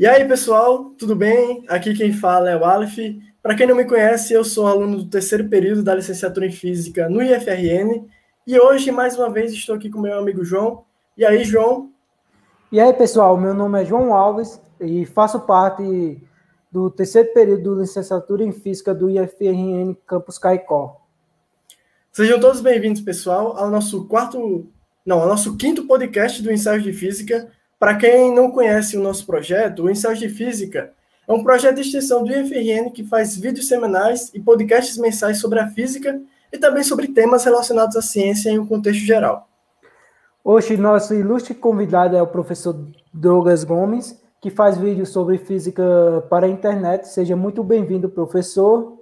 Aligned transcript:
E 0.00 0.06
aí, 0.06 0.26
pessoal, 0.26 0.94
tudo 0.96 1.14
bem? 1.14 1.62
Aqui 1.68 1.92
quem 1.92 2.10
fala 2.10 2.48
é 2.48 2.56
o 2.56 2.64
Aleph. 2.64 2.96
Para 3.42 3.54
quem 3.54 3.66
não 3.66 3.76
me 3.76 3.84
conhece, 3.84 4.32
eu 4.32 4.42
sou 4.42 4.66
aluno 4.66 4.96
do 4.96 5.10
terceiro 5.10 5.46
período 5.46 5.82
da 5.82 5.94
licenciatura 5.94 6.46
em 6.46 6.50
Física 6.50 7.06
no 7.06 7.22
IFRN 7.22 8.08
e 8.46 8.58
hoje, 8.58 8.90
mais 8.90 9.18
uma 9.18 9.28
vez, 9.28 9.52
estou 9.52 9.74
aqui 9.74 9.90
com 9.90 10.00
meu 10.00 10.18
amigo 10.18 10.42
João. 10.42 10.86
E 11.18 11.22
aí, 11.26 11.44
João? 11.44 11.92
E 12.72 12.80
aí, 12.80 12.94
pessoal, 12.94 13.36
meu 13.36 13.52
nome 13.52 13.82
é 13.82 13.84
João 13.84 14.14
Alves 14.14 14.58
e 14.80 15.04
faço 15.04 15.38
parte 15.40 16.18
do 16.72 16.90
terceiro 16.90 17.34
período 17.34 17.74
da 17.74 17.82
licenciatura 17.82 18.42
em 18.42 18.52
Física 18.52 18.94
do 18.94 19.10
IFRN 19.10 19.94
Campus 20.06 20.38
Caicó. 20.38 20.98
Sejam 22.10 22.40
todos 22.40 22.62
bem-vindos, 22.62 23.02
pessoal, 23.02 23.54
ao 23.54 23.70
nosso 23.70 24.06
quarto, 24.06 24.66
não, 25.04 25.20
ao 25.20 25.28
nosso 25.28 25.58
quinto 25.58 25.86
podcast 25.86 26.42
do 26.42 26.50
Ensaio 26.50 26.80
de 26.80 26.94
Física. 26.94 27.52
Para 27.80 27.96
quem 27.96 28.30
não 28.34 28.50
conhece 28.50 28.94
o 28.98 29.02
nosso 29.02 29.24
projeto, 29.24 29.84
o 29.84 29.90
Ensaio 29.90 30.14
de 30.14 30.28
Física 30.28 30.92
é 31.26 31.32
um 31.32 31.42
projeto 31.42 31.76
de 31.76 31.80
extensão 31.80 32.22
do 32.22 32.30
IFRN 32.30 32.90
que 32.90 33.02
faz 33.02 33.34
vídeos 33.34 33.68
semanais 33.68 34.30
e 34.34 34.38
podcasts 34.38 34.98
mensais 34.98 35.40
sobre 35.40 35.60
a 35.60 35.68
física 35.68 36.20
e 36.52 36.58
também 36.58 36.82
sobre 36.82 37.08
temas 37.08 37.42
relacionados 37.42 37.96
à 37.96 38.02
ciência 38.02 38.50
em 38.50 38.58
um 38.58 38.66
contexto 38.66 39.00
geral. 39.00 39.48
Hoje, 40.44 40.76
nosso 40.76 41.14
ilustre 41.14 41.54
convidado 41.54 42.14
é 42.14 42.20
o 42.20 42.26
professor 42.26 42.76
Douglas 43.14 43.64
Gomes, 43.64 44.20
que 44.42 44.50
faz 44.50 44.76
vídeos 44.76 45.08
sobre 45.08 45.38
física 45.38 45.82
para 46.28 46.44
a 46.44 46.50
internet. 46.50 47.08
Seja 47.08 47.34
muito 47.34 47.64
bem-vindo, 47.64 48.10
professor. 48.10 48.98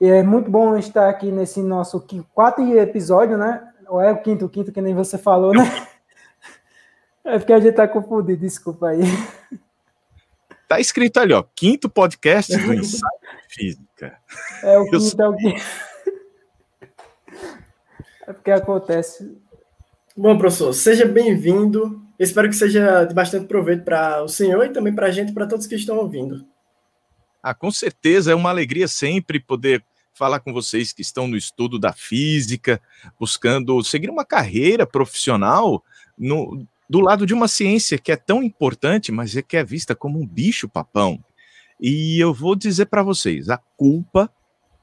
É 0.00 0.20
muito 0.20 0.50
bom 0.50 0.76
estar 0.76 1.08
aqui 1.08 1.30
nesse 1.30 1.62
nosso 1.62 2.04
quarto 2.34 2.60
episódio, 2.60 3.38
né? 3.38 3.62
Ou 3.86 4.00
é 4.00 4.10
o 4.10 4.20
quinto, 4.20 4.48
quinto, 4.48 4.72
que 4.72 4.82
nem 4.82 4.96
você 4.96 5.16
falou, 5.16 5.52
né? 5.52 5.62
É 7.24 7.38
porque 7.38 7.52
a 7.52 7.60
gente 7.60 7.74
tá 7.74 7.88
confundido, 7.88 8.40
desculpa 8.40 8.88
aí. 8.88 9.00
Tá 10.66 10.80
escrito 10.80 11.18
ali, 11.20 11.34
ó, 11.34 11.44
quinto 11.54 11.90
podcast 11.90 12.56
do 12.56 12.72
Ensaio 12.72 13.20
de 13.20 13.54
Física. 13.54 14.18
É 14.62 14.78
o 14.78 14.90
quinto, 14.90 15.22
é 15.22 15.28
o 15.28 15.36
quinto. 15.36 15.62
É 18.26 18.32
porque 18.32 18.50
acontece. 18.50 19.36
Bom, 20.16 20.38
professor, 20.38 20.72
seja 20.72 21.04
bem-vindo. 21.04 22.02
Espero 22.18 22.48
que 22.48 22.56
seja 22.56 23.04
de 23.04 23.12
bastante 23.12 23.46
proveito 23.46 23.84
para 23.84 24.22
o 24.22 24.28
senhor 24.28 24.64
e 24.64 24.70
também 24.70 24.94
para 24.94 25.08
a 25.08 25.10
gente, 25.10 25.32
para 25.32 25.46
todos 25.46 25.66
que 25.66 25.74
estão 25.74 25.98
ouvindo. 25.98 26.46
Ah, 27.42 27.54
com 27.54 27.70
certeza, 27.70 28.32
é 28.32 28.34
uma 28.34 28.48
alegria 28.48 28.88
sempre 28.88 29.38
poder 29.38 29.84
falar 30.14 30.40
com 30.40 30.52
vocês 30.52 30.92
que 30.92 31.02
estão 31.02 31.28
no 31.28 31.36
estudo 31.36 31.78
da 31.78 31.92
física, 31.92 32.80
buscando 33.20 33.84
seguir 33.84 34.08
uma 34.08 34.24
carreira 34.24 34.86
profissional 34.86 35.84
no, 36.16 36.66
do 36.94 37.00
lado 37.00 37.26
de 37.26 37.34
uma 37.34 37.48
ciência 37.48 37.98
que 37.98 38.12
é 38.12 38.16
tão 38.16 38.40
importante, 38.40 39.10
mas 39.10 39.36
é 39.36 39.42
que 39.42 39.56
é 39.56 39.64
vista 39.64 39.96
como 39.96 40.20
um 40.20 40.24
bicho 40.24 40.68
papão. 40.68 41.18
E 41.80 42.20
eu 42.20 42.32
vou 42.32 42.54
dizer 42.54 42.86
para 42.86 43.02
vocês, 43.02 43.50
a 43.50 43.56
culpa, 43.76 44.32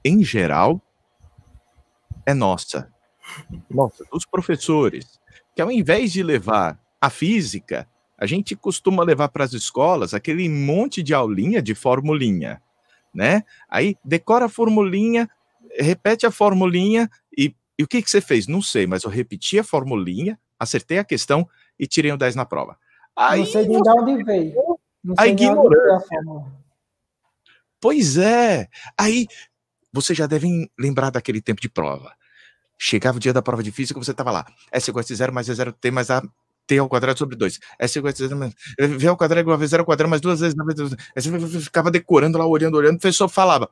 em 0.04 0.22
geral, 0.22 0.82
é 2.26 2.34
nossa 2.34 2.92
nossa, 3.70 4.04
dos 4.12 4.26
professores, 4.26 5.22
que 5.56 5.62
ao 5.62 5.72
invés 5.72 6.12
de 6.12 6.22
levar 6.22 6.78
a 7.00 7.10
física, 7.10 7.88
a 8.18 8.26
gente 8.26 8.58
costuma 8.58 9.06
levar 9.06 9.30
para 9.30 9.46
as 9.46 9.54
escolas 9.54 10.14
aquele 10.14 10.50
monte 10.50 11.02
de 11.02 11.14
aulinha 11.14 11.62
de 11.62 11.74
formulinha, 11.74 12.62
né? 13.14 13.46
Aí 13.70 13.96
decora 14.04 14.48
a 14.48 14.50
formulinha, 14.50 15.30
repete 15.80 16.26
a 16.26 16.32
formulinha 16.32 17.10
e, 17.38 17.56
e 17.80 17.84
o 17.84 17.88
que, 17.88 18.02
que 18.02 18.12
você 18.12 18.20
fez? 18.20 18.48
Não 18.48 18.62
sei, 18.62 18.86
mas 18.86 19.04
eu 19.04 19.10
repeti 19.10 19.58
a 19.58 19.64
formulinha, 19.64 20.38
acertei 20.60 21.00
a 21.00 21.06
questão 21.06 21.48
e 21.80 21.88
tirei 21.88 22.12
um 22.12 22.18
10 22.18 22.36
na 22.36 22.46
prova. 22.46 22.78
Aí, 23.16 23.40
não 23.40 23.46
sei 23.46 23.68
nem 23.68 23.82
de 23.82 23.90
onde 23.90 24.24
veio. 24.24 24.80
a 25.18 25.28
ignorância. 25.28 26.18
Pois 27.80 28.18
é. 28.18 28.68
Aí 28.98 29.28
vocês 29.92 30.18
já 30.18 30.28
devem 30.28 30.70
lembrar 30.80 31.10
daquele 31.10 31.42
tempo 31.42 31.62
de 31.62 31.68
prova. 31.68 32.14
Chegava 32.78 33.18
o 33.18 33.20
dia 33.20 33.34
da 33.34 33.42
prova 33.42 33.62
de 33.62 33.72
física, 33.72 34.00
você 34.00 34.12
estava 34.12 34.32
lá. 34.32 34.46
S 34.72 34.90
igual 34.90 35.04
a 35.08 35.14
zero 35.14 35.34
mais 35.34 35.48
zero 35.48 35.74
T 35.74 35.92
mais 35.92 36.10
A 36.10 36.22
T 36.66 36.78
ao 36.78 36.88
quadrado 36.88 37.18
sobre 37.20 37.36
2. 37.36 37.60
S 37.78 38.00
igual 38.00 38.12
a 38.12 38.16
zero 38.16 38.38
mais 38.38 38.54
V 38.80 39.08
ao 39.08 39.18
quadrado 39.18 39.42
igual 39.42 39.56
a 39.56 39.58
V 39.60 39.68
zero 39.68 39.82
ao 39.82 39.86
quadrado 39.86 40.10
mais 40.10 40.22
duas 40.22 40.40
vezes. 40.40 40.56
Você 41.16 41.60
ficava 41.60 41.92
decorando 41.92 42.38
lá, 42.38 42.46
olhando, 42.46 42.78
olhando. 42.78 42.96
O 42.96 43.00
professor 43.00 43.28
falava: 43.28 43.70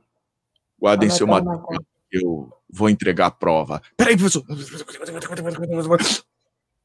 Guardem 0.79 1.09
seu 1.09 1.25
material, 1.25 1.68
eu 2.12 2.52
vou 2.69 2.90
entregar 2.90 3.28
a 3.28 3.31
prova. 3.31 3.81
Peraí, 3.96 4.18
professor. 4.18 4.44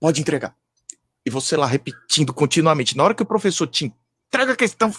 Pode 0.01 0.21
entregar. 0.21 0.57
E 1.27 1.31
você 1.31 1.57
lá 1.57 1.67
repetindo 1.67 2.33
continuamente. 2.35 2.97
Na 2.97 3.05
hora 3.05 3.15
que 3.15 3.23
o 3.23 3.27
professor 3.27 3.67
te 3.67 3.93
entrega 4.35 4.53
a 4.53 4.57
questão. 4.57 4.91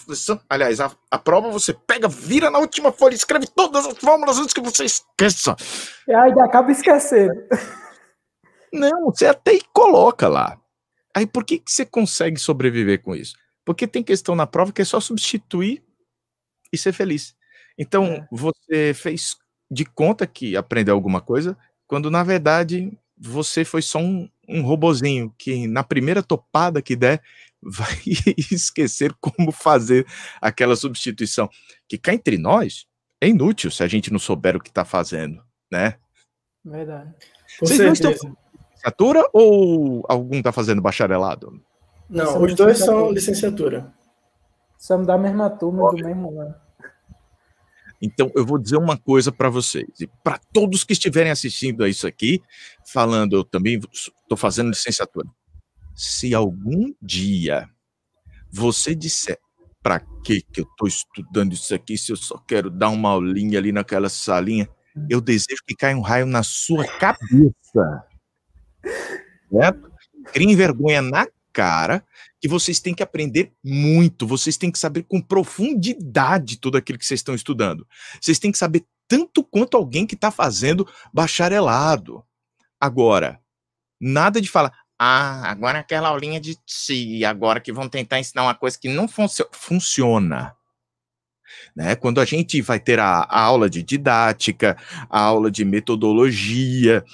Aliás, 0.48 0.80
a, 0.80 0.90
a 1.10 1.18
prova 1.18 1.50
você 1.50 1.72
pega, 1.72 2.08
vira 2.08 2.50
na 2.50 2.58
última 2.58 2.90
folha, 2.90 3.14
escreve 3.14 3.46
todas 3.46 3.86
as 3.86 3.98
fórmulas 3.98 4.38
antes 4.38 4.54
que 4.54 4.60
você 4.60 4.84
esqueça. 4.84 5.54
E 6.08 6.14
aí 6.14 6.32
acaba 6.40 6.72
esquecendo. 6.72 7.34
Não, 8.72 9.06
você 9.06 9.26
até 9.26 9.58
coloca 9.72 10.26
lá. 10.26 10.58
Aí 11.14 11.26
por 11.26 11.44
que, 11.44 11.58
que 11.58 11.70
você 11.70 11.84
consegue 11.84 12.38
sobreviver 12.38 13.02
com 13.02 13.14
isso? 13.14 13.36
Porque 13.64 13.86
tem 13.86 14.02
questão 14.02 14.34
na 14.34 14.46
prova 14.46 14.72
que 14.72 14.82
é 14.82 14.84
só 14.84 15.00
substituir 15.00 15.82
e 16.72 16.78
ser 16.78 16.92
feliz. 16.92 17.34
Então, 17.78 18.04
é. 18.04 18.28
você 18.30 18.92
fez 18.94 19.36
de 19.70 19.84
conta 19.84 20.26
que 20.26 20.56
aprendeu 20.56 20.94
alguma 20.94 21.20
coisa, 21.20 21.56
quando 21.86 22.10
na 22.10 22.22
verdade 22.22 22.96
você 23.18 23.64
foi 23.64 23.82
só 23.82 23.98
um, 23.98 24.28
um 24.48 24.62
robozinho 24.62 25.34
que 25.38 25.66
na 25.66 25.82
primeira 25.82 26.22
topada 26.22 26.82
que 26.82 26.96
der, 26.96 27.22
vai 27.62 27.98
esquecer 28.50 29.12
como 29.20 29.50
fazer 29.50 30.06
aquela 30.40 30.76
substituição. 30.76 31.48
Que 31.88 31.98
cá 31.98 32.14
entre 32.14 32.38
nós 32.38 32.86
é 33.20 33.28
inútil 33.28 33.70
se 33.70 33.82
a 33.82 33.88
gente 33.88 34.12
não 34.12 34.18
souber 34.18 34.56
o 34.56 34.60
que 34.60 34.68
está 34.68 34.84
fazendo, 34.84 35.42
né? 35.70 35.96
Verdade. 36.64 37.12
Com 37.58 37.66
Vocês 37.66 37.78
certeza. 37.78 38.02
não 38.02 38.12
estão 38.12 38.36
licenciatura 38.86 39.28
ou 39.32 40.04
algum 40.08 40.36
está 40.36 40.52
fazendo 40.52 40.82
bacharelado? 40.82 41.60
Não, 42.08 42.42
os 42.42 42.54
dois 42.54 42.78
são 42.78 43.10
licenciatura. 43.10 43.92
Somos 44.78 45.06
da 45.06 45.18
mesma 45.18 45.50
turma, 45.50 45.90
do 45.90 46.04
mesmo 46.04 46.40
ano. 46.40 46.54
Então, 48.00 48.30
eu 48.34 48.44
vou 48.44 48.58
dizer 48.58 48.76
uma 48.76 48.96
coisa 48.96 49.32
para 49.32 49.48
vocês, 49.48 49.88
e 50.00 50.06
para 50.22 50.38
todos 50.52 50.84
que 50.84 50.92
estiverem 50.92 51.32
assistindo 51.32 51.82
a 51.82 51.88
isso 51.88 52.06
aqui, 52.06 52.42
falando, 52.92 53.36
eu 53.36 53.44
também 53.44 53.80
estou 53.92 54.36
fazendo 54.36 54.68
licenciatura 54.68 55.28
se 55.96 56.34
algum 56.34 56.92
dia 57.00 57.68
você 58.52 58.94
disser 58.94 59.38
para 59.82 60.00
que 60.22 60.42
que 60.42 60.60
eu 60.60 60.64
estou 60.64 60.86
estudando 60.86 61.54
isso 61.54 61.74
aqui 61.74 61.96
se 61.96 62.12
eu 62.12 62.16
só 62.16 62.36
quero 62.36 62.70
dar 62.70 62.90
uma 62.90 63.08
aulinha 63.08 63.58
ali 63.58 63.72
naquela 63.72 64.08
salinha, 64.10 64.68
eu 65.08 65.20
desejo 65.20 65.62
que 65.66 65.74
caia 65.74 65.96
um 65.96 66.02
raio 66.02 66.26
na 66.26 66.42
sua 66.42 66.86
cabeça. 66.86 68.04
Certo? 69.50 69.92
Criem 70.32 70.54
vergonha 70.54 71.00
na 71.00 71.26
cara 71.52 72.04
que 72.46 72.48
vocês 72.48 72.78
têm 72.78 72.94
que 72.94 73.02
aprender 73.02 73.52
muito, 73.62 74.24
vocês 74.24 74.56
têm 74.56 74.70
que 74.70 74.78
saber 74.78 75.02
com 75.02 75.20
profundidade 75.20 76.58
tudo 76.58 76.78
aquilo 76.78 76.96
que 76.96 77.04
vocês 77.04 77.18
estão 77.18 77.34
estudando. 77.34 77.84
Vocês 78.20 78.38
têm 78.38 78.52
que 78.52 78.58
saber 78.58 78.86
tanto 79.08 79.42
quanto 79.42 79.76
alguém 79.76 80.06
que 80.06 80.14
está 80.14 80.30
fazendo 80.30 80.88
bacharelado. 81.12 82.24
Agora, 82.80 83.40
nada 84.00 84.40
de 84.40 84.48
falar, 84.48 84.72
ah, 84.96 85.50
agora 85.50 85.80
aquela 85.80 86.08
aulinha 86.08 86.40
de 86.40 86.54
ti, 86.64 87.24
agora 87.24 87.60
que 87.60 87.72
vão 87.72 87.88
tentar 87.88 88.20
ensinar 88.20 88.44
uma 88.44 88.54
coisa 88.54 88.78
que 88.78 88.88
não 88.88 89.08
funcio 89.08 89.48
funciona. 89.50 90.54
Né? 91.74 91.96
Quando 91.96 92.20
a 92.20 92.24
gente 92.24 92.62
vai 92.62 92.78
ter 92.78 93.00
a, 93.00 93.22
a, 93.22 93.40
aula 93.40 93.68
de 93.68 93.82
didática, 93.82 94.76
a 95.10 95.20
aula 95.20 95.50
de 95.50 95.64
metodologia, 95.64 97.04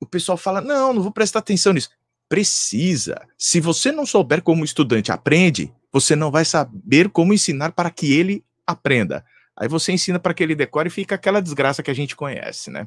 o 0.00 0.06
pessoal 0.06 0.38
fala: 0.38 0.62
não, 0.62 0.94
não 0.94 1.02
vou 1.02 1.12
prestar 1.12 1.40
atenção 1.40 1.74
nisso. 1.74 1.90
Precisa. 2.28 3.20
Se 3.38 3.60
você 3.60 3.92
não 3.92 4.04
souber 4.04 4.42
como 4.42 4.62
o 4.62 4.64
estudante 4.64 5.12
aprende, 5.12 5.72
você 5.92 6.16
não 6.16 6.30
vai 6.30 6.44
saber 6.44 7.08
como 7.08 7.32
ensinar 7.32 7.72
para 7.72 7.90
que 7.90 8.12
ele 8.12 8.44
aprenda. 8.66 9.24
Aí 9.56 9.68
você 9.68 9.92
ensina 9.92 10.18
para 10.18 10.34
que 10.34 10.42
ele 10.42 10.54
decore 10.54 10.88
e 10.88 10.90
fica 10.90 11.14
aquela 11.14 11.40
desgraça 11.40 11.82
que 11.82 11.90
a 11.90 11.94
gente 11.94 12.14
conhece, 12.14 12.70
né? 12.70 12.86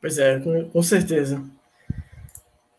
Pois 0.00 0.16
é, 0.18 0.40
com 0.72 0.82
certeza. 0.82 1.42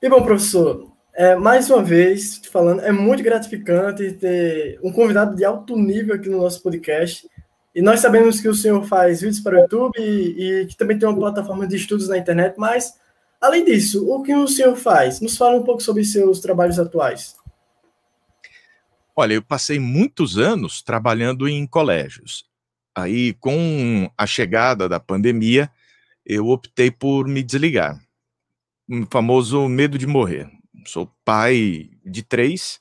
E 0.02 0.10
bom, 0.10 0.24
professor, 0.24 0.90
é, 1.14 1.36
mais 1.36 1.70
uma 1.70 1.84
vez, 1.84 2.42
falando, 2.50 2.82
é 2.82 2.92
muito 2.92 3.22
gratificante 3.22 4.14
ter 4.14 4.80
um 4.82 4.92
convidado 4.92 5.36
de 5.36 5.44
alto 5.44 5.76
nível 5.78 6.16
aqui 6.16 6.30
no 6.30 6.38
nosso 6.38 6.64
podcast. 6.64 7.30
E 7.76 7.82
nós 7.82 8.00
sabemos 8.00 8.40
que 8.40 8.48
o 8.48 8.56
senhor 8.56 8.84
faz 8.86 9.22
vídeos 9.22 9.42
para 9.42 9.58
o 9.58 9.60
YouTube 9.60 10.00
e, 10.00 10.62
e 10.62 10.66
que 10.66 10.78
também 10.78 10.98
tem 10.98 11.08
uma 11.08 11.18
plataforma 11.18 11.68
de 11.68 11.76
estudos 11.76 12.08
na 12.08 12.18
internet, 12.18 12.56
mas, 12.58 12.94
além 13.42 13.66
disso, 13.66 14.10
o 14.10 14.22
que 14.22 14.34
o 14.34 14.48
senhor 14.48 14.76
faz? 14.76 15.20
Nos 15.22 15.38
fala 15.38 15.58
um 15.58 15.64
pouco 15.64 15.82
sobre 15.82 16.04
seus 16.04 16.40
trabalhos 16.40 16.80
atuais. 16.80 17.36
Olha, 19.16 19.34
eu 19.34 19.42
passei 19.42 19.80
muitos 19.80 20.38
anos 20.38 20.82
trabalhando 20.82 21.48
em 21.48 21.68
colégios. 21.68 22.46
Aí, 22.96 23.34
com 23.34 24.10
a 24.18 24.26
chegada 24.26 24.88
da 24.88 25.00
pandemia, 25.00 25.70
eu 26.26 26.48
optei 26.48 26.92
por 26.92 27.28
me 27.28 27.44
desligar 27.44 28.00
um 28.90 29.06
famoso 29.06 29.68
medo 29.68 29.98
de 29.98 30.08
morrer. 30.08 30.50
Sou 30.86 31.12
pai 31.24 31.90
de 32.04 32.24
três 32.24 32.80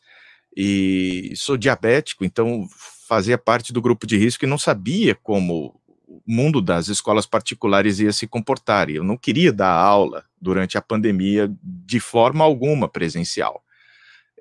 e 0.56 1.32
sou 1.37 1.56
diabético, 1.56 2.25
então 2.25 2.66
fazia 3.06 3.37
parte 3.37 3.72
do 3.72 3.82
grupo 3.82 4.06
de 4.06 4.16
risco 4.16 4.44
e 4.44 4.49
não 4.49 4.58
sabia 4.58 5.14
como 5.14 5.78
o 6.08 6.22
mundo 6.26 6.62
das 6.62 6.88
escolas 6.88 7.26
particulares 7.26 8.00
ia 8.00 8.12
se 8.12 8.26
comportar. 8.26 8.88
E 8.88 8.96
eu 8.96 9.05
não 9.05 9.16
queria 9.16 9.52
dar 9.52 9.72
aula 9.72 10.25
durante 10.40 10.78
a 10.78 10.82
pandemia 10.82 11.52
de 11.62 12.00
forma 12.00 12.43
alguma 12.43 12.88
presencial. 12.88 13.62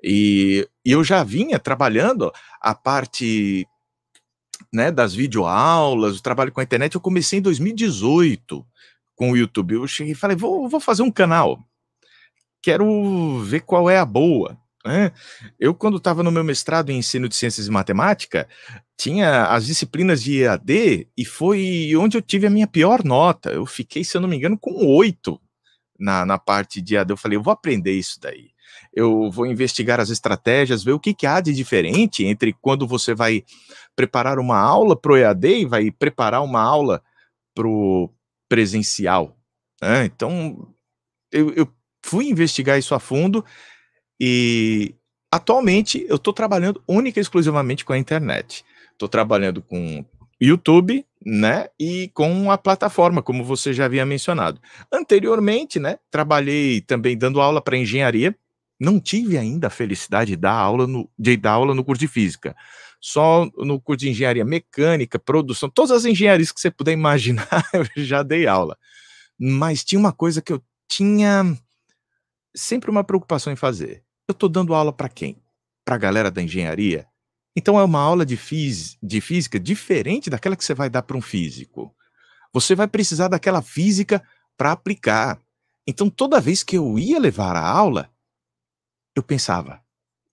E, 0.02 0.66
e 0.84 0.92
eu 0.92 1.04
já 1.04 1.22
vinha 1.22 1.58
trabalhando 1.58 2.32
a 2.60 2.74
parte 2.74 3.66
né, 4.72 4.90
das 4.90 5.14
videoaulas, 5.14 6.18
o 6.18 6.22
trabalho 6.22 6.52
com 6.52 6.60
a 6.60 6.62
internet, 6.64 6.94
eu 6.94 7.00
comecei 7.00 7.38
em 7.38 7.42
2018 7.42 8.66
com 9.14 9.32
o 9.32 9.36
YouTube. 9.36 9.74
Eu 9.74 9.86
cheguei 9.86 10.12
e 10.12 10.16
falei, 10.16 10.36
vou, 10.36 10.68
vou 10.68 10.80
fazer 10.80 11.02
um 11.02 11.10
canal. 11.10 11.62
Quero 12.62 13.40
ver 13.40 13.60
qual 13.60 13.90
é 13.90 13.98
a 13.98 14.04
boa. 14.04 14.58
Né? 14.88 15.12
Eu, 15.60 15.74
quando 15.74 15.98
estava 15.98 16.22
no 16.22 16.32
meu 16.32 16.42
mestrado 16.42 16.88
em 16.88 16.96
ensino 16.96 17.28
de 17.28 17.36
ciências 17.36 17.66
e 17.66 17.70
matemática, 17.70 18.48
tinha 18.96 19.44
as 19.48 19.66
disciplinas 19.66 20.22
de 20.22 20.42
EAD 20.42 21.06
e 21.14 21.26
foi 21.26 21.94
onde 21.94 22.16
eu 22.16 22.22
tive 22.22 22.46
a 22.46 22.50
minha 22.50 22.66
pior 22.66 23.04
nota. 23.04 23.50
Eu 23.50 23.66
fiquei, 23.66 24.02
se 24.02 24.16
eu 24.16 24.20
não 24.22 24.26
me 24.26 24.36
engano, 24.36 24.58
com 24.58 24.86
oito 24.96 25.38
na, 26.00 26.24
na 26.24 26.38
parte 26.38 26.80
de 26.80 26.96
EAD. 26.96 27.10
Eu 27.10 27.18
falei, 27.18 27.36
eu 27.36 27.42
vou 27.42 27.52
aprender 27.52 27.92
isso 27.92 28.18
daí. 28.18 28.48
Eu 28.90 29.30
vou 29.30 29.44
investigar 29.44 30.00
as 30.00 30.08
estratégias, 30.08 30.82
ver 30.82 30.92
o 30.92 30.98
que, 30.98 31.12
que 31.12 31.26
há 31.26 31.38
de 31.38 31.52
diferente 31.52 32.24
entre 32.24 32.54
quando 32.54 32.86
você 32.86 33.14
vai 33.14 33.44
preparar 33.94 34.38
uma 34.38 34.58
aula 34.58 34.98
para 34.98 35.12
o 35.12 35.18
EAD 35.18 35.48
e 35.48 35.66
vai 35.66 35.90
preparar 35.90 36.42
uma 36.42 36.62
aula 36.62 37.02
para 37.54 37.68
o 37.68 38.10
presencial. 38.48 39.36
Né? 39.82 40.06
Então, 40.06 40.74
eu, 41.30 41.52
eu 41.52 41.68
fui 42.02 42.30
investigar 42.30 42.78
isso 42.78 42.94
a 42.94 42.98
fundo 42.98 43.44
e 44.20 44.94
atualmente 45.30 46.04
eu 46.08 46.16
estou 46.16 46.32
trabalhando 46.32 46.82
única 46.86 47.20
e 47.20 47.22
exclusivamente 47.22 47.84
com 47.84 47.92
a 47.92 47.98
internet. 47.98 48.64
Estou 48.92 49.08
trabalhando 49.08 49.62
com 49.62 50.04
YouTube, 50.40 51.04
né, 51.24 51.68
e 51.78 52.10
com 52.14 52.50
a 52.50 52.56
plataforma, 52.56 53.22
como 53.22 53.44
você 53.44 53.72
já 53.72 53.84
havia 53.84 54.06
mencionado. 54.06 54.60
Anteriormente, 54.92 55.78
né, 55.78 55.98
trabalhei 56.10 56.80
também 56.80 57.16
dando 57.16 57.40
aula 57.40 57.60
para 57.60 57.76
engenharia. 57.76 58.36
Não 58.80 59.00
tive 59.00 59.36
ainda 59.36 59.66
a 59.66 59.70
felicidade 59.70 60.30
de 60.30 60.36
dar 60.36 60.52
aula 60.52 60.86
no, 60.86 61.10
de 61.18 61.36
dar 61.36 61.52
aula 61.52 61.74
no 61.74 61.84
curso 61.84 62.00
de 62.00 62.08
física 62.08 62.54
só 63.00 63.48
no 63.56 63.80
curso 63.80 64.00
de 64.00 64.10
engenharia 64.10 64.44
mecânica, 64.44 65.18
produção, 65.18 65.70
todas 65.70 65.90
as 65.90 66.04
engenharias 66.04 66.52
que 66.52 66.60
você 66.60 66.70
puder 66.70 66.92
imaginar, 66.92 67.48
eu 67.72 68.04
já 68.04 68.22
dei 68.22 68.46
aula. 68.46 68.76
Mas 69.38 69.84
tinha 69.84 69.98
uma 69.98 70.12
coisa 70.12 70.42
que 70.42 70.52
eu 70.52 70.62
tinha 70.88 71.56
sempre 72.54 72.90
uma 72.90 73.04
preocupação 73.04 73.52
em 73.52 73.56
fazer. 73.56 74.02
Eu 74.28 74.32
estou 74.32 74.48
dando 74.48 74.74
aula 74.74 74.92
para 74.92 75.08
quem? 75.08 75.42
Para 75.86 75.94
a 75.94 75.98
galera 75.98 76.30
da 76.30 76.42
engenharia? 76.42 77.06
Então 77.56 77.80
é 77.80 77.82
uma 77.82 77.98
aula 77.98 78.26
de, 78.26 78.36
fís 78.36 78.98
de 79.02 79.22
física 79.22 79.58
diferente 79.58 80.28
daquela 80.28 80.54
que 80.54 80.62
você 80.62 80.74
vai 80.74 80.90
dar 80.90 81.02
para 81.02 81.16
um 81.16 81.22
físico. 81.22 81.94
Você 82.52 82.74
vai 82.74 82.86
precisar 82.86 83.28
daquela 83.28 83.62
física 83.62 84.22
para 84.54 84.72
aplicar. 84.72 85.40
Então 85.86 86.10
toda 86.10 86.42
vez 86.42 86.62
que 86.62 86.76
eu 86.76 86.98
ia 86.98 87.18
levar 87.18 87.56
a 87.56 87.66
aula, 87.66 88.10
eu 89.16 89.22
pensava: 89.22 89.82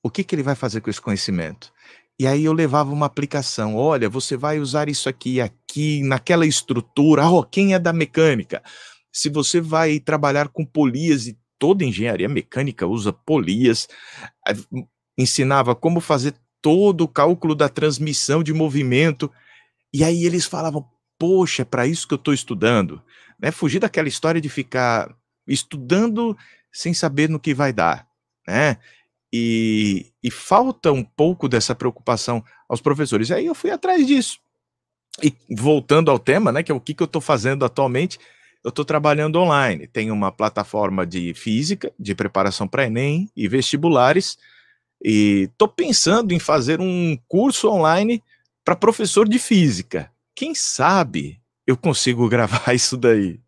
o 0.03 0.09
que, 0.09 0.25
que 0.25 0.35
ele 0.35 0.43
vai 0.43 0.55
fazer 0.55 0.81
com 0.81 0.89
esse 0.89 1.01
conhecimento? 1.01 1.71
E 2.19 2.27
aí 2.27 2.43
eu 2.43 2.53
levava 2.53 2.91
uma 2.91 3.05
aplicação. 3.05 3.75
Olha, 3.75 4.09
você 4.09 4.35
vai 4.35 4.59
usar 4.59 4.89
isso 4.89 5.07
aqui, 5.07 5.39
aqui, 5.39 6.03
naquela 6.03 6.45
estrutura. 6.45 7.27
Oh, 7.29 7.43
quem 7.43 7.73
é 7.73 7.79
da 7.79 7.93
mecânica? 7.93 8.61
Se 9.11 9.29
você 9.29 9.61
vai 9.61 9.99
trabalhar 9.99 10.49
com 10.49 10.65
polias 10.65 11.27
e 11.27 11.37
toda 11.59 11.83
engenharia 11.83 12.29
mecânica 12.29 12.87
usa 12.87 13.13
polias, 13.13 13.87
ensinava 15.17 15.75
como 15.75 15.99
fazer 15.99 16.33
todo 16.61 17.01
o 17.01 17.07
cálculo 17.07 17.55
da 17.55 17.69
transmissão 17.69 18.43
de 18.43 18.53
movimento. 18.53 19.31
E 19.93 20.03
aí 20.03 20.25
eles 20.25 20.45
falavam: 20.45 20.87
"Poxa, 21.17 21.61
é 21.61 21.65
para 21.65 21.87
isso 21.87 22.07
que 22.07 22.13
eu 22.13 22.17
estou 22.17 22.33
estudando". 22.33 23.01
Né? 23.39 23.51
Fugir 23.51 23.79
daquela 23.79 24.07
história 24.07 24.41
de 24.41 24.49
ficar 24.49 25.15
estudando 25.47 26.37
sem 26.71 26.93
saber 26.93 27.29
no 27.29 27.39
que 27.39 27.53
vai 27.53 27.71
dar, 27.71 28.07
né? 28.47 28.77
E, 29.31 30.11
e 30.23 30.31
falta 30.31 30.91
um 30.91 31.03
pouco 31.03 31.47
dessa 31.47 31.75
preocupação 31.75 32.43
aos 32.69 32.81
professores. 32.81 33.29
E 33.29 33.33
aí 33.33 33.45
eu 33.45 33.55
fui 33.55 33.69
atrás 33.69 34.05
disso. 34.07 34.39
E 35.21 35.33
voltando 35.55 36.11
ao 36.11 36.19
tema, 36.19 36.51
né, 36.51 36.63
que 36.63 36.71
é 36.71 36.75
o 36.75 36.79
que, 36.79 36.93
que 36.93 37.03
eu 37.03 37.05
estou 37.05 37.21
fazendo 37.21 37.63
atualmente, 37.63 38.19
eu 38.65 38.69
estou 38.69 38.83
trabalhando 38.83 39.39
online. 39.39 39.85
Tenho 39.85 40.11
uma 40.11 40.31
plataforma 40.31 41.05
de 41.05 41.35
física, 41.35 41.93
de 41.99 42.15
preparação 42.15 42.67
para 42.67 42.85
Enem 42.85 43.29
e 43.35 43.47
vestibulares, 43.47 44.39
e 44.99 45.49
estou 45.51 45.67
pensando 45.67 46.33
em 46.33 46.39
fazer 46.39 46.81
um 46.81 47.15
curso 47.27 47.69
online 47.69 48.23
para 48.63 48.75
professor 48.75 49.29
de 49.29 49.37
física. 49.37 50.11
Quem 50.33 50.55
sabe 50.55 51.39
eu 51.67 51.77
consigo 51.77 52.27
gravar 52.27 52.73
isso 52.73 52.97
daí? 52.97 53.39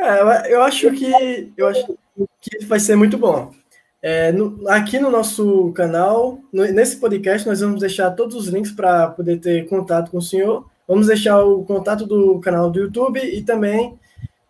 É, 0.00 0.54
eu 0.54 0.62
acho 0.62 0.90
que 0.92 1.52
eu 1.54 1.68
acho 1.68 1.98
que 2.40 2.64
vai 2.64 2.80
ser 2.80 2.96
muito 2.96 3.18
bom. 3.18 3.52
É, 4.00 4.32
no, 4.32 4.66
aqui 4.70 4.98
no 4.98 5.10
nosso 5.10 5.70
canal, 5.72 6.38
no, 6.50 6.64
nesse 6.72 6.96
podcast, 6.96 7.46
nós 7.46 7.60
vamos 7.60 7.80
deixar 7.80 8.10
todos 8.12 8.34
os 8.34 8.48
links 8.48 8.72
para 8.72 9.08
poder 9.08 9.38
ter 9.38 9.68
contato 9.68 10.10
com 10.10 10.16
o 10.16 10.22
senhor. 10.22 10.66
Vamos 10.86 11.06
deixar 11.06 11.42
o 11.42 11.64
contato 11.64 12.06
do 12.06 12.40
canal 12.40 12.70
do 12.70 12.78
YouTube 12.78 13.18
e 13.18 13.42
também 13.42 13.98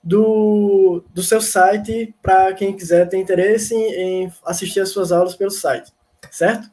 do, 0.03 1.03
do 1.15 1.23
seu 1.23 1.41
site 1.41 2.15
para 2.21 2.53
quem 2.53 2.77
quiser 2.77 3.09
ter 3.09 3.19
interesse 3.19 3.75
em, 3.75 4.25
em 4.25 4.33
assistir 4.45 4.81
as 4.81 4.91
suas 4.91 5.11
aulas 5.13 5.35
pelo 5.35 5.51
site, 5.51 5.93
certo? 6.31 6.71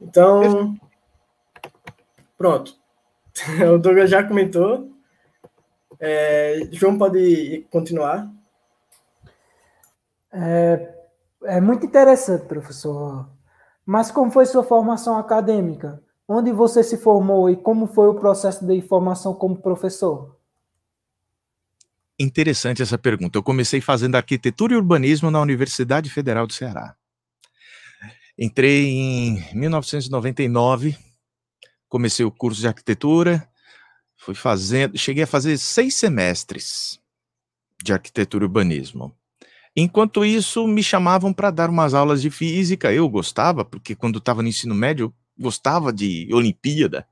Então, 0.00 0.76
pronto. 2.36 2.74
o 3.74 3.78
Douglas 3.78 4.10
já 4.10 4.22
comentou. 4.24 4.90
É, 6.00 6.68
João 6.72 6.98
pode 6.98 7.66
continuar. 7.70 8.30
É, 10.32 10.94
é 11.44 11.60
muito 11.60 11.86
interessante, 11.86 12.46
professor. 12.46 13.28
Mas 13.84 14.10
como 14.10 14.30
foi 14.30 14.46
sua 14.46 14.64
formação 14.64 15.16
acadêmica? 15.16 16.02
Onde 16.28 16.52
você 16.52 16.82
se 16.82 16.96
formou 16.96 17.48
e 17.48 17.56
como 17.56 17.86
foi 17.86 18.08
o 18.08 18.14
processo 18.14 18.66
de 18.66 18.80
formação 18.82 19.32
como 19.32 19.56
professor? 19.56 20.36
Interessante 22.18 22.82
essa 22.82 22.98
pergunta. 22.98 23.38
Eu 23.38 23.42
comecei 23.42 23.80
fazendo 23.80 24.16
arquitetura 24.16 24.72
e 24.72 24.76
urbanismo 24.76 25.30
na 25.30 25.40
Universidade 25.40 26.10
Federal 26.10 26.46
do 26.46 26.52
Ceará. 26.52 26.96
Entrei 28.38 28.86
em 28.86 29.54
1999, 29.54 30.96
comecei 31.88 32.24
o 32.24 32.30
curso 32.30 32.60
de 32.60 32.68
arquitetura, 32.68 33.48
fui 34.16 34.34
fazendo, 34.34 34.98
cheguei 34.98 35.24
a 35.24 35.26
fazer 35.26 35.56
seis 35.58 35.94
semestres 35.94 37.00
de 37.82 37.92
arquitetura 37.92 38.44
e 38.44 38.46
urbanismo. 38.46 39.14
Enquanto 39.76 40.24
isso, 40.24 40.66
me 40.66 40.82
chamavam 40.82 41.32
para 41.32 41.50
dar 41.50 41.70
umas 41.70 41.94
aulas 41.94 42.20
de 42.20 42.30
física. 42.30 42.92
Eu 42.92 43.08
gostava, 43.08 43.64
porque 43.64 43.94
quando 43.94 44.18
estava 44.18 44.42
no 44.42 44.48
ensino 44.48 44.74
médio, 44.74 45.14
gostava 45.38 45.92
de 45.92 46.28
Olimpíada. 46.32 47.06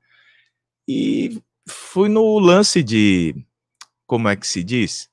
E 0.87 1.41
fui 1.67 2.09
no 2.09 2.39
lance 2.39 2.83
de. 2.83 3.35
Como 4.07 4.29
é 4.29 4.35
que 4.35 4.45
se 4.45 4.63
diz? 4.63 5.09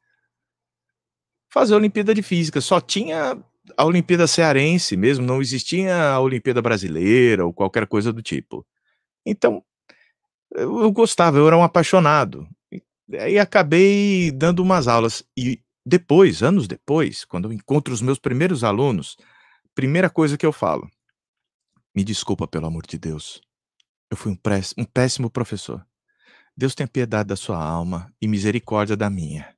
Fazer 1.48 1.74
a 1.74 1.78
Olimpíada 1.78 2.14
de 2.14 2.22
Física. 2.22 2.60
Só 2.60 2.80
tinha 2.80 3.38
a 3.76 3.84
Olimpíada 3.84 4.26
Cearense 4.26 4.96
mesmo, 4.96 5.24
não 5.24 5.40
existia 5.40 6.10
a 6.10 6.20
Olimpíada 6.20 6.60
Brasileira 6.60 7.44
ou 7.46 7.52
qualquer 7.52 7.86
coisa 7.86 8.12
do 8.12 8.22
tipo. 8.22 8.66
Então, 9.24 9.64
eu, 10.54 10.90
gostava, 10.92 11.38
eu 11.38 11.46
era 11.46 11.56
um 11.56 11.62
apaixonado. 11.62 12.46
E 13.08 13.38
acabei 13.38 14.30
dando 14.30 14.60
umas 14.60 14.88
aulas. 14.88 15.24
E 15.36 15.60
depois, 15.84 16.42
anos 16.42 16.66
depois, 16.66 17.24
quando 17.24 17.48
eu 17.48 17.52
encontro 17.52 17.92
os 17.92 18.02
meus 18.02 18.18
primeiros 18.18 18.64
alunos, 18.64 19.16
primeira 19.74 20.08
coisa 20.10 20.36
que 20.36 20.46
eu 20.46 20.52
falo: 20.52 20.88
me 21.94 22.04
desculpa, 22.04 22.46
pelo 22.46 22.66
amor 22.66 22.86
de 22.86 22.98
Deus. 22.98 23.40
Eu 24.10 24.16
fui 24.16 24.32
um, 24.32 24.38
um 24.78 24.84
péssimo 24.84 25.30
professor. 25.30 25.84
Deus 26.56 26.74
tenha 26.74 26.86
piedade 26.86 27.28
da 27.28 27.36
sua 27.36 27.62
alma 27.62 28.12
e 28.20 28.28
misericórdia 28.28 28.96
da 28.96 29.08
minha. 29.08 29.54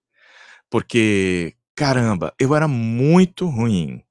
Porque, 0.71 1.55
caramba, 1.75 2.33
eu 2.39 2.55
era 2.55 2.69
muito 2.69 3.47
ruim. 3.47 4.03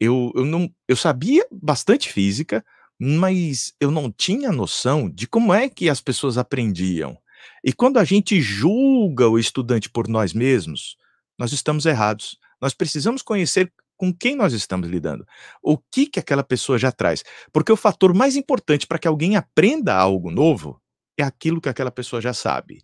Eu, 0.00 0.32
eu, 0.34 0.44
não, 0.44 0.72
eu 0.88 0.96
sabia 0.96 1.46
bastante 1.50 2.12
física, 2.12 2.64
mas 2.98 3.74
eu 3.80 3.90
não 3.90 4.10
tinha 4.10 4.50
noção 4.52 5.10
de 5.10 5.26
como 5.26 5.52
é 5.52 5.68
que 5.68 5.88
as 5.88 6.00
pessoas 6.00 6.38
aprendiam. 6.38 7.16
E 7.64 7.72
quando 7.72 7.98
a 7.98 8.04
gente 8.04 8.40
julga 8.40 9.28
o 9.28 9.38
estudante 9.38 9.90
por 9.90 10.08
nós 10.08 10.32
mesmos, 10.32 10.96
nós 11.38 11.52
estamos 11.52 11.86
errados. 11.86 12.38
Nós 12.60 12.72
precisamos 12.72 13.22
conhecer 13.22 13.72
com 13.96 14.12
quem 14.12 14.36
nós 14.36 14.52
estamos 14.52 14.88
lidando. 14.88 15.26
O 15.62 15.78
que 15.78 16.06
que 16.06 16.20
aquela 16.20 16.44
pessoa 16.44 16.78
já 16.78 16.92
traz? 16.92 17.22
Porque 17.52 17.72
o 17.72 17.76
fator 17.76 18.14
mais 18.14 18.36
importante 18.36 18.86
para 18.86 18.98
que 18.98 19.08
alguém 19.08 19.36
aprenda 19.36 19.94
algo 19.94 20.30
novo 20.30 20.80
é 21.18 21.22
aquilo 21.22 21.60
que 21.60 21.68
aquela 21.68 21.90
pessoa 21.90 22.20
já 22.20 22.34
sabe. 22.34 22.82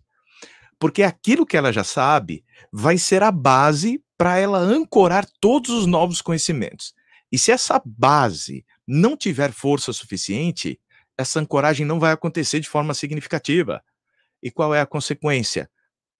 Porque 0.79 1.03
aquilo 1.03 1.45
que 1.45 1.55
ela 1.55 1.71
já 1.71 1.83
sabe 1.83 2.43
vai 2.71 2.97
ser 2.97 3.23
a 3.23 3.31
base 3.31 4.03
para 4.17 4.37
ela 4.37 4.59
ancorar 4.59 5.25
todos 5.39 5.69
os 5.69 5.85
novos 5.85 6.21
conhecimentos. 6.21 6.93
E 7.31 7.37
se 7.37 7.51
essa 7.51 7.81
base 7.85 8.65
não 8.87 9.15
tiver 9.17 9.51
força 9.51 9.91
suficiente, 9.93 10.79
essa 11.17 11.39
ancoragem 11.39 11.85
não 11.85 11.99
vai 11.99 12.11
acontecer 12.11 12.59
de 12.59 12.69
forma 12.69 12.93
significativa. 12.93 13.83
E 14.41 14.51
qual 14.51 14.73
é 14.73 14.81
a 14.81 14.85
consequência? 14.85 15.69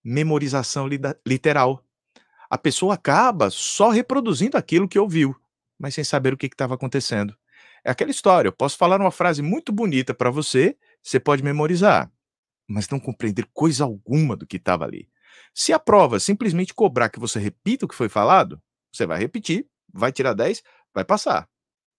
Memorização 0.03 0.87
literal. 1.25 1.83
A 2.49 2.57
pessoa 2.57 2.95
acaba 2.95 3.49
só 3.49 3.89
reproduzindo 3.89 4.57
aquilo 4.57 4.87
que 4.87 4.99
ouviu, 4.99 5.35
mas 5.79 5.95
sem 5.95 6.03
saber 6.03 6.33
o 6.33 6.37
que 6.37 6.45
estava 6.45 6.75
acontecendo. 6.75 7.35
É 7.83 7.91
aquela 7.91 8.11
história, 8.11 8.47
eu 8.47 8.53
posso 8.53 8.77
falar 8.77 9.01
uma 9.01 9.11
frase 9.11 9.41
muito 9.41 9.71
bonita 9.71 10.13
para 10.13 10.29
você, 10.29 10.77
você 11.01 11.19
pode 11.19 11.43
memorizar, 11.43 12.09
mas 12.67 12.87
não 12.87 12.99
compreender 12.99 13.45
coisa 13.53 13.83
alguma 13.83 14.35
do 14.37 14.47
que 14.47 14.57
estava 14.57 14.85
ali. 14.85 15.09
Se 15.53 15.73
a 15.73 15.79
prova 15.79 16.19
simplesmente 16.19 16.73
cobrar 16.73 17.09
que 17.09 17.19
você 17.19 17.39
repita 17.39 17.85
o 17.85 17.89
que 17.89 17.95
foi 17.95 18.07
falado, 18.07 18.61
você 18.91 19.05
vai 19.05 19.19
repetir, 19.19 19.67
vai 19.91 20.11
tirar 20.11 20.33
10, 20.33 20.63
vai 20.93 21.03
passar. 21.03 21.49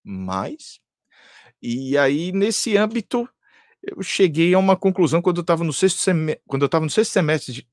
Mas 0.02 0.80
e 1.60 1.96
aí 1.96 2.32
nesse 2.32 2.76
âmbito 2.76 3.28
eu 3.82 4.02
cheguei 4.02 4.54
a 4.54 4.58
uma 4.58 4.76
conclusão 4.76 5.20
quando 5.20 5.38
eu 5.38 5.42
estava 5.42 5.64
no 5.64 5.72
sexto 5.72 5.98
semestre, 5.98 6.42
quando 6.46 6.62
eu 6.62 6.66
estava 6.66 6.84
no 6.84 6.90
sexto 6.90 7.12
semestre 7.12 7.52
de, 7.52 7.68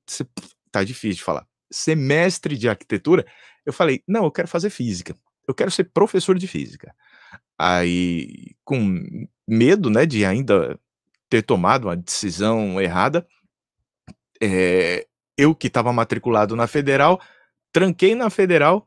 tá 0.71 0.83
difícil 0.83 1.17
de 1.17 1.23
falar. 1.23 1.47
Semestre 1.71 2.57
de 2.57 2.69
arquitetura, 2.69 3.25
eu 3.65 3.73
falei: 3.73 4.03
"Não, 4.07 4.25
eu 4.25 4.31
quero 4.31 4.47
fazer 4.47 4.69
física. 4.69 5.15
Eu 5.47 5.53
quero 5.55 5.71
ser 5.71 5.85
professor 5.85 6.37
de 6.37 6.47
física". 6.47 6.93
Aí 7.59 8.55
com 8.65 9.27
medo, 9.47 9.89
né, 9.89 10.05
de 10.05 10.25
ainda 10.25 10.79
ter 11.29 11.41
tomado 11.43 11.85
uma 11.85 11.97
decisão 11.97 12.81
errada, 12.81 13.27
é, 14.41 15.05
eu 15.37 15.55
que 15.55 15.67
estava 15.67 15.93
matriculado 15.93 16.55
na 16.55 16.67
federal, 16.67 17.21
tranquei 17.71 18.15
na 18.15 18.29
federal 18.29 18.85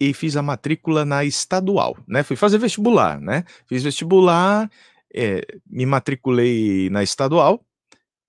e 0.00 0.14
fiz 0.14 0.36
a 0.36 0.42
matrícula 0.42 1.04
na 1.04 1.24
estadual, 1.24 1.96
né? 2.08 2.22
Fui 2.22 2.36
fazer 2.36 2.58
vestibular, 2.58 3.20
né? 3.20 3.44
Fiz 3.68 3.82
vestibular, 3.82 4.70
é, 5.14 5.42
me 5.66 5.86
matriculei 5.86 6.90
na 6.90 7.02
estadual 7.02 7.64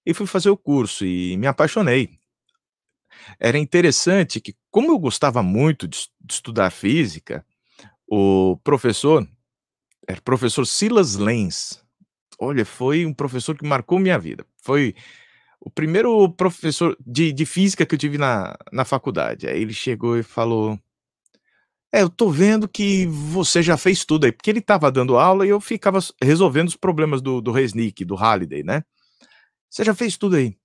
e 0.06 0.14
fui 0.14 0.28
fazer 0.28 0.50
o 0.52 0.58
curso 0.58 1.06
e 1.06 1.38
me 1.38 1.48
apaixonei. 1.48 2.19
Era 3.40 3.58
interessante 3.58 4.40
que, 4.42 4.56
como 4.72 4.92
eu 4.92 5.00
gostava 5.00 5.42
muito 5.44 5.88
de, 5.88 5.98
de 6.22 6.34
estudar 6.34 6.72
física, 6.72 7.46
o 8.08 8.58
professor, 8.64 9.28
era 10.08 10.22
professor 10.22 10.66
Silas 10.66 11.16
Lenz, 11.16 11.84
olha, 12.40 12.66
foi 12.66 13.06
um 13.06 13.14
professor 13.14 13.58
que 13.58 13.68
marcou 13.68 14.00
minha 14.00 14.18
vida. 14.18 14.46
Foi 14.64 14.96
o 15.60 15.70
primeiro 15.70 16.30
professor 16.32 16.98
de, 17.06 17.34
de 17.34 17.46
física 17.46 17.86
que 17.86 17.94
eu 17.96 18.00
tive 18.00 18.18
na, 18.18 18.56
na 18.72 18.86
faculdade. 18.86 19.48
Aí 19.48 19.62
ele 19.62 19.74
chegou 19.74 20.18
e 20.18 20.24
falou: 20.24 20.80
É, 21.94 22.02
eu 22.02 22.10
tô 22.10 22.30
vendo 22.30 22.68
que 22.68 23.06
você 23.08 23.62
já 23.62 23.78
fez 23.78 24.06
tudo 24.06 24.26
aí, 24.26 24.32
porque 24.32 24.50
ele 24.50 24.62
tava 24.62 24.92
dando 24.92 25.18
aula 25.18 25.46
e 25.46 25.50
eu 25.50 25.60
ficava 25.60 26.00
resolvendo 26.22 26.70
os 26.70 26.76
problemas 26.76 27.22
do, 27.22 27.42
do 27.42 27.52
Resnick, 27.52 28.06
do 28.06 28.16
Halliday, 28.16 28.64
né? 28.64 28.84
Você 29.70 29.84
já 29.84 29.94
fez 29.94 30.18
tudo 30.18 30.36
aí. 30.38 30.58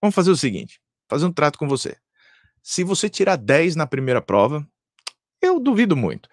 Vamos 0.00 0.14
fazer 0.14 0.30
o 0.30 0.36
seguinte: 0.36 0.80
fazer 1.08 1.26
um 1.26 1.32
trato 1.32 1.58
com 1.58 1.68
você. 1.68 1.96
Se 2.62 2.84
você 2.84 3.08
tirar 3.08 3.36
10 3.36 3.76
na 3.76 3.86
primeira 3.86 4.22
prova, 4.22 4.66
eu 5.40 5.58
duvido 5.58 5.96
muito. 5.96 6.28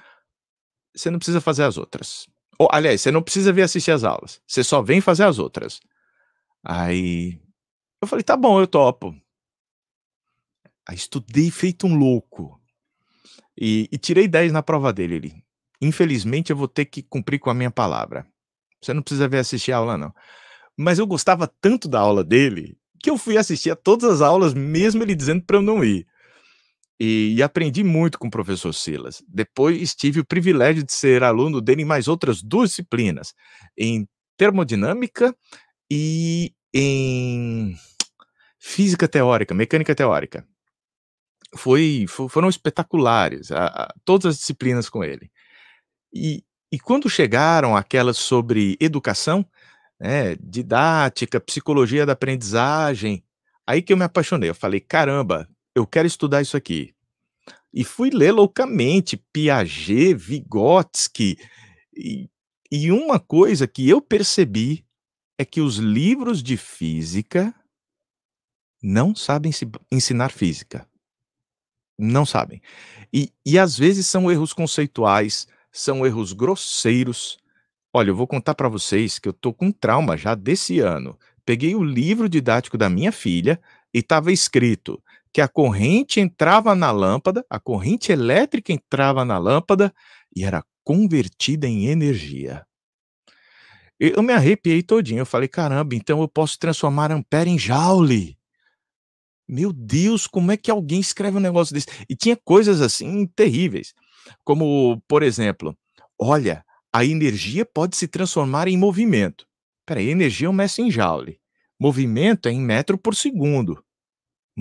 Você 0.96 1.10
não 1.10 1.18
precisa 1.18 1.42
fazer 1.42 1.64
as 1.64 1.78
outras. 1.78 2.28
Ou, 2.58 2.68
aliás, 2.72 3.02
você 3.02 3.12
não 3.12 3.24
precisa 3.24 3.54
vir 3.54 3.64
assistir 3.64 3.92
as 3.92 4.04
aulas. 4.04 4.42
Você 4.46 4.64
só 4.64 4.82
vem 4.82 5.02
fazer 5.02 5.24
as 5.24 5.40
outras. 5.40 5.80
Aí 6.64 7.42
eu 8.02 8.08
falei, 8.08 8.24
tá 8.24 8.38
bom, 8.38 8.60
eu 8.60 8.68
topo. 8.68 9.16
Aí 10.88 10.96
estudei 10.96 11.50
feito 11.50 11.88
um 11.88 11.96
louco. 11.96 12.60
E, 13.60 13.90
e 13.92 13.98
tirei 13.98 14.28
10 14.28 14.52
na 14.52 14.62
prova 14.62 14.94
dele. 14.94 15.16
Ele, 15.16 15.44
infelizmente, 15.82 16.52
eu 16.52 16.58
vou 16.58 16.68
ter 16.68 16.86
que 16.86 17.02
cumprir 17.02 17.40
com 17.40 17.50
a 17.50 17.54
minha 17.54 17.72
palavra. 17.72 18.28
Você 18.82 18.94
não 18.94 19.02
precisa 19.02 19.28
vir 19.28 19.38
assistir 19.38 19.72
a 19.72 19.78
aula, 19.78 19.98
não. 19.98 20.14
Mas 20.78 21.00
eu 21.00 21.08
gostava 21.08 21.48
tanto 21.48 21.88
da 21.88 22.00
aula 22.00 22.24
dele 22.24 22.78
que 23.02 23.10
eu 23.10 23.18
fui 23.18 23.38
assistir 23.38 23.72
a 23.72 23.76
todas 23.76 24.10
as 24.10 24.22
aulas, 24.22 24.54
mesmo 24.54 25.04
ele 25.04 25.16
dizendo 25.16 25.44
para 25.44 25.58
eu 25.58 25.62
não 25.62 25.84
ir. 25.84 26.08
E, 27.00 27.36
e, 27.38 27.44
aprendi 27.44 27.82
muito 27.82 28.20
com 28.20 28.28
o 28.28 28.32
professor 28.32 28.74
Silas. 28.74 29.24
Depois 29.26 29.96
tive 29.96 30.20
o 30.20 30.26
privilégio 30.26 30.84
de 30.84 30.92
ser 30.92 31.24
aluno 31.24 31.62
dele 31.62 31.84
em 31.84 31.86
mais 31.86 32.10
outras 32.10 32.42
duas 32.42 32.72
disciplinas, 32.72 33.34
em 33.78 34.06
termodinâmica 34.38 35.34
e 35.90 36.54
em 36.74 37.74
física 38.60 39.08
teórica, 39.08 39.56
mecânica 39.56 39.96
teórica. 39.96 40.46
Foi, 41.56 42.06
foram 42.08 42.50
espetaculares 42.50 43.52
a, 43.52 43.66
a, 43.66 43.94
todas 44.04 44.26
as 44.26 44.38
disciplinas 44.38 44.90
com 44.90 45.04
ele. 45.04 45.32
E, 46.14 46.44
e 46.72 46.80
quando 46.80 47.10
chegaram 47.10 47.76
aquelas 47.76 48.18
sobre 48.18 48.78
educação, 48.80 49.46
né, 50.00 50.36
didática, 50.36 51.40
psicologia 51.40 52.06
da 52.06 52.14
aprendizagem, 52.14 53.24
aí 53.66 53.82
que 53.82 53.92
eu 53.94 53.98
me 53.98 54.04
apaixonei. 54.04 54.50
Eu 54.50 54.56
falei, 54.56 54.80
caramba, 54.80 55.48
eu 55.76 55.86
quero 55.86 56.08
estudar 56.08 56.42
isso 56.42 56.58
aqui. 56.58 56.94
E 57.74 57.84
fui 57.84 58.10
ler 58.10 58.32
loucamente 58.32 59.18
Piaget, 59.32 60.14
Vygotsky, 60.16 61.38
e, 61.96 62.30
e 62.72 62.92
uma 62.92 63.20
coisa 63.20 63.68
que 63.68 63.88
eu 63.88 64.02
percebi 64.02 64.86
é 65.38 65.46
que 65.46 65.62
os 65.62 65.78
livros 65.78 66.42
de 66.42 66.58
física 66.58 67.54
não 68.82 69.14
sabem 69.14 69.52
ensinar 69.92 70.32
física. 70.32 70.88
Não 71.98 72.26
sabem. 72.26 72.62
E, 73.14 73.32
e 73.46 73.60
às 73.60 73.78
vezes 73.78 74.08
são 74.08 74.32
erros 74.32 74.54
conceituais, 74.54 75.48
são 75.72 76.06
erros 76.06 76.32
grosseiros. 76.32 77.38
Olha, 77.94 78.10
eu 78.10 78.16
vou 78.16 78.28
contar 78.28 78.56
para 78.56 78.70
vocês 78.70 79.20
que 79.20 79.28
eu 79.28 79.34
tô 79.34 79.54
com 79.54 79.72
trauma 79.72 80.16
já 80.16 80.34
desse 80.34 80.80
ano. 80.80 81.18
Peguei 81.46 81.76
o 81.76 81.84
livro 81.84 82.30
didático 82.30 82.78
da 82.78 82.90
minha 82.90 83.12
filha 83.12 83.60
e 83.94 84.00
estava 84.00 84.32
escrito: 84.32 85.02
que 85.34 85.42
a 85.42 85.48
corrente 85.48 86.20
entrava 86.20 86.76
na 86.76 86.92
lâmpada, 86.92 87.46
a 87.50 87.60
corrente 87.60 88.12
elétrica 88.12 88.74
entrava 88.74 89.24
na 89.24 89.38
lâmpada 89.38 89.94
e 90.36 90.44
era 90.44 90.64
convertida 90.84 91.68
em 91.68 91.88
energia. 91.88 92.66
Eu 94.00 94.24
me 94.24 94.34
arrepiei 94.34 94.82
todinho, 94.82 95.20
eu 95.20 95.26
falei, 95.26 95.48
caramba, 95.48 95.94
então 95.94 96.22
eu 96.22 96.28
posso 96.28 96.58
transformar 96.58 97.12
ampere 97.12 97.50
em 97.50 97.60
joule. 97.60 98.38
Meu 99.48 99.74
Deus, 99.74 100.26
como 100.26 100.52
é 100.52 100.58
que 100.58 100.72
alguém 100.72 101.00
escreve 101.00 101.38
um 101.38 101.42
negócio 101.42 101.74
desse? 101.74 101.88
E 102.10 102.16
tinha 102.16 102.38
coisas 102.38 102.82
assim 102.82 103.28
terríveis, 103.28 103.94
como, 104.44 105.02
por 105.08 105.22
exemplo, 105.22 105.78
olha, 106.20 106.64
a 106.94 107.04
energia 107.04 107.66
pode 107.66 107.98
se 107.98 108.08
transformar 108.08 108.68
em 108.68 108.78
movimento. 108.78 109.46
Peraí, 109.86 110.10
energia 110.10 110.50
um 110.50 110.54
meço 110.54 110.82
em 110.82 110.90
joule. 110.90 111.40
Movimento 111.80 112.48
é 112.48 112.52
em 112.52 112.62
metro 112.62 112.98
por 112.98 113.16
segundo 113.16 113.84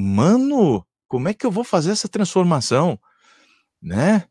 mano, 0.01 0.87
como 1.09 1.29
é 1.29 1.35
que 1.35 1.45
eu 1.45 1.51
vou 1.51 1.65
fazer 1.65 1.91
essa 1.91 2.09
transformação? 2.09 2.99
Né? 3.83 4.25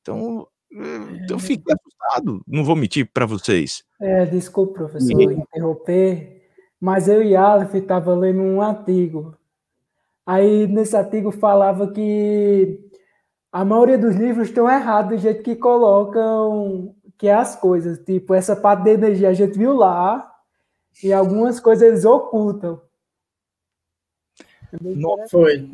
Então, 0.00 0.48
eh, 0.72 1.26
eu 1.30 1.38
fiquei 1.38 1.72
assustado, 1.72 2.42
não 2.46 2.64
vou 2.64 2.74
mentir 2.74 3.08
para 3.12 3.26
vocês. 3.26 3.84
É, 4.00 4.26
desculpa, 4.26 4.74
professor, 4.74 5.20
e... 5.20 5.24
interromper, 5.24 6.42
mas 6.80 7.06
eu 7.06 7.22
e 7.22 7.36
Aleph 7.36 7.74
estava 7.74 8.14
lendo 8.14 8.42
um 8.42 8.60
artigo. 8.60 9.36
Aí, 10.26 10.66
nesse 10.66 10.96
artigo, 10.96 11.30
falava 11.30 11.92
que 11.92 12.80
a 13.52 13.64
maioria 13.64 13.98
dos 13.98 14.16
livros 14.16 14.48
estão 14.48 14.68
errados 14.68 15.16
do 15.16 15.22
jeito 15.22 15.42
que 15.42 15.54
colocam 15.54 16.94
que 17.16 17.28
é 17.28 17.34
as 17.34 17.56
coisas. 17.56 17.98
Tipo, 17.98 18.34
essa 18.34 18.54
parte 18.54 18.84
da 18.84 18.90
energia 18.90 19.28
a 19.28 19.34
gente 19.34 19.58
viu 19.58 19.72
lá, 19.72 20.28
e 21.02 21.12
algumas 21.12 21.60
coisas 21.60 21.86
eles 21.86 22.04
ocultam. 22.04 22.80
Não 24.80 25.28
foi. 25.28 25.68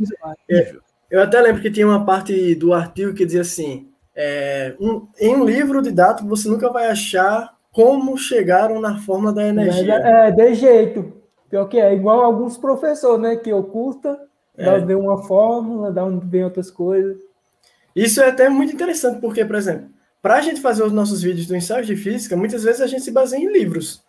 É, 0.50 0.74
eu 1.10 1.22
até 1.22 1.40
lembro 1.40 1.62
que 1.62 1.70
tinha 1.70 1.86
uma 1.86 2.04
parte 2.04 2.54
do 2.54 2.72
artigo 2.72 3.14
que 3.14 3.24
dizia 3.24 3.42
assim: 3.42 3.88
é, 4.14 4.74
um, 4.80 5.06
em 5.18 5.34
um 5.34 5.44
livro 5.44 5.82
didático 5.82 6.28
você 6.28 6.48
nunca 6.48 6.70
vai 6.70 6.86
achar 6.86 7.54
como 7.72 8.16
chegaram 8.16 8.80
na 8.80 8.98
forma 8.98 9.32
da 9.32 9.46
energia. 9.46 9.94
É, 9.96 10.28
é 10.28 10.30
de 10.30 10.54
jeito. 10.54 11.12
Pior 11.50 11.66
que 11.66 11.78
é, 11.78 11.92
igual 11.92 12.20
alguns 12.20 12.56
professores, 12.56 13.20
né? 13.20 13.36
Que 13.36 13.52
oculta, 13.52 14.18
é. 14.56 14.80
dá 14.80 14.96
uma 14.96 15.22
fórmula, 15.22 15.90
dá 15.90 16.04
um, 16.04 16.20
vem 16.20 16.44
outras 16.44 16.70
coisas. 16.70 17.16
Isso 17.94 18.20
é 18.20 18.28
até 18.28 18.48
muito 18.48 18.72
interessante, 18.72 19.20
porque, 19.20 19.44
por 19.44 19.56
exemplo, 19.56 19.88
para 20.22 20.36
a 20.36 20.40
gente 20.40 20.60
fazer 20.60 20.82
os 20.82 20.92
nossos 20.92 21.22
vídeos 21.22 21.46
do 21.46 21.54
ensaio 21.54 21.84
de 21.84 21.96
física, 21.96 22.36
muitas 22.36 22.64
vezes 22.64 22.80
a 22.80 22.86
gente 22.86 23.02
se 23.02 23.12
baseia 23.12 23.42
em 23.42 23.52
livros. 23.52 24.03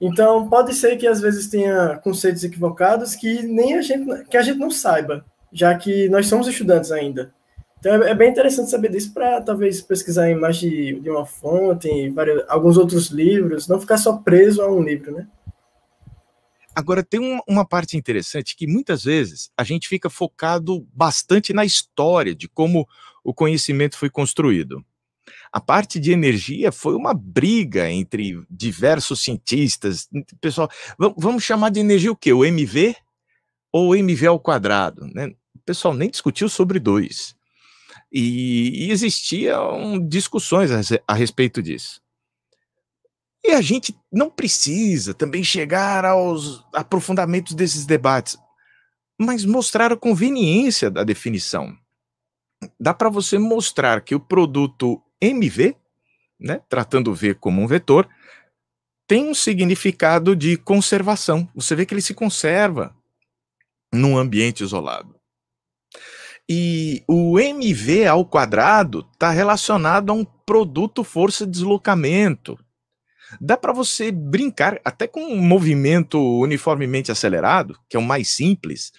Então, 0.00 0.48
pode 0.48 0.74
ser 0.74 0.96
que 0.96 1.06
às 1.06 1.20
vezes 1.20 1.48
tenha 1.48 1.96
conceitos 1.98 2.44
equivocados 2.44 3.14
que 3.14 3.42
nem 3.42 3.74
a 3.74 3.82
gente, 3.82 4.24
que 4.24 4.36
a 4.36 4.42
gente 4.42 4.58
não 4.58 4.70
saiba, 4.70 5.24
já 5.52 5.74
que 5.74 6.08
nós 6.08 6.26
somos 6.26 6.46
estudantes 6.46 6.92
ainda. 6.92 7.32
Então, 7.78 8.02
é, 8.02 8.10
é 8.10 8.14
bem 8.14 8.30
interessante 8.30 8.70
saber 8.70 8.90
disso 8.90 9.12
para 9.12 9.40
talvez 9.40 9.80
pesquisar 9.80 10.30
em 10.30 10.34
mais 10.34 10.56
de, 10.58 11.00
de 11.00 11.08
uma 11.08 11.24
fonte, 11.24 11.88
em 11.88 12.12
vários, 12.12 12.44
alguns 12.48 12.76
outros 12.76 13.08
livros, 13.08 13.68
não 13.68 13.80
ficar 13.80 13.96
só 13.96 14.18
preso 14.18 14.60
a 14.60 14.70
um 14.70 14.82
livro, 14.82 15.12
né? 15.12 15.26
Agora, 16.74 17.02
tem 17.02 17.18
uma, 17.18 17.42
uma 17.48 17.66
parte 17.66 17.96
interessante 17.96 18.54
que 18.54 18.66
muitas 18.66 19.04
vezes 19.04 19.50
a 19.56 19.64
gente 19.64 19.88
fica 19.88 20.10
focado 20.10 20.86
bastante 20.92 21.54
na 21.54 21.64
história 21.64 22.34
de 22.34 22.46
como 22.48 22.86
o 23.24 23.32
conhecimento 23.32 23.96
foi 23.96 24.10
construído. 24.10 24.84
A 25.56 25.60
parte 25.60 25.98
de 25.98 26.12
energia 26.12 26.70
foi 26.70 26.94
uma 26.94 27.14
briga 27.14 27.90
entre 27.90 28.44
diversos 28.50 29.22
cientistas. 29.24 30.06
Pessoal, 30.38 30.68
vamos 31.16 31.44
chamar 31.44 31.70
de 31.70 31.80
energia 31.80 32.12
o 32.12 32.16
quê? 32.16 32.30
O 32.30 32.44
MV 32.44 32.94
ou 33.72 33.96
MV 33.96 34.26
ao 34.26 34.38
quadrado? 34.38 35.06
Né? 35.14 35.28
O 35.54 35.58
pessoal 35.64 35.94
nem 35.94 36.10
discutiu 36.10 36.50
sobre 36.50 36.78
dois. 36.78 37.34
E, 38.12 38.84
e 38.84 38.90
existiam 38.90 39.98
discussões 40.06 40.70
a, 40.70 41.00
a 41.08 41.14
respeito 41.14 41.62
disso. 41.62 42.02
E 43.42 43.52
a 43.52 43.62
gente 43.62 43.98
não 44.12 44.28
precisa 44.28 45.14
também 45.14 45.42
chegar 45.42 46.04
aos 46.04 46.62
aprofundamentos 46.74 47.54
desses 47.54 47.86
debates, 47.86 48.36
mas 49.18 49.42
mostrar 49.42 49.90
a 49.90 49.96
conveniência 49.96 50.90
da 50.90 51.02
definição. 51.02 51.74
Dá 52.78 52.92
para 52.92 53.08
você 53.08 53.38
mostrar 53.38 54.02
que 54.02 54.14
o 54.14 54.20
produto 54.20 55.02
MV, 55.26 55.76
né, 56.38 56.60
tratando 56.68 57.14
V 57.14 57.34
como 57.34 57.62
um 57.62 57.66
vetor, 57.66 58.08
tem 59.06 59.28
um 59.28 59.34
significado 59.34 60.34
de 60.34 60.56
conservação. 60.56 61.48
Você 61.54 61.74
vê 61.74 61.86
que 61.86 61.94
ele 61.94 62.02
se 62.02 62.14
conserva 62.14 62.94
num 63.92 64.18
ambiente 64.18 64.62
isolado. 64.62 65.14
E 66.48 67.02
o 67.08 67.38
MV 67.38 68.06
ao 68.06 68.24
quadrado 68.24 69.06
está 69.12 69.30
relacionado 69.30 70.10
a 70.10 70.12
um 70.12 70.24
produto 70.24 71.02
força-deslocamento. 71.02 72.58
Dá 73.40 73.56
para 73.56 73.72
você 73.72 74.12
brincar 74.12 74.80
até 74.84 75.08
com 75.08 75.20
um 75.20 75.40
movimento 75.40 76.20
uniformemente 76.40 77.10
acelerado, 77.10 77.76
que 77.88 77.96
é 77.96 78.00
o 78.00 78.02
mais 78.02 78.28
simples, 78.28 78.92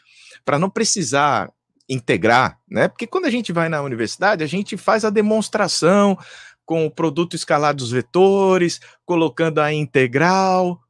para 0.43 0.59
não 0.59 0.69
precisar 0.69 1.49
integrar, 1.89 2.59
né? 2.69 2.87
Porque 2.87 3.07
quando 3.07 3.25
a 3.25 3.29
gente 3.29 3.51
vai 3.51 3.69
na 3.69 3.81
universidade, 3.81 4.43
a 4.43 4.47
gente 4.47 4.75
faz 4.75 5.05
a 5.05 5.09
demonstração 5.09 6.17
com 6.65 6.85
o 6.85 6.91
produto 6.91 7.35
escalar 7.35 7.73
dos 7.73 7.91
vetores, 7.91 8.81
colocando 9.05 9.59
a 9.59 9.71
integral, 9.71 10.81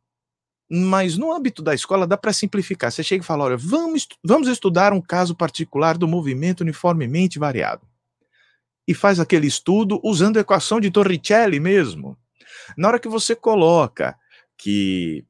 mas 0.70 1.18
no 1.18 1.32
âmbito 1.32 1.62
da 1.62 1.74
escola 1.74 2.08
dá 2.08 2.18
para 2.18 2.34
simplificar. 2.34 2.92
Você 2.92 3.04
chega 3.04 3.24
e 3.24 3.26
fala: 3.26 3.46
olha, 3.46 3.58
vamos, 3.58 4.08
vamos 4.24 4.48
estudar 4.48 4.92
um 4.92 5.02
caso 5.02 5.36
particular 5.36 5.98
do 5.98 6.08
movimento 6.08 6.62
uniformemente 6.62 7.40
variado. 7.40 7.88
E 8.88 8.94
faz 8.94 9.20
aquele 9.20 9.48
estudo 9.48 10.00
usando 10.04 10.38
a 10.38 10.42
equação 10.42 10.80
de 10.80 10.90
Torricelli 10.90 11.60
mesmo. 11.60 12.18
Na 12.76 12.88
hora 12.88 13.00
que 13.00 13.08
você 13.08 13.36
coloca 13.36 14.18
que 14.58 15.26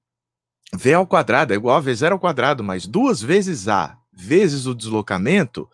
V 0.74 0.94
ao 0.94 1.08
quadrado 1.08 1.54
é 1.54 1.56
igual 1.56 1.78
a 1.78 1.82
V0 1.82 2.12
ao 2.12 2.20
quadrado, 2.20 2.64
mais 2.64 2.86
duas 2.86 3.22
vezes 3.22 3.68
A 3.68 3.98
vezes 4.18 4.66
o 4.66 4.74
deslocamento, 4.74 5.70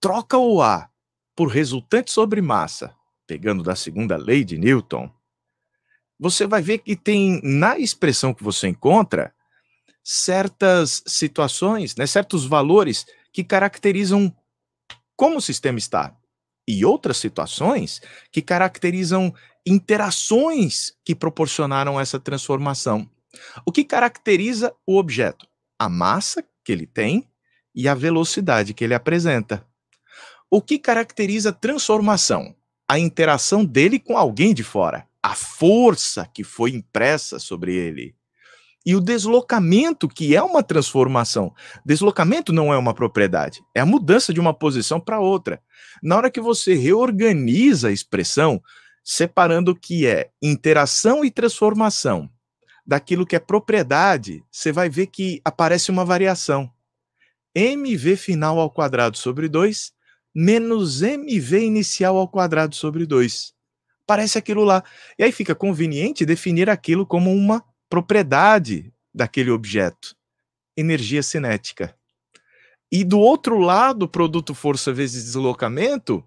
troca 0.00 0.36
o 0.36 0.60
A 0.60 0.88
por 1.34 1.48
resultante 1.48 2.10
sobre 2.10 2.42
massa, 2.42 2.94
pegando 3.26 3.62
da 3.62 3.76
segunda 3.76 4.16
lei 4.16 4.44
de 4.44 4.58
Newton, 4.58 5.10
você 6.18 6.46
vai 6.46 6.60
ver 6.60 6.78
que 6.78 6.96
tem 6.96 7.40
na 7.42 7.78
expressão 7.78 8.34
que 8.34 8.42
você 8.42 8.68
encontra 8.68 9.34
certas 10.02 11.02
situações, 11.06 11.96
né, 11.96 12.06
certos 12.06 12.44
valores 12.44 13.06
que 13.32 13.42
caracterizam 13.42 14.34
como 15.16 15.38
o 15.38 15.42
sistema 15.42 15.78
está 15.78 16.14
e 16.66 16.84
outras 16.84 17.16
situações 17.16 18.00
que 18.30 18.42
caracterizam 18.42 19.34
interações 19.66 20.92
que 21.04 21.14
proporcionaram 21.14 21.98
essa 21.98 22.20
transformação. 22.20 23.08
O 23.64 23.72
que 23.72 23.84
caracteriza 23.84 24.74
o 24.86 24.98
objeto? 24.98 25.46
A 25.78 25.88
massa 25.88 26.44
que 26.64 26.72
ele 26.72 26.86
tem 26.86 27.28
e 27.74 27.88
a 27.88 27.94
velocidade 27.94 28.74
que 28.74 28.84
ele 28.84 28.94
apresenta. 28.94 29.66
O 30.50 30.60
que 30.60 30.78
caracteriza 30.78 31.52
transformação? 31.52 32.54
A 32.88 32.98
interação 32.98 33.64
dele 33.64 33.98
com 33.98 34.16
alguém 34.16 34.54
de 34.54 34.62
fora 34.62 35.06
a 35.24 35.34
força 35.34 36.28
que 36.34 36.44
foi 36.44 36.72
impressa 36.72 37.38
sobre 37.38 37.74
ele. 37.74 38.14
E 38.84 38.94
o 38.94 39.00
deslocamento, 39.00 40.06
que 40.06 40.36
é 40.36 40.42
uma 40.42 40.62
transformação. 40.62 41.50
Deslocamento 41.82 42.52
não 42.52 42.70
é 42.70 42.76
uma 42.76 42.92
propriedade, 42.92 43.64
é 43.74 43.80
a 43.80 43.86
mudança 43.86 44.34
de 44.34 44.38
uma 44.38 44.52
posição 44.52 45.00
para 45.00 45.18
outra. 45.18 45.62
Na 46.02 46.18
hora 46.18 46.30
que 46.30 46.42
você 46.42 46.74
reorganiza 46.74 47.88
a 47.88 47.90
expressão, 47.92 48.62
separando 49.02 49.70
o 49.70 49.74
que 49.74 50.06
é 50.06 50.28
interação 50.42 51.24
e 51.24 51.30
transformação 51.30 52.28
daquilo 52.86 53.24
que 53.24 53.34
é 53.34 53.38
propriedade, 53.38 54.44
você 54.50 54.70
vai 54.70 54.90
ver 54.90 55.06
que 55.06 55.40
aparece 55.42 55.90
uma 55.90 56.04
variação. 56.04 56.70
Mv 57.54 58.16
final 58.16 58.58
ao 58.58 58.70
quadrado 58.70 59.16
sobre 59.16 59.48
2 59.48 59.92
menos 60.34 61.02
mv 61.02 61.58
inicial 61.60 62.16
ao 62.16 62.28
quadrado 62.28 62.74
sobre 62.74 63.06
2 63.06 63.54
parece 64.06 64.38
aquilo 64.38 64.64
lá. 64.64 64.82
E 65.18 65.24
aí 65.24 65.32
fica 65.32 65.54
conveniente 65.54 66.26
definir 66.26 66.68
aquilo 66.70 67.06
como 67.06 67.32
uma 67.32 67.64
propriedade 67.88 68.92
daquele 69.12 69.50
objeto, 69.50 70.14
energia 70.76 71.22
cinética. 71.22 71.94
E 72.90 73.04
do 73.04 73.18
outro 73.18 73.58
lado, 73.58 74.08
produto 74.08 74.54
força 74.54 74.92
vezes 74.92 75.24
deslocamento, 75.24 76.24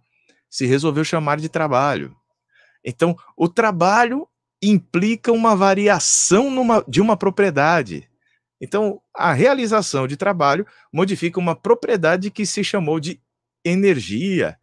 se 0.49 0.65
resolveu 0.65 1.03
chamar 1.03 1.39
de 1.39 1.49
trabalho. 1.49 2.15
Então, 2.83 3.15
o 3.35 3.47
trabalho 3.47 4.27
implica 4.61 5.31
uma 5.31 5.55
variação 5.55 6.49
numa, 6.49 6.83
de 6.87 7.01
uma 7.01 7.15
propriedade. 7.15 8.09
Então, 8.59 9.01
a 9.15 9.33
realização 9.33 10.07
de 10.07 10.17
trabalho 10.17 10.65
modifica 10.91 11.39
uma 11.39 11.55
propriedade 11.55 12.31
que 12.31 12.45
se 12.45 12.63
chamou 12.63 12.99
de 12.99 13.21
energia 13.63 14.57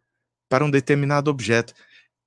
para 0.49 0.65
um 0.65 0.69
determinado 0.69 1.29
objeto. 1.29 1.73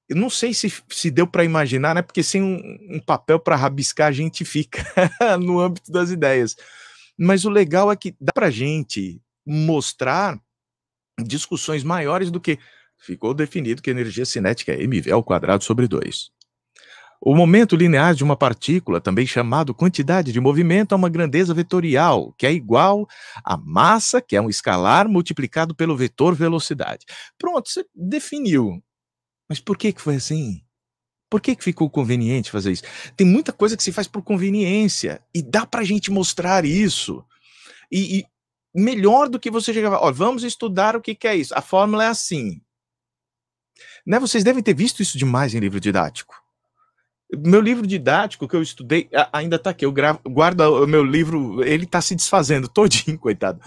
Eu 0.09 0.17
não 0.17 0.31
sei 0.31 0.55
se, 0.55 0.73
se 0.89 1.11
deu 1.11 1.27
para 1.27 1.45
imaginar, 1.45 1.95
né? 1.95 2.03
Porque 2.03 2.23
sem 2.23 2.43
um, 2.43 2.97
um 2.97 3.01
papel 3.01 3.39
para 3.39 3.57
rabiscar 3.57 4.09
a 4.09 4.13
gente 4.13 4.45
fica 4.45 4.83
no 5.39 5.61
âmbito 5.61 5.93
das 5.93 6.11
ideias. 6.11 6.57
Mas 7.19 7.45
o 7.45 7.51
legal 7.51 7.93
é 7.93 7.97
que 7.97 8.17
dá 8.19 8.33
para 8.33 8.51
gente 8.51 9.21
mostrar 9.47 10.41
discussões 11.23 11.83
maiores 11.83 12.31
do 12.31 12.41
que 12.41 12.59
ficou 12.97 13.35
definido 13.35 13.83
que 13.83 13.91
energia 13.91 14.25
cinética 14.25 14.73
é 14.73 14.83
mv 14.83 15.11
ao 15.11 15.23
quadrado 15.23 15.65
sobre 15.65 15.87
2. 15.87 16.31
O 17.21 17.35
momento 17.35 17.77
linear 17.77 18.15
de 18.15 18.23
uma 18.23 18.37
partícula, 18.37 19.01
também 19.01 19.27
chamado 19.27 19.75
quantidade 19.75 20.33
de 20.33 20.41
movimento, 20.41 20.95
é 20.95 20.97
uma 20.97 21.09
grandeza 21.09 21.53
vetorial, 21.53 22.33
que 22.39 22.47
é 22.47 22.53
igual 22.53 23.09
à 23.45 23.57
massa, 23.57 24.21
que 24.21 24.37
é 24.37 24.41
um 24.41 24.49
escalar, 24.49 25.09
multiplicado 25.09 25.75
pelo 25.75 25.97
vetor 25.97 26.35
velocidade. 26.35 27.05
Pronto, 27.39 27.69
você 27.69 27.85
definiu 27.95 28.83
mas 29.49 29.59
por 29.59 29.79
que 29.79 29.93
que 29.93 30.01
foi 30.01 30.17
assim? 30.17 30.63
Por 31.31 31.41
que, 31.41 31.57
que 31.57 31.65
ficou 31.65 31.91
conveniente 31.91 32.51
fazer 32.51 32.73
isso? 32.73 32.85
Tem 33.17 33.27
muita 33.27 33.53
coisa 33.53 33.77
que 33.77 33.83
se 33.83 33.93
faz 33.93 34.07
por 34.07 34.23
conveniência 34.23 35.23
e 35.35 35.43
dá 35.43 35.67
para 35.67 35.81
a 35.81 35.85
gente 35.85 36.11
mostrar 36.11 36.65
isso. 36.65 37.25
E, 37.91 38.19
e, 38.19 38.27
melhor 38.75 39.29
do 39.29 39.39
que 39.39 39.51
você 39.51 39.73
chegar, 39.73 39.93
ó, 39.93 40.13
vamos 40.13 40.43
estudar 40.43 40.97
o 40.97 41.01
que, 41.01 41.15
que 41.15 41.29
é 41.29 41.37
isso. 41.37 41.55
A 41.55 41.63
fórmula 41.63 42.05
é 42.05 42.09
assim. 42.09 42.61
Né? 44.07 44.19
Vocês 44.19 44.43
devem 44.45 44.63
ter 44.63 44.75
visto 44.75 45.03
isso 45.03 45.19
demais 45.19 45.55
em 45.55 45.61
livro 45.61 45.81
didático. 45.81 46.35
Meu 47.37 47.61
livro 47.61 47.87
didático 47.87 48.49
que 48.49 48.57
eu 48.57 48.63
estudei 48.63 49.09
ainda 49.33 49.57
está 49.57 49.71
aqui. 49.71 49.85
Eu 49.85 49.93
gravo, 49.93 50.21
guardo 50.27 50.61
o 50.61 50.87
meu 50.87 51.05
livro, 51.05 51.63
ele 51.63 51.85
está 51.85 52.01
se 52.01 52.15
desfazendo 52.15 52.69
todinho, 52.73 53.19
coitado. 53.19 53.61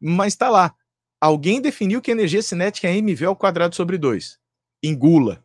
Mas 0.00 0.34
está 0.34 0.50
lá. 0.50 0.74
Alguém 1.20 1.60
definiu 1.60 2.00
que 2.00 2.10
energia 2.10 2.42
cinética 2.42 2.88
é 2.88 2.96
mv 2.96 3.24
ao 3.26 3.36
quadrado 3.36 3.74
sobre 3.74 3.98
2 3.98 4.40
engula. 4.82 5.44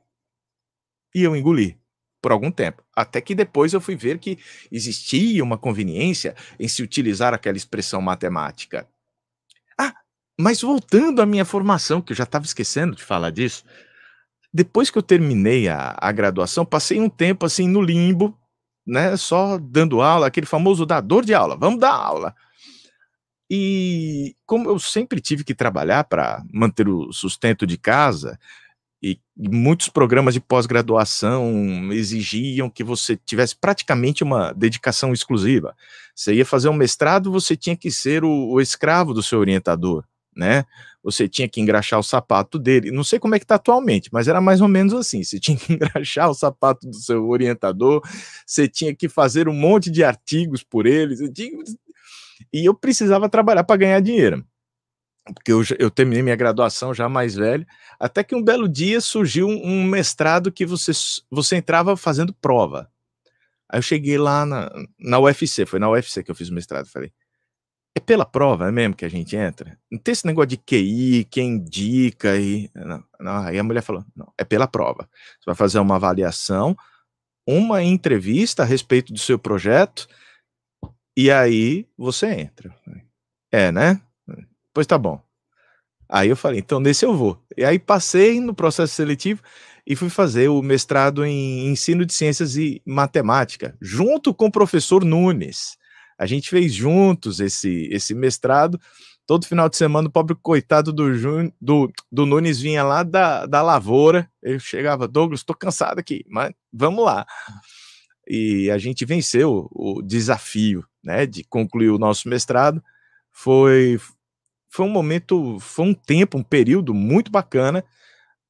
E 1.13 1.23
eu 1.23 1.35
engoli 1.35 1.79
por 2.21 2.31
algum 2.31 2.51
tempo. 2.51 2.83
Até 2.95 3.21
que 3.21 3.35
depois 3.35 3.73
eu 3.73 3.81
fui 3.81 3.95
ver 3.95 4.17
que 4.17 4.39
existia 4.71 5.43
uma 5.43 5.57
conveniência 5.57 6.35
em 6.59 6.67
se 6.67 6.81
utilizar 6.81 7.33
aquela 7.33 7.57
expressão 7.57 8.01
matemática. 8.01 8.87
Ah, 9.77 9.93
mas 10.39 10.61
voltando 10.61 11.21
à 11.21 11.25
minha 11.25 11.45
formação, 11.45 12.01
que 12.01 12.11
eu 12.11 12.17
já 12.17 12.23
estava 12.23 12.45
esquecendo 12.45 12.95
de 12.95 13.03
falar 13.03 13.29
disso, 13.29 13.63
depois 14.55 14.89
que 14.89 14.97
eu 14.97 15.03
terminei 15.03 15.67
a, 15.67 15.97
a 15.99 16.13
graduação, 16.13 16.65
passei 16.65 16.97
um 16.97 17.09
tempo 17.09 17.45
assim 17.45 17.67
no 17.67 17.81
limbo, 17.81 18.33
né, 18.87 19.17
só 19.17 19.57
dando 19.57 20.01
aula, 20.01 20.27
aquele 20.27 20.45
famoso 20.45 20.85
dador 20.85 21.25
de 21.25 21.33
aula, 21.33 21.57
vamos 21.57 21.77
dar 21.77 21.91
aula. 21.91 22.33
E 23.51 24.33
como 24.45 24.69
eu 24.69 24.79
sempre 24.79 25.19
tive 25.19 25.43
que 25.43 25.53
trabalhar 25.53 26.05
para 26.05 26.41
manter 26.53 26.87
o 26.87 27.11
sustento 27.11 27.67
de 27.67 27.77
casa, 27.77 28.39
e 29.03 29.19
muitos 29.35 29.89
programas 29.89 30.33
de 30.33 30.39
pós-graduação 30.39 31.91
exigiam 31.91 32.69
que 32.69 32.81
você 32.81 33.17
tivesse 33.17 33.57
praticamente 33.57 34.23
uma 34.23 34.53
dedicação 34.53 35.11
exclusiva. 35.11 35.75
Você 36.15 36.33
ia 36.33 36.45
fazer 36.45 36.69
um 36.69 36.73
mestrado, 36.73 37.29
você 37.29 37.57
tinha 37.57 37.75
que 37.75 37.91
ser 37.91 38.23
o, 38.23 38.53
o 38.53 38.61
escravo 38.61 39.13
do 39.13 39.21
seu 39.21 39.39
orientador, 39.39 40.05
né? 40.35 40.65
Você 41.03 41.29
tinha 41.29 41.47
que 41.47 41.61
engraxar 41.61 41.99
o 41.99 42.03
sapato 42.03 42.59
dele. 42.59 42.91
Não 42.91 43.03
sei 43.03 43.19
como 43.19 43.35
é 43.35 43.39
que 43.39 43.45
está 43.45 43.55
atualmente, 43.55 44.09
mas 44.11 44.27
era 44.27 44.41
mais 44.41 44.59
ou 44.59 44.67
menos 44.67 44.93
assim. 44.93 45.23
Você 45.23 45.39
tinha 45.39 45.55
que 45.57 45.71
engraxar 45.73 46.29
o 46.29 46.33
sapato 46.33 46.87
do 46.87 46.95
seu 46.95 47.27
orientador, 47.29 48.01
você 48.45 48.67
tinha 48.67 48.93
que 48.93 49.07
fazer 49.07 49.47
um 49.47 49.53
monte 49.53 49.89
de 49.89 50.03
artigos 50.03 50.63
por 50.63 50.85
ele, 50.85 51.31
tinha... 51.31 51.51
e 52.51 52.65
eu 52.65 52.73
precisava 52.73 53.29
trabalhar 53.29 53.63
para 53.63 53.77
ganhar 53.77 53.99
dinheiro. 54.01 54.45
porque 55.35 55.51
eu, 55.51 55.63
eu 55.79 55.89
terminei 55.89 56.23
minha 56.23 56.35
graduação 56.35 56.93
já 56.93 57.07
mais 57.07 57.35
velho, 57.35 57.65
até 57.99 58.23
que 58.23 58.35
um 58.35 58.43
belo 58.43 58.67
dia 58.67 58.99
surgiu 58.99 59.47
um, 59.47 59.83
mestrado 59.83 60.51
que 60.51 60.65
você, 60.65 60.91
você 61.29 61.55
entrava 61.55 61.95
fazendo 61.95 62.33
prova. 62.33 62.89
Aí 63.69 63.79
eu 63.79 63.81
cheguei 63.81 64.17
lá 64.17 64.45
na, 64.45 64.71
na 64.99 65.19
UFC, 65.19 65.65
foi 65.65 65.79
na 65.79 65.89
UFC 65.89 66.23
que 66.23 66.29
eu 66.31 66.35
fiz 66.35 66.49
o 66.49 66.53
mestrado, 66.53 66.87
falei, 66.87 67.11
é 67.95 67.99
pela 67.99 68.25
prova 68.25 68.67
é 68.67 68.71
mesmo 68.71 68.95
que 68.95 69.05
a 69.05 69.09
gente 69.09 69.35
entra? 69.35 69.79
Não 69.89 69.97
tem 69.97 70.11
esse 70.11 70.27
negócio 70.27 70.49
de 70.49 70.57
QI, 70.57 71.25
quem 71.31 71.51
indica 71.51 72.35
e... 72.35 72.69
Não, 72.75 73.03
não. 73.19 73.37
Aí 73.37 73.57
a 73.57 73.63
mulher 73.63 73.81
falou, 73.81 74.05
não, 74.13 74.31
é 74.37 74.43
pela 74.43 74.67
prova. 74.67 75.09
Você 75.39 75.45
vai 75.45 75.55
fazer 75.55 75.79
uma 75.79 75.95
avaliação, 75.95 76.75
uma 77.47 77.81
entrevista 77.81 78.63
a 78.63 78.65
respeito 78.65 79.13
do 79.13 79.19
seu 79.19 79.39
projeto, 79.39 80.07
e 81.15 81.31
aí 81.31 81.87
você 81.97 82.27
entra. 82.27 82.75
É, 83.49 83.71
né? 83.71 84.01
Pois 84.73 84.85
tá 84.85 84.97
bom. 84.97 85.21
Aí 86.09 86.29
eu 86.29 86.35
falei, 86.35 86.59
então 86.59 86.81
nesse 86.81 87.05
eu 87.05 87.15
vou. 87.15 87.41
E 87.55 87.63
aí 87.63 87.79
passei 87.79 88.41
no 88.41 88.53
processo 88.53 88.93
seletivo 88.93 89.41
e 89.87 89.95
fui 89.95 90.09
fazer 90.09 90.49
o 90.49 90.61
mestrado 90.61 91.25
em 91.25 91.67
ensino 91.67 92.05
de 92.05 92.13
ciências 92.13 92.57
e 92.57 92.81
matemática, 92.85 93.77
junto 93.79 94.33
com 94.33 94.47
o 94.47 94.51
professor 94.51 95.05
Nunes. 95.05 95.77
A 96.17 96.25
gente 96.25 96.49
fez 96.49 96.73
juntos 96.73 97.39
esse, 97.39 97.89
esse 97.91 98.13
mestrado. 98.13 98.79
Todo 99.27 99.47
final 99.47 99.67
de 99.67 99.75
semana, 99.75 100.07
o 100.07 100.11
pobre 100.11 100.35
coitado 100.35 100.93
do, 100.93 101.09
do, 101.59 101.91
do 102.11 102.25
Nunes 102.25 102.59
vinha 102.59 102.83
lá 102.83 103.01
da, 103.03 103.45
da 103.45 103.61
lavoura. 103.61 104.29
Eu 104.41 104.59
chegava, 104.59 105.07
Douglas, 105.07 105.39
estou 105.39 105.55
cansado 105.55 105.99
aqui, 105.99 106.23
mas 106.29 106.53
vamos 106.71 107.03
lá. 107.03 107.25
E 108.27 108.69
a 108.71 108.77
gente 108.77 109.03
venceu 109.03 109.67
o 109.71 110.01
desafio 110.01 110.85
né, 111.03 111.25
de 111.25 111.43
concluir 111.43 111.89
o 111.89 111.97
nosso 111.97 112.29
mestrado. 112.29 112.81
Foi, 113.31 113.99
foi 114.69 114.85
um 114.85 114.89
momento, 114.89 115.59
foi 115.59 115.85
um 115.85 115.93
tempo, 115.93 116.37
um 116.37 116.43
período 116.43 116.93
muito 116.93 117.31
bacana, 117.31 117.83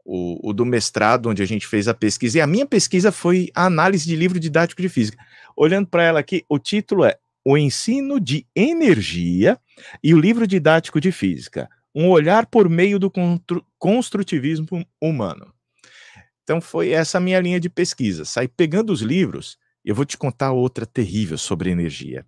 o, 0.06 0.50
o, 0.50 0.54
do 0.54 0.66
mestrado, 0.66 1.30
onde 1.30 1.42
a 1.42 1.46
gente 1.46 1.66
fez 1.66 1.88
a 1.88 1.94
pesquisa. 1.94 2.38
E 2.38 2.42
a 2.42 2.48
minha 2.48 2.66
pesquisa 2.66 3.12
foi 3.12 3.50
a 3.56 3.66
análise 3.66 4.06
de 4.06 4.16
livro 4.16 4.40
didático 4.40 4.82
de 4.82 4.90
física. 4.90 5.18
Olhando 5.56 5.88
para 5.88 6.04
ela 6.04 6.20
aqui, 6.20 6.46
o 6.48 6.60
título 6.60 7.04
é 7.04 7.18
O 7.46 7.58
Ensino 7.58 8.20
de 8.20 8.46
Energia 8.56 9.60
e 10.04 10.14
o 10.14 10.20
Livro 10.20 10.48
Didático 10.48 11.00
de 11.00 11.12
Física. 11.12 11.70
Um 11.94 12.10
olhar 12.10 12.48
por 12.48 12.68
meio 12.68 13.00
do 13.00 13.12
construtivismo 13.78 14.86
humano. 15.00 15.54
Então 16.44 16.60
foi 16.60 16.90
essa 16.90 17.20
minha 17.20 17.40
linha 17.40 17.60
de 17.60 17.70
pesquisa. 17.70 18.26
Saí 18.26 18.48
pegando 18.48 18.92
os 18.92 19.02
livros, 19.02 19.58
eu 19.84 19.96
vou 19.96 20.06
te 20.06 20.18
contar 20.18 20.52
outra 20.52 20.86
terrível 20.86 21.38
sobre 21.38 21.70
energia. 21.70 22.26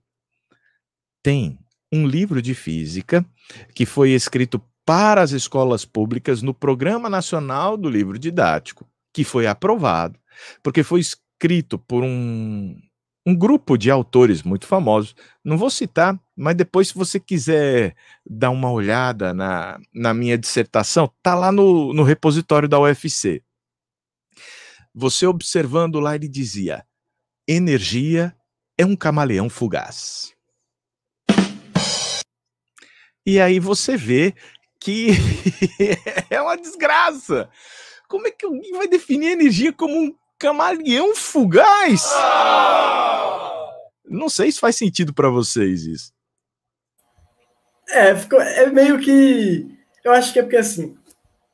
Tem 1.24 1.58
um 1.92 2.08
livro 2.08 2.42
de 2.42 2.54
física 2.54 3.26
que 3.74 3.86
foi 3.86 4.12
escrito 4.12 4.62
para 4.86 5.22
as 5.22 5.32
escolas 5.32 5.84
públicas 5.84 6.42
no 6.42 6.54
Programa 6.54 7.10
Nacional 7.10 7.76
do 7.76 7.90
Livro 7.90 8.18
Didático, 8.18 8.88
que 9.14 9.24
foi 9.24 9.46
aprovado, 9.46 10.18
porque 10.64 10.84
foi 10.84 11.02
escrito 11.02 11.78
por 11.78 12.04
um, 12.04 12.80
um 13.28 13.36
grupo 13.36 13.78
de 13.78 13.92
autores 13.92 14.42
muito 14.42 14.66
famosos. 14.66 15.13
Não 15.44 15.58
vou 15.58 15.70
citar, 15.70 16.18
mas 16.34 16.56
depois, 16.56 16.88
se 16.88 16.94
você 16.94 17.20
quiser 17.20 17.94
dar 18.26 18.52
uma 18.52 18.72
olhada 18.72 19.34
na, 19.34 19.78
na 19.94 20.13
minha 20.13 20.38
dissertação, 20.38 21.12
tá 21.22 21.36
lá 21.36 21.52
no, 21.52 21.94
no 21.94 22.04
repositório 22.04 22.70
da 22.70 22.80
UFC. 22.80 23.44
Você 24.96 25.28
observando 25.28 26.00
lá, 26.00 26.16
ele 26.16 26.30
dizia: 26.30 26.86
energia 27.46 28.34
é 28.78 28.86
um 28.86 28.96
camaleão 28.96 29.50
fugaz. 29.50 30.34
E 33.26 33.42
aí 33.42 33.60
você 33.60 33.98
vê 33.98 34.34
que 34.80 35.10
é 36.32 36.42
uma 36.42 36.56
desgraça. 36.56 37.50
Como 38.08 38.26
é 38.26 38.32
que 38.32 38.46
alguém 38.46 38.72
vai 38.72 38.88
definir 38.88 39.32
energia 39.32 39.74
como 39.74 39.94
um 39.94 40.16
camaleão 40.39 41.15
fugaz? 41.15 42.04
Não 44.06 44.30
sei 44.30 44.52
se 44.52 44.60
faz 44.60 44.76
sentido 44.76 45.13
para 45.13 45.30
vocês 45.30 45.86
isso. 45.86 46.13
É, 47.89 48.15
ficou, 48.15 48.41
é 48.41 48.65
meio 48.67 49.00
que. 49.00 49.67
Eu 50.04 50.12
acho 50.12 50.34
que 50.34 50.39
é 50.39 50.43
porque 50.43 50.58
assim. 50.58 50.95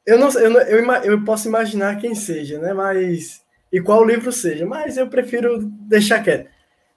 Eu 0.05 0.17
não, 0.19 0.29
eu, 0.31 0.51
eu, 0.51 0.93
eu 1.03 1.23
posso 1.23 1.47
imaginar 1.47 1.99
quem 1.99 2.15
seja, 2.15 2.59
né? 2.59 2.73
Mas. 2.73 3.41
E 3.71 3.81
qual 3.81 4.05
livro 4.05 4.31
seja, 4.31 4.67
mas 4.67 4.97
eu 4.97 5.07
prefiro 5.07 5.59
deixar 5.63 6.23
quieto. 6.23 6.47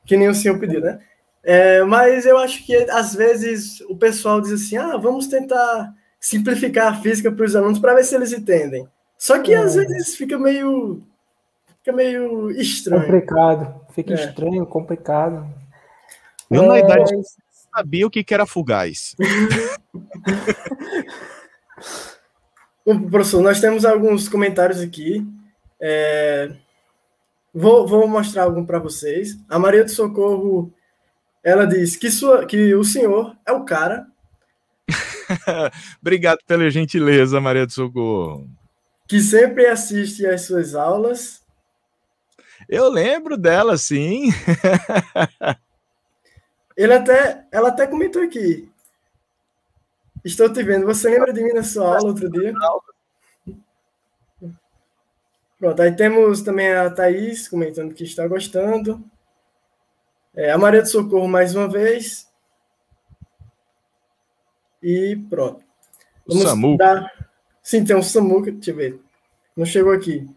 Que 0.05 0.17
nem 0.17 0.29
o 0.29 0.35
senhor 0.35 0.59
pediu, 0.59 0.81
né? 0.81 1.01
É, 1.43 1.83
mas 1.85 2.27
eu 2.27 2.37
acho 2.37 2.67
que 2.67 2.75
às 2.91 3.15
vezes 3.15 3.81
o 3.83 3.97
pessoal 3.97 4.41
diz 4.41 4.53
assim: 4.53 4.77
ah, 4.77 4.97
vamos 4.97 5.27
tentar 5.27 5.95
simplificar 6.21 6.93
a 6.93 6.97
física 7.01 7.31
para 7.31 7.45
os 7.45 7.57
alunos 7.57 7.79
para 7.79 7.95
ver 7.95 8.05
se 8.05 8.15
eles 8.15 8.33
entendem. 8.33 8.87
Só 9.17 9.39
que 9.39 9.55
é. 9.55 9.59
às 9.59 9.75
vezes 9.75 10.17
fica 10.17 10.39
meio 10.39 11.03
fica 11.87 11.93
meio 11.93 12.51
estranho. 12.51 13.03
Complicado, 13.03 13.81
fica 13.95 14.13
é. 14.13 14.17
estranho, 14.17 14.67
complicado. 14.67 15.49
Eu 16.51 16.65
é... 16.65 16.67
na 16.67 16.79
idade 16.81 17.13
sabia 17.75 18.07
o 18.07 18.11
que, 18.11 18.25
que 18.25 18.35
era 18.35 18.45
fugaz. 18.45 19.15
Bom, 22.85 23.09
professor, 23.09 23.41
nós 23.43 23.61
temos 23.61 23.85
alguns 23.85 24.29
comentários 24.29 24.81
aqui. 24.81 25.25
É... 25.81 26.53
Vou, 27.55 27.87
vou 27.87 28.09
mostrar 28.09 28.43
algum 28.45 28.67
para 28.67 28.81
vocês. 28.81 29.37
A 29.49 29.59
Maria 29.59 29.85
do 29.85 29.91
Socorro 29.91 30.73
ela 31.43 31.67
diz 31.67 31.97
que, 31.97 32.11
sua, 32.11 32.45
que 32.45 32.75
o 32.75 32.85
senhor 32.85 33.37
é 33.47 33.53
o 33.53 33.65
cara. 33.65 34.07
Obrigado 36.01 36.39
pela 36.47 36.69
gentileza, 36.71 37.41
Maria 37.41 37.67
do 37.67 37.73
Socorro. 37.73 38.51
Que 39.09 39.21
sempre 39.21 39.67
assiste 39.67 40.27
às 40.27 40.43
suas 40.43 40.75
aulas. 40.75 41.46
Eu 42.69 42.89
lembro 42.89 43.37
dela, 43.37 43.77
sim. 43.77 44.31
Ele 46.77 46.93
até, 46.93 47.47
ela 47.51 47.69
até 47.69 47.87
comentou 47.87 48.23
aqui. 48.23 48.71
Estou 50.25 50.53
te 50.53 50.63
vendo. 50.63 50.87
Você 50.87 51.09
lembra 51.09 51.33
de 51.33 51.43
mim 51.43 51.53
na 51.53 51.63
sua 51.63 51.97
aula 51.97 52.09
outro 52.09 52.29
dia? 52.29 52.53
Pronto, 55.59 55.81
aí 55.81 55.95
temos 55.95 56.43
também 56.43 56.73
a 56.73 56.91
Thaís 56.91 57.49
comentando 57.49 57.95
que 57.95 58.05
está 58.05 58.29
gostando. 58.29 59.03
É, 60.35 60.51
a 60.51 60.59
Maria 60.59 60.83
do 60.83 60.89
Socorro 60.89 61.27
mais 61.27 61.55
uma 61.55 61.67
vez. 61.67 62.31
E 64.83 65.17
pronto. 65.31 65.65
Vamos 66.27 66.45
o 66.45 66.49
Samu. 66.49 66.77
Dar... 66.77 67.11
Sim, 67.63 67.85
tem 67.85 67.97
um 67.97 68.03
Samuca, 68.03 68.53
deixa 68.53 68.71
eu 68.71 68.77
ver. 68.77 69.01
Não 69.57 69.65
chegou 69.65 69.93
aqui. 69.93 70.29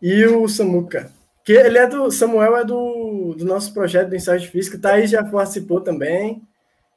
E 0.00 0.24
o 0.26 0.46
Samuca. 0.48 1.12
Que 1.44 1.52
ele 1.52 1.78
é 1.78 1.86
do. 1.86 2.10
Samuel 2.10 2.56
é 2.56 2.64
do, 2.64 3.34
do 3.38 3.44
nosso 3.44 3.72
projeto 3.72 4.08
do 4.08 4.16
ensaio 4.16 4.40
de 4.40 4.48
física. 4.48 4.78
Thaís 4.78 5.10
já 5.10 5.22
participou 5.22 5.80
também. 5.80 6.42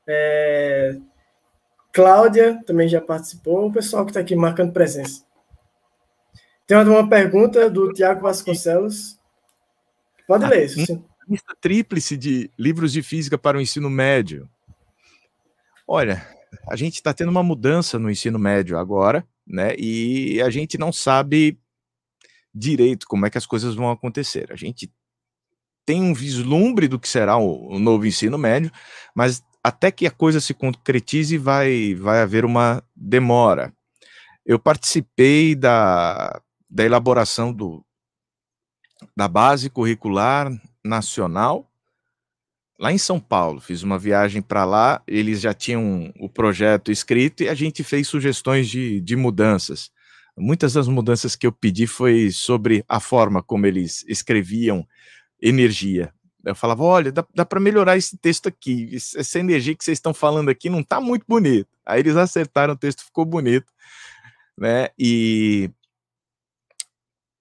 É, 0.07 0.97
Cláudia 1.93 2.59
também 2.65 2.87
já 2.87 2.99
participou. 2.99 3.67
O 3.67 3.71
pessoal 3.71 4.05
que 4.05 4.11
está 4.11 4.19
aqui 4.19 4.35
marcando 4.35 4.73
presença. 4.73 5.23
Tem 6.65 6.77
uma 6.77 7.07
pergunta 7.07 7.69
do 7.69 7.91
Tiago 7.93 8.21
Vasconcelos. 8.21 9.19
Pode 10.27 10.45
ler 10.45 10.65
isso. 10.65 10.85
Sim. 10.85 11.03
Lista 11.27 11.55
tríplice 11.59 12.17
de 12.17 12.49
livros 12.57 12.91
de 12.91 13.03
física 13.03 13.37
para 13.37 13.57
o 13.57 13.61
ensino 13.61 13.89
médio. 13.89 14.49
Olha, 15.87 16.25
a 16.67 16.75
gente 16.75 16.95
está 16.95 17.13
tendo 17.13 17.29
uma 17.29 17.43
mudança 17.43 17.99
no 17.99 18.09
ensino 18.09 18.39
médio 18.39 18.77
agora, 18.77 19.27
né? 19.45 19.75
E 19.77 20.41
a 20.41 20.49
gente 20.49 20.77
não 20.77 20.91
sabe 20.91 21.59
direito 22.53 23.07
como 23.07 23.25
é 23.25 23.29
que 23.29 23.37
as 23.37 23.45
coisas 23.45 23.75
vão 23.75 23.89
acontecer. 23.89 24.51
A 24.51 24.55
gente 24.55 24.91
tem 25.85 26.01
um 26.01 26.13
vislumbre 26.13 26.87
do 26.87 26.99
que 26.99 27.09
será 27.09 27.37
o, 27.37 27.75
o 27.75 27.79
novo 27.79 28.05
ensino 28.05 28.37
médio, 28.37 28.71
mas 29.15 29.43
até 29.63 29.91
que 29.91 30.05
a 30.05 30.11
coisa 30.11 30.39
se 30.39 30.53
concretize, 30.53 31.37
vai, 31.37 31.93
vai 31.95 32.21
haver 32.21 32.45
uma 32.45 32.83
demora. 32.95 33.73
Eu 34.45 34.57
participei 34.57 35.55
da, 35.55 36.41
da 36.69 36.85
elaboração 36.85 37.53
do, 37.53 37.83
da 39.15 39.27
Base 39.27 39.69
Curricular 39.69 40.51
Nacional, 40.83 41.69
lá 42.79 42.91
em 42.91 42.97
São 42.97 43.19
Paulo. 43.19 43.59
Fiz 43.59 43.83
uma 43.83 43.99
viagem 43.99 44.41
para 44.41 44.63
lá, 44.65 45.01
eles 45.05 45.41
já 45.41 45.53
tinham 45.53 46.13
o 46.19 46.29
projeto 46.29 46.91
escrito 46.91 47.43
e 47.43 47.49
a 47.49 47.53
gente 47.53 47.83
fez 47.83 48.07
sugestões 48.07 48.67
de, 48.69 49.01
de 49.01 49.15
mudanças. 49.15 49.91
Muitas 50.39 50.73
das 50.73 50.87
mudanças 50.87 51.35
que 51.35 51.45
eu 51.45 51.51
pedi 51.51 51.85
foi 51.85 52.31
sobre 52.31 52.83
a 52.87 52.99
forma 52.99 53.43
como 53.43 53.65
eles 53.65 54.03
escreviam 54.07 54.87
energia. 55.41 56.13
Eu 56.45 56.55
falava, 56.55 56.83
olha, 56.83 57.11
dá, 57.11 57.25
dá 57.35 57.45
para 57.45 57.59
melhorar 57.59 57.97
esse 57.97 58.17
texto 58.17 58.47
aqui. 58.47 58.95
Essa 58.95 59.39
energia 59.39 59.75
que 59.75 59.83
vocês 59.83 59.97
estão 59.97 60.13
falando 60.13 60.49
aqui 60.49 60.69
não 60.69 60.79
está 60.79 61.01
muito 61.01 61.25
bonito. 61.27 61.67
Aí 61.85 61.99
eles 61.99 62.15
acertaram, 62.15 62.73
o 62.73 62.77
texto 62.77 63.03
ficou 63.03 63.25
bonito, 63.25 63.71
né? 64.57 64.89
E 64.97 65.69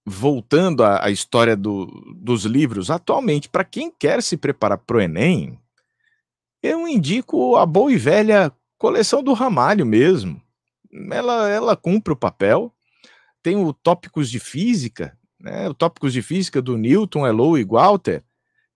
voltando 0.05 0.83
à, 0.83 1.05
à 1.05 1.11
história 1.11 1.57
do, 1.57 1.87
dos 2.17 2.45
livros, 2.45 2.91
atualmente, 2.91 3.49
para 3.49 3.65
quem 3.65 3.91
quer 3.91 4.23
se 4.23 4.37
preparar 4.37 4.79
para 4.79 4.97
o 4.97 5.01
Enem, 5.01 5.59
eu 6.63 6.89
indico 6.89 7.57
a 7.57 7.65
boa 7.65 7.93
e 7.93 7.97
velha 7.97 8.53
coleção 8.77 9.23
do 9.23 9.33
Ramalho 9.33 9.85
mesmo. 9.85 10.43
Ela, 11.11 11.49
ela 11.49 11.77
cumpre 11.77 12.13
o 12.13 12.17
papel. 12.17 12.73
Tem 13.49 13.57
o 13.57 13.73
Tópicos 13.73 14.31
de 14.31 14.39
Física, 14.39 15.17
né? 15.41 15.71
O 15.71 15.73
Tópicos 15.73 16.13
de 16.13 16.21
Física 16.21 16.61
do 16.61 16.77
Newton, 16.77 17.27
Ellow 17.27 17.57
e 17.57 17.65
Walter. 17.65 18.23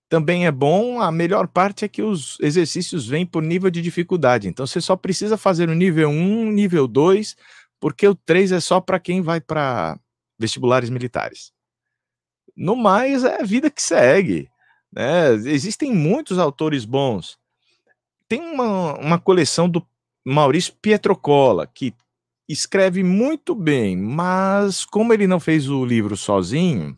Também 0.09 0.47
é 0.47 0.51
bom, 0.51 0.99
a 0.99 1.13
melhor 1.13 1.47
parte 1.47 1.85
é 1.85 1.89
que 1.89 2.01
os 2.01 2.39
exercícios 2.41 3.07
vêm 3.07 3.27
por 3.27 3.43
nível 3.43 3.71
de 3.71 3.83
dificuldade. 3.83 4.49
Então 4.49 4.67
você 4.67 4.81
só 4.81 4.97
precisa 4.97 5.37
fazer 5.37 5.69
o 5.69 5.75
nível 5.75 6.09
1, 6.09 6.53
nível 6.53 6.89
2, 6.89 7.37
porque 7.79 8.09
o 8.09 8.15
3 8.15 8.53
é 8.53 8.61
só 8.61 8.81
para 8.81 8.99
quem 8.99 9.21
vai 9.21 9.43
para 9.43 10.01
vestibulares 10.39 10.89
militares. 10.89 11.53
No 12.57 12.75
mais, 12.75 13.25
é 13.25 13.43
a 13.43 13.45
vida 13.45 13.71
que 13.71 13.83
segue. 13.83 14.49
Né? 14.91 15.35
Existem 15.51 15.93
muitos 15.93 16.39
autores 16.39 16.87
bons. 16.87 17.39
Tem 18.27 18.41
uma, 18.41 18.99
uma 18.99 19.19
coleção 19.19 19.69
do 19.69 19.87
Maurício 20.25 20.73
Pietrocola, 20.81 21.67
que 21.67 21.95
escreve 22.53 23.03
muito 23.03 23.55
bem, 23.55 23.97
mas 23.97 24.85
como 24.85 25.13
ele 25.13 25.27
não 25.27 25.41
fez 25.41 25.69
o 25.69 25.85
livro 25.85 26.17
sozinho, 26.17 26.97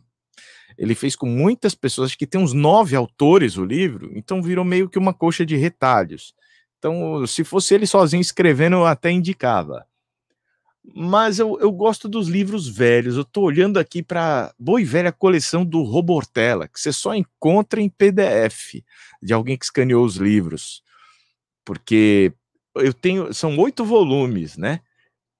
ele 0.77 0.95
fez 0.95 1.15
com 1.15 1.27
muitas 1.27 1.73
pessoas, 1.73 2.09
acho 2.09 2.17
que 2.17 2.27
tem 2.27 2.41
uns 2.41 2.53
nove 2.53 2.95
autores 2.95 3.57
o 3.57 3.63
livro, 3.63 4.11
então 4.13 4.41
virou 4.41 4.65
meio 4.65 4.89
que 4.89 4.99
uma 4.99 5.13
coxa 5.13 5.45
de 5.45 5.55
retalhos. 5.55 6.33
Então, 6.77 7.25
se 7.25 7.43
fosse 7.43 7.73
ele 7.73 7.87
sozinho 7.87 8.21
escrevendo, 8.21 8.75
eu 8.75 8.85
até 8.85 9.11
indicava 9.11 9.85
mas 10.93 11.39
eu, 11.39 11.57
eu 11.59 11.71
gosto 11.71 12.07
dos 12.07 12.27
livros 12.27 12.67
velhos. 12.67 13.15
Eu 13.15 13.21
estou 13.21 13.43
olhando 13.45 13.79
aqui 13.79 14.03
para 14.03 14.53
boa 14.59 14.81
e 14.81 14.85
velha 14.85 15.11
coleção 15.11 15.65
do 15.65 15.81
Robortella, 15.83 16.67
que 16.67 16.79
você 16.79 16.91
só 16.91 17.15
encontra 17.15 17.81
em 17.81 17.89
PDF, 17.89 18.83
de 19.21 19.33
alguém 19.33 19.57
que 19.57 19.65
escaneou 19.65 20.05
os 20.05 20.17
livros. 20.17 20.83
Porque 21.63 22.33
eu 22.75 22.93
tenho, 22.93 23.33
são 23.33 23.57
oito 23.57 23.83
volumes, 23.83 24.57
né? 24.57 24.81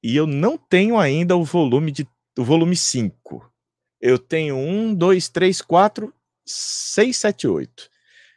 E 0.05 0.15
eu 0.15 0.27
não 0.27 0.55
tenho 0.55 0.99
ainda 0.99 1.35
o 1.35 1.43
volume 1.43 1.91
de 1.91 2.07
o 2.37 2.43
volume 2.43 2.75
5. 2.75 3.51
Eu 3.99 4.19
tenho 4.19 4.55
um, 4.55 4.93
dois, 4.93 5.27
três, 5.29 5.63
quatro, 5.63 6.13
seis, 6.45 7.17
sete, 7.17 7.47
oito. 7.47 7.89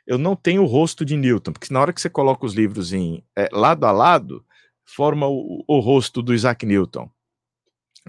Eu 0.07 0.17
não 0.17 0.35
tenho 0.35 0.63
o 0.63 0.67
rosto 0.67 1.05
de 1.05 1.15
Newton, 1.15 1.53
porque 1.53 1.71
na 1.71 1.79
hora 1.79 1.93
que 1.93 2.01
você 2.01 2.09
coloca 2.09 2.47
os 2.47 2.55
livros 2.55 2.95
em 2.95 3.23
é, 3.37 3.51
lado 3.53 3.85
a 3.85 3.93
lado, 3.93 4.43
forma 4.83 5.29
o, 5.29 5.63
o 5.69 5.79
rosto 5.79 6.23
do 6.23 6.33
Isaac 6.33 6.65
Newton. 6.65 7.07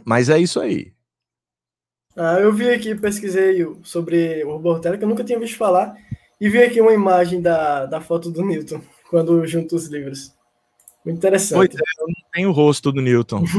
Mas 0.06 0.30
é 0.30 0.40
isso 0.40 0.62
aí. 0.62 0.94
Ah, 2.16 2.40
eu 2.40 2.54
vi 2.54 2.70
aqui, 2.70 2.96
pesquisei 2.96 3.68
sobre 3.84 4.42
o 4.46 4.58
Bortella, 4.58 4.98
que 4.98 5.04
eu 5.04 5.10
nunca 5.10 5.26
tinha 5.26 5.38
visto 5.38 5.58
falar, 5.58 5.98
e 6.40 6.48
vi 6.48 6.64
aqui 6.64 6.80
uma 6.80 6.94
imagem 6.94 7.42
da, 7.42 7.86
da 7.86 8.00
foto 8.00 8.32
do 8.32 8.42
Newton, 8.42 8.82
quando 9.12 9.46
junto 9.46 9.76
os 9.76 9.88
livros. 9.88 10.39
Muito 11.06 11.18
interessante. 11.18 11.78
Pois 11.78 11.82
é, 11.82 11.84
eu 12.02 12.08
não 12.08 12.16
tenho 12.34 12.50
o 12.50 12.54
rosto 12.54 12.92
do 12.92 13.02
Newton. 13.02 13.44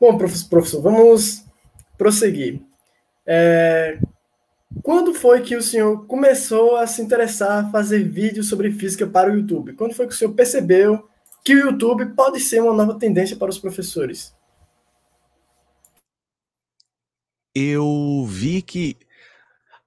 Bom, 0.00 0.18
professor, 0.18 0.82
vamos 0.82 1.44
prosseguir. 1.96 2.60
É, 3.26 3.98
quando 4.82 5.14
foi 5.14 5.40
que 5.40 5.56
o 5.56 5.62
senhor 5.62 6.06
começou 6.06 6.76
a 6.76 6.86
se 6.86 7.00
interessar 7.02 7.64
a 7.64 7.70
fazer 7.70 8.04
vídeos 8.04 8.48
sobre 8.48 8.70
física 8.70 9.06
para 9.06 9.32
o 9.32 9.36
YouTube? 9.36 9.72
Quando 9.72 9.94
foi 9.94 10.06
que 10.06 10.12
o 10.12 10.16
senhor 10.16 10.32
percebeu 10.34 11.08
que 11.42 11.54
o 11.54 11.58
YouTube 11.58 12.14
pode 12.14 12.40
ser 12.40 12.62
uma 12.62 12.74
nova 12.74 12.98
tendência 12.98 13.36
para 13.36 13.50
os 13.50 13.58
professores? 13.58 14.34
Eu 17.54 18.26
vi 18.28 18.60
que 18.60 18.96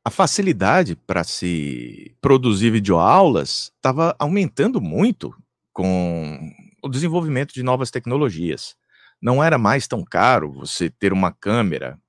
a 0.04 0.10
facilidade 0.10 0.96
para 0.96 1.24
se 1.24 2.16
produzir 2.22 2.72
videoaulas 2.72 3.72
estava 3.76 4.16
aumentando 4.18 4.82
muito 4.82 5.36
com 5.74 6.52
o 6.84 6.90
desenvolvimento 6.90 7.54
de 7.54 7.64
novas 7.64 7.92
tecnologias. 7.92 8.76
Não 9.22 9.44
era 9.44 9.58
mais 9.58 9.88
tão 9.88 10.04
caro 10.04 10.52
você 10.52 10.90
ter 10.90 11.12
uma 11.12 11.32
câmera 11.32 12.00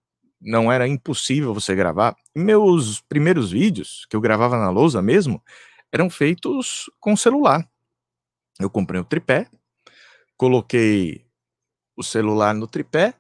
não 0.41 0.73
era 0.73 0.89
impossível 0.89 1.53
você 1.53 1.75
gravar. 1.75 2.17
Meus 2.35 3.01
primeiros 3.03 3.51
vídeos, 3.51 4.07
que 4.09 4.17
eu 4.17 4.21
gravava 4.21 4.57
na 4.59 4.71
lousa 4.71 5.03
mesmo, 5.03 5.43
eram 5.93 6.09
feitos 6.09 6.91
com 6.99 7.17
celular. 7.17 7.69
Eu 8.59 8.71
comprei 8.71 8.99
o 8.99 9.03
um 9.03 9.07
tripé, 9.07 9.47
coloquei 10.37 11.27
o 11.97 12.03
celular 12.03 12.55
no 12.55 12.67
tripé 12.67 13.15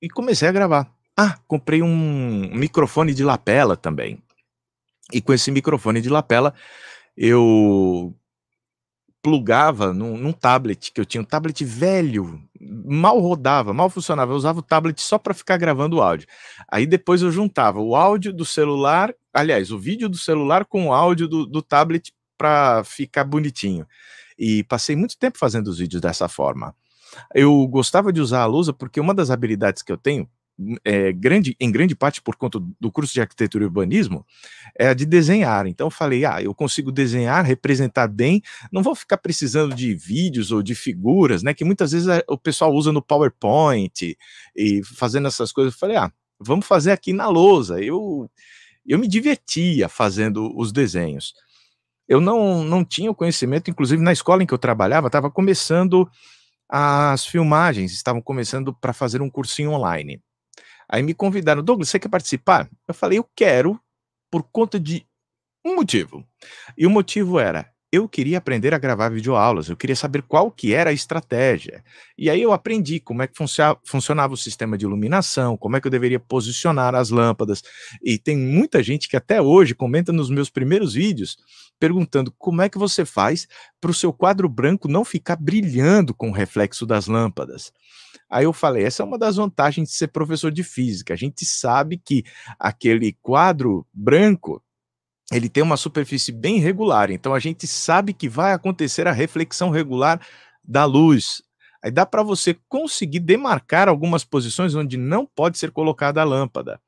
e 0.00 0.08
comecei 0.08 0.48
a 0.48 0.52
gravar. 0.52 0.90
Ah, 1.20 1.36
comprei 1.48 1.82
um 1.82 2.48
microfone 2.54 3.12
de 3.12 3.24
lapela 3.24 3.76
também. 3.76 4.22
E 5.12 5.20
com 5.20 5.32
esse 5.32 5.50
microfone 5.50 6.00
de 6.00 6.08
lapela, 6.08 6.54
eu 7.16 8.14
plugava 9.20 9.92
num, 9.92 10.16
num, 10.16 10.32
tablet, 10.32 10.92
que 10.92 11.00
eu 11.00 11.04
tinha 11.04 11.20
um 11.20 11.24
tablet 11.24 11.64
velho, 11.64 12.40
mal 12.60 13.18
rodava, 13.18 13.74
mal 13.74 13.90
funcionava. 13.90 14.30
Eu 14.30 14.36
usava 14.36 14.60
o 14.60 14.62
tablet 14.62 15.02
só 15.02 15.18
para 15.18 15.34
ficar 15.34 15.56
gravando 15.56 15.96
o 15.96 16.02
áudio. 16.02 16.28
Aí 16.70 16.86
depois 16.86 17.20
eu 17.20 17.32
juntava 17.32 17.80
o 17.80 17.96
áudio 17.96 18.32
do 18.32 18.44
celular, 18.44 19.12
aliás, 19.34 19.72
o 19.72 19.78
vídeo 19.78 20.08
do 20.08 20.16
celular 20.16 20.64
com 20.66 20.86
o 20.86 20.92
áudio 20.92 21.26
do, 21.26 21.44
do 21.46 21.60
tablet 21.60 22.12
para 22.36 22.84
ficar 22.84 23.24
bonitinho. 23.24 23.84
E 24.38 24.62
passei 24.62 24.94
muito 24.94 25.18
tempo 25.18 25.36
fazendo 25.36 25.66
os 25.66 25.78
vídeos 25.78 26.00
dessa 26.00 26.28
forma. 26.28 26.76
Eu 27.34 27.66
gostava 27.66 28.12
de 28.12 28.20
usar 28.20 28.42
a 28.42 28.46
Lusa 28.46 28.72
porque 28.72 29.00
uma 29.00 29.12
das 29.12 29.32
habilidades 29.32 29.82
que 29.82 29.90
eu 29.90 29.98
tenho, 29.98 30.28
é, 30.84 31.12
grande, 31.12 31.56
em 31.60 31.70
grande 31.70 31.94
parte 31.94 32.20
por 32.20 32.36
conta 32.36 32.58
do 32.80 32.90
curso 32.90 33.14
de 33.14 33.20
arquitetura 33.20 33.64
e 33.64 33.66
urbanismo, 33.66 34.26
é 34.78 34.88
a 34.88 34.94
de 34.94 35.06
desenhar. 35.06 35.66
Então 35.66 35.86
eu 35.86 35.90
falei, 35.90 36.24
ah, 36.24 36.42
eu 36.42 36.54
consigo 36.54 36.90
desenhar, 36.90 37.44
representar 37.44 38.08
bem, 38.08 38.42
não 38.72 38.82
vou 38.82 38.94
ficar 38.94 39.18
precisando 39.18 39.74
de 39.74 39.94
vídeos 39.94 40.50
ou 40.50 40.62
de 40.62 40.74
figuras, 40.74 41.42
né? 41.42 41.54
Que 41.54 41.64
muitas 41.64 41.92
vezes 41.92 42.08
o 42.28 42.36
pessoal 42.36 42.72
usa 42.72 42.92
no 42.92 43.02
PowerPoint 43.02 44.16
e 44.56 44.82
fazendo 44.84 45.28
essas 45.28 45.52
coisas. 45.52 45.72
Eu 45.72 45.78
falei, 45.78 45.96
ah, 45.96 46.12
vamos 46.40 46.66
fazer 46.66 46.92
aqui 46.92 47.12
na 47.12 47.28
lousa. 47.28 47.80
Eu, 47.80 48.30
eu 48.86 48.98
me 48.98 49.06
divertia 49.06 49.88
fazendo 49.88 50.52
os 50.56 50.72
desenhos. 50.72 51.34
Eu 52.08 52.20
não, 52.20 52.64
não 52.64 52.84
tinha 52.84 53.10
o 53.10 53.14
conhecimento, 53.14 53.70
inclusive 53.70 54.02
na 54.02 54.12
escola 54.12 54.42
em 54.42 54.46
que 54.46 54.54
eu 54.54 54.58
trabalhava, 54.58 55.08
estava 55.08 55.30
começando 55.30 56.08
as 56.68 57.26
filmagens, 57.26 57.92
estavam 57.92 58.20
começando 58.20 58.74
para 58.74 58.92
fazer 58.92 59.22
um 59.22 59.30
cursinho 59.30 59.72
online. 59.72 60.20
Aí 60.88 61.02
me 61.02 61.14
convidaram, 61.14 61.62
Douglas, 61.62 61.88
você 61.88 61.98
quer 61.98 62.08
participar? 62.08 62.68
Eu 62.86 62.94
falei, 62.94 63.18
eu 63.18 63.28
quero, 63.36 63.78
por 64.30 64.42
conta 64.42 64.80
de 64.80 65.06
um 65.64 65.76
motivo. 65.76 66.26
E 66.76 66.86
o 66.86 66.90
motivo 66.90 67.38
era, 67.38 67.70
eu 67.90 68.06
queria 68.08 68.38
aprender 68.38 68.74
a 68.74 68.78
gravar 68.78 69.08
videoaulas, 69.08 69.68
eu 69.68 69.76
queria 69.76 69.96
saber 69.96 70.22
qual 70.22 70.50
que 70.50 70.74
era 70.74 70.90
a 70.90 70.92
estratégia. 70.92 71.82
E 72.18 72.28
aí 72.28 72.42
eu 72.42 72.52
aprendi 72.52 73.00
como 73.00 73.22
é 73.22 73.26
que 73.26 73.34
funcionava 73.84 74.34
o 74.34 74.36
sistema 74.36 74.76
de 74.76 74.84
iluminação, 74.84 75.56
como 75.56 75.76
é 75.76 75.80
que 75.80 75.86
eu 75.86 75.90
deveria 75.90 76.20
posicionar 76.20 76.94
as 76.94 77.08
lâmpadas. 77.08 77.62
E 78.02 78.18
tem 78.18 78.36
muita 78.36 78.82
gente 78.82 79.08
que 79.08 79.16
até 79.16 79.40
hoje 79.40 79.74
comenta 79.74 80.12
nos 80.12 80.28
meus 80.28 80.50
primeiros 80.50 80.92
vídeos 80.92 81.38
perguntando 81.80 82.32
como 82.36 82.60
é 82.60 82.68
que 82.68 82.76
você 82.76 83.04
faz 83.04 83.46
para 83.80 83.90
o 83.90 83.94
seu 83.94 84.12
quadro 84.12 84.48
branco 84.48 84.88
não 84.88 85.04
ficar 85.04 85.36
brilhando 85.36 86.12
com 86.12 86.28
o 86.28 86.34
reflexo 86.34 86.84
das 86.84 87.06
lâmpadas. 87.06 87.72
Aí 88.28 88.44
eu 88.44 88.52
falei, 88.52 88.84
essa 88.84 89.02
é 89.02 89.06
uma 89.06 89.16
das 89.16 89.36
vantagens 89.36 89.88
de 89.88 89.94
ser 89.94 90.08
professor 90.08 90.50
de 90.50 90.62
física. 90.62 91.14
A 91.14 91.16
gente 91.16 91.46
sabe 91.46 91.96
que 91.96 92.24
aquele 92.58 93.16
quadro 93.22 93.86
branco, 93.94 94.62
ele 95.32 95.48
tem 95.48 95.62
uma 95.62 95.76
superfície 95.76 96.32
bem 96.32 96.58
regular, 96.58 97.10
então 97.10 97.34
a 97.34 97.38
gente 97.38 97.66
sabe 97.66 98.12
que 98.12 98.28
vai 98.28 98.52
acontecer 98.52 99.06
a 99.06 99.12
reflexão 99.12 99.70
regular 99.70 100.20
da 100.64 100.84
luz. 100.84 101.42
Aí 101.82 101.90
dá 101.90 102.04
para 102.04 102.22
você 102.22 102.56
conseguir 102.68 103.20
demarcar 103.20 103.88
algumas 103.88 104.24
posições 104.24 104.74
onde 104.74 104.96
não 104.96 105.26
pode 105.26 105.58
ser 105.58 105.70
colocada 105.70 106.20
a 106.20 106.24
lâmpada. 106.24 106.80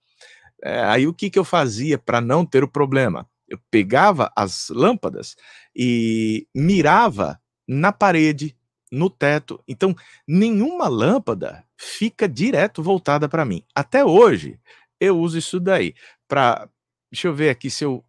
É, 0.63 0.83
aí 0.85 1.07
o 1.07 1.15
que, 1.15 1.31
que 1.31 1.39
eu 1.39 1.45
fazia 1.45 1.99
para 1.99 2.21
não 2.21 2.45
ter 2.45 2.65
o 2.65 2.69
problema? 2.69 3.29
Eu 3.49 3.59
pegava 3.71 4.33
as 4.37 4.69
lâmpadas 4.71 5.37
e 5.75 6.47
mirava 6.55 7.41
na 7.67 7.93
parede 7.93 8.57
no 8.91 9.09
teto. 9.09 9.63
Então, 9.67 9.95
nenhuma 10.27 10.89
lâmpada 10.89 11.65
fica 11.77 12.29
direto 12.29 12.83
voltada 12.83 13.29
para 13.29 13.45
mim. 13.45 13.63
Até 13.75 14.05
hoje, 14.05 14.59
eu 14.99 15.19
uso 15.19 15.39
isso 15.39 15.61
daí. 15.61 15.95
Para, 16.29 16.69
deixa 17.11 17.29
eu 17.29 17.35
ver 17.35 17.51
aqui 17.51 17.71
se 17.71 17.85
eu 17.85 18.05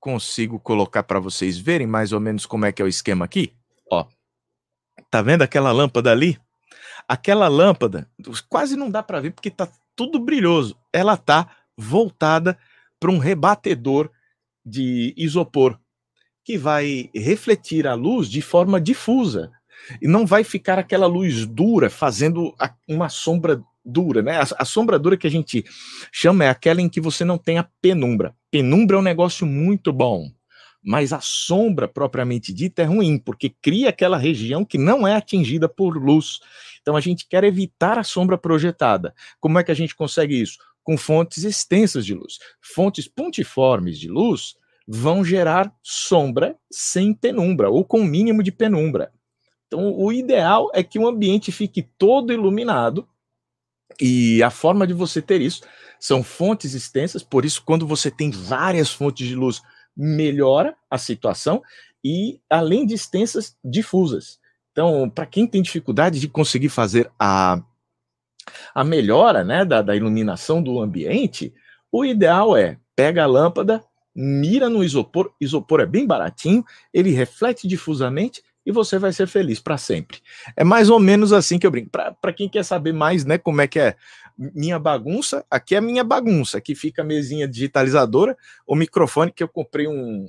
consigo 0.00 0.58
colocar 0.58 1.02
para 1.02 1.20
vocês 1.20 1.58
verem 1.58 1.86
mais 1.86 2.12
ou 2.12 2.18
menos 2.18 2.46
como 2.46 2.64
é 2.64 2.72
que 2.72 2.80
é 2.80 2.84
o 2.84 2.88
esquema 2.88 3.24
aqui. 3.24 3.52
Ó, 3.92 4.06
tá 5.10 5.20
vendo 5.20 5.42
aquela 5.42 5.70
lâmpada 5.70 6.10
ali? 6.10 6.40
Aquela 7.06 7.46
lâmpada 7.46 8.08
quase 8.48 8.76
não 8.76 8.90
dá 8.90 9.02
para 9.02 9.20
ver 9.20 9.32
porque 9.32 9.50
tá 9.50 9.68
tudo 9.94 10.18
brilhoso. 10.18 10.76
Ela 10.92 11.16
tá 11.16 11.54
voltada 11.76 12.58
para 12.98 13.10
um 13.10 13.18
rebatedor 13.18 14.10
de 14.64 15.14
isopor 15.16 15.78
que 16.44 16.56
vai 16.56 17.10
refletir 17.14 17.86
a 17.86 17.94
luz 17.94 18.28
de 18.28 18.40
forma 18.40 18.80
difusa 18.80 19.50
e 20.00 20.08
não 20.08 20.26
vai 20.26 20.44
ficar 20.44 20.78
aquela 20.78 21.06
luz 21.06 21.46
dura 21.46 21.90
fazendo 21.90 22.54
uma 22.88 23.08
sombra 23.08 23.62
dura, 23.84 24.22
né? 24.22 24.40
A, 24.58 24.64
sombra 24.64 24.98
dura 24.98 25.16
que 25.16 25.26
a 25.26 25.30
gente 25.30 25.64
chama 26.12 26.44
é 26.44 26.48
aquela 26.48 26.80
em 26.80 26.88
que 26.88 27.00
você 27.00 27.24
não 27.24 27.38
tem 27.38 27.58
a 27.58 27.68
penumbra. 27.80 28.34
Penumbra 28.50 28.96
é 28.96 29.00
um 29.00 29.02
negócio 29.02 29.46
muito 29.46 29.92
bom, 29.92 30.30
mas 30.82 31.12
a 31.12 31.20
sombra 31.20 31.88
propriamente 31.88 32.52
dita 32.52 32.82
é 32.82 32.84
ruim, 32.84 33.18
porque 33.18 33.50
cria 33.62 33.88
aquela 33.88 34.16
região 34.16 34.64
que 34.64 34.78
não 34.78 35.06
é 35.06 35.14
atingida 35.14 35.68
por 35.68 35.96
luz. 35.96 36.40
Então 36.82 36.96
a 36.96 37.00
gente 37.00 37.26
quer 37.28 37.44
evitar 37.44 37.98
a 37.98 38.04
sombra 38.04 38.38
projetada. 38.38 39.14
Como 39.38 39.58
é 39.58 39.64
que 39.64 39.70
a 39.70 39.74
gente 39.74 39.94
consegue 39.94 40.40
isso? 40.40 40.58
Com 40.82 40.96
fontes 40.96 41.44
extensas 41.44 42.06
de 42.06 42.14
luz. 42.14 42.38
Fontes 42.60 43.06
pontiformes 43.06 43.98
de 43.98 44.08
luz 44.08 44.54
vão 44.86 45.24
gerar 45.24 45.72
sombra 45.82 46.56
sem 46.70 47.14
penumbra, 47.14 47.70
ou 47.70 47.84
com 47.84 48.02
mínimo 48.02 48.42
de 48.42 48.50
penumbra. 48.50 49.12
Então, 49.68 49.96
o 49.96 50.12
ideal 50.12 50.68
é 50.74 50.82
que 50.82 50.98
o 50.98 51.06
ambiente 51.06 51.52
fique 51.52 51.80
todo 51.96 52.32
iluminado, 52.32 53.06
e 54.00 54.42
a 54.42 54.50
forma 54.50 54.86
de 54.86 54.92
você 54.92 55.22
ter 55.22 55.40
isso 55.40 55.62
são 55.98 56.22
fontes 56.22 56.74
extensas, 56.74 57.22
por 57.22 57.44
isso, 57.44 57.62
quando 57.64 57.86
você 57.86 58.10
tem 58.10 58.30
várias 58.30 58.90
fontes 58.90 59.28
de 59.28 59.34
luz, 59.34 59.62
melhora 59.96 60.74
a 60.90 60.96
situação, 60.96 61.62
e 62.02 62.40
além 62.48 62.86
de 62.86 62.94
extensas, 62.94 63.56
difusas. 63.62 64.38
Então, 64.72 65.10
para 65.10 65.26
quem 65.26 65.46
tem 65.46 65.60
dificuldade 65.60 66.18
de 66.18 66.28
conseguir 66.28 66.70
fazer 66.70 67.10
a, 67.18 67.62
a 68.74 68.84
melhora 68.84 69.44
né, 69.44 69.64
da, 69.64 69.82
da 69.82 69.94
iluminação 69.94 70.62
do 70.62 70.80
ambiente, 70.80 71.52
o 71.92 72.04
ideal 72.04 72.56
é 72.56 72.78
pega 72.96 73.24
a 73.24 73.26
lâmpada, 73.26 73.84
mira 74.14 74.68
no 74.68 74.82
isopor, 74.82 75.32
isopor 75.40 75.80
é 75.80 75.86
bem 75.86 76.06
baratinho, 76.06 76.64
ele 76.92 77.10
reflete 77.10 77.66
difusamente 77.66 78.42
e 78.70 78.72
você 78.72 78.98
vai 78.98 79.12
ser 79.12 79.28
feliz 79.28 79.60
para 79.60 79.76
sempre. 79.76 80.20
É 80.56 80.64
mais 80.64 80.88
ou 80.88 80.98
menos 80.98 81.32
assim 81.32 81.58
que 81.58 81.66
eu 81.66 81.70
brinco. 81.70 81.90
Para 81.90 82.32
quem 82.32 82.48
quer 82.48 82.64
saber 82.64 82.92
mais, 82.92 83.24
né, 83.24 83.36
como 83.36 83.60
é 83.60 83.66
que 83.66 83.78
é 83.78 83.96
minha 84.36 84.78
bagunça, 84.78 85.44
aqui 85.50 85.74
é 85.74 85.80
minha 85.80 86.02
bagunça. 86.02 86.58
Aqui 86.58 86.74
fica 86.74 87.02
a 87.02 87.04
mesinha 87.04 87.46
digitalizadora, 87.46 88.36
o 88.66 88.74
microfone 88.74 89.30
que 89.30 89.42
eu 89.42 89.48
comprei 89.48 89.86
um, 89.86 90.28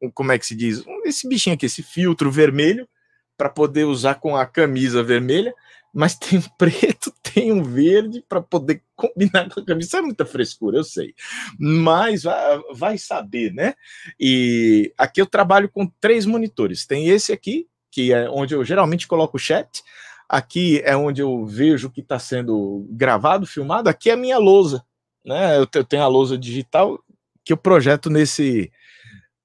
um 0.00 0.10
como 0.10 0.32
é 0.32 0.38
que 0.38 0.46
se 0.46 0.54
diz? 0.54 0.84
Esse 1.04 1.28
bichinho 1.28 1.54
aqui, 1.54 1.66
esse 1.66 1.82
filtro 1.82 2.30
vermelho 2.30 2.88
para 3.36 3.48
poder 3.48 3.84
usar 3.84 4.16
com 4.16 4.36
a 4.36 4.46
camisa 4.46 5.02
vermelha 5.02 5.52
mas 5.92 6.14
tem 6.14 6.38
um 6.38 6.42
preto, 6.56 7.12
tem 7.22 7.52
um 7.52 7.62
verde 7.62 8.24
para 8.26 8.40
poder 8.40 8.82
combinar 8.96 9.50
com 9.50 9.60
a 9.60 9.64
camisa. 9.64 9.98
É 9.98 10.02
muita 10.02 10.24
frescura, 10.24 10.78
eu 10.78 10.84
sei. 10.84 11.14
Mas 11.58 12.22
vai, 12.22 12.60
vai, 12.72 12.98
saber, 12.98 13.52
né? 13.52 13.74
E 14.18 14.92
aqui 14.96 15.20
eu 15.20 15.26
trabalho 15.26 15.68
com 15.68 15.86
três 16.00 16.24
monitores. 16.24 16.86
Tem 16.86 17.08
esse 17.08 17.32
aqui, 17.32 17.66
que 17.90 18.12
é 18.12 18.28
onde 18.30 18.54
eu 18.54 18.64
geralmente 18.64 19.06
coloco 19.06 19.36
o 19.36 19.40
chat. 19.40 19.82
Aqui 20.28 20.80
é 20.84 20.96
onde 20.96 21.20
eu 21.20 21.44
vejo 21.44 21.88
o 21.88 21.90
que 21.90 22.00
está 22.00 22.18
sendo 22.18 22.86
gravado, 22.90 23.46
filmado. 23.46 23.90
Aqui 23.90 24.08
é 24.08 24.14
a 24.14 24.16
minha 24.16 24.38
lousa, 24.38 24.82
né? 25.24 25.58
Eu 25.58 25.66
tenho 25.66 26.02
a 26.02 26.08
lousa 26.08 26.38
digital 26.38 26.98
que 27.44 27.52
eu 27.52 27.56
projeto 27.56 28.08
nesse 28.08 28.72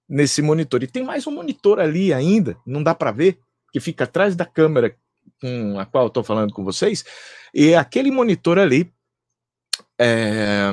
nesse 0.07 0.41
monitor. 0.41 0.81
E 0.83 0.87
tem 0.87 1.03
mais 1.03 1.27
um 1.27 1.31
monitor 1.31 1.79
ali 1.79 2.13
ainda, 2.13 2.55
não 2.65 2.81
dá 2.81 2.95
para 2.95 3.11
ver, 3.11 3.37
que 3.73 3.79
fica 3.81 4.05
atrás 4.05 4.37
da 4.37 4.45
câmera 4.45 4.95
com 5.41 5.79
a 5.79 5.85
qual 5.85 6.07
estou 6.07 6.23
falando 6.23 6.53
com 6.53 6.63
vocês, 6.63 7.03
e 7.53 7.75
aquele 7.75 8.11
monitor 8.11 8.57
ali, 8.59 8.91
é, 9.99 10.71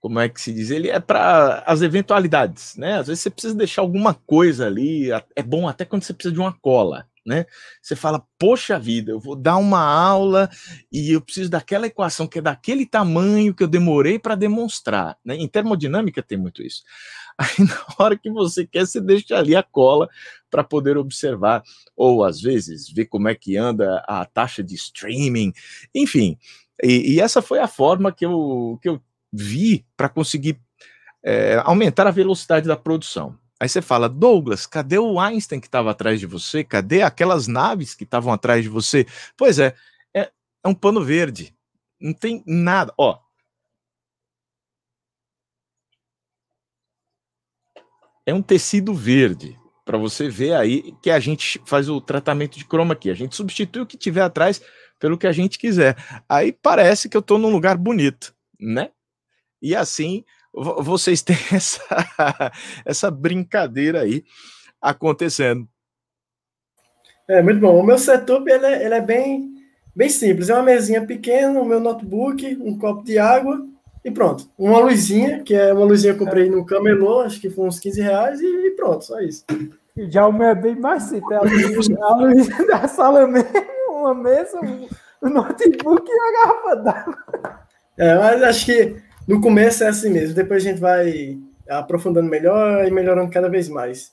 como 0.00 0.18
é 0.18 0.28
que 0.28 0.40
se 0.40 0.52
diz? 0.52 0.70
Ele 0.70 0.90
é 0.90 0.98
para 0.98 1.62
as 1.64 1.80
eventualidades, 1.80 2.76
né? 2.76 2.98
Às 2.98 3.06
vezes 3.06 3.22
você 3.22 3.30
precisa 3.30 3.54
deixar 3.54 3.82
alguma 3.82 4.14
coisa 4.14 4.66
ali, 4.66 5.10
é 5.36 5.42
bom 5.42 5.68
até 5.68 5.84
quando 5.84 6.02
você 6.02 6.12
precisa 6.12 6.34
de 6.34 6.40
uma 6.40 6.52
cola, 6.52 7.06
né? 7.24 7.46
Você 7.80 7.94
fala, 7.94 8.20
poxa 8.36 8.78
vida, 8.80 9.12
eu 9.12 9.20
vou 9.20 9.36
dar 9.36 9.56
uma 9.56 9.80
aula 9.80 10.50
e 10.90 11.12
eu 11.12 11.20
preciso 11.20 11.48
daquela 11.48 11.86
equação 11.86 12.26
que 12.26 12.40
é 12.40 12.42
daquele 12.42 12.84
tamanho 12.84 13.54
que 13.54 13.62
eu 13.62 13.68
demorei 13.68 14.18
para 14.18 14.34
demonstrar, 14.34 15.16
né? 15.24 15.36
Em 15.36 15.46
termodinâmica 15.46 16.20
tem 16.20 16.36
muito 16.36 16.62
isso. 16.62 16.82
Aí 17.38 17.48
na 17.66 17.86
hora 17.98 18.16
que 18.16 18.30
você 18.30 18.66
quer, 18.66 18.86
você 18.86 19.00
deixa 19.00 19.36
ali 19.36 19.56
a 19.56 19.62
cola 19.62 20.08
para 20.50 20.62
poder 20.62 20.96
observar, 20.96 21.62
ou 21.96 22.24
às 22.24 22.40
vezes 22.40 22.88
ver 22.88 23.06
como 23.06 23.28
é 23.28 23.34
que 23.34 23.56
anda 23.56 24.04
a 24.06 24.24
taxa 24.24 24.62
de 24.62 24.74
streaming, 24.74 25.52
enfim. 25.94 26.38
E, 26.82 27.14
e 27.14 27.20
essa 27.20 27.40
foi 27.40 27.58
a 27.58 27.68
forma 27.68 28.12
que 28.12 28.26
eu, 28.26 28.78
que 28.82 28.88
eu 28.88 29.00
vi 29.32 29.84
para 29.96 30.08
conseguir 30.08 30.60
é, 31.22 31.60
aumentar 31.64 32.06
a 32.06 32.10
velocidade 32.10 32.66
da 32.66 32.76
produção. 32.76 33.38
Aí 33.58 33.68
você 33.68 33.80
fala, 33.80 34.08
Douglas, 34.08 34.66
cadê 34.66 34.98
o 34.98 35.20
Einstein 35.20 35.60
que 35.60 35.68
estava 35.68 35.92
atrás 35.92 36.18
de 36.18 36.26
você? 36.26 36.64
Cadê 36.64 37.02
aquelas 37.02 37.46
naves 37.46 37.94
que 37.94 38.02
estavam 38.02 38.32
atrás 38.32 38.64
de 38.64 38.68
você? 38.68 39.06
Pois 39.36 39.60
é, 39.60 39.74
é, 40.12 40.32
é 40.64 40.68
um 40.68 40.74
pano 40.74 41.02
verde. 41.02 41.54
Não 42.00 42.12
tem 42.12 42.42
nada. 42.44 42.92
Ó, 42.98 43.16
é 48.26 48.32
um 48.32 48.42
tecido 48.42 48.94
verde, 48.94 49.58
para 49.84 49.98
você 49.98 50.28
ver 50.28 50.54
aí 50.54 50.94
que 51.02 51.10
a 51.10 51.18
gente 51.18 51.60
faz 51.66 51.88
o 51.88 52.00
tratamento 52.00 52.56
de 52.56 52.64
chroma 52.64 52.94
aqui. 52.94 53.10
A 53.10 53.14
gente 53.14 53.34
substitui 53.34 53.82
o 53.82 53.86
que 53.86 53.96
tiver 53.96 54.22
atrás 54.22 54.62
pelo 54.98 55.18
que 55.18 55.26
a 55.26 55.32
gente 55.32 55.58
quiser. 55.58 55.96
Aí 56.28 56.52
parece 56.52 57.08
que 57.08 57.16
eu 57.16 57.20
estou 57.20 57.38
num 57.38 57.50
lugar 57.50 57.76
bonito, 57.76 58.34
né? 58.60 58.90
E 59.60 59.74
assim 59.74 60.24
vocês 60.54 61.20
têm 61.22 61.36
essa, 61.52 61.82
essa 62.84 63.10
brincadeira 63.10 64.02
aí 64.02 64.24
acontecendo. 64.80 65.68
É 67.28 67.42
muito 67.42 67.60
bom. 67.60 67.78
O 67.78 67.82
meu 67.82 67.98
setup 67.98 68.48
ele 68.50 68.66
é, 68.66 68.84
ele 68.84 68.94
é 68.94 69.00
bem, 69.00 69.54
bem 69.94 70.08
simples. 70.08 70.50
É 70.50 70.54
uma 70.54 70.62
mesinha 70.62 71.04
pequena, 71.06 71.60
o 71.60 71.64
meu 71.64 71.80
notebook, 71.80 72.56
um 72.60 72.78
copo 72.78 73.02
de 73.02 73.18
água 73.18 73.66
e 74.04 74.10
pronto. 74.10 74.48
Uma 74.58 74.80
luzinha, 74.80 75.42
que 75.42 75.54
é 75.54 75.72
uma 75.72 75.84
luzinha 75.84 76.14
que 76.14 76.22
eu 76.22 76.26
comprei 76.26 76.50
no 76.50 76.66
camelô, 76.66 77.20
acho 77.20 77.40
que 77.40 77.50
foi 77.50 77.66
uns 77.66 77.78
15 77.78 78.00
reais, 78.00 78.40
e 78.40 78.70
pronto, 78.76 79.04
só 79.04 79.20
isso. 79.20 79.44
Já 79.96 80.26
o 80.26 80.32
meu 80.32 80.48
é 80.48 80.54
bem 80.54 80.74
mais 80.74 81.04
simples. 81.04 81.30
É 81.30 81.36
a 81.36 81.42
luz, 81.42 81.90
a 81.90 82.14
luz 82.16 82.66
da 82.66 82.88
sala 82.88 83.26
mesmo, 83.26 83.50
uma 83.90 84.14
mesa, 84.14 84.58
um 85.22 85.28
notebook 85.28 86.10
e 86.10 86.14
uma 86.14 86.32
garrafa 86.32 86.76
d'água. 86.76 87.18
É, 87.98 88.14
mas 88.16 88.42
acho 88.42 88.66
que 88.66 88.96
no 89.28 89.40
começo 89.40 89.84
é 89.84 89.88
assim 89.88 90.10
mesmo. 90.10 90.34
Depois 90.34 90.64
a 90.64 90.68
gente 90.68 90.80
vai 90.80 91.38
aprofundando 91.68 92.28
melhor 92.28 92.86
e 92.86 92.90
melhorando 92.90 93.30
cada 93.30 93.48
vez 93.48 93.68
mais. 93.68 94.12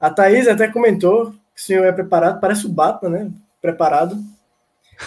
A 0.00 0.10
Thaís 0.10 0.48
até 0.48 0.66
comentou 0.68 1.30
que 1.30 1.60
o 1.60 1.64
senhor 1.64 1.84
é 1.84 1.92
preparado, 1.92 2.40
parece 2.40 2.66
o 2.66 2.70
Batman, 2.70 3.10
né? 3.10 3.30
Preparado. 3.60 4.16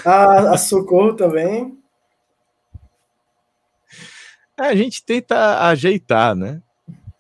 A, 0.05 0.53
a 0.53 0.57
Socorro 0.57 1.13
também. 1.15 1.77
É, 4.57 4.63
a 4.63 4.75
gente 4.75 5.03
tenta 5.03 5.67
ajeitar, 5.67 6.35
né? 6.35 6.61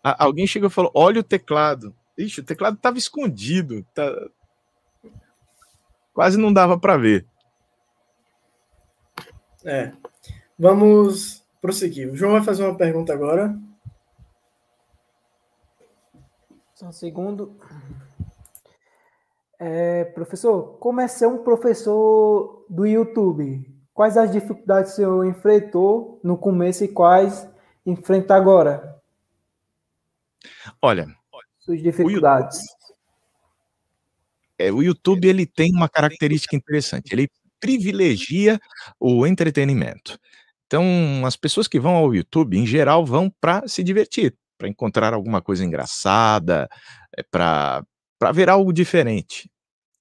alguém 0.03 0.45
chegou 0.45 0.67
e 0.67 0.71
falou: 0.71 0.91
olha 0.93 1.21
o 1.21 1.23
teclado. 1.23 1.95
Ixi, 2.17 2.41
o 2.41 2.45
teclado 2.45 2.75
estava 2.75 2.97
escondido. 2.97 3.83
Tá... 3.93 4.11
Quase 6.13 6.37
não 6.37 6.53
dava 6.53 6.77
para 6.77 6.97
ver. 6.97 7.25
É. 9.65 9.93
Vamos 10.59 11.43
prosseguir. 11.59 12.11
O 12.11 12.15
João 12.15 12.33
vai 12.33 12.43
fazer 12.43 12.63
uma 12.63 12.77
pergunta 12.77 13.13
agora. 13.13 13.57
Só 16.75 16.87
um 16.87 16.91
segundo. 16.91 17.57
É, 19.57 20.03
professor, 20.05 20.77
como 20.77 20.99
é 20.99 21.07
ser 21.07 21.25
um 21.25 21.43
professor 21.43 22.65
do 22.69 22.85
YouTube? 22.85 23.72
Quais 23.93 24.17
as 24.17 24.31
dificuldades 24.31 24.93
o 24.93 24.95
senhor 24.95 25.25
enfrentou 25.25 26.19
no 26.23 26.37
começo 26.37 26.83
e 26.83 26.87
quais 26.87 27.47
enfrenta 27.85 28.35
agora? 28.35 28.99
Olha, 30.81 31.07
suas 31.59 31.81
dificuldades. 31.81 32.59
O 32.59 32.61
YouTube, 32.61 32.95
é, 34.57 34.71
o 34.71 34.81
YouTube 34.81 35.27
ele 35.27 35.45
tem 35.45 35.71
uma 35.73 35.87
característica 35.87 36.55
interessante. 36.55 37.11
Ele 37.11 37.29
privilegia 37.59 38.59
o 38.99 39.25
entretenimento. 39.25 40.19
Então, 40.65 40.83
as 41.25 41.35
pessoas 41.35 41.67
que 41.67 41.79
vão 41.79 41.95
ao 41.95 42.13
YouTube, 42.13 42.57
em 42.57 42.65
geral, 42.65 43.05
vão 43.05 43.31
para 43.39 43.67
se 43.67 43.83
divertir, 43.83 44.35
para 44.57 44.67
encontrar 44.67 45.13
alguma 45.13 45.41
coisa 45.41 45.63
engraçada, 45.63 46.67
é, 47.15 47.23
para 47.23 47.85
ver 48.33 48.49
algo 48.49 48.73
diferente. 48.73 49.49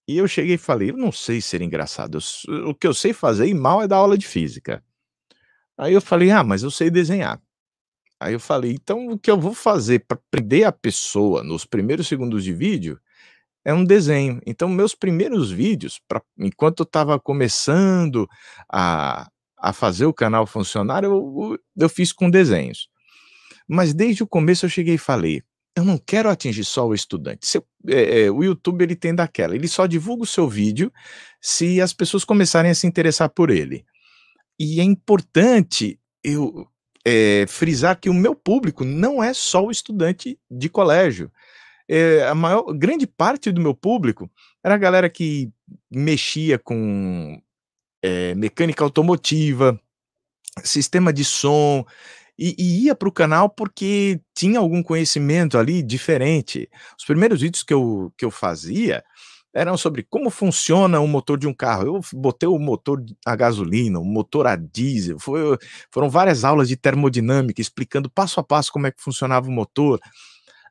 E 0.07 0.17
eu 0.17 0.27
cheguei 0.27 0.55
e 0.55 0.59
falei: 0.59 0.91
eu 0.91 0.97
não 0.97 1.13
sei 1.13 1.41
ser 1.41 1.63
engraçado. 1.63 2.19
Eu, 2.49 2.71
o 2.71 2.75
que 2.75 2.87
eu 2.87 2.95
sei 2.95 3.13
fazer 3.13 3.47
e 3.47 3.55
mal 3.55 3.83
é 3.83 3.89
dar 3.89 3.97
aula 3.97 4.19
de 4.19 4.27
física. 4.27 4.83
Aí 5.79 5.95
eu 5.95 6.01
falei: 6.01 6.31
ah, 6.31 6.45
mas 6.45 6.63
eu 6.63 6.71
sei 6.71 6.91
desenhar. 6.91 7.41
Aí 8.21 8.33
eu 8.35 8.41
falei: 8.41 8.73
então 8.73 9.09
o 9.09 9.19
que 9.19 9.31
eu 9.31 9.41
vou 9.41 9.55
fazer 9.55 10.05
para 10.07 10.19
prender 10.31 10.65
a 10.65 10.73
pessoa 10.73 11.43
nos 11.43 11.65
primeiros 11.65 12.09
segundos 12.09 12.45
de 12.45 12.53
vídeo 12.53 13.01
é 13.65 13.73
um 13.73 13.85
desenho. 13.85 14.41
Então, 14.47 14.69
meus 14.69 14.95
primeiros 14.95 15.51
vídeos, 15.51 16.01
pra, 16.09 16.21
enquanto 16.39 16.81
eu 16.81 16.85
estava 16.85 17.19
começando 17.19 18.29
a, 18.73 19.29
a 19.59 19.73
fazer 19.73 20.07
o 20.07 20.15
canal 20.15 20.47
funcionar, 20.47 21.05
eu, 21.05 21.59
eu 21.77 21.89
fiz 21.89 22.13
com 22.13 22.29
desenhos. 22.31 22.89
Mas 23.69 23.95
desde 23.95 24.23
o 24.23 24.27
começo 24.27 24.67
eu 24.67 24.71
cheguei 24.71 24.95
e 24.97 24.99
falei: 24.99 25.43
eu 25.77 25.85
não 25.85 25.99
quero 25.99 26.29
atingir 26.29 26.65
só 26.65 26.87
o 26.87 26.95
estudante. 26.95 27.47
Se, 27.47 27.59
é, 27.89 28.23
é, 28.23 28.31
o 28.31 28.43
YouTube 28.45 28.83
ele 28.83 28.95
tem 28.95 29.15
daquela, 29.15 29.55
ele 29.55 29.69
só 29.69 29.87
divulga 29.87 30.23
o 30.23 30.27
seu 30.27 30.49
vídeo 30.49 30.93
se 31.41 31.81
as 31.81 31.93
pessoas 31.93 32.25
começarem 32.25 32.71
a 32.71 32.75
se 32.75 32.87
interessar 32.87 33.29
por 33.31 33.51
ele. 33.51 33.85
E 34.59 34.81
é 34.81 34.85
importante 34.85 35.99
eu 36.23 36.69
é, 37.05 37.47
frisar 37.49 37.99
que 37.99 38.09
o 38.09 38.15
meu 38.15 38.35
público 38.35 38.85
não 38.85 39.23
é 39.23 39.35
só 39.35 39.65
o 39.65 39.71
estudante 39.71 40.39
de 40.51 40.69
colégio. 40.69 41.31
É, 41.89 42.27
a 42.27 42.35
maior, 42.35 42.73
grande 42.73 43.07
parte 43.07 43.51
do 43.51 43.61
meu 43.61 43.75
público 43.75 44.31
era 44.63 44.75
a 44.75 44.79
galera 44.79 45.11
que 45.11 45.51
mexia 45.91 46.59
com 46.59 47.41
é, 48.03 48.35
mecânica 48.35 48.85
automotiva, 48.85 49.81
sistema 50.63 51.13
de 51.13 51.25
som, 51.25 51.85
e, 52.43 52.55
e 52.59 52.85
ia 52.87 52.95
para 52.95 53.09
o 53.09 53.13
canal 53.13 53.49
porque 53.49 54.21
tinha 54.35 54.59
algum 54.59 54.83
conhecimento 54.83 55.57
ali 55.57 55.81
diferente. 55.81 56.69
Os 56.99 57.05
primeiros 57.05 57.41
vídeos 57.41 57.63
que 57.63 57.73
eu, 57.73 58.13
que 58.19 58.25
eu 58.25 58.33
fazia 58.33 59.05
eram 59.55 59.77
sobre 59.77 60.03
como 60.03 60.29
funciona 60.29 60.99
o 60.99 61.07
motor 61.07 61.39
de 61.39 61.47
um 61.47 61.55
carro. 61.55 61.87
Eu 61.87 62.01
botei 62.15 62.49
o 62.49 62.59
motor 62.59 63.05
a 63.25 63.37
gasolina, 63.37 64.01
o 64.01 64.05
motor 64.05 64.49
a 64.49 64.57
diesel, 64.57 65.21
foi, 65.21 65.57
foram 65.89 66.11
várias 66.11 66.43
aulas 66.43 66.67
de 66.67 66.77
termodinâmica 66.77 67.61
explicando 67.61 68.11
passo 68.11 68.41
a 68.41 68.43
passo 68.43 68.73
como 68.73 68.89
é 68.89 68.91
que 68.91 69.01
funcionava 69.01 69.49
o 69.49 69.53
motor. 69.53 70.01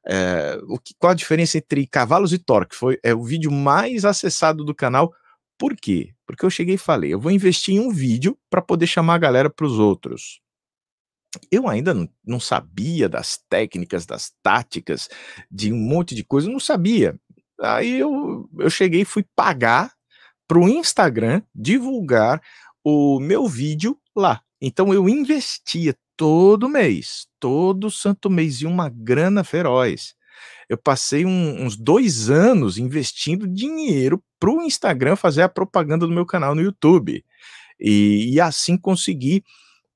É, 0.06 0.60
o 0.68 0.78
que, 0.78 0.94
qual 1.00 1.12
a 1.12 1.16
diferença 1.16 1.58
entre 1.58 1.88
cavalos 1.88 2.34
e 2.34 2.40
torque? 2.40 2.76
Foi 2.76 3.00
é 3.02 3.14
o 3.14 3.24
vídeo 3.24 3.52
mais 3.52 4.04
acessado 4.04 4.66
do 4.66 4.76
canal. 4.76 5.14
Por 5.58 5.76
quê? 5.78 6.10
Porque 6.26 6.44
eu 6.46 6.50
cheguei 6.50 6.76
e 6.76 6.78
falei, 6.78 7.14
eu 7.14 7.20
vou 7.20 7.32
investir 7.32 7.76
em 7.76 7.80
um 7.80 7.92
vídeo 7.92 8.38
para 8.50 8.62
poder 8.62 8.88
chamar 8.88 9.16
a 9.16 9.20
galera 9.20 9.50
para 9.50 9.66
os 9.66 9.80
outros. 9.80 10.42
Eu 11.52 11.68
ainda 11.68 11.94
não, 11.94 12.10
não, 12.26 12.40
sabia 12.40 13.08
das 13.08 13.40
técnicas, 13.50 14.06
das 14.06 14.32
táticas, 14.44 15.08
de 15.50 15.72
um 15.72 15.78
monte 15.78 16.14
de 16.14 16.24
coisa, 16.24 16.50
não 16.50 16.60
sabia. 16.60 17.18
Aí 17.62 18.00
eu, 18.00 18.50
eu 18.60 18.70
cheguei 18.70 19.02
e 19.02 19.06
fui 19.06 19.24
pagar 19.36 19.94
para 20.48 20.60
o 20.60 20.68
Instagram 20.68 21.42
divulgar 21.56 22.42
o 22.84 23.20
meu 23.20 23.48
vídeo 23.48 23.98
lá. 24.16 24.42
Então 24.62 24.94
eu 24.94 25.08
investia 25.08 25.96
todo 26.18 26.70
mês, 26.70 27.28
todo 27.40 27.90
santo 27.90 28.30
mês, 28.30 28.62
e 28.62 28.66
uma 28.66 28.90
grana 28.90 29.44
feroz. 29.44 30.14
Eu 30.70 30.78
passei 30.78 31.26
um, 31.26 31.64
uns 31.64 31.76
dois 31.76 32.30
anos 32.30 32.78
investindo 32.78 33.48
dinheiro 33.48 34.24
para 34.40 34.52
o 34.52 34.62
Instagram 34.62 35.16
fazer 35.16 35.42
a 35.42 35.50
propaganda 35.50 36.06
do 36.06 36.14
meu 36.14 36.26
canal 36.26 36.56
no 36.56 36.62
YouTube. 36.62 37.24
E, 37.80 38.34
e 38.34 38.40
assim 38.40 38.78
consegui 38.78 39.44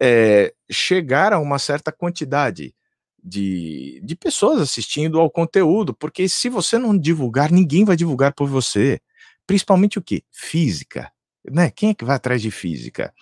é, 0.01 0.53
chegar 0.69 1.33
a 1.33 1.39
uma 1.39 1.59
certa 1.59 1.91
quantidade 1.91 2.75
de, 3.23 3.99
de 4.03 4.15
pessoas 4.15 4.61
assistindo 4.61 5.19
ao 5.19 5.31
conteúdo, 5.31 5.93
porque 5.93 6.29
se 6.29 6.47
você 6.49 6.77
não 6.77 6.97
divulgar, 6.97 7.51
ninguém 7.51 7.83
vai 7.83 7.95
divulgar 7.95 8.33
por 8.33 8.47
você. 8.47 8.99
Principalmente 9.47 9.97
o 9.97 10.01
que? 10.01 10.23
Física. 10.31 11.11
Né? 11.49 11.69
Quem 11.71 11.89
é 11.89 11.93
que 11.93 12.05
vai 12.05 12.15
atrás 12.15 12.41
de 12.41 12.51
física? 12.51 13.13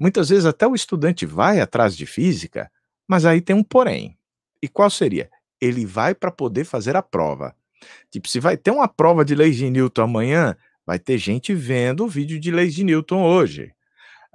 Muitas 0.00 0.28
vezes 0.28 0.44
até 0.44 0.66
o 0.66 0.74
estudante 0.74 1.24
vai 1.26 1.60
atrás 1.60 1.96
de 1.96 2.06
física, 2.06 2.70
mas 3.06 3.24
aí 3.24 3.40
tem 3.40 3.54
um 3.54 3.62
porém. 3.62 4.16
E 4.62 4.68
qual 4.68 4.90
seria? 4.90 5.30
Ele 5.60 5.84
vai 5.84 6.14
para 6.14 6.30
poder 6.30 6.64
fazer 6.64 6.96
a 6.96 7.02
prova. 7.02 7.54
Tipo, 8.10 8.28
se 8.28 8.40
vai 8.40 8.56
ter 8.56 8.70
uma 8.70 8.88
prova 8.88 9.24
de 9.24 9.34
leis 9.34 9.56
de 9.56 9.70
Newton 9.70 10.02
amanhã, 10.02 10.56
vai 10.86 10.98
ter 10.98 11.18
gente 11.18 11.54
vendo 11.54 12.04
o 12.04 12.08
vídeo 12.08 12.38
de 12.40 12.50
leis 12.50 12.74
de 12.74 12.84
Newton 12.84 13.22
hoje. 13.22 13.72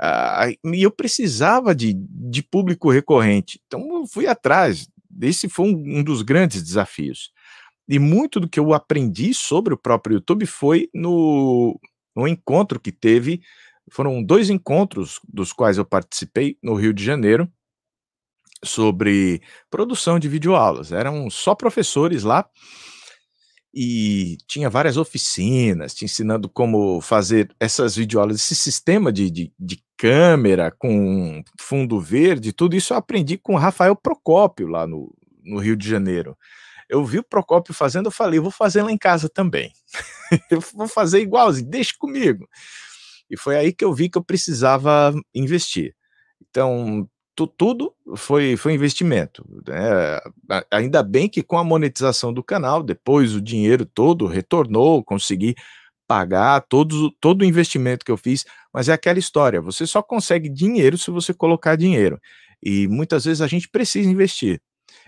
Ah, 0.01 0.49
e 0.65 0.81
eu 0.81 0.89
precisava 0.89 1.75
de, 1.75 1.93
de 1.93 2.41
público 2.41 2.89
recorrente. 2.89 3.61
Então 3.67 4.01
eu 4.01 4.07
fui 4.07 4.25
atrás 4.25 4.89
esse 5.21 5.49
foi 5.49 5.65
um, 5.65 5.99
um 5.99 6.03
dos 6.03 6.21
grandes 6.21 6.61
desafios. 6.63 7.31
E 7.87 7.99
muito 7.99 8.39
do 8.39 8.47
que 8.47 8.59
eu 8.59 8.73
aprendi 8.73 9.33
sobre 9.33 9.73
o 9.73 9.77
próprio 9.77 10.15
YouTube 10.15 10.45
foi 10.45 10.89
no, 10.93 11.79
no 12.15 12.27
encontro 12.27 12.79
que 12.79 12.91
teve. 12.91 13.41
Foram 13.91 14.23
dois 14.23 14.49
encontros 14.49 15.19
dos 15.27 15.51
quais 15.51 15.77
eu 15.77 15.85
participei 15.85 16.57
no 16.63 16.75
Rio 16.75 16.93
de 16.93 17.03
Janeiro 17.03 17.51
sobre 18.63 19.41
produção 19.69 20.19
de 20.19 20.29
videoaulas. 20.29 20.91
Eram 20.91 21.29
só 21.29 21.53
professores 21.55 22.23
lá 22.23 22.47
e 23.73 24.37
tinha 24.47 24.69
várias 24.69 24.97
oficinas 24.97 25.93
te 25.93 26.05
ensinando 26.05 26.49
como 26.49 27.01
fazer 27.01 27.53
essas 27.59 27.95
videoaulas, 27.95 28.37
esse 28.37 28.55
sistema 28.55 29.11
de, 29.11 29.29
de, 29.29 29.53
de 29.57 29.83
câmera 30.01 30.71
com 30.71 31.43
fundo 31.59 32.01
verde, 32.01 32.51
tudo 32.51 32.75
isso 32.75 32.91
eu 32.91 32.97
aprendi 32.97 33.37
com 33.37 33.53
o 33.53 33.57
Rafael 33.57 33.95
Procópio 33.95 34.65
lá 34.65 34.87
no, 34.87 35.15
no 35.43 35.59
Rio 35.59 35.75
de 35.75 35.87
Janeiro. 35.87 36.35
Eu 36.89 37.05
vi 37.05 37.19
o 37.19 37.23
Procópio 37.23 37.71
fazendo, 37.71 38.07
eu 38.07 38.11
falei, 38.11 38.39
vou 38.39 38.49
fazer 38.49 38.81
lá 38.81 38.91
em 38.91 38.97
casa 38.97 39.29
também. 39.29 39.71
eu 40.49 40.59
vou 40.73 40.87
fazer 40.87 41.21
igualzinho, 41.21 41.69
deixa 41.69 41.93
comigo. 41.99 42.49
E 43.29 43.37
foi 43.37 43.55
aí 43.55 43.71
que 43.71 43.85
eu 43.85 43.93
vi 43.93 44.09
que 44.09 44.17
eu 44.17 44.23
precisava 44.23 45.13
investir. 45.35 45.95
Então, 46.49 47.07
tu, 47.35 47.45
tudo 47.45 47.93
foi, 48.15 48.57
foi 48.57 48.73
investimento. 48.73 49.45
Né? 49.67 50.63
Ainda 50.71 51.03
bem 51.03 51.29
que 51.29 51.43
com 51.43 51.59
a 51.59 51.63
monetização 51.63 52.33
do 52.33 52.43
canal, 52.43 52.81
depois 52.81 53.35
o 53.35 53.41
dinheiro 53.41 53.85
todo 53.85 54.25
retornou, 54.25 55.03
consegui 55.03 55.53
pagar 56.07 56.59
todo 56.67 57.41
o 57.41 57.45
investimento 57.45 58.03
que 58.03 58.11
eu 58.11 58.17
fiz, 58.17 58.45
mas 58.74 58.89
é 58.89 58.93
aquela 58.93 59.19
história, 59.19 59.61
você 59.61 59.86
só 59.88 60.01
consegue 60.03 60.49
dinheiro 60.49 60.97
se 60.97 61.11
você 61.11 61.34
colocar 61.34 61.76
dinheiro. 61.76 62.19
E 62.63 62.88
muitas 62.88 63.26
vezes 63.26 63.41
a 63.41 63.47
gente 63.47 63.69
precisa 63.69 64.09
investir. 64.09 64.61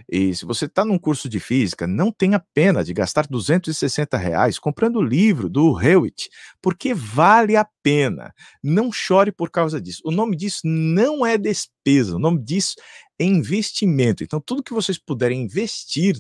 E 0.10 0.36
se 0.36 0.46
você 0.46 0.66
está 0.66 0.84
num 0.86 0.98
curso 0.98 1.28
de 1.28 1.40
física, 1.40 1.88
não 1.88 2.12
tenha 2.12 2.40
pena 2.54 2.84
de 2.84 2.94
gastar 2.94 3.28
260 3.28 4.18
reais 4.18 4.60
comprando 4.60 4.98
o 4.98 5.04
livro 5.04 5.50
do 5.50 5.80
Hewitt, 5.80 6.30
porque 6.62 6.94
vale 6.94 7.56
a 7.56 7.66
pena. 7.82 8.34
Não 8.64 8.92
chore 8.92 9.32
por 9.32 9.50
causa 9.50 9.82
disso. 9.82 10.02
O 10.06 10.12
nome 10.12 10.36
disso 10.36 10.62
não 10.64 11.26
é 11.26 11.38
despesa, 11.38 12.16
o 12.16 12.20
nome 12.20 12.44
disso 12.44 12.76
é 13.20 13.26
investimento. 13.26 14.24
Então, 14.24 14.42
tudo 14.42 14.64
que 14.64 14.74
vocês 14.74 14.98
puderem 14.98 15.42
investir 15.42 16.18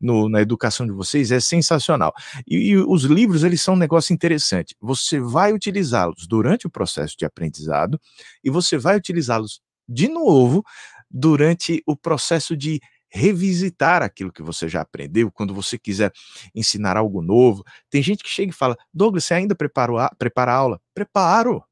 no, 0.00 0.28
na 0.28 0.40
educação 0.40 0.86
de 0.86 0.92
vocês 0.92 1.30
é 1.30 1.40
sensacional. 1.40 2.12
E, 2.46 2.70
e 2.70 2.76
os 2.76 3.04
livros, 3.04 3.44
eles 3.44 3.60
são 3.60 3.74
um 3.74 3.78
negócio 3.78 4.12
interessante. 4.12 4.76
Você 4.80 5.20
vai 5.20 5.52
utilizá-los 5.52 6.26
durante 6.26 6.66
o 6.66 6.70
processo 6.70 7.16
de 7.18 7.24
aprendizado 7.24 8.00
e 8.42 8.50
você 8.50 8.78
vai 8.78 8.96
utilizá-los 8.96 9.60
de 9.88 10.08
novo 10.08 10.64
durante 11.10 11.82
o 11.86 11.96
processo 11.96 12.56
de 12.56 12.80
revisitar 13.08 14.02
aquilo 14.02 14.32
que 14.32 14.42
você 14.42 14.68
já 14.68 14.80
aprendeu, 14.82 15.30
quando 15.30 15.54
você 15.54 15.78
quiser 15.78 16.12
ensinar 16.54 16.96
algo 16.96 17.22
novo. 17.22 17.64
Tem 17.90 18.02
gente 18.02 18.22
que 18.24 18.30
chega 18.30 18.50
e 18.50 18.54
fala: 18.54 18.76
Douglas, 18.92 19.24
você 19.24 19.34
ainda 19.34 19.54
prepara, 19.54 20.10
prepara 20.18 20.52
a 20.52 20.56
aula? 20.56 20.80
Preparo. 20.94 21.62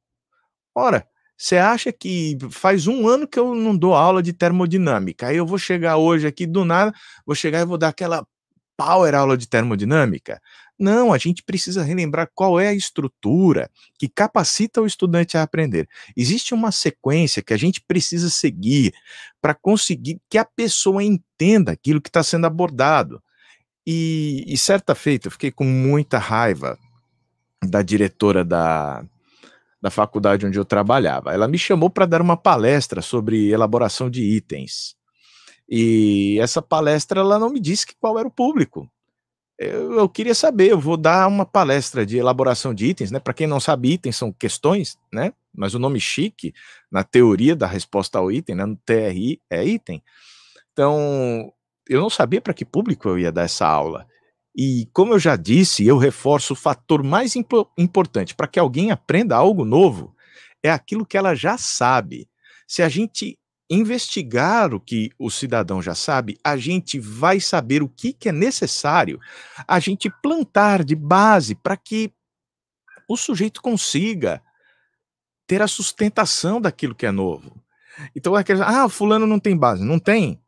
Ora, 0.74 1.06
você 1.36 1.56
acha 1.58 1.92
que 1.92 2.38
faz 2.50 2.86
um 2.86 3.08
ano 3.08 3.26
que 3.28 3.38
eu 3.38 3.54
não 3.54 3.76
dou 3.76 3.94
aula 3.94 4.22
de 4.22 4.32
termodinâmica? 4.32 5.28
Aí 5.28 5.36
eu 5.36 5.46
vou 5.46 5.58
chegar 5.58 5.96
hoje 5.96 6.26
aqui 6.26 6.46
do 6.46 6.64
nada, 6.64 6.92
vou 7.26 7.34
chegar 7.34 7.60
e 7.60 7.64
vou 7.64 7.78
dar 7.78 7.88
aquela 7.88 8.26
power 8.76 9.14
aula 9.14 9.36
de 9.36 9.48
termodinâmica? 9.48 10.40
Não, 10.78 11.12
a 11.12 11.18
gente 11.18 11.42
precisa 11.42 11.84
relembrar 11.84 12.28
qual 12.34 12.58
é 12.58 12.68
a 12.68 12.74
estrutura 12.74 13.70
que 13.96 14.08
capacita 14.08 14.82
o 14.82 14.86
estudante 14.86 15.36
a 15.36 15.42
aprender. 15.42 15.88
Existe 16.16 16.52
uma 16.52 16.72
sequência 16.72 17.42
que 17.42 17.54
a 17.54 17.56
gente 17.56 17.80
precisa 17.80 18.28
seguir 18.28 18.92
para 19.40 19.54
conseguir 19.54 20.20
que 20.28 20.36
a 20.36 20.44
pessoa 20.44 21.02
entenda 21.02 21.72
aquilo 21.72 22.00
que 22.00 22.08
está 22.08 22.22
sendo 22.22 22.46
abordado. 22.46 23.22
E, 23.86 24.44
e 24.48 24.56
certa 24.56 24.94
feita, 24.94 25.28
eu 25.28 25.32
fiquei 25.32 25.52
com 25.52 25.64
muita 25.64 26.18
raiva 26.18 26.76
da 27.62 27.80
diretora 27.80 28.44
da, 28.44 29.04
da 29.80 29.90
faculdade 29.90 30.44
onde 30.44 30.58
eu 30.58 30.64
trabalhava. 30.64 31.32
Ela 31.32 31.46
me 31.46 31.58
chamou 31.58 31.88
para 31.88 32.06
dar 32.06 32.20
uma 32.20 32.36
palestra 32.36 33.00
sobre 33.00 33.50
elaboração 33.50 34.10
de 34.10 34.22
itens. 34.22 34.96
E 35.68 36.36
essa 36.40 36.60
palestra 36.60 37.20
ela 37.20 37.38
não 37.38 37.50
me 37.50 37.60
disse 37.60 37.86
qual 38.00 38.18
era 38.18 38.26
o 38.26 38.30
público 38.30 38.90
eu, 39.58 39.92
eu, 39.92 40.08
queria 40.08 40.34
saber, 40.34 40.70
eu 40.72 40.80
vou 40.80 40.96
dar 40.96 41.28
uma 41.28 41.46
palestra 41.46 42.04
de 42.04 42.16
elaboração 42.16 42.74
de 42.74 42.86
itens, 42.86 43.10
né? 43.10 43.20
Para 43.20 43.34
quem 43.34 43.46
não 43.46 43.60
sabe, 43.60 43.92
itens 43.92 44.16
são 44.16 44.32
questões, 44.32 44.98
né? 45.12 45.32
Mas 45.54 45.74
o 45.74 45.78
nome 45.78 46.00
chique, 46.00 46.52
na 46.90 47.04
teoria 47.04 47.54
da 47.54 47.66
resposta 47.66 48.18
ao 48.18 48.32
item, 48.32 48.56
né? 48.56 48.66
no 48.66 48.76
TRI, 48.84 49.40
é 49.48 49.64
item. 49.64 50.02
Então, 50.72 51.52
eu 51.88 52.00
não 52.00 52.10
sabia 52.10 52.40
para 52.40 52.52
que 52.52 52.64
público 52.64 53.08
eu 53.08 53.18
ia 53.18 53.30
dar 53.30 53.42
essa 53.42 53.66
aula. 53.66 54.06
E, 54.56 54.88
como 54.92 55.14
eu 55.14 55.18
já 55.18 55.36
disse, 55.36 55.86
eu 55.86 55.96
reforço 55.98 56.54
o 56.54 56.56
fator 56.56 57.04
mais 57.04 57.36
impo 57.36 57.70
importante 57.78 58.34
para 58.34 58.48
que 58.48 58.58
alguém 58.58 58.90
aprenda 58.90 59.36
algo 59.36 59.64
novo 59.64 60.14
é 60.62 60.70
aquilo 60.70 61.06
que 61.06 61.16
ela 61.16 61.34
já 61.34 61.56
sabe. 61.58 62.28
Se 62.66 62.82
a 62.82 62.88
gente 62.88 63.38
investigar 63.70 64.74
o 64.74 64.80
que 64.80 65.10
o 65.18 65.30
cidadão 65.30 65.80
já 65.80 65.94
sabe, 65.94 66.38
a 66.44 66.56
gente 66.56 66.98
vai 66.98 67.40
saber 67.40 67.82
o 67.82 67.88
que, 67.88 68.12
que 68.12 68.28
é 68.28 68.32
necessário 68.32 69.18
a 69.66 69.80
gente 69.80 70.10
plantar 70.22 70.84
de 70.84 70.94
base 70.94 71.54
para 71.54 71.76
que 71.76 72.12
o 73.08 73.16
sujeito 73.16 73.62
consiga 73.62 74.42
ter 75.46 75.62
a 75.62 75.68
sustentação 75.68 76.60
daquilo 76.60 76.94
que 76.94 77.06
é 77.06 77.10
novo. 77.10 77.62
Então, 78.14 78.36
é 78.36 78.40
aquele, 78.40 78.62
ah, 78.62 78.88
fulano 78.88 79.26
não 79.26 79.38
tem 79.38 79.56
base. 79.56 79.84
Não 79.84 79.98
tem. 79.98 80.40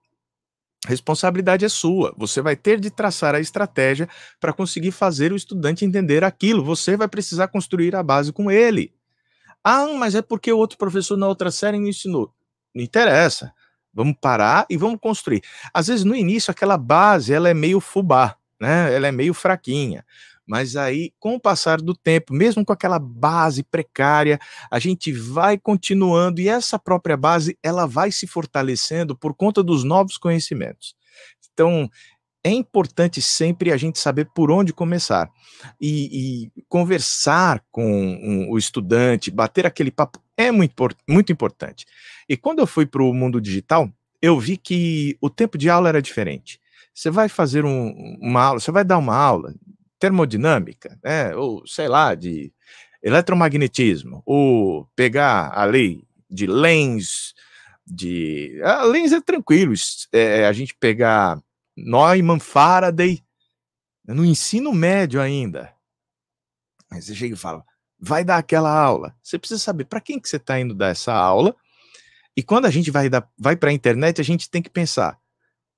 Responsabilidade 0.86 1.64
é 1.64 1.68
sua. 1.68 2.14
Você 2.16 2.40
vai 2.40 2.56
ter 2.56 2.78
de 2.78 2.90
traçar 2.90 3.34
a 3.34 3.40
estratégia 3.40 4.08
para 4.40 4.52
conseguir 4.52 4.90
fazer 4.90 5.32
o 5.32 5.36
estudante 5.36 5.84
entender 5.84 6.24
aquilo. 6.24 6.64
Você 6.64 6.96
vai 6.96 7.08
precisar 7.08 7.48
construir 7.48 7.94
a 7.94 8.02
base 8.02 8.32
com 8.32 8.50
ele. 8.50 8.94
Ah, 9.64 9.86
mas 9.98 10.14
é 10.14 10.22
porque 10.22 10.52
o 10.52 10.58
outro 10.58 10.78
professor 10.78 11.16
na 11.16 11.26
outra 11.26 11.50
série 11.50 11.78
me 11.78 11.90
ensinou. 11.90 12.32
Não 12.76 12.84
interessa. 12.84 13.50
Vamos 13.92 14.16
parar 14.20 14.66
e 14.68 14.76
vamos 14.76 15.00
construir. 15.00 15.42
Às 15.72 15.86
vezes, 15.86 16.04
no 16.04 16.14
início, 16.14 16.50
aquela 16.50 16.76
base 16.76 17.32
ela 17.32 17.48
é 17.48 17.54
meio 17.54 17.80
fubá, 17.80 18.36
né? 18.60 18.94
Ela 18.94 19.06
é 19.06 19.12
meio 19.12 19.32
fraquinha. 19.32 20.04
Mas 20.46 20.76
aí, 20.76 21.10
com 21.18 21.34
o 21.34 21.40
passar 21.40 21.80
do 21.80 21.94
tempo, 21.94 22.34
mesmo 22.34 22.64
com 22.66 22.72
aquela 22.72 22.98
base 22.98 23.62
precária, 23.62 24.38
a 24.70 24.78
gente 24.78 25.10
vai 25.10 25.56
continuando 25.56 26.38
e 26.38 26.48
essa 26.48 26.78
própria 26.78 27.16
base 27.16 27.58
ela 27.62 27.86
vai 27.86 28.12
se 28.12 28.26
fortalecendo 28.26 29.16
por 29.16 29.34
conta 29.34 29.62
dos 29.62 29.82
novos 29.82 30.18
conhecimentos. 30.18 30.94
Então, 31.52 31.88
é 32.44 32.50
importante 32.50 33.22
sempre 33.22 33.72
a 33.72 33.76
gente 33.78 33.98
saber 33.98 34.28
por 34.34 34.50
onde 34.50 34.72
começar 34.72 35.28
e, 35.80 36.44
e 36.54 36.62
conversar 36.68 37.64
com 37.72 37.84
um, 37.84 38.50
o 38.50 38.58
estudante, 38.58 39.30
bater 39.30 39.66
aquele 39.66 39.90
papo 39.90 40.20
é 40.36 40.52
muito, 40.52 40.74
muito 41.08 41.32
importante. 41.32 41.86
E 42.28 42.36
quando 42.36 42.58
eu 42.58 42.66
fui 42.66 42.86
para 42.86 43.02
o 43.02 43.14
mundo 43.14 43.40
digital, 43.40 43.90
eu 44.20 44.38
vi 44.38 44.56
que 44.56 45.16
o 45.20 45.30
tempo 45.30 45.56
de 45.56 45.70
aula 45.70 45.88
era 45.88 46.02
diferente. 46.02 46.60
Você 46.94 47.10
vai 47.10 47.28
fazer 47.28 47.64
um, 47.64 48.16
uma 48.20 48.42
aula, 48.42 48.60
você 48.60 48.70
vai 48.70 48.84
dar 48.84 48.98
uma 48.98 49.14
aula 49.14 49.54
termodinâmica, 49.98 50.98
né, 51.02 51.34
ou 51.34 51.66
sei 51.66 51.88
lá, 51.88 52.14
de 52.14 52.52
eletromagnetismo, 53.02 54.22
ou 54.26 54.86
pegar 54.96 55.52
a 55.56 55.64
lei 55.64 56.04
de 56.30 56.46
Lenz, 56.46 57.34
de. 57.86 58.60
A 58.64 58.82
Lenz 58.84 59.12
é 59.12 59.20
tranquilo, 59.20 59.74
é, 60.12 60.46
a 60.46 60.52
gente 60.52 60.74
pegar 60.74 61.40
Neumann, 61.76 62.40
Faraday, 62.40 63.22
no 64.06 64.24
ensino 64.24 64.72
médio 64.72 65.20
ainda. 65.20 65.72
Aí 66.90 67.02
você 67.02 67.14
chega 67.14 67.34
e 67.34 67.38
fala, 67.38 67.64
vai 67.98 68.24
dar 68.24 68.38
aquela 68.38 68.70
aula. 68.70 69.14
Você 69.22 69.38
precisa 69.38 69.60
saber 69.60 69.84
para 69.84 70.00
quem 70.00 70.20
que 70.20 70.28
você 70.28 70.36
está 70.36 70.58
indo 70.58 70.74
dar 70.74 70.88
essa 70.88 71.12
aula. 71.12 71.54
E 72.36 72.42
quando 72.42 72.66
a 72.66 72.70
gente 72.70 72.90
vai, 72.90 73.08
vai 73.38 73.56
para 73.56 73.70
a 73.70 73.72
internet, 73.72 74.20
a 74.20 74.24
gente 74.24 74.50
tem 74.50 74.60
que 74.60 74.68
pensar, 74.68 75.18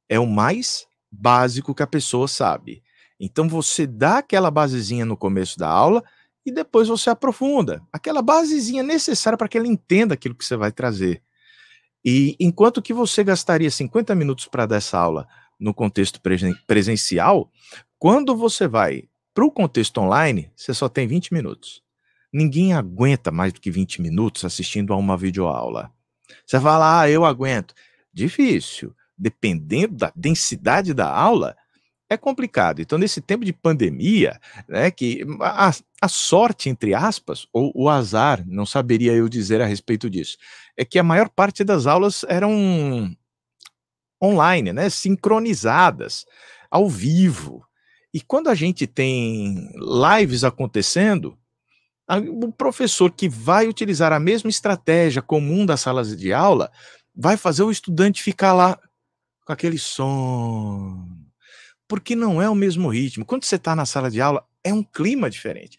é 0.08 0.18
o 0.18 0.26
mais 0.26 0.86
básico 1.10 1.74
que 1.74 1.82
a 1.82 1.86
pessoa 1.86 2.26
sabe. 2.26 2.82
Então 3.20 3.48
você 3.48 3.86
dá 3.86 4.18
aquela 4.18 4.50
basezinha 4.50 5.04
no 5.04 5.16
começo 5.16 5.58
da 5.58 5.68
aula 5.68 6.02
e 6.44 6.52
depois 6.52 6.88
você 6.88 7.10
aprofunda. 7.10 7.82
Aquela 7.92 8.22
basezinha 8.22 8.82
necessária 8.82 9.36
para 9.36 9.48
que 9.48 9.58
ela 9.58 9.66
entenda 9.66 10.14
aquilo 10.14 10.34
que 10.34 10.44
você 10.44 10.56
vai 10.56 10.72
trazer. 10.72 11.22
E 12.04 12.36
enquanto 12.38 12.80
que 12.80 12.94
você 12.94 13.24
gastaria 13.24 13.70
50 13.70 14.14
minutos 14.14 14.46
para 14.46 14.66
dar 14.66 14.76
essa 14.76 14.98
aula 14.98 15.26
no 15.58 15.74
contexto 15.74 16.20
presencial, 16.66 17.50
quando 17.98 18.36
você 18.36 18.68
vai 18.68 19.08
para 19.34 19.44
o 19.44 19.50
contexto 19.50 19.98
online, 19.98 20.50
você 20.56 20.72
só 20.72 20.88
tem 20.88 21.06
20 21.06 21.34
minutos. 21.34 21.82
Ninguém 22.32 22.72
aguenta 22.72 23.30
mais 23.30 23.52
do 23.52 23.60
que 23.60 23.70
20 23.70 24.00
minutos 24.00 24.44
assistindo 24.44 24.92
a 24.92 24.96
uma 24.96 25.16
videoaula. 25.16 25.92
Você 26.46 26.60
fala, 26.60 27.00
ah, 27.00 27.10
eu 27.10 27.24
aguento. 27.24 27.74
Difícil. 28.12 28.94
Dependendo 29.16 29.96
da 29.96 30.12
densidade 30.14 30.94
da 30.94 31.08
aula, 31.10 31.56
é 32.10 32.16
complicado. 32.16 32.80
Então, 32.80 32.98
nesse 32.98 33.20
tempo 33.20 33.44
de 33.44 33.52
pandemia, 33.52 34.40
né, 34.66 34.90
que 34.90 35.24
a, 35.40 35.72
a, 36.00 36.08
sorte, 36.08 36.68
entre 36.68 36.94
aspas, 36.94 37.46
ou 37.52 37.70
o 37.74 37.88
azar, 37.88 38.42
não 38.46 38.64
saberia 38.64 39.12
eu 39.12 39.28
dizer 39.28 39.60
a 39.60 39.66
respeito 39.66 40.08
disso, 40.08 40.38
é 40.76 40.84
que 40.84 40.98
a 40.98 41.02
maior 41.02 41.28
parte 41.28 41.62
das 41.62 41.86
aulas 41.86 42.24
eram 42.28 43.14
online, 44.22 44.72
né, 44.72 44.88
sincronizadas, 44.88 46.24
ao 46.70 46.88
vivo. 46.88 47.64
E 48.12 48.20
quando 48.20 48.48
a 48.48 48.54
gente 48.54 48.86
tem 48.86 49.70
lives 49.76 50.44
acontecendo, 50.44 51.38
o 52.08 52.50
professor 52.50 53.10
que 53.12 53.28
vai 53.28 53.68
utilizar 53.68 54.12
a 54.12 54.20
mesma 54.20 54.48
estratégia 54.48 55.20
comum 55.20 55.66
das 55.66 55.80
salas 55.80 56.16
de 56.16 56.32
aula 56.32 56.70
vai 57.14 57.36
fazer 57.36 57.62
o 57.62 57.70
estudante 57.70 58.22
ficar 58.22 58.52
lá 58.52 58.78
com 59.44 59.52
aquele 59.52 59.78
som 59.78 61.18
porque 61.88 62.14
não 62.14 62.40
é 62.40 62.48
o 62.48 62.54
mesmo 62.54 62.88
ritmo. 62.90 63.24
Quando 63.24 63.44
você 63.44 63.56
está 63.56 63.74
na 63.74 63.86
sala 63.86 64.10
de 64.10 64.20
aula, 64.20 64.44
é 64.62 64.72
um 64.72 64.84
clima 64.84 65.30
diferente. 65.30 65.78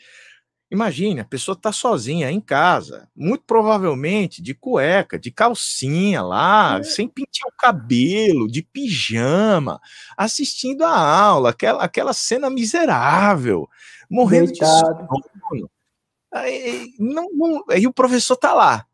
Imagine, 0.72 1.22
a 1.22 1.26
pessoa 1.26 1.56
está 1.56 1.72
sozinha 1.72 2.30
em 2.30 2.40
casa, 2.40 3.10
muito 3.16 3.44
provavelmente 3.46 4.42
de 4.42 4.54
cueca, 4.54 5.18
de 5.18 5.32
calcinha 5.32 6.22
lá, 6.22 6.78
é. 6.80 6.84
sem 6.84 7.08
pentear 7.08 7.48
o 7.48 7.58
cabelo, 7.58 8.48
de 8.48 8.62
pijama, 8.62 9.80
assistindo 10.16 10.84
a 10.84 10.96
aula, 10.96 11.50
aquela, 11.50 11.84
aquela 11.84 12.14
cena 12.14 12.52
miserável, 12.52 13.68
morrendo 14.10 14.52
Deitado. 14.52 15.08
de 15.08 15.40
sono. 15.50 15.72
Aí, 16.32 16.94
não, 17.00 17.28
não, 17.34 17.64
aí 17.70 17.88
o 17.88 17.94
professor 17.94 18.36
está 18.36 18.54
lá. 18.54 18.86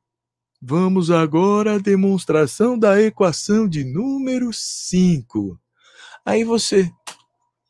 Vamos 0.61 1.11
agora 1.11 1.75
à 1.75 1.77
demonstração 1.77 2.77
da 2.79 3.01
equação 3.01 3.67
de 3.67 3.83
número 3.83 4.51
5. 4.51 5.59
Aí 6.25 6.43
você. 6.43 6.91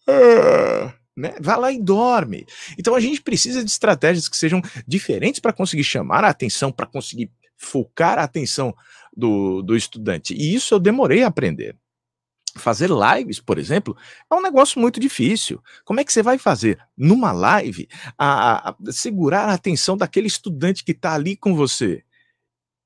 Ah", 0.07 0.93
né? 1.17 1.35
Vai 1.41 1.57
lá 1.57 1.71
e 1.71 1.81
dorme. 1.81 2.45
Então 2.77 2.95
a 2.95 2.99
gente 2.99 3.21
precisa 3.21 3.63
de 3.63 3.69
estratégias 3.69 4.29
que 4.29 4.37
sejam 4.37 4.61
diferentes 4.87 5.39
para 5.39 5.53
conseguir 5.53 5.83
chamar 5.83 6.23
a 6.23 6.29
atenção, 6.29 6.71
para 6.71 6.85
conseguir 6.85 7.31
focar 7.57 8.19
a 8.19 8.23
atenção 8.23 8.73
do, 9.15 9.61
do 9.61 9.75
estudante. 9.75 10.33
E 10.33 10.53
isso 10.53 10.73
eu 10.73 10.79
demorei 10.79 11.23
a 11.23 11.27
aprender. 11.27 11.75
Fazer 12.57 12.89
lives, 12.89 13.39
por 13.39 13.57
exemplo, 13.57 13.97
é 14.31 14.35
um 14.35 14.41
negócio 14.41 14.79
muito 14.79 14.99
difícil. 14.99 15.61
Como 15.83 15.99
é 15.99 16.03
que 16.03 16.13
você 16.13 16.23
vai 16.23 16.37
fazer 16.37 16.79
numa 16.97 17.31
live 17.31 17.87
a, 18.17 18.69
a 18.69 18.75
segurar 18.91 19.49
a 19.49 19.53
atenção 19.53 19.97
daquele 19.97 20.27
estudante 20.27 20.83
que 20.83 20.93
está 20.93 21.13
ali 21.13 21.35
com 21.35 21.53
você? 21.53 22.03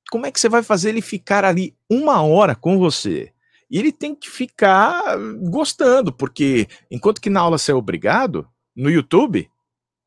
Como 0.10 0.26
é 0.26 0.32
que 0.32 0.40
você 0.40 0.50
vai 0.50 0.64
fazer 0.64 0.90
ele 0.90 1.02
ficar 1.02 1.46
ali 1.46 1.76
uma 1.88 2.22
hora 2.24 2.56
com 2.56 2.80
você? 2.80 3.32
E 3.70 3.78
ele 3.78 3.92
tem 3.92 4.16
que 4.16 4.30
ficar 4.30 5.16
gostando, 5.50 6.12
porque 6.12 6.68
enquanto 6.90 7.22
que 7.22 7.30
na 7.30 7.42
aula 7.42 7.60
você 7.60 7.72
é 7.72 7.76
obrigado, 7.76 8.50
no 8.76 8.90
YouTube, 8.90 9.50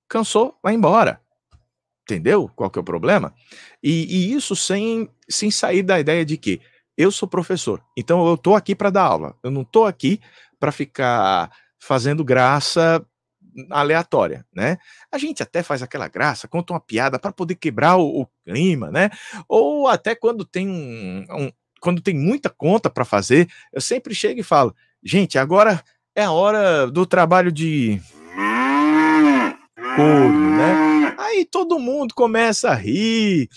cansou, 0.08 0.58
vai 0.62 0.74
embora. 0.74 1.20
Entendeu 2.02 2.50
qual 2.56 2.68
que 2.68 2.78
é 2.78 2.82
o 2.82 2.84
problema? 2.84 3.32
E, 3.80 4.04
e 4.04 4.34
isso 4.34 4.56
sem, 4.56 5.08
sem 5.28 5.50
sair 5.50 5.82
da 5.84 6.00
ideia 6.00 6.24
de 6.24 6.36
que 6.36 6.60
eu 6.96 7.10
sou 7.10 7.28
professor, 7.28 7.82
então 7.96 8.26
eu 8.26 8.34
estou 8.34 8.54
aqui 8.54 8.74
para 8.74 8.90
dar 8.90 9.04
aula, 9.04 9.34
eu 9.42 9.50
não 9.50 9.62
estou 9.62 9.86
aqui 9.86 10.20
para 10.58 10.70
ficar 10.70 11.50
fazendo 11.78 12.24
graça 12.24 13.04
aleatória, 13.70 14.46
né? 14.54 14.78
A 15.10 15.18
gente 15.18 15.42
até 15.42 15.62
faz 15.62 15.82
aquela 15.82 16.08
graça, 16.08 16.48
conta 16.48 16.72
uma 16.72 16.80
piada 16.80 17.18
para 17.18 17.32
poder 17.32 17.56
quebrar 17.56 17.96
o, 17.96 18.22
o, 18.22 18.28
clima, 18.44 18.90
né? 18.90 19.10
Ou 19.48 19.88
até 19.88 20.14
quando 20.14 20.44
tem 20.44 20.68
um, 20.68 21.24
um, 21.30 21.52
quando 21.80 22.00
tem 22.00 22.14
muita 22.14 22.48
conta 22.48 22.88
para 22.88 23.04
fazer, 23.04 23.48
eu 23.72 23.80
sempre 23.80 24.14
chego 24.14 24.40
e 24.40 24.44
falo: 24.44 24.74
gente, 25.02 25.38
agora 25.38 25.82
é 26.14 26.22
a 26.24 26.32
hora 26.32 26.90
do 26.90 27.04
trabalho 27.04 27.50
de 27.52 28.00
corno, 29.96 30.56
né? 30.56 31.16
Aí 31.18 31.44
todo 31.44 31.78
mundo 31.78 32.14
começa 32.14 32.70
a 32.70 32.74
rir 32.74 33.48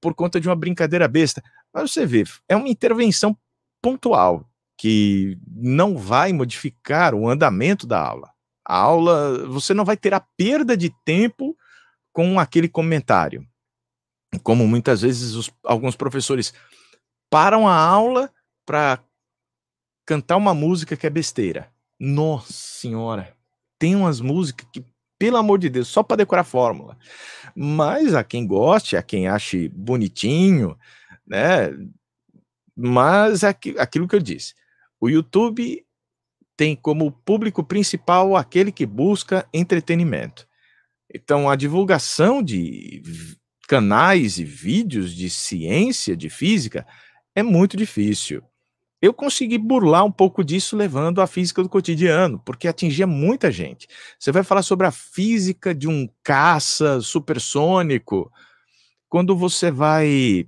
por 0.00 0.14
conta 0.14 0.40
de 0.40 0.48
uma 0.48 0.56
brincadeira 0.56 1.06
besta. 1.08 1.42
Mas 1.72 1.92
você 1.92 2.04
vê, 2.04 2.24
é 2.48 2.56
uma 2.56 2.68
intervenção 2.68 3.36
pontual 3.82 4.48
que 4.76 5.38
não 5.46 5.96
vai 5.96 6.32
modificar 6.32 7.14
o 7.14 7.28
andamento 7.28 7.86
da 7.86 8.00
aula. 8.00 8.30
A 8.66 8.76
aula, 8.76 9.46
você 9.46 9.74
não 9.74 9.84
vai 9.84 9.96
ter 9.96 10.14
a 10.14 10.20
perda 10.20 10.76
de 10.76 10.90
tempo 11.04 11.56
com 12.12 12.40
aquele 12.40 12.68
comentário. 12.68 13.46
Como 14.42 14.66
muitas 14.66 15.02
vezes 15.02 15.34
os, 15.34 15.50
alguns 15.64 15.96
professores 15.96 16.54
param 17.28 17.68
a 17.68 17.74
aula 17.74 18.30
para 18.64 19.00
cantar 20.06 20.36
uma 20.36 20.54
música 20.54 20.96
que 20.96 21.06
é 21.06 21.10
besteira. 21.10 21.70
Nossa 21.98 22.52
senhora, 22.52 23.36
tem 23.78 23.94
umas 23.94 24.20
músicas 24.20 24.66
que, 24.72 24.84
pelo 25.18 25.36
amor 25.36 25.58
de 25.58 25.68
Deus, 25.68 25.88
só 25.88 26.02
para 26.02 26.16
decorar 26.16 26.44
fórmula. 26.44 26.96
Mas 27.54 28.14
a 28.14 28.24
quem 28.24 28.46
goste, 28.46 28.96
a 28.96 29.02
quem 29.02 29.28
ache 29.28 29.68
bonitinho, 29.68 30.76
né? 31.30 31.70
Mas 32.76 33.44
é 33.44 33.48
aquilo 33.78 34.08
que 34.08 34.16
eu 34.16 34.20
disse. 34.20 34.54
O 35.00 35.08
YouTube 35.08 35.86
tem 36.56 36.74
como 36.74 37.12
público 37.12 37.62
principal 37.62 38.36
aquele 38.36 38.72
que 38.72 38.84
busca 38.84 39.48
entretenimento. 39.54 40.46
Então, 41.12 41.48
a 41.48 41.56
divulgação 41.56 42.42
de 42.42 43.02
canais 43.68 44.38
e 44.38 44.44
vídeos 44.44 45.14
de 45.14 45.30
ciência, 45.30 46.16
de 46.16 46.28
física, 46.28 46.86
é 47.34 47.42
muito 47.42 47.76
difícil. 47.76 48.42
Eu 49.00 49.14
consegui 49.14 49.56
burlar 49.56 50.04
um 50.04 50.12
pouco 50.12 50.44
disso 50.44 50.76
levando 50.76 51.22
a 51.22 51.26
física 51.26 51.62
do 51.62 51.68
cotidiano, 51.68 52.38
porque 52.44 52.68
atingia 52.68 53.06
muita 53.06 53.50
gente. 53.50 53.88
Você 54.18 54.30
vai 54.30 54.42
falar 54.42 54.62
sobre 54.62 54.86
a 54.86 54.90
física 54.90 55.74
de 55.74 55.88
um 55.88 56.08
caça 56.22 57.00
supersônico, 57.00 58.30
quando 59.08 59.34
você 59.36 59.70
vai, 59.70 60.46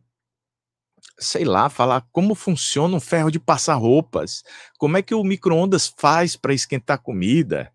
sei 1.23 1.45
lá, 1.45 1.68
falar 1.68 2.07
como 2.12 2.35
funciona 2.35 2.97
um 2.97 3.01
ferro 3.01 3.31
de 3.31 3.41
passar 3.41 3.75
roupas, 3.75 4.43
como 4.79 4.97
é 4.97 5.03
que 5.03 5.14
o 5.14 5.25
micro-ondas 5.25 5.93
faz 5.97 6.37
para 6.37 6.53
esquentar 6.53 6.99
comida, 6.99 7.73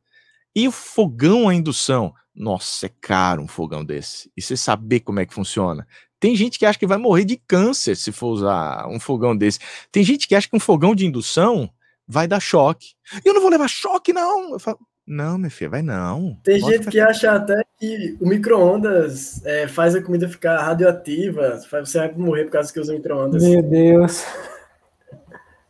e 0.55 0.67
o 0.67 0.71
fogão 0.71 1.47
a 1.47 1.53
indução. 1.53 2.13
Nossa, 2.35 2.87
é 2.87 2.91
caro 3.01 3.41
um 3.41 3.47
fogão 3.47 3.83
desse. 3.83 4.31
E 4.35 4.41
você 4.41 4.55
saber 4.55 4.99
como 5.01 5.19
é 5.19 5.25
que 5.25 5.33
funciona. 5.33 5.87
Tem 6.19 6.35
gente 6.35 6.57
que 6.57 6.65
acha 6.65 6.79
que 6.79 6.87
vai 6.87 6.97
morrer 6.97 7.25
de 7.25 7.37
câncer 7.37 7.95
se 7.95 8.11
for 8.11 8.29
usar 8.29 8.87
um 8.87 8.99
fogão 8.99 9.35
desse. 9.35 9.59
Tem 9.91 10.03
gente 10.03 10.27
que 10.27 10.35
acha 10.35 10.49
que 10.49 10.55
um 10.55 10.59
fogão 10.59 10.95
de 10.95 11.05
indução 11.05 11.69
vai 12.07 12.27
dar 12.27 12.39
choque. 12.39 12.93
Eu 13.23 13.33
não 13.33 13.41
vou 13.41 13.49
levar 13.49 13.67
choque, 13.67 14.13
não. 14.13 14.53
Eu 14.53 14.59
falo, 14.59 14.79
não, 15.07 15.37
minha 15.37 15.49
filha, 15.49 15.69
vai 15.69 15.81
não. 15.81 16.37
Tem 16.43 16.59
Pode 16.59 16.75
gente 16.75 16.89
que 16.89 16.99
acha 16.99 17.31
até 17.31 17.63
que 17.79 18.17
o 18.19 18.27
micro-ondas 18.27 19.41
é, 19.45 19.65
faz 19.65 19.95
a 19.95 20.01
comida 20.01 20.27
ficar 20.27 20.61
radioativa. 20.61 21.57
Você 21.57 21.97
vai 21.97 22.13
morrer 22.13 22.43
por 22.43 22.51
causa 22.51 22.73
que 22.73 22.79
usa 22.79 22.93
micro-ondas. 22.93 23.41
Meu 23.41 23.63
Deus. 23.63 24.25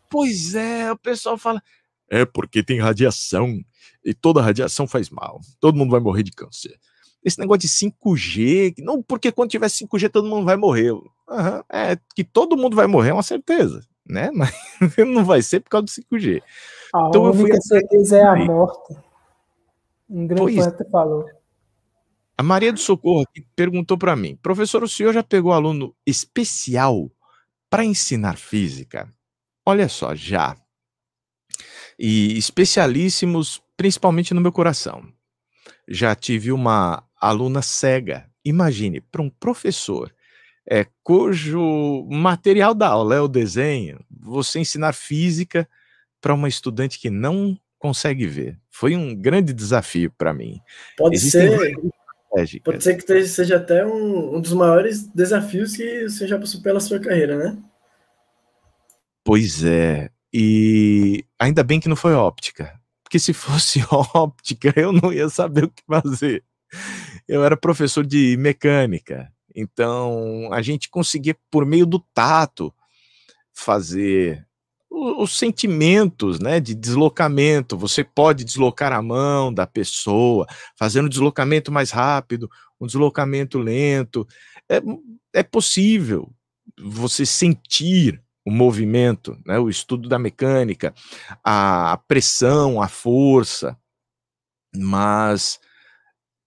Pois 0.10 0.56
é, 0.56 0.92
o 0.92 0.98
pessoal 0.98 1.38
fala. 1.38 1.62
É 2.10 2.26
porque 2.26 2.64
tem 2.64 2.80
radiação. 2.80 3.60
E 4.04 4.12
toda 4.12 4.42
radiação 4.42 4.88
faz 4.88 5.10
mal. 5.12 5.40
Todo 5.60 5.78
mundo 5.78 5.92
vai 5.92 6.00
morrer 6.00 6.24
de 6.24 6.32
câncer. 6.32 6.76
Esse 7.24 7.38
negócio 7.40 7.62
de 7.62 7.68
5G, 7.68 8.76
não 8.80 9.04
porque 9.04 9.32
quando 9.32 9.52
tiver 9.52 9.68
5G 9.68 10.10
todo 10.10 10.28
mundo 10.28 10.46
vai 10.46 10.58
morrer. 10.58 10.94
Uhum, 10.94 11.64
é 11.72 11.96
que 12.16 12.24
todo 12.24 12.58
mundo 12.58 12.76
vai 12.76 12.88
morrer 12.88 13.10
é 13.10 13.14
uma 13.14 13.22
certeza, 13.22 13.86
né? 14.04 14.32
Mas 14.34 14.52
não 14.98 15.24
vai 15.24 15.44
ser 15.44 15.60
por 15.60 15.70
causa 15.70 15.86
do 15.86 15.92
5G. 15.92 16.42
A 16.96 17.08
então, 17.10 17.24
única 17.24 17.62
certeza 17.62 18.18
é 18.18 18.24
a 18.24 18.36
morte. 18.36 19.07
Um 20.10 20.26
grande 20.28 20.56
pois, 20.56 20.92
falou. 20.92 21.26
A 22.38 22.44
Maria 22.44 22.72
do 22.72 22.80
Socorro 22.80 23.26
perguntou 23.56 23.98
para 23.98 24.16
mim, 24.16 24.36
professor, 24.36 24.84
o 24.84 24.88
senhor 24.88 25.14
já 25.14 25.24
pegou 25.24 25.52
aluno 25.52 25.96
especial 26.06 27.12
para 27.70 27.84
ensinar 27.84 28.38
física? 28.38 29.12
Olha 29.66 29.90
só, 29.90 30.16
já. 30.16 30.56
E 32.00 32.38
especialíssimos, 32.38 33.62
principalmente 33.76 34.34
no 34.34 34.42
meu 34.42 34.52
coração. 34.52 35.12
Já 35.88 36.16
tive 36.16 36.52
uma 36.52 37.04
aluna 37.20 37.62
cega. 37.62 38.30
Imagine, 38.46 39.02
para 39.02 39.22
um 39.22 39.30
professor 39.30 40.14
é, 40.70 40.86
cujo 41.02 42.06
material 42.10 42.76
da 42.76 42.90
aula 42.90 43.16
é 43.16 43.22
o 43.22 43.28
desenho, 43.28 44.04
você 44.12 44.60
ensinar 44.60 44.94
física 44.94 45.68
para 46.20 46.34
uma 46.34 46.50
estudante 46.50 47.00
que 47.00 47.10
não 47.10 47.58
consegue 47.78 48.26
ver. 48.26 48.58
Foi 48.70 48.96
um 48.96 49.16
grande 49.16 49.54
desafio 49.54 50.12
para 50.18 50.34
mim. 50.34 50.60
Pode 50.98 51.16
Existem 51.16 51.58
ser. 51.58 52.62
Pode 52.64 52.84
ser 52.84 52.96
que 52.96 53.26
seja 53.26 53.56
até 53.56 53.86
um, 53.86 54.36
um, 54.36 54.42
dos 54.42 54.54
maiores 54.54 55.08
desafios 55.08 55.76
que 55.76 56.04
você 56.04 56.28
já 56.28 56.38
passou 56.38 56.62
pela 56.62 56.80
sua 56.80 57.00
carreira, 57.00 57.38
né? 57.38 57.58
Pois 59.24 59.64
é. 59.64 60.10
E 60.32 61.24
ainda 61.40 61.64
bem 61.64 61.80
que 61.80 61.90
não 61.90 61.96
foi 61.96 62.14
óptica. 62.14 62.80
Porque 63.04 63.18
se 63.18 63.34
fosse 63.34 63.82
óptica, 64.14 64.74
eu 64.76 64.92
não 64.92 65.12
ia 65.12 65.30
saber 65.30 65.64
o 65.64 65.70
que 65.70 65.84
fazer 65.88 66.44
eu 67.28 67.44
era 67.44 67.58
professor 67.58 68.06
de 68.06 68.38
mecânica, 68.38 69.32
então 69.56 70.50
a 70.54 70.62
gente 70.62 70.90
conseguia, 70.90 71.36
por 71.52 71.66
meio 71.66 71.86
do 71.86 72.00
tato, 72.14 72.74
fazer 73.54 74.47
os 74.98 75.38
sentimentos 75.38 76.40
né, 76.40 76.60
de 76.60 76.74
deslocamento. 76.74 77.78
Você 77.78 78.04
pode 78.04 78.44
deslocar 78.44 78.92
a 78.92 79.02
mão 79.02 79.54
da 79.54 79.68
pessoa, 79.68 80.48
fazendo 80.76 81.06
um 81.06 81.10
deslocamento 81.10 81.72
mais 81.72 81.92
rápido, 81.92 82.50
um 82.80 82.88
deslocamento 82.88 83.60
lento. 83.60 84.28
É, 84.70 84.82
é 85.34 85.44
possível 85.44 86.32
você 86.80 87.26
sentir 87.26 88.22
o 88.46 88.52
movimento, 88.52 89.38
né, 89.46 89.60
o 89.60 89.70
estudo 89.70 90.08
da 90.08 90.18
mecânica, 90.18 90.94
a 91.44 92.00
pressão, 92.08 92.82
a 92.82 92.88
força, 92.88 93.78
mas 94.76 95.60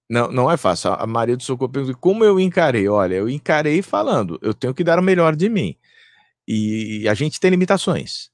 não, 0.09 0.33
não 0.33 0.51
é 0.51 0.57
fácil. 0.57 0.93
A 0.93 1.07
Maria 1.07 1.37
do 1.37 1.43
Socorro 1.43 1.71
pergunta 1.71 1.97
como 1.99 2.25
eu 2.25 2.41
encarei. 2.41 2.89
Olha, 2.89 3.15
eu 3.15 3.29
encarei 3.29 3.83
falando, 3.83 4.39
eu 4.43 4.53
tenho 4.53 4.75
que 4.75 4.83
dar 4.83 4.99
o 4.99 5.03
melhor 5.03 5.37
de 5.37 5.49
mim. 5.49 5.77
E 6.49 7.09
a 7.09 7.15
gente 7.15 7.39
tem 7.39 7.51
limitações. 7.51 8.31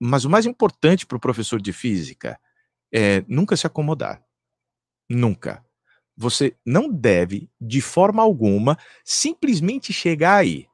Mas 0.00 0.24
o 0.24 0.30
mais 0.30 0.46
importante 0.46 1.04
para 1.06 1.16
o 1.16 1.20
professor 1.20 1.60
de 1.60 1.72
física 1.72 2.40
é 2.92 3.22
nunca 3.28 3.56
se 3.56 3.66
acomodar. 3.66 4.24
Nunca. 5.08 5.64
Você 6.16 6.56
não 6.64 6.90
deve, 6.90 7.50
de 7.60 7.80
forma 7.80 8.22
alguma, 8.22 8.78
simplesmente 9.04 9.92
chegar 9.92 10.36
aí. 10.36 10.66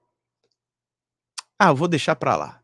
Ah, 1.59 1.73
vou 1.73 1.89
deixar 1.89 2.17
para 2.17 2.37
lá. 2.37 2.63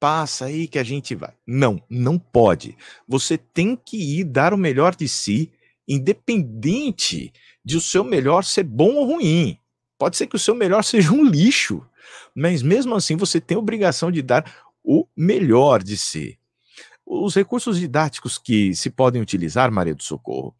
Passa 0.00 0.46
aí 0.46 0.68
que 0.68 0.78
a 0.78 0.84
gente 0.84 1.14
vai. 1.14 1.34
Não, 1.46 1.82
não 1.88 2.18
pode. 2.18 2.76
Você 3.08 3.36
tem 3.38 3.76
que 3.76 4.20
ir 4.20 4.24
dar 4.24 4.52
o 4.52 4.58
melhor 4.58 4.94
de 4.94 5.08
si 5.08 5.52
independente 5.86 7.32
de 7.64 7.76
o 7.76 7.80
seu 7.80 8.04
melhor 8.04 8.44
ser 8.44 8.64
bom 8.64 8.94
ou 8.94 9.06
ruim. 9.06 9.58
Pode 9.98 10.16
ser 10.16 10.26
que 10.26 10.36
o 10.36 10.38
seu 10.38 10.54
melhor 10.54 10.82
seja 10.82 11.12
um 11.12 11.24
lixo, 11.24 11.86
mas 12.34 12.62
mesmo 12.62 12.94
assim 12.94 13.16
você 13.16 13.40
tem 13.40 13.56
obrigação 13.56 14.10
de 14.10 14.22
dar 14.22 14.44
o 14.84 15.06
melhor 15.16 15.82
de 15.82 15.96
si. 15.96 16.38
Os 17.06 17.34
recursos 17.34 17.78
didáticos 17.78 18.38
que 18.38 18.74
se 18.74 18.90
podem 18.90 19.20
utilizar, 19.20 19.70
Maria 19.70 19.94
do 19.94 20.02
Socorro, 20.02 20.54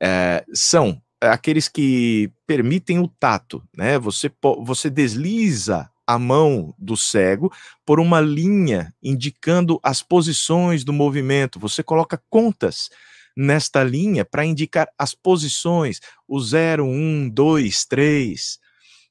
é, 0.00 0.44
são 0.52 1.00
aqueles 1.20 1.68
que 1.68 2.30
permitem 2.46 2.98
o 2.98 3.08
tato, 3.08 3.62
né? 3.76 3.98
Você, 3.98 4.30
você 4.62 4.88
desliza 4.88 5.90
a 6.06 6.18
mão 6.18 6.74
do 6.78 6.96
cego 6.96 7.52
por 7.86 8.00
uma 8.00 8.20
linha 8.20 8.92
indicando 9.02 9.78
as 9.82 10.02
posições 10.02 10.82
do 10.82 10.92
movimento. 10.92 11.60
Você 11.60 11.82
coloca 11.82 12.20
contas 12.28 12.90
nesta 13.36 13.84
linha 13.84 14.24
para 14.24 14.44
indicar 14.44 14.88
as 14.98 15.14
posições, 15.14 16.00
o 16.26 16.40
0, 16.40 16.84
1, 16.84 17.30
2, 17.30 17.84
3. 17.84 18.58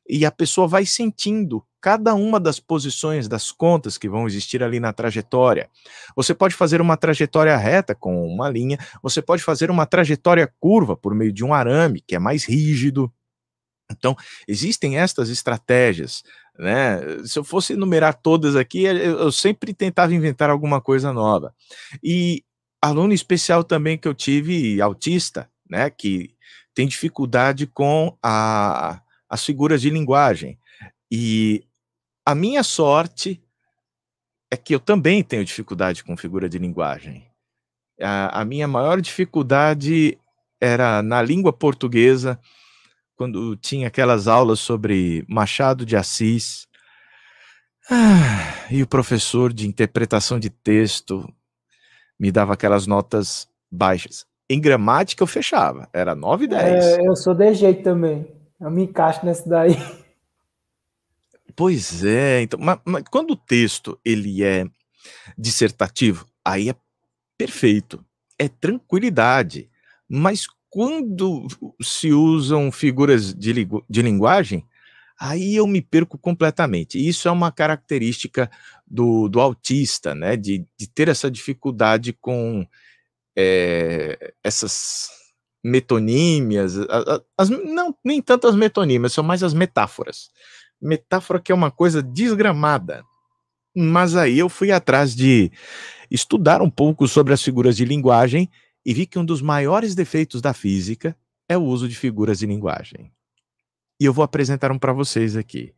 E 0.10 0.26
a 0.26 0.32
pessoa 0.32 0.68
vai 0.68 0.86
sentindo 0.86 1.64
cada 1.82 2.14
uma 2.14 2.40
das 2.40 2.60
posições 2.60 3.28
das 3.28 3.52
contas 3.52 3.98
que 3.98 4.10
vão 4.10 4.28
existir 4.28 4.62
ali 4.64 4.80
na 4.80 4.94
trajetória. 4.94 5.70
Você 6.16 6.34
pode 6.34 6.56
fazer 6.56 6.82
uma 6.82 6.98
trajetória 6.98 7.56
reta 7.56 7.96
com 7.96 8.28
uma 8.28 8.50
linha, 8.50 8.78
você 9.02 9.22
pode 9.22 9.44
fazer 9.44 9.72
uma 9.72 9.86
trajetória 9.86 10.52
curva 10.60 10.96
por 10.96 11.14
meio 11.14 11.32
de 11.32 11.44
um 11.44 11.54
arame, 11.54 12.04
que 12.06 12.16
é 12.16 12.20
mais 12.20 12.44
rígido. 12.46 13.12
Então, 13.92 14.16
existem 14.48 15.00
estas 15.00 15.30
estratégias, 15.30 16.24
né? 16.58 17.00
Se 17.26 17.40
eu 17.40 17.44
fosse 17.44 17.74
enumerar 17.74 18.14
todas 18.14 18.56
aqui, 18.56 18.84
eu 18.84 19.32
sempre 19.32 19.74
tentava 19.74 20.14
inventar 20.14 20.50
alguma 20.50 20.80
coisa 20.80 21.12
nova. 21.12 21.54
E 22.04 22.44
aluno 22.82 23.14
especial 23.14 23.64
também 23.64 23.98
que 23.98 24.08
eu 24.08 24.14
tive, 24.14 24.80
autista, 24.82 25.50
né, 25.70 25.90
que 25.90 26.36
tem 26.74 26.88
dificuldade 26.88 27.68
com 27.68 28.18
a, 28.24 29.02
as 29.30 29.44
figuras 29.46 29.82
de 29.82 29.90
linguagem. 29.90 30.58
E 31.12 31.64
a 32.30 32.36
minha 32.36 32.62
sorte 32.62 33.42
é 34.52 34.56
que 34.56 34.76
eu 34.76 34.80
também 34.80 35.24
tenho 35.24 35.44
dificuldade 35.44 36.04
com 36.04 36.16
figura 36.16 36.48
de 36.48 36.60
linguagem. 36.60 37.26
A, 38.00 38.42
a 38.42 38.46
minha 38.46 38.68
maior 38.68 39.02
dificuldade 39.02 40.16
era 40.62 41.02
na 41.02 41.24
língua 41.24 41.52
portuguesa, 41.52 42.40
quando 43.16 43.56
tinha 43.56 43.88
aquelas 43.88 44.28
aulas 44.28 44.60
sobre 44.60 45.26
Machado 45.28 45.84
de 45.84 45.96
Assis. 45.96 46.68
Ah, 47.90 48.68
e 48.70 48.84
o 48.84 48.88
professor 48.88 49.52
de 49.52 49.68
interpretação 49.68 50.40
de 50.40 50.52
texto 50.52 51.28
me 52.20 52.32
dava 52.32 52.54
aquelas 52.54 52.86
notas 52.86 53.48
baixas. 53.72 54.24
Em 54.48 54.62
gramática 54.62 55.24
eu 55.24 55.28
fechava, 55.28 55.90
era 55.92 56.14
9 56.14 56.46
e 56.46 56.48
10. 56.48 56.86
É, 56.86 57.08
eu 57.08 57.16
sou 57.16 57.34
de 57.34 57.56
jeito 57.56 57.82
também. 57.82 58.28
Eu 58.62 58.70
me 58.70 58.84
encaixo 58.84 59.26
nessa 59.26 59.50
daí. 59.50 59.76
Pois 61.60 62.06
é, 62.06 62.42
então, 62.42 62.58
mas, 62.58 62.80
mas 62.86 63.04
quando 63.12 63.32
o 63.32 63.36
texto 63.36 64.00
ele 64.06 64.42
é 64.46 64.66
dissertativo, 65.38 66.26
aí 66.44 66.70
é 66.70 66.76
perfeito, 67.38 68.02
é 68.40 68.48
tranquilidade. 68.48 69.70
Mas 70.08 70.48
quando 70.70 71.48
se 71.82 72.14
usam 72.14 72.72
figuras 72.72 73.34
de, 73.34 73.68
de 73.90 74.02
linguagem, 74.02 74.66
aí 75.20 75.54
eu 75.54 75.68
me 75.68 75.82
perco 75.82 76.18
completamente. 76.18 76.98
Isso 76.98 77.28
é 77.28 77.32
uma 77.32 77.52
característica 77.52 78.50
do, 78.88 79.28
do 79.28 79.42
autista, 79.42 80.16
né? 80.16 80.38
De, 80.38 80.66
de 80.78 80.88
ter 80.88 81.10
essa 81.10 81.30
dificuldade 81.30 82.14
com 82.14 82.66
é, 83.38 84.34
essas 84.42 85.10
metonímias, 85.62 86.78
as, 86.78 87.22
as, 87.38 87.50
não 87.50 87.94
nem 88.02 88.22
tanto 88.22 88.48
as 88.48 88.56
metonímias, 88.56 89.12
são 89.12 89.26
mais 89.26 89.44
as 89.44 89.54
metáforas. 89.54 90.30
Metáfora 90.82 91.40
que 91.40 91.52
é 91.52 91.56
uma 91.56 91.72
coisa 91.72 92.02
desgramada. 92.02 93.04
Mas 93.76 94.16
aí 94.16 94.40
eu 94.40 94.50
fui 94.50 94.72
atrás 94.72 95.16
de 95.16 95.52
estudar 96.10 96.62
um 96.62 96.70
pouco 96.70 97.08
sobre 97.08 97.34
as 97.34 97.42
figuras 97.42 97.78
de 97.78 97.86
linguagem 97.86 98.50
e 98.86 98.94
vi 98.94 99.06
que 99.06 99.20
um 99.20 99.26
dos 99.26 99.42
maiores 99.42 99.94
defeitos 99.94 100.42
da 100.42 100.54
física 100.54 101.16
é 101.48 101.58
o 101.58 101.64
uso 101.64 101.88
de 101.88 101.96
figuras 101.96 102.40
de 102.40 102.46
linguagem. 102.46 103.12
E 104.00 104.06
eu 104.06 104.14
vou 104.14 104.24
apresentar 104.24 104.72
um 104.72 104.80
para 104.80 104.94
vocês 104.94 105.36
aqui. 105.36 105.74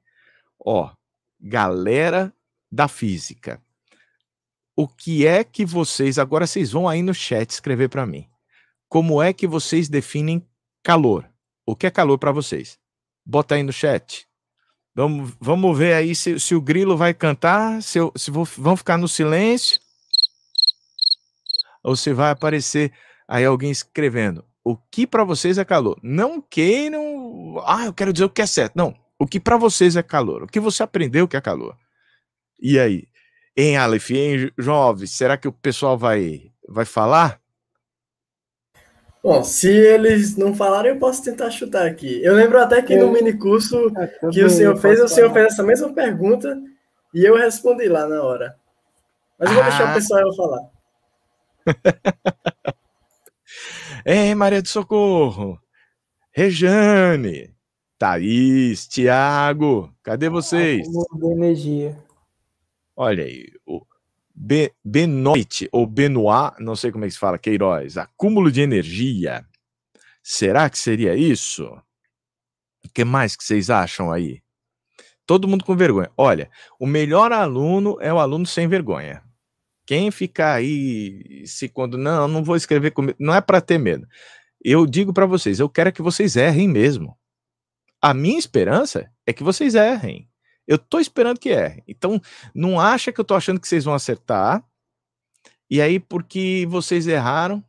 Ó, 0.63 0.91
galera 1.39 2.33
da 2.71 2.87
física. 2.87 3.61
O 4.75 4.87
que 4.87 5.27
é 5.27 5.43
que 5.43 5.65
vocês, 5.65 6.17
agora 6.17 6.47
vocês 6.47 6.71
vão 6.71 6.87
aí 6.87 7.01
no 7.01 7.13
chat 7.13 7.49
escrever 7.49 7.89
para 7.89 8.05
mim. 8.05 8.27
Como 8.87 9.21
é 9.21 9.33
que 9.33 9.47
vocês 9.47 9.89
definem 9.89 10.45
calor? 10.83 11.29
O 11.65 11.75
que 11.75 11.87
é 11.87 11.91
calor 11.91 12.17
para 12.17 12.31
vocês? 12.31 12.79
Bota 13.25 13.55
aí 13.55 13.63
no 13.63 13.73
chat. 13.73 14.27
Vamos, 14.93 15.33
vamos 15.39 15.77
ver 15.77 15.93
aí 15.93 16.13
se, 16.13 16.39
se 16.39 16.53
o 16.53 16.61
grilo 16.61 16.97
vai 16.97 17.13
cantar, 17.13 17.81
se, 17.81 17.97
eu, 17.97 18.11
se 18.15 18.29
vou, 18.29 18.43
vão 18.43 18.75
ficar 18.75 18.97
no 18.97 19.07
silêncio, 19.07 19.79
ou 21.83 21.95
se 21.95 22.13
vai 22.13 22.31
aparecer 22.31 22.91
aí 23.27 23.45
alguém 23.45 23.71
escrevendo. 23.71 24.43
O 24.63 24.77
que 24.77 25.07
para 25.07 25.23
vocês 25.23 25.57
é 25.57 25.65
calor? 25.65 25.99
Não 26.03 26.41
queiram. 26.41 27.57
Ah, 27.65 27.85
eu 27.85 27.93
quero 27.93 28.13
dizer 28.13 28.25
o 28.25 28.29
que 28.29 28.41
é 28.41 28.45
certo. 28.45 28.75
Não. 28.75 28.95
O 29.17 29.25
que 29.25 29.39
para 29.39 29.57
vocês 29.57 29.95
é 29.95 30.03
calor? 30.03 30.43
O 30.43 30.47
que 30.47 30.59
você 30.59 30.83
aprendeu 30.83 31.27
que 31.27 31.37
é 31.37 31.41
calor? 31.41 31.75
E 32.59 32.77
aí? 32.79 33.07
Em 33.57 33.75
Aleph, 33.77 34.11
em 34.11 34.51
Jovens, 34.57 35.11
será 35.11 35.37
que 35.37 35.47
o 35.47 35.51
pessoal 35.51 35.97
vai, 35.97 36.51
vai 36.67 36.85
falar? 36.85 37.40
Bom, 39.24 39.43
se 39.43 39.69
eles 39.69 40.36
não 40.36 40.55
falarem, 40.55 40.93
eu 40.93 40.99
posso 40.99 41.24
tentar 41.24 41.51
chutar 41.51 41.86
aqui. 41.86 42.24
Eu 42.24 42.34
lembro 42.34 42.59
até 42.59 42.82
que 42.82 42.95
no 42.97 43.11
mini 43.11 43.38
curso 43.38 43.91
é, 43.95 44.07
que 44.32 44.43
o 44.43 44.49
senhor 44.49 44.76
fez, 44.78 44.99
o 44.99 45.07
senhor 45.07 45.32
fez 45.32 45.53
essa 45.53 45.61
mesma 45.61 45.93
pergunta 45.93 46.59
e 47.13 47.24
eu 47.24 47.36
respondi 47.36 47.88
lá 47.88 48.07
na 48.07 48.24
hora. 48.24 48.55
Mas 49.39 49.49
eu 49.49 49.55
vou 49.55 49.63
ah. 49.63 49.69
deixar 49.69 49.86
o 49.86 49.88
ah. 49.89 49.93
pessoal 49.93 50.36
falar. 50.36 50.69
Ei, 54.03 54.34
Maria 54.34 54.63
do 54.63 54.67
Socorro, 54.67 55.59
Rejane, 56.32 57.53
Thaís, 57.99 58.88
Tiago, 58.88 59.93
cadê 60.01 60.30
vocês? 60.30 60.88
Ah, 60.88 61.28
energia. 61.28 61.95
Olha 62.95 63.24
aí, 63.24 63.51
o 63.67 63.86
Be 64.43 64.73
Benoit 64.83 65.69
ou 65.71 65.85
Benoit, 65.85 66.55
não 66.59 66.75
sei 66.75 66.91
como 66.91 67.05
é 67.05 67.07
que 67.07 67.13
se 67.13 67.19
fala, 67.19 67.37
Queiroz, 67.37 67.95
acúmulo 67.95 68.51
de 68.51 68.59
energia. 68.59 69.45
Será 70.23 70.67
que 70.67 70.79
seria 70.79 71.15
isso? 71.15 71.65
O 72.83 72.89
que 72.91 73.05
mais 73.05 73.35
que 73.35 73.43
vocês 73.43 73.69
acham 73.69 74.11
aí? 74.11 74.41
Todo 75.27 75.47
mundo 75.47 75.63
com 75.63 75.75
vergonha. 75.75 76.09
Olha, 76.17 76.49
o 76.79 76.87
melhor 76.87 77.31
aluno 77.31 77.97
é 78.01 78.11
o 78.11 78.17
aluno 78.17 78.47
sem 78.47 78.67
vergonha. 78.67 79.23
Quem 79.85 80.09
ficar 80.09 80.55
aí 80.55 81.45
se 81.45 81.69
quando 81.69 81.95
não, 81.95 82.27
não 82.27 82.43
vou 82.43 82.55
escrever 82.55 82.91
comigo, 82.91 83.15
não 83.19 83.35
é 83.35 83.41
para 83.41 83.61
ter 83.61 83.77
medo. 83.77 84.07
Eu 84.59 84.87
digo 84.87 85.13
para 85.13 85.27
vocês, 85.27 85.59
eu 85.59 85.69
quero 85.69 85.93
que 85.93 86.01
vocês 86.01 86.35
errem 86.35 86.67
mesmo. 86.67 87.15
A 88.01 88.11
minha 88.11 88.39
esperança 88.39 89.07
é 89.23 89.31
que 89.31 89.43
vocês 89.43 89.75
errem. 89.75 90.30
Eu 90.68 90.78
tô 90.78 90.99
esperando 90.99 91.39
que 91.39 91.49
erre. 91.49 91.84
Então, 91.88 92.22
não 92.53 92.80
acha 92.80 93.12
que 93.12 93.20
eu 93.20 93.26
tô 93.26 93.36
achando 93.36 93.59
que 93.59 93.68
vocês 93.68 93.84
vão 93.84 93.93
acertar. 93.93 94.64
E 95.70 95.82
aí, 95.82 95.99
porque 95.99 96.66
vocês 96.70 97.07
erraram. 97.07 97.64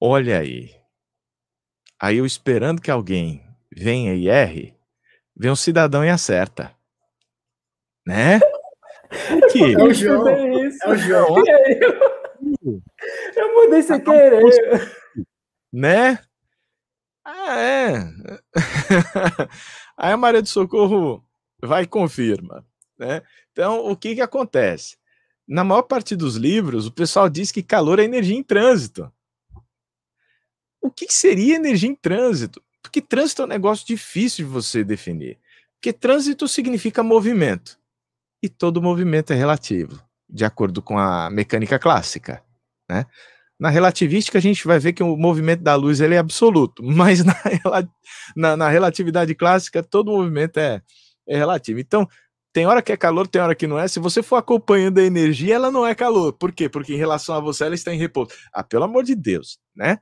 Olha 0.00 0.38
aí. 0.38 0.74
Aí 2.00 2.16
eu 2.16 2.26
esperando 2.26 2.82
que 2.82 2.90
alguém 2.90 3.46
venha 3.70 4.14
e 4.14 4.28
erre, 4.28 4.76
vem 5.36 5.50
um 5.50 5.56
cidadão 5.56 6.04
e 6.04 6.10
acerta. 6.10 6.74
Né? 8.04 8.40
Que? 9.52 9.74
É 9.74 9.78
o 9.78 9.92
João. 9.94 10.28
É, 10.28 10.64
é 10.66 10.88
o 10.88 10.96
João. 10.96 11.36
Eu 13.36 13.54
mudei 13.54 13.82
sem 13.82 14.02
querer. 14.02 14.42
Né? 15.72 16.18
Ah, 17.24 17.56
é. 17.58 17.98
Aí 19.96 20.12
a 20.12 20.16
Maria 20.16 20.42
do 20.42 20.48
Socorro 20.48 21.24
vai 21.62 21.84
e 21.84 21.86
confirma. 21.86 22.66
Né? 22.98 23.22
Então, 23.52 23.86
o 23.90 23.96
que, 23.96 24.14
que 24.16 24.20
acontece? 24.20 24.96
Na 25.46 25.64
maior 25.64 25.82
parte 25.82 26.16
dos 26.16 26.36
livros, 26.36 26.86
o 26.86 26.92
pessoal 26.92 27.28
diz 27.28 27.52
que 27.52 27.62
calor 27.62 27.98
é 27.98 28.04
energia 28.04 28.36
em 28.36 28.42
trânsito. 28.42 29.12
O 30.80 30.90
que, 30.90 31.06
que 31.06 31.14
seria 31.14 31.56
energia 31.56 31.88
em 31.88 31.94
trânsito? 31.94 32.62
Porque 32.82 33.00
trânsito 33.00 33.42
é 33.42 33.44
um 33.44 33.48
negócio 33.48 33.86
difícil 33.86 34.44
de 34.44 34.50
você 34.50 34.82
definir. 34.82 35.38
Porque 35.74 35.92
trânsito 35.92 36.48
significa 36.48 37.02
movimento. 37.02 37.78
E 38.42 38.48
todo 38.48 38.82
movimento 38.82 39.32
é 39.32 39.36
relativo, 39.36 40.02
de 40.28 40.44
acordo 40.44 40.82
com 40.82 40.98
a 40.98 41.30
mecânica 41.30 41.78
clássica. 41.78 42.42
Né? 42.88 43.06
Na 43.62 43.70
relativística, 43.70 44.38
a 44.38 44.40
gente 44.40 44.66
vai 44.66 44.80
ver 44.80 44.92
que 44.92 45.04
o 45.04 45.16
movimento 45.16 45.62
da 45.62 45.76
luz 45.76 46.00
ele 46.00 46.16
é 46.16 46.18
absoluto, 46.18 46.82
mas 46.82 47.22
na, 47.24 47.36
na, 48.34 48.56
na 48.56 48.68
relatividade 48.68 49.36
clássica, 49.36 49.84
todo 49.84 50.10
movimento 50.10 50.58
é, 50.58 50.82
é 51.28 51.36
relativo. 51.36 51.78
Então, 51.78 52.08
tem 52.52 52.66
hora 52.66 52.82
que 52.82 52.90
é 52.90 52.96
calor, 52.96 53.28
tem 53.28 53.40
hora 53.40 53.54
que 53.54 53.68
não 53.68 53.78
é. 53.78 53.86
Se 53.86 54.00
você 54.00 54.20
for 54.20 54.34
acompanhando 54.34 54.98
a 54.98 55.04
energia, 55.04 55.54
ela 55.54 55.70
não 55.70 55.86
é 55.86 55.94
calor. 55.94 56.32
Por 56.32 56.50
quê? 56.50 56.68
Porque 56.68 56.92
em 56.92 56.96
relação 56.96 57.36
a 57.36 57.40
você, 57.40 57.62
ela 57.62 57.76
está 57.76 57.94
em 57.94 57.98
repouso. 57.98 58.32
Ah, 58.52 58.64
pelo 58.64 58.82
amor 58.82 59.04
de 59.04 59.14
Deus, 59.14 59.60
né? 59.76 60.00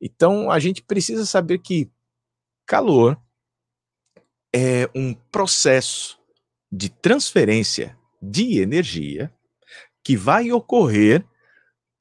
Então, 0.00 0.50
a 0.50 0.58
gente 0.58 0.80
precisa 0.82 1.26
saber 1.26 1.58
que 1.58 1.90
calor 2.64 3.20
é 4.54 4.88
um 4.94 5.12
processo 5.30 6.18
de 6.72 6.88
transferência 6.88 7.94
de 8.22 8.58
energia 8.58 9.30
que 10.02 10.16
vai 10.16 10.50
ocorrer 10.50 11.22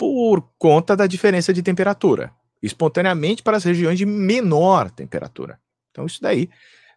por 0.02 0.44
conta 0.58 0.98
da 0.98 1.06
diferença 1.06 1.54
de 1.54 1.62
temperatura, 1.62 2.32
espontaneamente 2.60 3.44
para 3.44 3.58
as 3.58 3.64
regiões 3.64 4.00
de 4.00 4.06
menor 4.08 4.90
temperatura. 4.90 5.60
Então, 5.92 6.08
isso 6.08 6.20
daí 6.20 6.50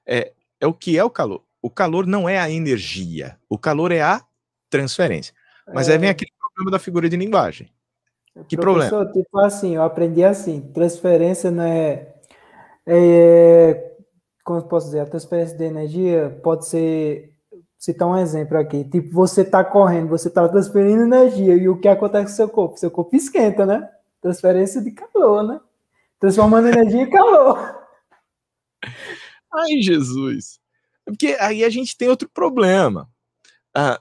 é, 0.07 0.33
é 0.59 0.67
o 0.67 0.73
que 0.73 0.97
é 0.97 1.05
o 1.05 1.11
calor. 1.11 1.43
O 1.61 1.69
calor 1.69 2.07
não 2.07 2.27
é 2.27 2.39
a 2.39 2.51
energia, 2.51 3.39
o 3.47 3.59
calor 3.59 3.93
é 3.93 4.01
a 4.01 4.25
transferência. 4.71 5.35
Mas 5.75 5.91
é... 5.91 5.93
aí 5.93 5.99
vem 5.99 6.09
aquele 6.09 6.31
problema 6.39 6.71
da 6.71 6.79
figura 6.79 7.07
de 7.07 7.15
linguagem. 7.19 7.71
Que 8.49 8.57
problema? 8.57 9.05
Tipo 9.13 9.39
assim, 9.41 9.75
eu 9.75 9.83
aprendi 9.83 10.25
assim, 10.25 10.63
transferência 10.73 11.51
não 11.51 11.63
é, 11.63 12.09
é 12.87 13.97
como 14.43 14.63
posso 14.63 14.87
dizer, 14.87 15.01
a 15.01 15.07
transferência 15.07 15.59
de 15.59 15.65
energia 15.65 16.41
pode 16.43 16.67
ser 16.67 17.34
citar 17.85 18.09
um 18.09 18.17
exemplo 18.17 18.57
aqui. 18.57 18.83
Tipo, 18.85 19.11
você 19.11 19.43
está 19.43 19.63
correndo, 19.63 20.09
você 20.09 20.29
está 20.29 20.49
transferindo 20.49 21.03
energia, 21.03 21.55
e 21.55 21.69
o 21.69 21.79
que 21.79 21.87
acontece 21.87 22.31
com 22.31 22.37
seu 22.37 22.49
corpo? 22.49 22.79
Seu 22.79 22.91
corpo 22.91 23.15
esquenta, 23.15 23.67
né? 23.67 23.87
Transferência 24.23 24.81
de 24.81 24.91
calor, 24.91 25.43
né? 25.43 25.61
Transformando 26.19 26.69
energia 26.69 27.03
em 27.03 27.11
calor. 27.11 27.79
Ai, 29.53 29.83
Jesus. 29.83 30.59
Porque 31.05 31.37
aí 31.39 31.63
a 31.63 31.69
gente 31.69 31.95
tem 31.95 32.09
outro 32.09 32.27
problema. 32.27 33.07
Ah, 33.75 34.01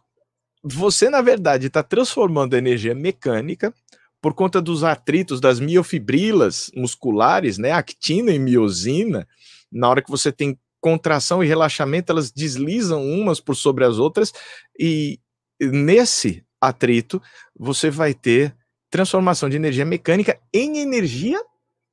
você, 0.64 1.10
na 1.10 1.22
verdade, 1.22 1.68
está 1.68 1.84
transformando 1.84 2.56
energia 2.56 2.96
mecânica 2.96 3.74
por 4.22 4.34
conta 4.34 4.62
dos 4.62 4.86
atritos 4.86 5.42
das 5.42 5.60
miofibrilas 5.60 6.72
musculares, 6.74 7.58
né? 7.58 7.72
Actina 7.72 8.32
e 8.32 8.40
miosina. 8.40 9.28
Na 9.70 9.90
hora 9.90 10.02
que 10.02 10.10
você 10.10 10.32
tem 10.32 10.58
contração 10.84 11.42
e 11.42 11.48
relaxamento, 11.48 12.12
elas 12.12 12.30
deslizam 12.30 13.02
umas 13.02 13.40
por 13.40 13.56
sobre 13.56 13.86
as 13.86 13.98
outras, 13.98 14.34
e 14.78 15.18
nesse 15.62 16.46
atrito 16.60 17.22
você 17.58 17.90
vai 17.90 18.14
ter 18.14 18.54
transformação 18.92 19.50
de 19.50 19.56
energia 19.56 19.86
mecânica 19.86 20.38
em 20.54 20.80
energia 20.80 21.42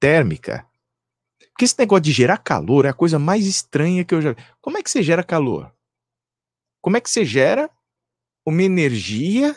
térmica. 0.01 0.67
Porque 1.53 1.65
esse 1.65 1.79
negócio 1.79 2.03
de 2.03 2.11
gerar 2.11 2.39
calor 2.39 2.85
é 2.85 2.89
a 2.89 2.95
coisa 2.95 3.17
mais 3.17 3.47
estranha 3.47 4.05
que 4.05 4.13
eu 4.13 4.21
já 4.21 4.33
vi. 4.33 4.43
Como 4.61 4.77
é 4.77 4.83
que 4.83 4.91
você 4.91 5.05
gera 5.05 5.23
calor? 5.23 5.73
Como 6.83 6.97
é 6.97 7.01
que 7.01 7.09
você 7.09 7.25
gera 7.25 7.71
uma 8.45 8.63
energia 8.63 9.57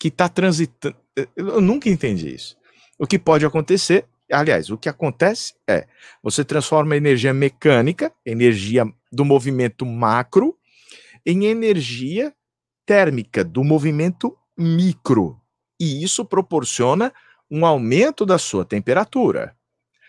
que 0.00 0.08
está 0.08 0.26
transitando? 0.26 0.96
Eu 1.36 1.60
nunca 1.60 1.90
entendi 1.90 2.34
isso. 2.34 2.56
O 2.98 3.06
que 3.06 3.18
pode 3.18 3.44
acontecer 3.44 4.06
Aliás, 4.30 4.70
o 4.70 4.78
que 4.78 4.88
acontece 4.88 5.54
é, 5.68 5.86
você 6.22 6.44
transforma 6.44 6.94
a 6.94 6.96
energia 6.96 7.32
mecânica, 7.32 8.12
energia 8.24 8.84
do 9.12 9.24
movimento 9.24 9.86
macro, 9.86 10.56
em 11.24 11.46
energia 11.46 12.34
térmica 12.84 13.44
do 13.44 13.62
movimento 13.62 14.36
micro. 14.56 15.40
E 15.78 16.02
isso 16.02 16.24
proporciona 16.24 17.12
um 17.50 17.64
aumento 17.64 18.26
da 18.26 18.38
sua 18.38 18.64
temperatura. 18.64 19.56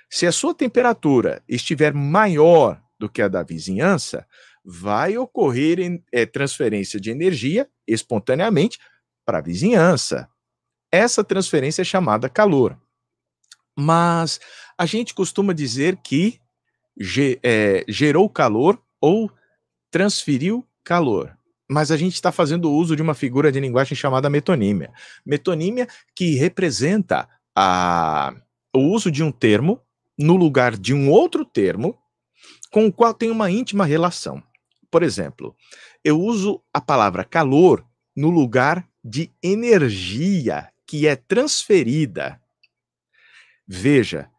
Se 0.09 0.25
a 0.25 0.31
sua 0.31 0.53
temperatura 0.53 1.43
estiver 1.47 1.93
maior 1.93 2.81
do 2.99 3.09
que 3.09 3.21
a 3.21 3.27
da 3.27 3.43
vizinhança, 3.43 4.25
vai 4.63 5.17
ocorrer 5.17 6.01
é, 6.11 6.25
transferência 6.25 6.99
de 6.99 7.11
energia 7.11 7.69
espontaneamente 7.87 8.79
para 9.25 9.39
a 9.39 9.41
vizinhança. 9.41 10.29
Essa 10.91 11.23
transferência 11.23 11.81
é 11.81 11.85
chamada 11.85 12.29
calor. 12.29 12.77
Mas 13.77 14.39
a 14.77 14.85
gente 14.85 15.13
costuma 15.13 15.53
dizer 15.53 15.97
que 15.97 16.39
é, 17.43 17.85
gerou 17.87 18.27
calor 18.27 18.81
ou 18.99 19.31
transferiu 19.91 20.67
calor. 20.83 21.37
Mas 21.69 21.91
a 21.91 21.97
gente 21.97 22.13
está 22.13 22.31
fazendo 22.31 22.71
uso 22.71 22.95
de 22.95 23.01
uma 23.01 23.13
figura 23.13 23.51
de 23.51 23.59
linguagem 23.59 23.95
chamada 23.95 24.29
metonímia. 24.29 24.91
Metonímia 25.25 25.87
que 26.15 26.35
representa 26.35 27.27
a, 27.55 28.33
o 28.73 28.79
uso 28.79 29.11
de 29.11 29.23
um 29.23 29.31
termo 29.31 29.81
no 30.17 30.35
lugar 30.35 30.75
de 30.75 30.93
um 30.93 31.09
outro 31.11 31.45
termo 31.45 31.95
com 32.71 32.87
o 32.87 32.93
qual 32.93 33.13
tem 33.13 33.29
uma 33.29 33.51
íntima 33.51 33.85
relação. 33.85 34.41
Por 34.89 35.03
exemplo, 35.03 35.55
eu 36.03 36.19
uso 36.19 36.61
a 36.73 36.81
palavra 36.81 37.23
calor 37.23 37.85
no 38.15 38.29
lugar 38.29 38.87
de 39.03 39.31
energia 39.43 40.69
que 40.85 41.05
é 41.05 41.15
transferida 41.15 42.41
Veja, 43.67 44.29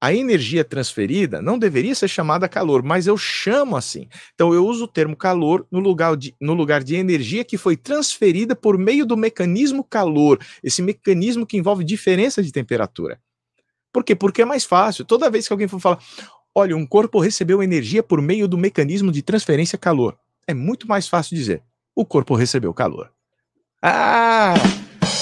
a 0.00 0.12
energia 0.12 0.62
transferida 0.62 1.40
não 1.40 1.58
deveria 1.58 1.94
ser 1.94 2.08
chamada 2.08 2.48
calor, 2.48 2.82
mas 2.82 3.06
eu 3.06 3.16
chamo 3.16 3.76
assim. 3.76 4.08
Então 4.34 4.52
eu 4.52 4.66
uso 4.66 4.84
o 4.84 4.88
termo 4.88 5.16
calor 5.16 5.66
no 5.70 5.80
lugar 5.80 6.16
de, 6.16 6.34
no 6.40 6.52
lugar 6.52 6.82
de 6.82 6.96
energia 6.96 7.44
que 7.44 7.56
foi 7.56 7.76
transferida 7.76 8.54
por 8.54 8.76
meio 8.76 9.06
do 9.06 9.16
mecanismo 9.16 9.82
calor, 9.82 10.38
esse 10.62 10.82
mecanismo 10.82 11.46
que 11.46 11.56
envolve 11.56 11.82
diferença 11.82 12.42
de 12.42 12.52
temperatura. 12.52 13.18
Por 13.92 14.04
quê? 14.04 14.14
Porque 14.14 14.42
é 14.42 14.44
mais 14.44 14.64
fácil. 14.64 15.04
Toda 15.04 15.30
vez 15.30 15.46
que 15.46 15.52
alguém 15.52 15.68
for 15.68 15.80
falar, 15.80 15.98
olha, 16.54 16.76
um 16.76 16.86
corpo 16.86 17.18
recebeu 17.18 17.62
energia 17.62 18.02
por 18.02 18.20
meio 18.20 18.46
do 18.46 18.58
mecanismo 18.58 19.10
de 19.10 19.22
transferência 19.22 19.78
calor, 19.78 20.18
é 20.46 20.52
muito 20.52 20.86
mais 20.86 21.08
fácil 21.08 21.34
dizer, 21.34 21.62
o 21.94 22.04
corpo 22.04 22.34
recebeu 22.34 22.74
calor. 22.74 23.10
Ah! 23.82 24.54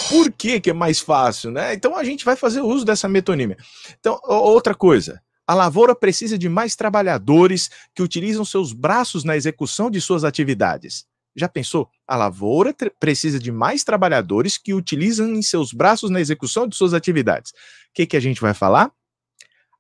Por 0.08 0.30
que, 0.32 0.60
que 0.60 0.70
é 0.70 0.72
mais 0.72 1.00
fácil, 1.00 1.50
né? 1.50 1.74
Então 1.74 1.96
a 1.96 2.04
gente 2.04 2.24
vai 2.24 2.36
fazer 2.36 2.60
uso 2.60 2.84
dessa 2.84 3.08
metonímia. 3.08 3.56
Então, 3.98 4.20
outra 4.24 4.74
coisa, 4.74 5.20
a 5.46 5.54
lavoura 5.54 5.94
precisa 5.94 6.38
de 6.38 6.48
mais 6.48 6.74
trabalhadores 6.74 7.70
que 7.94 8.02
utilizam 8.02 8.44
seus 8.44 8.72
braços 8.72 9.24
na 9.24 9.36
execução 9.36 9.90
de 9.90 10.00
suas 10.00 10.24
atividades. 10.24 11.06
Já 11.36 11.48
pensou? 11.48 11.90
A 12.06 12.16
lavoura 12.16 12.74
precisa 12.98 13.38
de 13.38 13.50
mais 13.50 13.82
trabalhadores 13.82 14.56
que 14.56 14.72
utilizam 14.72 15.28
em 15.30 15.42
seus 15.42 15.72
braços 15.72 16.10
na 16.10 16.20
execução 16.20 16.66
de 16.66 16.76
suas 16.76 16.94
atividades. 16.94 17.50
O 17.50 17.54
que, 17.94 18.06
que 18.06 18.16
a 18.16 18.20
gente 18.20 18.40
vai 18.40 18.54
falar? 18.54 18.92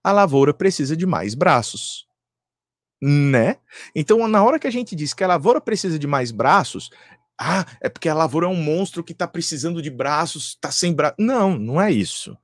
A 0.02 0.12
lavoura 0.12 0.52
precisa 0.52 0.96
de 0.96 1.06
mais 1.06 1.34
braços. 1.34 2.06
Né? 3.00 3.58
Então, 3.94 4.26
na 4.26 4.42
hora 4.42 4.58
que 4.58 4.66
a 4.66 4.70
gente 4.70 4.96
diz 4.96 5.14
que 5.14 5.22
a 5.22 5.28
lavoura 5.28 5.60
precisa 5.60 5.98
de 5.98 6.06
mais 6.06 6.30
braços, 6.30 6.90
ah, 7.40 7.66
é 7.80 7.88
porque 7.88 8.08
a 8.08 8.14
lavoura 8.14 8.46
é 8.46 8.48
um 8.48 8.62
monstro 8.62 9.02
que 9.02 9.12
está 9.12 9.26
precisando 9.26 9.82
de 9.82 9.90
braços, 9.90 10.50
está 10.50 10.70
sem 10.70 10.92
braços. 10.92 11.16
Não, 11.18 11.58
não 11.58 11.80
é 11.80 11.90
isso. 11.90 12.36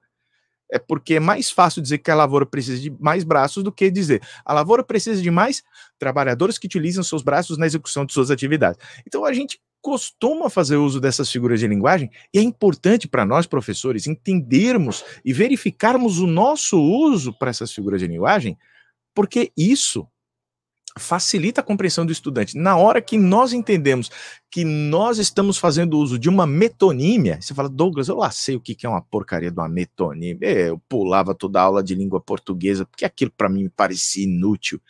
É 0.73 0.79
porque 0.79 1.15
é 1.15 1.21
mais 1.21 1.51
fácil 1.51 1.83
dizer 1.83 1.99
que 1.99 2.11
a 2.11 2.15
lavoura 2.15 2.47
precisa 2.47 2.81
de 2.81 2.91
mais 2.91 3.25
braços 3.25 3.63
do 3.65 3.73
que 3.73 3.91
dizer 3.91 4.23
a 4.45 4.53
lavoura 4.53 4.85
precisa 4.85 5.21
de 5.21 5.31
mais 5.31 5.65
trabalhadores 5.99 6.59
que 6.59 6.67
utilizam 6.67 7.03
seus 7.03 7.23
braços 7.23 7.59
na 7.59 7.67
execução 7.67 8.07
de 8.07 8.13
suas 8.13 8.31
atividades. 8.31 8.81
Então 9.07 9.25
a 9.25 9.33
gente 9.33 9.61
costuma 9.83 10.51
fazer 10.51 10.77
uso 10.77 11.01
dessas 11.01 11.31
figuras 11.31 11.59
de 11.59 11.67
linguagem 11.67 12.11
e 12.33 12.39
é 12.39 12.43
importante 12.43 13.09
para 13.09 13.25
nós 13.25 13.47
professores 13.47 14.07
entendermos 14.07 15.05
e 15.25 15.33
verificarmos 15.33 16.19
o 16.19 16.27
nosso 16.27 16.79
uso 16.79 17.33
para 17.33 17.51
essas 17.51 17.73
figuras 17.73 18.01
de 18.01 18.07
linguagem, 18.07 18.59
porque 19.15 19.51
isso 19.57 20.07
facilita 21.01 21.61
a 21.61 21.65
compreensão 21.65 22.07
do 22.07 22.13
estudante. 22.13 22.57
Na 22.57 22.77
hora 22.77 23.01
que 23.01 23.19
nós 23.19 23.53
entendemos 23.53 24.11
que 24.51 24.65
nós 24.65 25.19
estamos 25.19 25.59
fazendo 25.59 25.99
uso 25.99 26.19
de 26.19 26.29
uma 26.29 26.47
metonímia, 26.47 27.41
você 27.41 27.55
fala, 27.55 27.69
Douglas, 27.69 28.09
eu 28.09 28.17
lá 28.17 28.31
sei 28.31 28.57
o 28.57 28.61
que 28.61 28.77
é 28.85 28.89
uma 28.89 29.03
porcaria 29.03 29.51
de 29.51 29.59
uma 29.59 29.69
metonímia. 29.69 30.49
Eu 30.49 30.79
pulava 30.89 31.35
toda 31.35 31.61
a 31.61 31.65
aula 31.65 31.83
de 31.83 31.95
língua 31.95 32.21
portuguesa, 32.21 32.85
porque 32.85 33.05
aquilo 33.05 33.33
para 33.37 33.49
mim 33.49 33.65
me 33.65 33.71
parecia 33.71 34.25
inútil. 34.25 34.81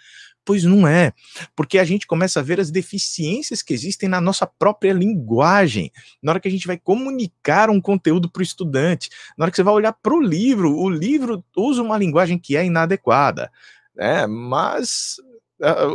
Pois 0.44 0.64
não 0.64 0.88
é, 0.88 1.12
porque 1.54 1.78
a 1.78 1.84
gente 1.84 2.06
começa 2.06 2.40
a 2.40 2.42
ver 2.42 2.58
as 2.58 2.70
deficiências 2.70 3.62
que 3.62 3.74
existem 3.74 4.08
na 4.08 4.20
nossa 4.20 4.46
própria 4.46 4.92
linguagem. 4.92 5.92
Na 6.22 6.32
hora 6.32 6.40
que 6.40 6.48
a 6.48 6.50
gente 6.50 6.66
vai 6.66 6.78
comunicar 6.78 7.68
um 7.68 7.80
conteúdo 7.80 8.28
para 8.28 8.40
o 8.40 8.42
estudante, 8.42 9.10
na 9.36 9.44
hora 9.44 9.50
que 9.50 9.56
você 9.56 9.62
vai 9.62 9.74
olhar 9.74 9.92
para 9.92 10.14
o 10.14 10.20
livro, 10.20 10.74
o 10.74 10.88
livro 10.88 11.44
usa 11.56 11.82
uma 11.82 11.98
linguagem 11.98 12.38
que 12.38 12.56
é 12.56 12.64
inadequada. 12.64 13.52
Né? 13.94 14.26
Mas 14.26 15.16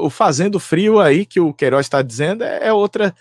o 0.01 0.09
fazendo 0.09 0.59
frio 0.59 0.99
aí 0.99 1.25
que 1.25 1.39
o 1.39 1.53
Queiroz 1.53 1.85
está 1.85 2.01
dizendo 2.01 2.43
é, 2.43 2.67
é 2.67 2.73
outra 2.73 3.15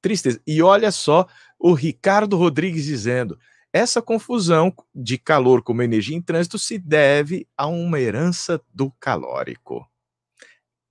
tristeza. 0.00 0.40
E 0.46 0.62
olha 0.62 0.90
só 0.90 1.26
o 1.58 1.72
Ricardo 1.72 2.36
Rodrigues 2.36 2.84
dizendo: 2.84 3.38
essa 3.72 4.00
confusão 4.00 4.74
de 4.94 5.18
calor 5.18 5.62
como 5.62 5.82
energia 5.82 6.16
em 6.16 6.22
trânsito 6.22 6.58
se 6.58 6.78
deve 6.78 7.46
a 7.56 7.66
uma 7.66 8.00
herança 8.00 8.60
do 8.72 8.90
calórico. 8.98 9.86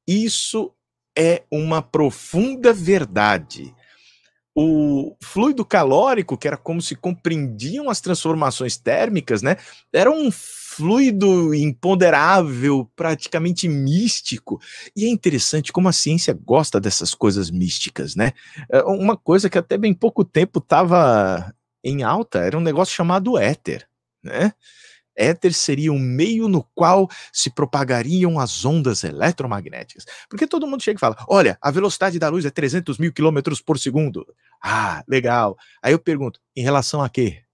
Isso 0.08 0.72
é 1.18 1.44
uma 1.50 1.82
profunda 1.82 2.72
verdade. 2.74 3.74
O 4.58 5.18
fluido 5.22 5.66
calórico, 5.66 6.38
que 6.38 6.48
era 6.48 6.56
como 6.56 6.82
se 6.82 6.96
compreendiam 6.96 7.90
as 7.90 8.00
transformações 8.00 8.78
térmicas, 8.78 9.42
né? 9.42 9.58
Era 9.92 10.10
um 10.10 10.32
fluido, 10.32 11.54
imponderável, 11.54 12.90
praticamente 12.96 13.68
místico. 13.68 14.62
E 14.96 15.06
é 15.06 15.10
interessante 15.10 15.74
como 15.74 15.90
a 15.90 15.94
ciência 15.94 16.34
gosta 16.34 16.80
dessas 16.80 17.14
coisas 17.14 17.52
místicas, 17.52 18.16
né? 18.16 18.32
É, 18.70 18.82
uma 18.84 19.18
coisa 19.18 19.50
que 19.50 19.58
até 19.58 19.78
bem 19.78 19.94
pouco 19.94 20.24
tempo 20.24 20.60
estava 20.60 21.54
em 21.84 22.04
alta 22.04 22.40
era 22.40 22.58
um 22.58 22.62
negócio 22.62 22.96
chamado 22.96 23.38
éter, 23.38 23.86
né? 24.24 24.54
Éter 25.16 25.54
seria 25.54 25.94
um 25.94 26.00
meio 26.00 26.48
no 26.50 26.64
qual 26.76 27.10
se 27.32 27.50
propagariam 27.50 28.38
as 28.40 28.66
ondas 28.66 29.04
eletromagnéticas. 29.04 30.06
Porque 30.30 30.46
todo 30.46 30.68
mundo 30.68 30.84
chega 30.84 30.98
e 30.98 31.00
fala: 31.00 31.16
olha, 31.28 31.58
a 31.62 31.72
velocidade 31.72 32.20
da 32.20 32.28
luz 32.30 32.44
é 32.46 32.50
300 32.50 32.98
mil 32.98 33.14
quilômetros 33.14 33.62
por 33.62 33.80
segundo. 33.80 34.26
Ah, 34.64 35.04
legal. 35.08 35.58
Aí 35.82 35.94
eu 35.94 36.00
pergunto: 36.00 36.40
em 36.56 36.64
relação 36.64 37.02
a 37.02 37.10
quê? 37.10 37.46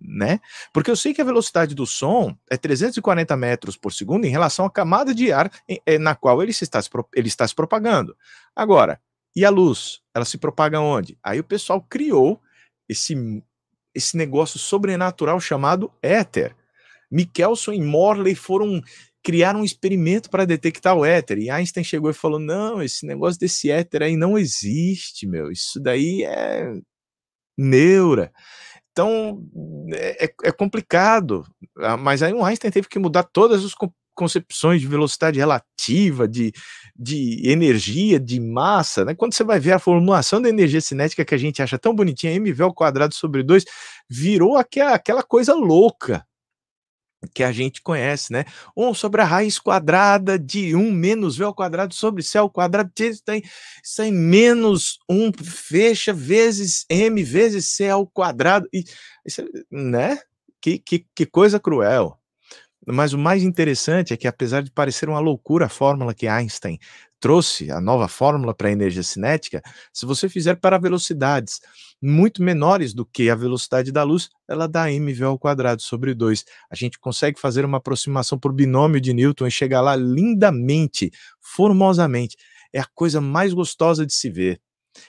né? 0.00 0.40
Porque 0.72 0.90
eu 0.90 0.96
sei 0.96 1.12
que 1.12 1.20
a 1.20 1.24
velocidade 1.24 1.74
do 1.74 1.86
som 1.86 2.36
é 2.50 2.56
340 2.56 3.36
metros 3.36 3.76
por 3.76 3.92
segundo 3.92 4.24
em 4.24 4.30
relação 4.30 4.64
à 4.64 4.70
camada 4.70 5.14
de 5.14 5.32
ar 5.32 5.50
eh, 5.68 5.98
na 5.98 6.14
qual 6.14 6.42
ele, 6.42 6.52
se 6.52 6.64
está, 6.64 6.80
ele 7.14 7.28
está 7.28 7.46
se 7.46 7.54
propagando. 7.54 8.16
Agora, 8.54 9.00
e 9.34 9.44
a 9.44 9.50
luz? 9.50 10.00
Ela 10.14 10.24
se 10.24 10.38
propaga 10.38 10.80
onde? 10.80 11.18
Aí 11.22 11.40
o 11.40 11.44
pessoal 11.44 11.80
criou 11.80 12.40
esse, 12.88 13.14
esse 13.94 14.16
negócio 14.16 14.58
sobrenatural 14.58 15.40
chamado 15.40 15.92
éter. 16.02 16.54
Michelson 17.10 17.72
e 17.72 17.80
Morley 17.80 18.34
foram 18.34 18.82
criar 19.22 19.56
um 19.56 19.64
experimento 19.64 20.28
para 20.28 20.44
detectar 20.44 20.96
o 20.96 21.04
éter. 21.04 21.38
E 21.38 21.50
Einstein 21.50 21.84
chegou 21.84 22.10
e 22.10 22.14
falou: 22.14 22.38
não, 22.38 22.82
esse 22.82 23.06
negócio 23.06 23.38
desse 23.38 23.70
éter 23.70 24.02
aí 24.02 24.16
não 24.16 24.38
existe, 24.38 25.26
meu. 25.26 25.50
Isso 25.50 25.80
daí 25.80 26.24
é 26.24 26.72
neura. 27.56 28.32
Então, 28.90 29.42
é, 29.94 30.26
é, 30.26 30.34
é 30.44 30.52
complicado. 30.52 31.46
Ah, 31.78 31.96
mas 31.96 32.22
aí 32.22 32.32
o 32.32 32.44
Einstein 32.44 32.70
teve 32.70 32.88
que 32.88 32.98
mudar 32.98 33.22
todas 33.24 33.64
as 33.64 33.74
concepções 34.14 34.80
de 34.80 34.86
velocidade 34.86 35.38
relativa, 35.38 36.28
de, 36.28 36.52
de 36.94 37.40
energia, 37.48 38.20
de 38.20 38.38
massa, 38.38 39.04
né? 39.04 39.14
Quando 39.14 39.34
você 39.34 39.42
vai 39.44 39.58
ver 39.58 39.72
a 39.72 39.78
formulação 39.78 40.40
da 40.40 40.48
energia 40.48 40.80
cinética 40.80 41.24
que 41.24 41.34
a 41.34 41.38
gente 41.38 41.62
acha 41.62 41.78
tão 41.78 41.94
bonitinha, 41.94 42.34
mv 42.34 42.62
ao 42.62 42.74
quadrado 42.74 43.14
sobre 43.14 43.42
2, 43.42 43.64
virou 44.08 44.56
aquela 44.56 45.22
coisa 45.22 45.54
louca, 45.54 46.24
que 47.34 47.42
a 47.44 47.52
gente 47.52 47.80
conhece, 47.82 48.32
né? 48.32 48.44
1 48.76 48.94
sobre 48.94 49.20
a 49.20 49.24
raiz 49.24 49.58
quadrada 49.58 50.38
de 50.38 50.74
1 50.74 50.92
menos 50.92 51.36
V 51.36 51.44
ao 51.44 51.54
quadrado 51.54 51.94
sobre 51.94 52.22
C 52.22 52.38
ao 52.38 52.50
quadrado, 52.50 52.90
isso 52.98 53.22
tem, 53.24 53.42
isso 53.82 53.96
tem 53.96 54.12
menos 54.12 54.98
1 55.08 55.32
fecha 55.44 56.12
vezes 56.12 56.84
M 56.88 57.22
vezes 57.22 57.66
C 57.66 57.88
ao 57.88 58.06
quadrado, 58.06 58.68
e, 58.72 58.84
isso, 59.24 59.42
né? 59.70 60.18
Que, 60.60 60.78
que, 60.78 61.06
que 61.14 61.26
coisa 61.26 61.58
cruel. 61.58 62.18
Mas 62.86 63.12
o 63.12 63.18
mais 63.18 63.42
interessante 63.42 64.12
é 64.12 64.16
que, 64.16 64.26
apesar 64.26 64.62
de 64.62 64.70
parecer 64.70 65.08
uma 65.08 65.20
loucura 65.20 65.66
a 65.66 65.68
fórmula 65.68 66.12
que 66.14 66.26
Einstein 66.26 66.78
trouxe, 67.20 67.70
a 67.70 67.80
nova 67.80 68.08
fórmula 68.08 68.52
para 68.52 68.68
a 68.68 68.72
energia 68.72 69.02
cinética, 69.04 69.62
se 69.92 70.04
você 70.04 70.28
fizer 70.28 70.56
para 70.56 70.78
velocidades 70.78 71.60
muito 72.02 72.42
menores 72.42 72.92
do 72.92 73.06
que 73.06 73.30
a 73.30 73.36
velocidade 73.36 73.92
da 73.92 74.02
luz, 74.02 74.28
ela 74.48 74.66
dá 74.66 74.90
mv 74.90 75.22
ao 75.22 75.38
quadrado 75.38 75.80
sobre 75.80 76.14
2. 76.14 76.44
A 76.68 76.74
gente 76.74 76.98
consegue 76.98 77.38
fazer 77.40 77.64
uma 77.64 77.78
aproximação 77.78 78.36
por 78.36 78.52
binômio 78.52 79.00
de 79.00 79.14
Newton 79.14 79.46
e 79.46 79.50
chegar 79.52 79.80
lá 79.80 79.94
lindamente, 79.94 81.12
formosamente. 81.40 82.36
É 82.72 82.80
a 82.80 82.86
coisa 82.92 83.20
mais 83.20 83.54
gostosa 83.54 84.04
de 84.04 84.12
se 84.12 84.28
ver. 84.28 84.60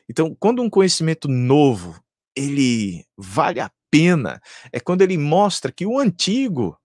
Então, 0.07 0.35
quando 0.39 0.61
um 0.61 0.69
conhecimento 0.69 1.27
novo, 1.27 1.99
ele 2.35 3.03
vale 3.17 3.59
a 3.59 3.71
pena, 3.89 4.39
é 4.71 4.79
quando 4.79 5.01
ele 5.01 5.17
mostra 5.17 5.71
que 5.71 5.85
o 5.85 5.99
antigo 5.99 6.77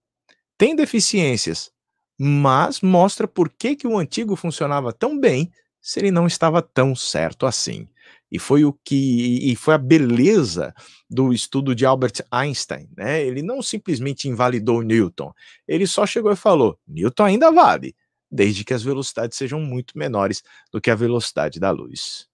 tem 0.59 0.75
deficiências, 0.75 1.71
mas 2.19 2.81
mostra 2.81 3.29
por 3.29 3.49
que, 3.49 3.77
que 3.77 3.87
o 3.87 3.97
antigo 3.97 4.35
funcionava 4.35 4.93
tão 4.93 5.19
bem 5.19 5.53
se 5.81 6.01
ele 6.01 6.11
não 6.11 6.27
estava 6.27 6.61
tão 6.61 6.95
certo 6.97 7.47
assim. 7.47 7.89
E 8.31 8.39
foi 8.39 8.65
o 8.65 8.73
que 8.73 9.51
e 9.51 9.57
foi 9.57 9.75
a 9.75 9.79
beleza 9.79 10.75
do 11.09 11.33
estudo 11.33 11.75
de 11.75 11.87
Albert 11.87 12.25
Einstein, 12.31 12.91
né? 12.95 13.23
Ele 13.25 13.41
não 13.41 13.63
simplesmente 13.63 14.29
invalidou 14.29 14.83
Newton, 14.83 15.33
ele 15.67 15.87
só 15.87 16.05
chegou 16.05 16.31
e 16.31 16.37
falou: 16.37 16.79
Newton 16.87 17.25
ainda 17.25 17.51
vale, 17.51 17.95
desde 18.31 18.65
que 18.65 18.75
as 18.75 18.83
velocidades 18.83 19.39
sejam 19.39 19.61
muito 19.61 19.97
menores 19.97 20.43
do 20.71 20.81
que 20.81 20.91
a 20.91 20.95
velocidade 20.95 21.59
da 21.59 21.71
luz. 21.71 22.29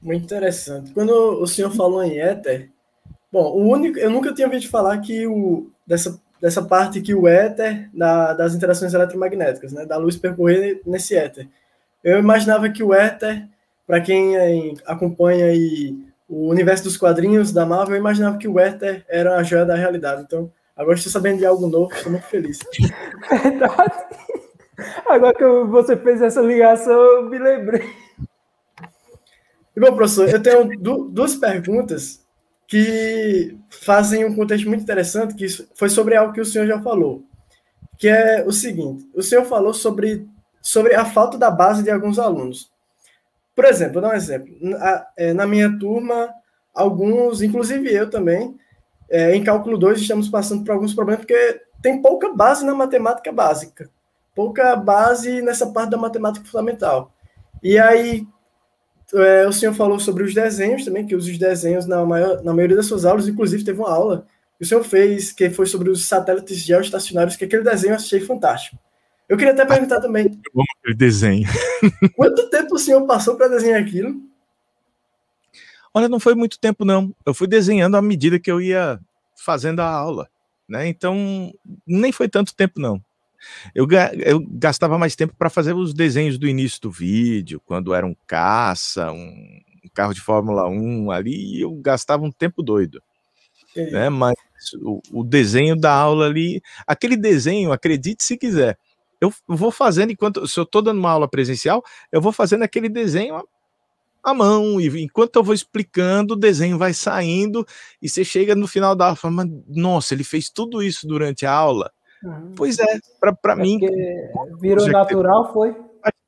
Muito 0.00 0.24
interessante. 0.24 0.92
Quando 0.92 1.12
o 1.12 1.46
senhor 1.46 1.70
falou 1.70 2.02
em 2.02 2.18
éter, 2.18 2.72
bom, 3.30 3.52
o 3.52 3.68
único, 3.68 3.98
eu 4.00 4.10
nunca 4.10 4.34
tinha 4.34 4.48
ouvido 4.48 4.68
falar 4.68 4.98
que 4.98 5.28
o 5.28 5.70
dessa 5.86 6.20
dessa 6.42 6.60
parte 6.60 7.00
que 7.00 7.14
o 7.14 7.26
éter 7.26 7.88
da, 7.94 8.34
das 8.34 8.54
interações 8.54 8.92
eletromagnéticas, 8.92 9.72
né, 9.72 9.86
da 9.86 9.96
luz 9.96 10.16
percorrer 10.16 10.82
nesse 10.84 11.16
éter. 11.16 11.48
Eu 12.04 12.18
imaginava 12.18 12.68
que 12.68 12.82
o 12.82 12.92
éter 12.92 13.48
para 13.86 14.00
quem 14.00 14.74
acompanha 14.84 15.46
aí 15.46 15.96
o 16.28 16.48
universo 16.48 16.84
dos 16.84 16.96
quadrinhos 16.96 17.52
da 17.52 17.64
Marvel, 17.64 17.94
eu 17.94 18.00
imaginava 18.00 18.38
que 18.38 18.48
o 18.48 18.58
éter 18.58 19.04
era 19.08 19.36
a 19.36 19.42
joia 19.42 19.64
da 19.64 19.76
realidade. 19.76 20.22
Então, 20.22 20.50
Agora 20.76 20.96
estou 20.96 21.12
sabendo 21.12 21.38
de 21.38 21.46
algo 21.46 21.66
novo, 21.66 21.92
estou 21.94 22.10
muito 22.10 22.26
feliz. 22.26 22.58
Verdade. 23.42 24.04
Agora 25.06 25.34
que 25.34 25.44
você 25.44 25.96
fez 25.96 26.22
essa 26.22 26.40
ligação, 26.40 26.92
eu 26.92 27.28
me 27.28 27.38
lembrei. 27.38 27.88
E 29.76 29.80
bom, 29.80 29.94
professor, 29.94 30.28
eu 30.28 30.42
tenho 30.42 30.76
duas 31.10 31.36
perguntas 31.36 32.21
que 32.72 33.54
fazem 33.68 34.24
um 34.24 34.34
contexto 34.34 34.66
muito 34.66 34.80
interessante, 34.80 35.34
que 35.34 35.46
foi 35.74 35.90
sobre 35.90 36.16
algo 36.16 36.32
que 36.32 36.40
o 36.40 36.44
senhor 36.44 36.66
já 36.66 36.80
falou, 36.80 37.22
que 37.98 38.08
é 38.08 38.42
o 38.46 38.50
seguinte: 38.50 39.06
o 39.14 39.22
senhor 39.22 39.44
falou 39.44 39.74
sobre, 39.74 40.26
sobre 40.62 40.94
a 40.94 41.04
falta 41.04 41.36
da 41.36 41.50
base 41.50 41.82
de 41.82 41.90
alguns 41.90 42.18
alunos. 42.18 42.72
Por 43.54 43.66
exemplo, 43.66 44.00
vou 44.00 44.02
dar 44.02 44.14
um 44.14 44.16
exemplo. 44.16 44.56
Na, 44.58 45.06
é, 45.18 45.34
na 45.34 45.46
minha 45.46 45.78
turma, 45.78 46.30
alguns, 46.74 47.42
inclusive 47.42 47.92
eu 47.92 48.08
também, 48.08 48.56
é, 49.10 49.36
em 49.36 49.44
cálculo 49.44 49.76
2, 49.76 50.00
estamos 50.00 50.30
passando 50.30 50.64
por 50.64 50.72
alguns 50.72 50.94
problemas, 50.94 51.26
porque 51.26 51.60
tem 51.82 52.00
pouca 52.00 52.32
base 52.32 52.64
na 52.64 52.74
matemática 52.74 53.30
básica, 53.30 53.90
pouca 54.34 54.74
base 54.76 55.42
nessa 55.42 55.66
parte 55.66 55.90
da 55.90 55.98
matemática 55.98 56.46
fundamental. 56.46 57.12
E 57.62 57.78
aí, 57.78 58.26
é, 59.14 59.46
o 59.46 59.52
senhor 59.52 59.74
falou 59.74 59.98
sobre 60.00 60.24
os 60.24 60.34
desenhos 60.34 60.84
também, 60.84 61.06
que 61.06 61.14
usa 61.14 61.30
os 61.30 61.38
desenhos 61.38 61.86
na, 61.86 62.04
maior, 62.04 62.42
na 62.42 62.54
maioria 62.54 62.76
das 62.76 62.86
suas 62.86 63.04
aulas, 63.04 63.28
inclusive 63.28 63.64
teve 63.64 63.78
uma 63.78 63.90
aula 63.90 64.26
que 64.58 64.64
o 64.64 64.66
senhor 64.66 64.84
fez, 64.84 65.32
que 65.32 65.50
foi 65.50 65.66
sobre 65.66 65.90
os 65.90 66.04
satélites 66.04 66.58
geoestacionários, 66.58 67.36
que 67.36 67.44
aquele 67.44 67.62
desenho 67.62 67.92
eu 67.92 67.96
achei 67.96 68.20
fantástico. 68.20 68.78
Eu 69.28 69.36
queria 69.36 69.52
até 69.52 69.64
perguntar 69.64 70.00
também. 70.00 70.28
Como 70.52 70.66
aquele 70.78 70.96
desenho. 70.96 71.48
Quanto 72.16 72.48
tempo 72.50 72.74
o 72.74 72.78
senhor 72.78 73.06
passou 73.06 73.36
para 73.36 73.48
desenhar 73.48 73.80
aquilo? 73.80 74.14
Olha, 75.94 76.08
não 76.08 76.20
foi 76.20 76.34
muito 76.34 76.58
tempo, 76.58 76.84
não. 76.84 77.14
Eu 77.24 77.34
fui 77.34 77.46
desenhando 77.46 77.96
à 77.96 78.02
medida 78.02 78.38
que 78.38 78.50
eu 78.50 78.60
ia 78.60 79.00
fazendo 79.36 79.80
a 79.80 79.86
aula. 79.86 80.28
Né? 80.68 80.86
Então, 80.88 81.52
nem 81.86 82.12
foi 82.12 82.28
tanto 82.28 82.54
tempo, 82.54 82.80
não. 82.80 83.02
Eu, 83.74 83.86
eu 84.24 84.44
gastava 84.50 84.98
mais 84.98 85.16
tempo 85.16 85.34
para 85.36 85.50
fazer 85.50 85.74
os 85.74 85.94
desenhos 85.94 86.38
do 86.38 86.48
início 86.48 86.80
do 86.80 86.90
vídeo, 86.90 87.60
quando 87.64 87.94
era 87.94 88.06
um 88.06 88.14
caça, 88.26 89.10
um, 89.12 89.60
carro 89.94 90.14
de 90.14 90.20
Fórmula 90.20 90.68
1 90.68 91.10
ali, 91.10 91.60
eu 91.60 91.72
gastava 91.76 92.24
um 92.24 92.32
tempo 92.32 92.62
doido. 92.62 93.02
Né? 93.76 94.08
Mas 94.08 94.34
o, 94.82 95.00
o, 95.12 95.24
desenho 95.24 95.76
da 95.76 95.92
aula 95.92 96.26
ali, 96.26 96.60
aquele 96.86 97.16
desenho, 97.16 97.72
acredite 97.72 98.22
se 98.22 98.36
quiser, 98.36 98.78
eu 99.20 99.32
vou 99.46 99.70
fazendo 99.70 100.12
enquanto, 100.12 100.46
se 100.46 100.58
eu 100.58 100.64
estou 100.64 100.82
dando 100.82 100.98
uma 100.98 101.10
aula 101.10 101.28
presencial, 101.28 101.82
eu 102.10 102.20
vou 102.20 102.32
fazendo 102.32 102.62
aquele 102.62 102.88
desenho 102.88 103.42
à 104.22 104.34
mão, 104.34 104.80
e 104.80 104.88
enquanto 105.02 105.36
eu 105.36 105.42
vou 105.42 105.54
explicando, 105.54 106.34
o 106.34 106.36
desenho 106.36 106.78
vai 106.78 106.92
saindo, 106.92 107.66
e 108.00 108.08
você 108.08 108.24
chega 108.24 108.54
no 108.54 108.68
final 108.68 108.94
da 108.94 109.06
aula 109.06 109.16
e 109.16 109.20
fala, 109.20 109.44
nossa, 109.68 110.14
ele 110.14 110.24
fez 110.24 110.50
tudo 110.50 110.82
isso 110.82 111.06
durante 111.06 111.46
a 111.46 111.52
aula. 111.52 111.90
Uhum. 112.24 112.52
Pois 112.56 112.78
é, 112.78 112.98
para 113.20 113.52
é 113.52 113.56
mim. 113.56 113.80
Virou 114.60 114.86
natural, 114.88 115.52
foi? 115.52 115.70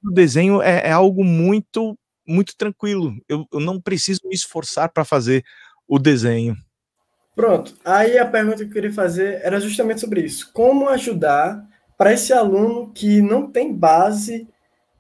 O 0.04 0.10
desenho 0.10 0.60
é, 0.60 0.88
é, 0.88 0.90
algo 0.92 1.24
muito, 1.24 1.96
muito 2.26 2.56
tranquilo. 2.56 3.14
Eu, 3.28 3.46
eu 3.52 3.60
não 3.60 3.80
preciso 3.80 4.20
me 4.24 4.34
esforçar 4.34 4.90
para 4.92 5.04
fazer 5.04 5.44
o 5.88 5.98
desenho. 5.98 6.56
Pronto. 7.34 7.74
Aí 7.84 8.18
a 8.18 8.26
pergunta 8.26 8.58
que 8.58 8.64
eu 8.64 8.70
queria 8.70 8.92
fazer 8.92 9.40
era 9.42 9.60
justamente 9.60 10.00
sobre 10.00 10.20
isso. 10.20 10.52
Como 10.52 10.88
ajudar 10.88 11.66
para 11.96 12.12
esse 12.12 12.32
aluno 12.32 12.92
que 12.92 13.20
não 13.20 13.50
tem 13.50 13.72
base 13.72 14.48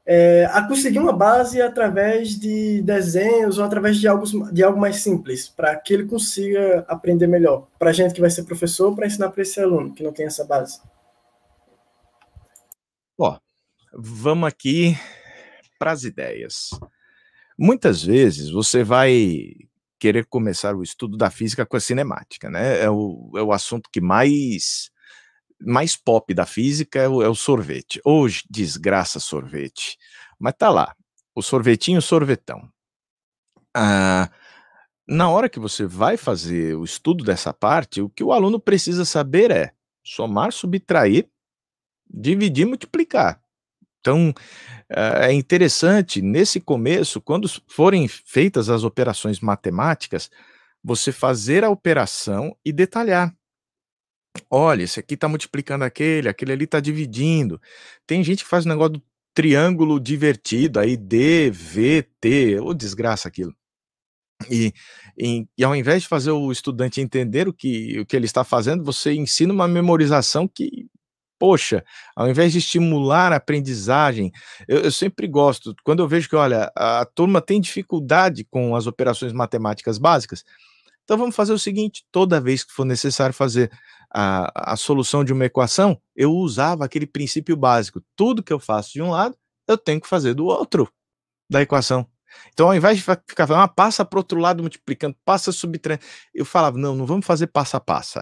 é, 0.06 0.44
a 0.52 0.62
conseguir 0.66 0.98
uma 0.98 1.12
base 1.12 1.62
através 1.62 2.38
de 2.38 2.82
desenhos 2.82 3.58
ou 3.58 3.64
através 3.64 3.98
de 3.98 4.06
algo, 4.06 4.52
de 4.52 4.62
algo 4.62 4.78
mais 4.78 4.96
simples, 4.96 5.48
para 5.48 5.74
que 5.76 5.94
ele 5.94 6.06
consiga 6.06 6.84
aprender 6.88 7.26
melhor. 7.26 7.68
Para 7.78 7.90
a 7.90 7.92
gente 7.92 8.14
que 8.14 8.20
vai 8.20 8.30
ser 8.30 8.44
professor, 8.44 8.94
para 8.94 9.06
ensinar 9.06 9.30
para 9.30 9.42
esse 9.42 9.58
aluno 9.60 9.94
que 9.94 10.02
não 10.02 10.12
tem 10.12 10.26
essa 10.26 10.44
base. 10.44 10.80
Ó, 13.18 13.38
vamos 13.92 14.48
aqui 14.48 14.96
para 15.78 15.92
as 15.92 16.04
ideias. 16.04 16.70
Muitas 17.58 18.02
vezes 18.02 18.50
você 18.50 18.82
vai 18.82 19.52
querer 19.98 20.26
começar 20.26 20.74
o 20.74 20.82
estudo 20.82 21.16
da 21.16 21.30
física 21.30 21.64
com 21.64 21.76
a 21.76 21.80
cinemática, 21.80 22.50
né? 22.50 22.82
É 22.82 22.90
o, 22.90 23.32
é 23.36 23.42
o 23.42 23.52
assunto 23.52 23.88
que 23.90 24.00
mais 24.00 24.90
mais 25.64 25.96
pop 25.96 26.32
da 26.34 26.46
física 26.46 27.00
é 27.00 27.08
o, 27.08 27.22
é 27.22 27.28
o 27.28 27.34
sorvete. 27.34 28.00
Hoje, 28.04 28.42
desgraça 28.50 29.18
sorvete. 29.18 29.98
Mas 30.38 30.54
tá 30.58 30.70
lá, 30.70 30.94
o 31.34 31.42
sorvetinho, 31.42 32.00
sorvetão. 32.02 32.68
Ah, 33.74 34.30
na 35.06 35.28
hora 35.28 35.48
que 35.48 35.58
você 35.58 35.86
vai 35.86 36.16
fazer 36.16 36.76
o 36.76 36.84
estudo 36.84 37.24
dessa 37.24 37.52
parte, 37.52 38.00
o 38.00 38.08
que 38.08 38.24
o 38.24 38.32
aluno 38.32 38.58
precisa 38.60 39.04
saber 39.04 39.50
é 39.50 39.72
somar, 40.02 40.52
subtrair, 40.52 41.28
dividir, 42.08 42.66
multiplicar. 42.66 43.40
Então, 44.00 44.34
é 44.88 45.32
interessante, 45.32 46.20
nesse 46.20 46.60
começo, 46.60 47.20
quando 47.20 47.48
forem 47.66 48.06
feitas 48.06 48.68
as 48.68 48.84
operações 48.84 49.40
matemáticas, 49.40 50.30
você 50.82 51.10
fazer 51.10 51.64
a 51.64 51.70
operação 51.70 52.54
e 52.62 52.70
detalhar. 52.70 53.34
Olha, 54.50 54.82
esse 54.82 55.00
aqui 55.00 55.14
está 55.14 55.28
multiplicando 55.28 55.84
aquele, 55.84 56.28
aquele 56.28 56.52
ali 56.52 56.64
está 56.64 56.80
dividindo. 56.80 57.60
Tem 58.06 58.22
gente 58.24 58.44
que 58.44 58.50
faz 58.50 58.64
o 58.64 58.68
negócio 58.68 58.94
do 58.94 59.02
triângulo 59.34 59.98
divertido, 60.00 60.78
aí 60.78 60.96
D, 60.96 61.50
V, 61.50 62.02
T, 62.20 62.60
ô 62.60 62.72
desgraça 62.74 63.28
aquilo. 63.28 63.54
E, 64.50 64.72
e, 65.18 65.46
e, 65.56 65.64
ao 65.64 65.74
invés 65.74 66.02
de 66.02 66.08
fazer 66.08 66.30
o 66.32 66.52
estudante 66.52 67.00
entender 67.00 67.48
o 67.48 67.52
que, 67.52 68.00
o 68.00 68.06
que 68.06 68.16
ele 68.16 68.26
está 68.26 68.44
fazendo, 68.44 68.84
você 68.84 69.12
ensina 69.14 69.52
uma 69.52 69.68
memorização 69.68 70.46
que, 70.46 70.86
poxa, 71.38 71.84
ao 72.16 72.28
invés 72.28 72.52
de 72.52 72.58
estimular 72.58 73.32
a 73.32 73.36
aprendizagem, 73.36 74.32
eu, 74.68 74.80
eu 74.80 74.92
sempre 74.92 75.26
gosto, 75.28 75.74
quando 75.84 76.00
eu 76.02 76.08
vejo 76.08 76.28
que, 76.28 76.36
olha, 76.36 76.70
a, 76.76 77.00
a 77.00 77.06
turma 77.06 77.40
tem 77.40 77.60
dificuldade 77.60 78.44
com 78.44 78.76
as 78.76 78.86
operações 78.86 79.32
matemáticas 79.32 79.98
básicas, 79.98 80.44
então 81.04 81.18
vamos 81.18 81.36
fazer 81.36 81.52
o 81.52 81.58
seguinte: 81.58 82.04
toda 82.10 82.40
vez 82.40 82.64
que 82.64 82.72
for 82.72 82.84
necessário 82.84 83.34
fazer 83.34 83.70
a, 84.14 84.72
a 84.72 84.76
solução 84.76 85.24
de 85.24 85.32
uma 85.32 85.44
equação, 85.44 86.00
eu 86.14 86.32
usava 86.32 86.84
aquele 86.84 87.06
princípio 87.06 87.56
básico. 87.56 88.00
Tudo 88.14 88.42
que 88.42 88.52
eu 88.52 88.60
faço 88.60 88.92
de 88.92 89.02
um 89.02 89.10
lado, 89.10 89.36
eu 89.66 89.76
tenho 89.76 90.00
que 90.00 90.06
fazer 90.06 90.34
do 90.34 90.46
outro 90.46 90.88
da 91.50 91.60
equação. 91.60 92.06
Então, 92.52 92.68
ao 92.68 92.74
invés 92.74 92.98
de 92.98 93.02
ficar 93.02 93.46
falando, 93.46 93.64
ah, 93.64 93.68
passa 93.68 94.04
para 94.04 94.18
outro 94.18 94.38
lado 94.38 94.62
multiplicando, 94.62 95.16
passa 95.24 95.50
subtraindo, 95.50 96.02
eu 96.32 96.44
falava, 96.44 96.78
não, 96.78 96.94
não 96.94 97.06
vamos 97.06 97.26
fazer 97.26 97.48
passo 97.48 97.76
a 97.76 97.80
passo. 97.80 98.20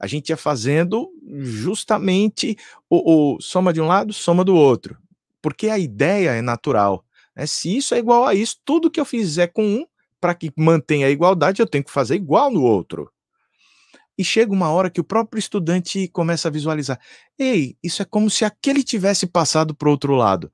A 0.00 0.06
gente 0.06 0.28
ia 0.30 0.36
fazendo 0.36 1.10
justamente 1.40 2.56
o, 2.88 3.34
o 3.34 3.40
soma 3.40 3.72
de 3.72 3.80
um 3.80 3.86
lado, 3.86 4.12
soma 4.12 4.44
do 4.44 4.54
outro. 4.54 4.96
Porque 5.42 5.68
a 5.68 5.78
ideia 5.78 6.30
é 6.30 6.42
natural. 6.42 7.04
Né? 7.34 7.46
Se 7.46 7.76
isso 7.76 7.94
é 7.94 7.98
igual 7.98 8.24
a 8.24 8.34
isso, 8.34 8.56
tudo 8.64 8.90
que 8.90 9.00
eu 9.00 9.04
fizer 9.04 9.48
com 9.48 9.64
um, 9.64 9.86
para 10.20 10.34
que 10.34 10.52
mantenha 10.56 11.06
a 11.06 11.10
igualdade, 11.10 11.60
eu 11.60 11.66
tenho 11.66 11.84
que 11.84 11.90
fazer 11.90 12.14
igual 12.14 12.50
no 12.50 12.62
outro. 12.62 13.10
E 14.18 14.24
chega 14.24 14.52
uma 14.52 14.68
hora 14.70 14.90
que 14.90 15.00
o 15.00 15.04
próprio 15.04 15.38
estudante 15.38 16.08
começa 16.08 16.48
a 16.48 16.50
visualizar: 16.50 17.00
ei, 17.38 17.78
isso 17.82 18.02
é 18.02 18.04
como 18.04 18.28
se 18.28 18.44
aquele 18.44 18.82
tivesse 18.82 19.26
passado 19.26 19.74
para 19.74 19.88
o 19.88 19.92
outro 19.92 20.14
lado. 20.14 20.52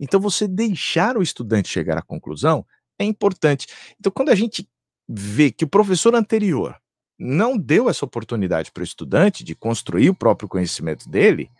Então, 0.00 0.18
você 0.18 0.48
deixar 0.48 1.16
o 1.16 1.22
estudante 1.22 1.68
chegar 1.68 1.96
à 1.96 2.02
conclusão 2.02 2.66
é 2.98 3.04
importante. 3.04 3.66
Então, 4.00 4.10
quando 4.10 4.30
a 4.30 4.34
gente 4.34 4.68
vê 5.08 5.52
que 5.52 5.64
o 5.64 5.68
professor 5.68 6.14
anterior 6.14 6.76
não 7.18 7.56
deu 7.56 7.88
essa 7.88 8.04
oportunidade 8.04 8.72
para 8.72 8.80
o 8.80 8.84
estudante 8.84 9.44
de 9.44 9.54
construir 9.54 10.10
o 10.10 10.14
próprio 10.14 10.48
conhecimento 10.48 11.08
dele, 11.08 11.50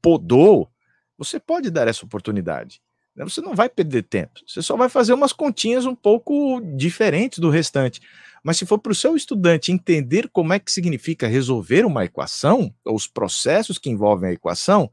podou, 0.00 0.70
você 1.18 1.38
pode 1.38 1.70
dar 1.70 1.86
essa 1.86 2.04
oportunidade. 2.04 2.80
Né? 3.16 3.24
Você 3.24 3.40
não 3.40 3.54
vai 3.54 3.68
perder 3.68 4.02
tempo, 4.02 4.40
você 4.46 4.60
só 4.60 4.76
vai 4.76 4.88
fazer 4.88 5.14
umas 5.14 5.32
continhas 5.32 5.86
um 5.86 5.94
pouco 5.94 6.60
diferentes 6.76 7.38
do 7.38 7.50
restante. 7.50 8.00
Mas 8.44 8.58
se 8.58 8.66
for 8.66 8.78
para 8.78 8.92
o 8.92 8.94
seu 8.94 9.16
estudante 9.16 9.72
entender 9.72 10.28
como 10.32 10.52
é 10.52 10.58
que 10.58 10.70
significa 10.70 11.26
resolver 11.26 11.84
uma 11.84 12.04
equação, 12.04 12.72
ou 12.84 12.94
os 12.94 13.06
processos 13.06 13.78
que 13.78 13.90
envolvem 13.90 14.30
a 14.30 14.32
equação, 14.34 14.90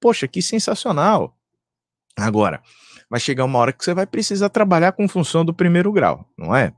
poxa, 0.00 0.28
que 0.28 0.42
sensacional. 0.42 1.36
Agora, 2.16 2.62
vai 3.10 3.18
chegar 3.18 3.44
uma 3.44 3.58
hora 3.58 3.72
que 3.72 3.84
você 3.84 3.94
vai 3.94 4.06
precisar 4.06 4.48
trabalhar 4.50 4.92
com 4.92 5.08
função 5.08 5.44
do 5.44 5.54
primeiro 5.54 5.92
grau, 5.92 6.28
não 6.36 6.54
é? 6.54 6.72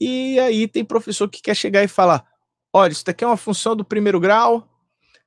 E 0.00 0.38
aí 0.38 0.68
tem 0.68 0.84
professor 0.84 1.28
que 1.28 1.42
quer 1.42 1.54
chegar 1.54 1.82
e 1.82 1.88
falar: 1.88 2.24
olha, 2.72 2.92
isso 2.92 3.04
daqui 3.04 3.24
é 3.24 3.26
uma 3.26 3.36
função 3.36 3.74
do 3.74 3.84
primeiro 3.84 4.20
grau, 4.20 4.67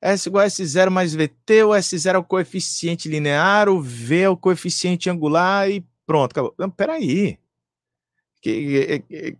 S 0.01 0.27
igual 0.27 0.43
a 0.43 0.47
S0 0.47 0.89
mais 0.89 1.13
VT, 1.13 1.63
o 1.63 1.69
S0 1.69 2.15
é 2.15 2.17
o 2.17 2.23
coeficiente 2.23 3.07
linear, 3.07 3.69
o 3.69 3.79
V 3.79 4.21
é 4.21 4.29
o 4.29 4.35
coeficiente 4.35 5.09
angular 5.09 5.69
e 5.69 5.85
pronto, 6.05 6.31
acabou. 6.31 6.55
Não, 6.57 6.69
peraí. 6.69 7.37
Que, 8.41 9.03
que, 9.07 9.37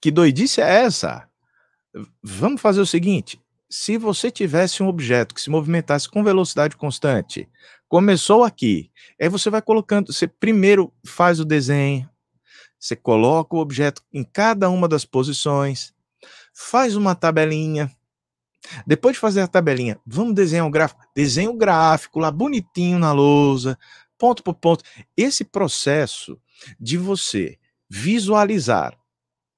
que 0.00 0.10
doidice 0.10 0.60
é 0.60 0.84
essa? 0.84 1.26
Vamos 2.22 2.60
fazer 2.60 2.80
o 2.80 2.86
seguinte: 2.86 3.40
se 3.70 3.96
você 3.96 4.30
tivesse 4.30 4.82
um 4.82 4.88
objeto 4.88 5.34
que 5.34 5.40
se 5.40 5.48
movimentasse 5.48 6.08
com 6.08 6.22
velocidade 6.22 6.76
constante, 6.76 7.48
começou 7.88 8.44
aqui, 8.44 8.90
aí 9.20 9.28
você 9.28 9.48
vai 9.48 9.62
colocando, 9.62 10.12
você 10.12 10.28
primeiro 10.28 10.92
faz 11.06 11.40
o 11.40 11.44
desenho, 11.44 12.08
você 12.78 12.94
coloca 12.94 13.56
o 13.56 13.60
objeto 13.60 14.02
em 14.12 14.22
cada 14.22 14.68
uma 14.68 14.86
das 14.86 15.06
posições, 15.06 15.94
faz 16.52 16.94
uma 16.96 17.14
tabelinha, 17.14 17.90
Depois 18.86 19.14
de 19.14 19.20
fazer 19.20 19.40
a 19.40 19.46
tabelinha, 19.46 19.98
vamos 20.06 20.34
desenhar 20.34 20.66
um 20.66 20.70
gráfico. 20.70 21.04
Desenha 21.14 21.50
o 21.50 21.54
um 21.54 21.58
gráfico 21.58 22.18
lá 22.18 22.30
bonitinho 22.30 22.98
na 22.98 23.12
lousa, 23.12 23.78
ponto 24.18 24.42
por 24.42 24.54
ponto. 24.54 24.84
Esse 25.16 25.44
processo 25.44 26.38
de 26.80 26.96
você 26.96 27.58
visualizar, 27.88 28.96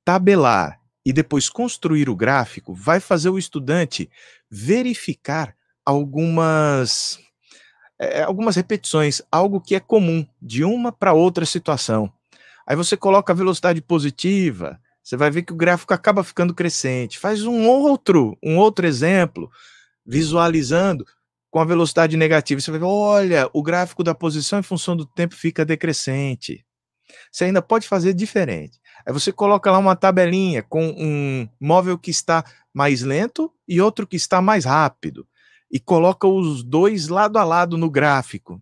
tabelar 0.05 0.81
e 1.05 1.13
depois 1.13 1.49
construir 1.49 2.09
o 2.09 2.17
gráfico 2.17 2.75
vai 2.75 2.99
fazer 2.99 3.31
o 3.31 3.39
estudante 3.39 4.11
verificar 4.51 5.55
algumas 5.85 7.19
é, 7.99 8.23
algumas 8.23 8.57
repetições, 8.57 9.23
algo 9.33 9.61
que 9.61 9.75
é 9.75 9.81
comum 9.81 10.27
de 10.41 10.65
uma 10.65 10.93
para 10.93 11.15
outra 11.15 11.47
situação. 11.47 12.13
Aí 12.67 12.77
você 12.77 12.97
coloca 12.97 13.33
a 13.33 13.37
velocidade 13.37 13.81
positiva, 13.81 14.79
você 15.07 15.17
vai 15.17 15.31
ver 15.31 15.43
que 15.43 15.53
o 15.53 15.57
gráfico 15.57 15.95
acaba 15.95 16.25
ficando 16.25 16.53
crescente. 16.53 17.17
Faz 17.17 17.45
um 17.45 17.69
outro, 17.69 18.37
um 18.43 18.59
outro 18.59 18.85
exemplo, 18.85 19.49
visualizando 20.05 21.07
com 21.49 21.61
a 21.61 21.65
velocidade 21.65 22.17
negativa. 22.17 22.61
Você 22.61 22.73
vai 22.73 22.81
ver, 22.81 22.87
olha, 22.87 23.49
o 23.53 23.63
gráfico 23.63 24.03
da 24.03 24.17
posição 24.17 24.59
em 24.59 24.65
função 24.65 24.97
do 24.97 25.07
tempo 25.07 25.37
fica 25.37 25.65
decrescente. 25.65 26.67
Você 27.31 27.45
ainda 27.45 27.63
pode 27.63 27.87
fazer 27.87 28.15
diferente. 28.15 28.81
Aí 29.07 29.13
você 29.13 29.31
coloca 29.31 29.71
lá 29.71 29.79
uma 29.79 29.95
tabelinha 29.95 30.65
com 30.65 30.85
um 30.85 31.49
móvel 31.61 31.97
que 31.97 32.11
está 32.11 32.45
mais 32.75 33.03
lento 33.03 33.53
e 33.69 33.81
outro 33.81 34.09
que 34.09 34.17
está 34.17 34.43
mais 34.43 34.65
rápido. 34.65 35.25
E 35.71 35.79
coloca 35.79 36.27
os 36.27 36.65
dois 36.65 37.07
lado 37.07 37.39
a 37.39 37.45
lado 37.45 37.79
no 37.79 37.89
gráfico. 37.89 38.61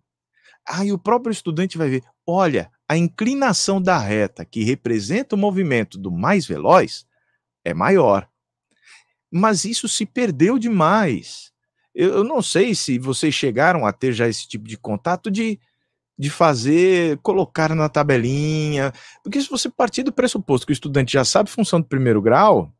Aí 0.63 0.91
o 0.91 0.99
próprio 0.99 1.31
estudante 1.31 1.75
vai 1.75 1.89
ver: 1.89 2.03
olha, 2.23 2.69
a 2.87 2.95
inclinação 2.95 3.81
da 3.81 3.97
reta 3.97 4.45
que 4.45 4.63
representa 4.63 5.35
o 5.35 5.39
movimento 5.39 5.97
do 5.97 6.11
mais 6.11 6.45
veloz 6.45 7.05
é 7.63 7.73
maior. 7.73 8.27
Mas 9.31 9.65
isso 9.65 9.87
se 9.87 10.05
perdeu 10.05 10.59
demais. 10.59 11.51
Eu, 11.93 12.23
não 12.23 12.41
sei 12.41 12.75
se 12.75 12.99
vocês 12.99 13.33
chegaram 13.33 13.85
a 13.85 13.91
ter 13.91 14.13
já 14.13 14.27
esse 14.27 14.47
tipo 14.47 14.67
de 14.67 14.77
contato 14.77 15.31
de, 15.31 15.59
de 16.17 16.29
fazer, 16.29 17.17
colocar 17.19 17.73
na 17.73 17.89
tabelinha. 17.89 18.93
Porque 19.23 19.41
se 19.41 19.49
você 19.49 19.69
partir 19.69 20.03
do 20.03 20.13
pressuposto 20.13 20.67
que 20.67 20.71
o 20.71 20.73
estudante 20.73 21.13
já 21.13 21.25
sabe 21.25 21.49
função 21.49 21.81
do 21.81 21.87
primeiro 21.87 22.21
grau, 22.21 22.71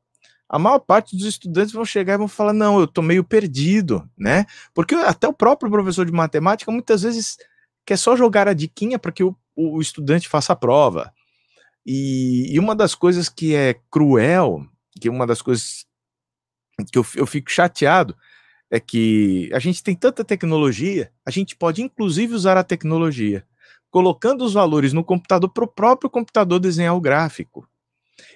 a 0.48 0.60
maior 0.60 0.80
parte 0.80 1.16
dos 1.18 1.26
estudantes 1.26 1.74
vão 1.74 1.84
chegar 1.84 2.14
e 2.14 2.18
vão 2.18 2.28
falar: 2.28 2.54
não, 2.54 2.78
eu 2.78 2.86
estou 2.86 3.04
meio 3.04 3.24
perdido, 3.24 4.08
né? 4.18 4.46
Porque 4.74 4.94
até 4.94 5.28
o 5.28 5.34
próprio 5.34 5.72
professor 5.72 6.06
de 6.06 6.12
matemática 6.12 6.72
muitas 6.72 7.02
vezes 7.02 7.38
quer 7.86 7.98
só 7.98 8.16
jogar 8.16 8.48
a 8.48 8.54
diquinha 8.54 9.00
para 9.00 9.12
que 9.12 9.24
o 9.24 9.36
o 9.56 9.80
estudante 9.80 10.28
faça 10.28 10.54
a 10.54 10.56
prova. 10.56 11.14
E, 11.86 12.54
e, 12.54 12.60
uma 12.60 12.76
das 12.76 12.96
coisas 12.96 13.30
que 13.30 13.54
é 13.54 13.76
cruel, 13.92 14.66
que 15.00 15.10
uma 15.10 15.28
das 15.28 15.42
coisas 15.42 15.86
que 16.92 16.98
eu, 16.98 17.06
eu 17.16 17.26
fico 17.26 17.52
chateado, 17.52 18.16
é 18.70 18.80
que 18.80 19.50
a 19.54 19.60
gente 19.60 19.84
tem 19.84 19.96
tanta 19.96 20.26
tecnologia, 20.26 21.12
a 21.26 21.32
gente 21.32 21.56
pode 21.56 21.82
inclusive 21.82 22.34
usar 22.34 22.58
a 22.58 22.64
tecnologia, 22.64 23.46
colocando 23.92 24.44
os 24.44 24.54
valores 24.54 24.92
no 24.92 25.04
computador 25.04 25.50
para 25.50 25.64
o 25.64 25.68
próprio 25.68 26.10
computador 26.10 26.60
desenhar 26.60 26.96
o 26.96 27.02
gráfico. 27.02 27.68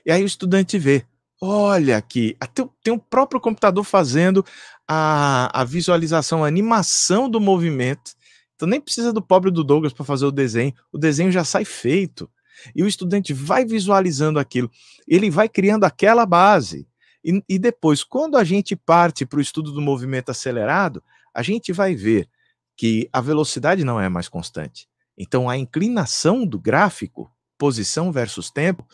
E 0.06 0.12
aí 0.12 0.22
o 0.22 0.28
estudante 0.28 0.78
vê, 0.78 1.06
olha 1.42 1.98
aqui, 1.98 2.36
até 2.40 2.68
tem 2.84 2.94
o 2.94 3.00
próprio 3.00 3.42
computador 3.42 3.84
fazendo 3.84 4.46
a, 4.88 5.62
a 5.62 5.64
visualização, 5.64 6.44
a 6.44 6.48
animação 6.48 7.30
do 7.30 7.40
movimento, 7.40 8.12
então 8.60 8.68
nem 8.68 8.82
precisa 8.82 9.14
do 9.14 9.22
pobre 9.22 9.50
do 9.50 9.64
Douglas 9.64 9.94
para 9.94 10.04
fazer 10.04 10.26
o 10.26 10.34
desenho, 10.34 10.74
o 10.92 10.98
desenho 10.98 11.32
já 11.32 11.46
sai 11.46 11.64
feito. 11.64 12.30
E 12.76 12.84
o 12.84 12.88
estudante 12.88 13.32
vai 13.32 13.64
visualizando 13.64 14.38
aquilo, 14.38 14.70
ele 15.08 15.30
vai 15.30 15.48
criando 15.48 15.86
aquela 15.86 16.26
base. 16.26 16.86
E, 17.24 17.42
e 17.48 17.58
depois, 17.58 18.04
quando 18.04 18.36
a 18.36 18.44
gente 18.44 18.76
parte 18.76 19.26
para 19.26 19.40
o 19.40 19.42
estudo 19.42 19.72
do 19.72 19.80
movimento 19.80 20.30
acelerado, 20.30 21.02
a 21.34 21.42
gente 21.42 21.72
vai 21.72 21.96
ver 21.96 22.28
que 22.76 23.08
a 23.14 23.22
velocidade 23.22 23.86
não 23.86 23.98
é 23.98 24.10
mais 24.10 24.28
constante. 24.28 24.90
Então 25.18 25.50
a 25.50 25.58
inclinação 25.58 26.46
do 26.46 26.60
gráfico, 26.60 27.32
posição 27.58 28.12
versus 28.12 28.52
tempo, 28.52 28.86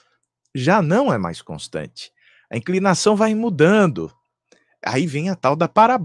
já 0.54 0.80
não 0.80 1.12
é 1.12 1.18
mais 1.18 1.42
constante. 1.42 2.12
A 2.52 2.56
inclinação 2.56 3.16
vai 3.16 3.34
mudando. 3.34 4.14
Aí 4.86 5.08
vem 5.08 5.32
a 5.32 5.36
tal 5.36 5.56
da 5.56 5.68
para, 5.68 6.00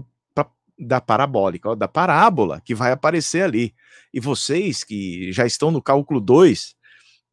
da 0.81 0.99
parabólica, 0.99 1.69
ó, 1.69 1.75
da 1.75 1.87
parábola 1.87 2.61
que 2.63 2.73
vai 2.73 2.91
aparecer 2.91 3.43
ali. 3.43 3.73
E 4.13 4.19
vocês 4.19 4.83
que 4.83 5.31
já 5.31 5.45
estão 5.45 5.71
no 5.71 5.81
cálculo 5.81 6.19
2, 6.19 6.75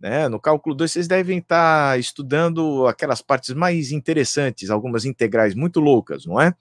né, 0.00 0.28
no 0.28 0.38
cálculo 0.38 0.74
2 0.74 0.92
vocês 0.92 1.08
devem 1.08 1.38
estar 1.38 1.92
tá 1.92 1.98
estudando 1.98 2.86
aquelas 2.86 3.20
partes 3.22 3.54
mais 3.54 3.90
interessantes, 3.90 4.70
algumas 4.70 5.04
integrais 5.04 5.54
muito 5.54 5.80
loucas, 5.80 6.26
não 6.26 6.40
é? 6.40 6.54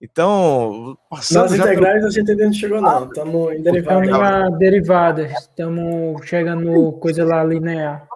Então, 0.00 0.98
Nas 1.10 1.52
integrais 1.52 2.00
pro... 2.00 2.08
a 2.08 2.10
gente 2.10 2.30
ainda 2.30 2.44
não 2.44 2.52
chegou 2.52 2.80
não, 2.80 3.06
estamos 3.06 3.52
em 3.52 3.62
derivadas. 3.62 4.02
Estamos 4.02 4.08
na 4.10 4.50
derivada, 4.50 5.22
estamos 5.26 6.26
chegando 6.26 6.64
no 6.64 6.92
coisa 6.94 7.24
lá 7.24 7.42
linear. 7.44 8.06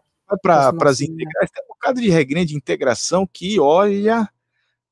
Para 0.43 0.69
as 0.69 1.01
integrais, 1.01 1.51
tem 1.51 1.65
um 1.65 1.69
bocado 1.69 2.01
de 2.01 2.11
regrinha 2.11 2.45
de 2.45 2.55
integração 2.55 3.27
que, 3.27 3.59
olha, 3.59 4.29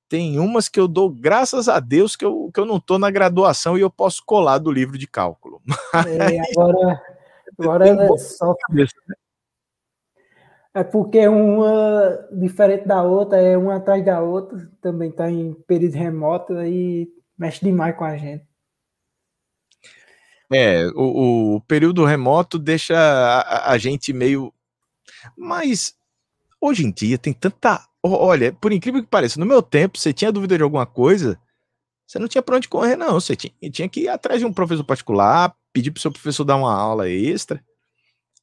tem 0.08 0.38
umas 0.38 0.68
que 0.68 0.78
eu 0.78 0.86
dou 0.86 1.10
graças 1.10 1.68
a 1.68 1.80
Deus 1.80 2.14
que 2.14 2.24
eu, 2.24 2.50
que 2.52 2.60
eu 2.60 2.64
não 2.64 2.76
estou 2.76 2.98
na 2.98 3.10
graduação 3.10 3.76
e 3.76 3.80
eu 3.80 3.90
posso 3.90 4.22
colar 4.24 4.58
do 4.58 4.70
livro 4.70 4.98
de 4.98 5.06
cálculo. 5.06 5.60
É, 6.06 6.40
agora 6.52 7.02
agora 7.58 7.88
é 7.88 8.18
só. 8.18 8.54
Né? 8.70 8.86
É 10.74 10.84
porque 10.84 11.26
uma 11.26 12.28
diferente 12.30 12.86
da 12.86 13.02
outra, 13.02 13.40
é 13.40 13.56
uma 13.56 13.76
atrás 13.76 14.04
da 14.04 14.20
outra, 14.20 14.70
também 14.80 15.08
está 15.08 15.30
em 15.30 15.54
período 15.66 15.94
remoto 15.94 16.52
e 16.62 17.08
mexe 17.38 17.64
demais 17.64 17.96
com 17.96 18.04
a 18.04 18.16
gente. 18.16 18.46
É, 20.52 20.86
o, 20.94 21.56
o 21.56 21.60
período 21.62 22.04
remoto 22.04 22.58
deixa 22.58 22.94
a, 22.94 23.72
a 23.72 23.78
gente 23.78 24.12
meio. 24.12 24.52
Mas 25.36 25.96
hoje 26.60 26.84
em 26.84 26.90
dia 26.90 27.18
tem 27.18 27.32
tanta 27.32 27.80
Olha, 28.12 28.52
por 28.52 28.72
incrível 28.72 29.02
que 29.02 29.08
pareça, 29.08 29.38
no 29.40 29.46
meu 29.46 29.62
tempo, 29.62 29.98
você 29.98 30.12
tinha 30.12 30.32
dúvida 30.32 30.56
de 30.56 30.62
alguma 30.62 30.86
coisa, 30.86 31.38
você 32.06 32.18
não 32.18 32.28
tinha 32.28 32.42
para 32.42 32.56
onde 32.56 32.68
correr, 32.68 32.96
não. 32.96 33.14
Você 33.14 33.34
tinha, 33.34 33.52
tinha 33.70 33.88
que 33.88 34.00
ir 34.00 34.08
atrás 34.08 34.40
de 34.40 34.46
um 34.46 34.52
professor 34.52 34.84
particular, 34.84 35.54
pedir 35.72 35.90
para 35.90 35.98
o 35.98 36.02
seu 36.02 36.12
professor 36.12 36.44
dar 36.44 36.56
uma 36.56 36.72
aula 36.72 37.08
extra. 37.08 37.62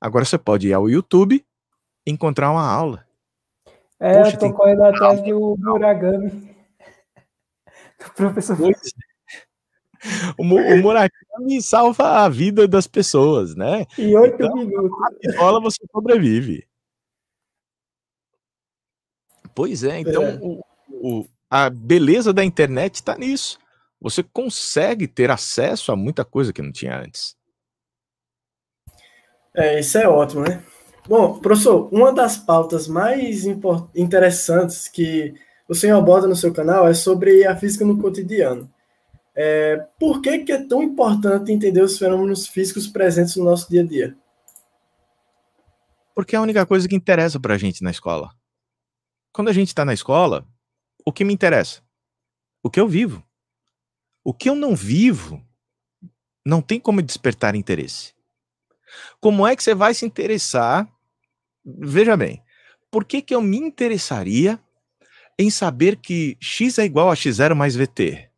Agora 0.02 0.26
você 0.26 0.38
pode 0.38 0.68
ir 0.68 0.74
ao 0.74 0.90
YouTube 0.90 1.46
e 2.06 2.12
encontrar 2.12 2.52
uma 2.52 2.68
aula. 2.68 3.06
É, 4.00 4.22
Poxa, 4.22 4.36
eu 4.36 4.40
tô 4.40 4.54
correndo 4.54 4.84
atrás 4.84 5.22
do 5.22 5.56
Murakami. 5.58 6.30
Do 8.00 8.14
professor. 8.16 8.58
Pois. 8.58 8.78
É. 8.78 9.14
O, 10.38 10.44
o 10.44 10.82
Murakami 10.82 11.62
salva 11.62 12.26
a 12.26 12.28
vida 12.28 12.68
das 12.68 12.86
pessoas, 12.88 13.56
né? 13.56 13.86
Em 13.98 14.14
oito 14.18 14.36
então, 14.36 14.54
minutos. 14.54 14.92
Na 15.00 15.32
escola 15.32 15.62
você 15.62 15.82
sobrevive. 15.90 16.68
Pois 19.54 19.84
é, 19.84 20.00
então 20.00 20.24
é. 20.24 20.40
O, 20.42 20.62
o, 20.90 21.26
a 21.50 21.70
beleza 21.70 22.34
da 22.34 22.44
internet 22.44 22.96
está 22.96 23.16
nisso. 23.18 23.60
Você 24.02 24.24
consegue 24.24 25.08
ter 25.08 25.32
acesso 25.32 25.92
a 25.92 25.96
muita 25.96 26.26
coisa 26.26 26.52
que 26.52 26.62
não 26.62 26.72
tinha 26.72 27.00
antes. 27.00 27.36
É, 29.56 29.80
isso 29.80 29.98
é 29.98 30.08
ótimo, 30.08 30.42
né? 30.42 30.64
Bom, 31.08 31.38
professor, 31.40 31.90
uma 31.94 32.12
das 32.12 32.38
pautas 32.38 32.88
mais 32.88 33.46
interessantes 33.96 34.88
que 34.88 35.34
o 35.70 35.76
senhor 35.76 35.98
aborda 35.98 36.28
no 36.28 36.36
seu 36.36 36.52
canal 36.52 36.88
é 36.88 36.94
sobre 36.94 37.46
a 37.46 37.56
física 37.56 37.86
no 37.86 38.00
cotidiano. 38.00 38.70
É, 39.36 39.86
por 40.00 40.22
que, 40.22 40.40
que 40.40 40.52
é 40.52 40.66
tão 40.66 40.82
importante 40.82 41.52
entender 41.52 41.82
os 41.82 41.98
fenômenos 41.98 42.48
físicos 42.48 42.88
presentes 42.88 43.36
no 43.36 43.46
nosso 43.46 43.70
dia 43.70 43.82
a 43.82 43.86
dia? 43.86 44.18
Porque 46.16 46.36
é 46.36 46.40
a 46.40 46.42
única 46.44 46.66
coisa 46.66 46.88
que 46.88 46.96
interessa 46.96 47.40
para 47.40 47.56
a 47.56 47.58
gente 47.58 47.84
na 47.84 47.92
escola 47.92 48.32
quando 49.34 49.50
a 49.50 49.54
gente 49.54 49.70
está 49.70 49.84
na 49.84 49.94
escola, 49.94 50.48
o 51.04 51.12
que 51.12 51.26
me 51.26 51.34
interessa? 51.34 51.82
O 52.62 52.70
que 52.70 52.80
eu 52.80 52.88
vivo. 52.88 53.22
O 54.24 54.34
que 54.34 54.48
eu 54.48 54.56
não 54.56 54.76
vivo 54.76 55.46
não 56.46 56.62
tem 56.62 56.80
como 56.80 57.02
despertar 57.02 57.56
interesse. 57.56 58.14
Como 59.20 59.46
é 59.46 59.56
que 59.56 59.64
você 59.64 59.74
vai 59.74 59.94
se 59.94 60.06
interessar? 60.06 60.88
Veja 61.66 62.16
bem, 62.16 62.44
por 62.92 63.06
que, 63.06 63.22
que 63.22 63.34
eu 63.34 63.42
me 63.42 63.58
interessaria 63.58 64.60
em 65.38 65.50
saber 65.50 65.96
que 65.96 66.38
x 66.40 66.78
é 66.78 66.86
igual 66.86 67.10
a 67.10 67.16
x0 67.16 67.56
mais 67.56 67.76
vt? 67.76 68.30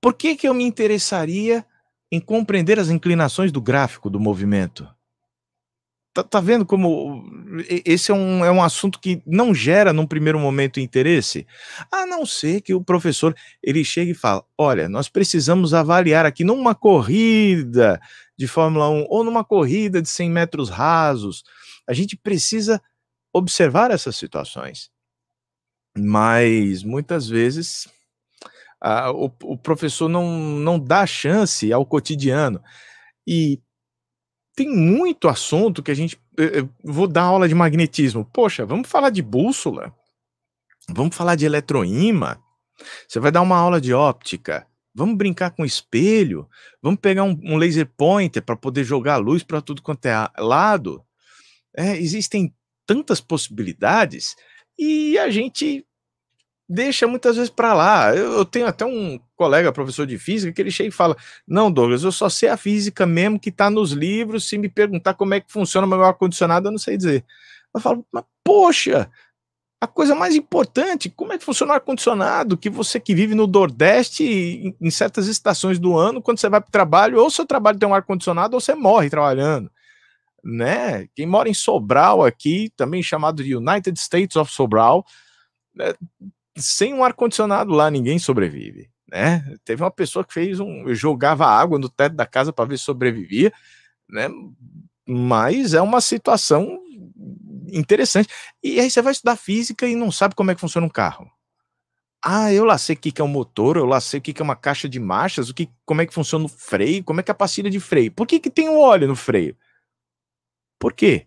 Por 0.00 0.14
que, 0.14 0.36
que 0.36 0.46
eu 0.46 0.52
me 0.52 0.64
interessaria 0.64 1.64
em 2.12 2.20
compreender 2.20 2.78
as 2.78 2.90
inclinações 2.90 3.50
do 3.50 3.62
gráfico 3.62 4.10
do 4.10 4.20
movimento? 4.20 4.86
Tá, 6.12 6.22
tá, 6.22 6.40
vendo 6.40 6.64
como 6.66 7.24
esse 7.84 8.10
é 8.10 8.14
um, 8.14 8.44
é 8.44 8.50
um 8.50 8.62
assunto 8.62 8.98
que 9.00 9.22
não 9.26 9.54
gera 9.54 9.92
num 9.92 10.06
primeiro 10.06 10.38
momento 10.38 10.80
interesse? 10.80 11.46
A 11.90 12.06
não 12.06 12.26
ser 12.26 12.60
que 12.60 12.74
o 12.74 12.82
professor 12.82 13.34
ele 13.62 13.84
chegue 13.84 14.12
e 14.12 14.14
fala: 14.14 14.44
olha, 14.58 14.88
nós 14.88 15.08
precisamos 15.08 15.74
avaliar 15.74 16.26
aqui 16.26 16.44
numa 16.44 16.74
corrida 16.74 18.00
de 18.36 18.46
Fórmula 18.46 18.88
1 18.90 19.06
ou 19.08 19.24
numa 19.24 19.44
corrida 19.44 20.02
de 20.02 20.08
100 20.08 20.30
metros 20.30 20.68
rasos, 20.70 21.44
a 21.88 21.92
gente 21.92 22.16
precisa 22.16 22.80
observar 23.32 23.90
essas 23.90 24.16
situações. 24.16 24.90
Mas 25.96 26.82
muitas 26.82 27.28
vezes 27.28 27.88
Ah, 28.80 29.10
o, 29.12 29.32
o, 29.44 29.56
professor 29.56 30.08
não, 30.10 30.26
não 30.38 30.78
dá 30.78 31.06
chance 31.06 31.72
ao 31.72 31.86
cotidiano. 31.86 32.62
E 33.26 33.60
tem 34.54 34.68
muito 34.68 35.28
assunto 35.28 35.82
que 35.82 35.90
a 35.90 35.94
gente. 35.94 36.18
Vou 36.82 37.06
dar 37.06 37.22
aula 37.22 37.48
de 37.48 37.54
magnetismo. 37.54 38.24
Poxa, 38.24 38.66
vamos 38.66 38.88
falar 38.88 39.10
de 39.10 39.22
bússola? 39.22 39.94
Vamos 40.88 41.16
falar 41.16 41.34
de 41.34 41.46
eletroímã? 41.46 42.36
Você 43.08 43.20
vai 43.20 43.30
dar 43.30 43.42
uma 43.42 43.56
aula 43.56 43.80
de 43.80 43.94
óptica? 43.94 44.66
Vamos 44.94 45.16
brincar 45.16 45.50
com 45.50 45.64
espelho? 45.64 46.48
Vamos 46.82 47.00
pegar 47.00 47.24
um, 47.24 47.38
um 47.42 47.56
laser 47.56 47.86
pointer 47.96 48.42
para 48.42 48.56
poder 48.56 48.84
jogar 48.84 49.16
luz 49.16 49.42
para 49.42 49.60
tudo 49.60 49.82
quanto 49.82 50.06
é 50.06 50.28
lado? 50.38 51.04
É, 51.76 51.96
existem 51.96 52.54
tantas 52.86 53.20
possibilidades 53.20 54.36
e 54.78 55.18
a 55.18 55.30
gente 55.30 55.84
deixa 56.68 57.06
muitas 57.06 57.36
vezes 57.36 57.50
para 57.50 57.74
lá. 57.74 58.14
Eu, 58.14 58.32
eu, 58.32 58.44
tenho 58.44 58.66
até 58.66 58.84
um 58.84 59.20
colega, 59.36 59.72
professor 59.72 60.06
de 60.06 60.18
física, 60.18 60.52
que 60.52 60.60
ele 60.60 60.70
chega 60.70 60.88
e 60.88 60.92
fala: 60.92 61.16
Não, 61.46 61.70
Douglas, 61.70 62.02
eu 62.02 62.12
só 62.12 62.28
sei 62.28 62.48
a 62.48 62.56
física 62.56 63.06
mesmo 63.06 63.38
que 63.38 63.50
está 63.50 63.70
nos 63.70 63.92
livros. 63.92 64.48
Se 64.48 64.58
me 64.58 64.68
perguntar 64.68 65.14
como 65.14 65.34
é 65.34 65.40
que 65.40 65.52
funciona 65.52 65.86
o 65.86 65.90
meu 65.90 66.02
ar-condicionado, 66.04 66.68
eu 66.68 66.72
não 66.72 66.78
sei 66.78 66.96
dizer. 66.96 67.24
Eu 67.74 67.80
falo, 67.80 68.06
mas 68.12 68.24
poxa, 68.44 69.10
a 69.80 69.86
coisa 69.86 70.14
mais 70.14 70.34
importante, 70.34 71.10
como 71.10 71.32
é 71.32 71.38
que 71.38 71.44
funciona 71.44 71.72
o 71.72 71.74
ar-condicionado? 71.74 72.56
Que 72.56 72.70
você 72.70 73.00
que 73.00 73.14
vive 73.14 73.34
no 73.34 73.46
Nordeste, 73.46 74.24
em, 74.24 74.76
em 74.80 74.90
certas 74.90 75.26
estações 75.26 75.78
do 75.78 75.96
ano, 75.96 76.22
quando 76.22 76.38
você 76.38 76.48
vai 76.48 76.60
para 76.60 76.68
o 76.68 76.72
trabalho, 76.72 77.20
ou 77.20 77.30
seu 77.30 77.44
trabalho 77.44 77.78
tem 77.78 77.88
um 77.88 77.94
ar-condicionado, 77.94 78.54
ou 78.54 78.60
você 78.60 78.74
morre 78.74 79.10
trabalhando. 79.10 79.70
Né? 80.42 81.08
Quem 81.14 81.26
mora 81.26 81.48
em 81.48 81.54
Sobral 81.54 82.24
aqui, 82.24 82.70
também 82.76 83.02
chamado 83.02 83.42
de 83.42 83.56
United 83.56 83.98
States 83.98 84.36
of 84.36 84.52
Sobral, 84.52 85.04
né? 85.74 85.94
Sem 86.56 86.94
um 86.94 87.04
ar-condicionado 87.04 87.72
lá, 87.72 87.90
ninguém 87.90 88.18
sobrevive. 88.18 88.90
Né? 89.08 89.44
Teve 89.64 89.82
uma 89.82 89.90
pessoa 89.90 90.24
que 90.24 90.32
fez 90.32 90.60
um. 90.60 90.92
jogava 90.94 91.46
água 91.46 91.78
no 91.78 91.88
teto 91.88 92.16
da 92.16 92.26
casa 92.26 92.52
para 92.52 92.64
ver 92.64 92.78
se 92.78 92.84
sobrevivia, 92.84 93.52
né? 94.08 94.28
Mas 95.06 95.74
é 95.74 95.80
uma 95.80 96.00
situação 96.00 96.80
interessante. 97.70 98.28
E 98.62 98.80
aí 98.80 98.90
você 98.90 99.02
vai 99.02 99.12
estudar 99.12 99.36
física 99.36 99.86
e 99.86 99.94
não 99.94 100.10
sabe 100.10 100.34
como 100.34 100.50
é 100.50 100.54
que 100.54 100.60
funciona 100.60 100.86
um 100.86 100.90
carro. 100.90 101.30
Ah, 102.26 102.50
eu 102.50 102.64
lá 102.64 102.78
sei 102.78 102.96
o 102.96 102.98
que 102.98 103.20
é 103.20 103.24
um 103.24 103.28
motor, 103.28 103.76
eu 103.76 103.84
lá 103.84 104.00
sei 104.00 104.18
o 104.18 104.22
que 104.22 104.40
é 104.40 104.42
uma 104.42 104.56
caixa 104.56 104.88
de 104.88 104.98
marchas, 104.98 105.50
o 105.50 105.54
que, 105.54 105.68
como 105.84 106.00
é 106.00 106.06
que 106.06 106.14
funciona 106.14 106.46
o 106.46 106.48
freio, 106.48 107.04
como 107.04 107.20
é 107.20 107.22
que 107.22 107.30
é 107.30 107.32
a 107.32 107.34
pastilha 107.34 107.68
de 107.68 107.78
freio. 107.78 108.10
Por 108.10 108.26
que, 108.26 108.40
que 108.40 108.48
tem 108.48 108.66
um 108.66 108.80
óleo 108.80 109.06
no 109.06 109.14
freio? 109.14 109.54
Por 110.78 110.94
quê? 110.94 111.26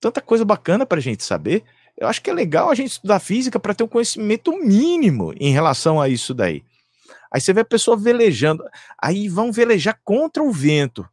Tanta 0.00 0.20
coisa 0.20 0.44
bacana 0.44 0.86
para 0.86 0.98
a 0.98 1.02
gente 1.02 1.24
saber. 1.24 1.64
Eu 1.96 2.08
acho 2.08 2.20
que 2.20 2.30
é 2.30 2.32
legal 2.32 2.70
a 2.70 2.74
gente 2.74 2.92
estudar 2.92 3.20
física 3.20 3.58
para 3.60 3.74
ter 3.74 3.84
um 3.84 3.88
conhecimento 3.88 4.52
mínimo 4.58 5.32
em 5.38 5.52
relação 5.52 6.00
a 6.00 6.08
isso 6.08 6.34
daí. 6.34 6.64
Aí 7.32 7.40
você 7.40 7.52
vê 7.52 7.60
a 7.60 7.64
pessoa 7.64 7.96
velejando, 7.96 8.64
aí 9.00 9.28
vão 9.28 9.52
velejar 9.52 10.00
contra 10.04 10.42
o 10.42 10.50
vento. 10.50 11.08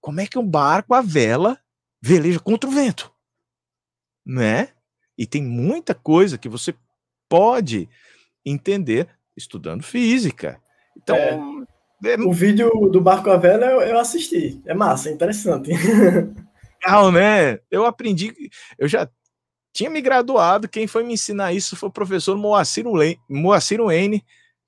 Como 0.00 0.20
é 0.20 0.26
que 0.26 0.38
um 0.38 0.46
barco, 0.46 0.94
a 0.94 1.00
vela, 1.00 1.58
veleja 2.02 2.38
contra 2.40 2.68
o 2.68 2.72
vento? 2.72 3.12
né? 4.24 4.68
E 5.18 5.26
tem 5.26 5.42
muita 5.42 5.94
coisa 5.94 6.38
que 6.38 6.48
você 6.48 6.74
pode 7.28 7.88
entender 8.44 9.08
estudando 9.36 9.82
física. 9.82 10.60
Então, 10.96 11.16
é, 11.16 11.34
é... 12.04 12.20
o 12.20 12.32
vídeo 12.32 12.70
do 12.90 13.00
barco 13.00 13.30
à 13.30 13.36
vela 13.36 13.66
eu, 13.66 13.80
eu 13.82 13.98
assisti. 13.98 14.60
É 14.64 14.74
massa, 14.74 15.08
é 15.08 15.12
interessante. 15.12 15.70
Legal, 16.84 17.12
né? 17.12 17.58
Eu 17.70 17.86
aprendi, 17.86 18.32
eu 18.76 18.88
já 18.88 19.08
tinha 19.72 19.88
me 19.88 20.00
graduado, 20.00 20.68
quem 20.68 20.86
foi 20.86 21.02
me 21.02 21.14
ensinar 21.14 21.52
isso 21.52 21.76
foi 21.76 21.88
o 21.88 21.92
professor 21.92 22.36
Moacir, 22.36 22.84
Moacir 23.28 23.80
N, 23.80 24.24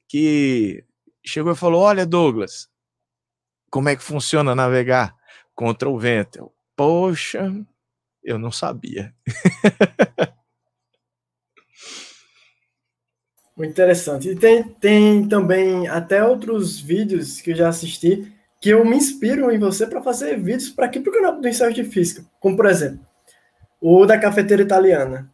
que 0.09 0.85
chegou 1.25 1.53
e 1.53 1.57
falou: 1.57 1.83
Olha, 1.83 2.07
Douglas, 2.07 2.69
como 3.71 3.89
é 3.89 3.97
que 3.97 4.03
funciona 4.03 4.55
navegar 4.55 5.15
contra 5.55 5.89
o 5.89 5.99
vento? 5.99 6.39
Eu, 6.39 6.55
Poxa, 6.77 7.53
eu 8.23 8.39
não 8.39 8.51
sabia. 8.51 9.15
Muito 13.57 13.71
interessante. 13.71 14.31
E 14.31 14.35
tem, 14.35 14.65
tem 14.65 15.29
também 15.29 15.87
até 15.87 16.25
outros 16.25 16.81
vídeos 16.81 17.41
que 17.41 17.53
eu 17.53 17.57
já 17.57 17.69
assisti 17.69 18.33
que 18.61 18.71
eu 18.71 18.85
me 18.85 18.97
inspiro 18.97 19.53
em 19.53 19.59
você 19.59 19.87
para 19.87 20.03
fazer 20.03 20.37
vídeos 20.41 20.71
para 20.71 20.87
aqui 20.87 20.99
para 20.99 21.11
o 21.11 21.15
canal 21.15 21.41
do 21.41 21.47
Ensaio 21.47 21.73
de 21.73 21.85
Física. 21.85 22.25
Como, 22.41 22.57
por 22.57 22.67
exemplo, 22.67 23.07
o 23.87 24.07
da 24.07 24.17
cafeteira 24.17 24.63
italiana. 24.63 25.31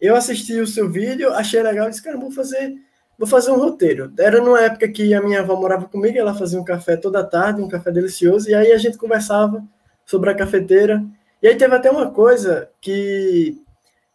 Eu 0.00 0.16
assisti 0.16 0.58
o 0.58 0.66
seu 0.66 0.90
vídeo, 0.90 1.32
achei 1.32 1.62
legal 1.62 1.88
disse, 1.88 2.02
cara, 2.02 2.18
vou 2.18 2.32
fazer, 2.32 2.74
vou 3.16 3.28
fazer 3.28 3.52
um 3.52 3.58
roteiro. 3.58 4.12
Era 4.18 4.40
numa 4.40 4.60
época 4.60 4.88
que 4.88 5.14
a 5.14 5.22
minha 5.22 5.38
avó 5.38 5.54
morava 5.54 5.86
comigo, 5.86 6.18
ela 6.18 6.34
fazia 6.34 6.60
um 6.60 6.64
café 6.64 6.96
toda 6.96 7.22
tarde, 7.22 7.62
um 7.62 7.68
café 7.68 7.92
delicioso, 7.92 8.50
e 8.50 8.54
aí 8.56 8.72
a 8.72 8.76
gente 8.76 8.98
conversava 8.98 9.62
sobre 10.04 10.30
a 10.30 10.34
cafeteira 10.34 11.00
e 11.40 11.46
aí 11.46 11.54
teve 11.54 11.76
até 11.76 11.92
uma 11.92 12.10
coisa 12.10 12.68
que 12.80 13.56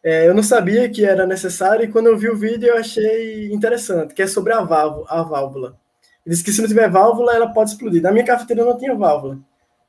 é, 0.04 0.28
eu 0.28 0.34
não 0.34 0.44
sabia 0.44 0.90
que 0.90 1.06
era 1.06 1.26
necessário 1.26 1.86
e 1.86 1.88
quando 1.88 2.08
eu 2.08 2.18
vi 2.18 2.30
o 2.30 2.36
vídeo 2.36 2.68
eu 2.68 2.78
achei 2.78 3.54
interessante, 3.54 4.14
que 4.14 4.22
é 4.22 4.28
sobre 4.28 4.52
a 4.52 4.60
válvula. 4.60 5.06
A 5.10 5.24
válvula. 5.24 5.78
Ele 6.26 6.34
disse 6.34 6.44
que 6.44 6.52
se 6.52 6.62
não 6.62 6.68
tiver 6.68 6.90
válvula, 6.90 7.34
ela 7.34 7.54
pode 7.54 7.72
explodir. 7.72 8.02
Na 8.02 8.12
minha 8.12 8.26
cafeteira 8.26 8.66
não 8.66 8.78
tinha 8.78 8.94
válvula. 8.94 9.40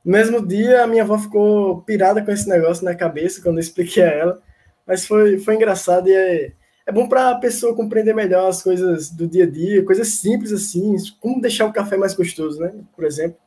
No 0.05 0.13
mesmo 0.13 0.47
dia, 0.47 0.83
a 0.83 0.87
minha 0.87 1.03
avó 1.03 1.19
ficou 1.19 1.83
pirada 1.83 2.25
com 2.25 2.31
esse 2.31 2.49
negócio 2.49 2.85
na 2.85 2.95
cabeça 2.95 3.43
quando 3.43 3.57
eu 3.57 3.61
expliquei 3.61 4.03
a 4.03 4.11
ela, 4.11 4.43
mas 4.87 5.07
foi, 5.07 5.39
foi 5.39 5.55
engraçado 5.55 6.09
e 6.09 6.13
é, 6.13 6.53
é 6.87 6.93
bom 6.93 7.09
para 7.09 7.31
a 7.31 7.39
pessoa 7.39 7.75
compreender 7.75 8.15
melhor 8.15 8.49
as 8.49 8.63
coisas 8.63 9.11
do 9.11 9.29
dia 9.29 9.45
a 9.45 9.51
dia, 9.51 9.85
coisas 9.85 10.09
simples 10.09 10.53
assim, 10.53 10.97
como 11.21 11.41
deixar 11.41 11.67
o 11.67 11.73
café 11.73 11.97
mais 11.97 12.15
gostoso, 12.15 12.61
né? 12.61 12.73
Por 12.95 13.05
exemplo. 13.05 13.39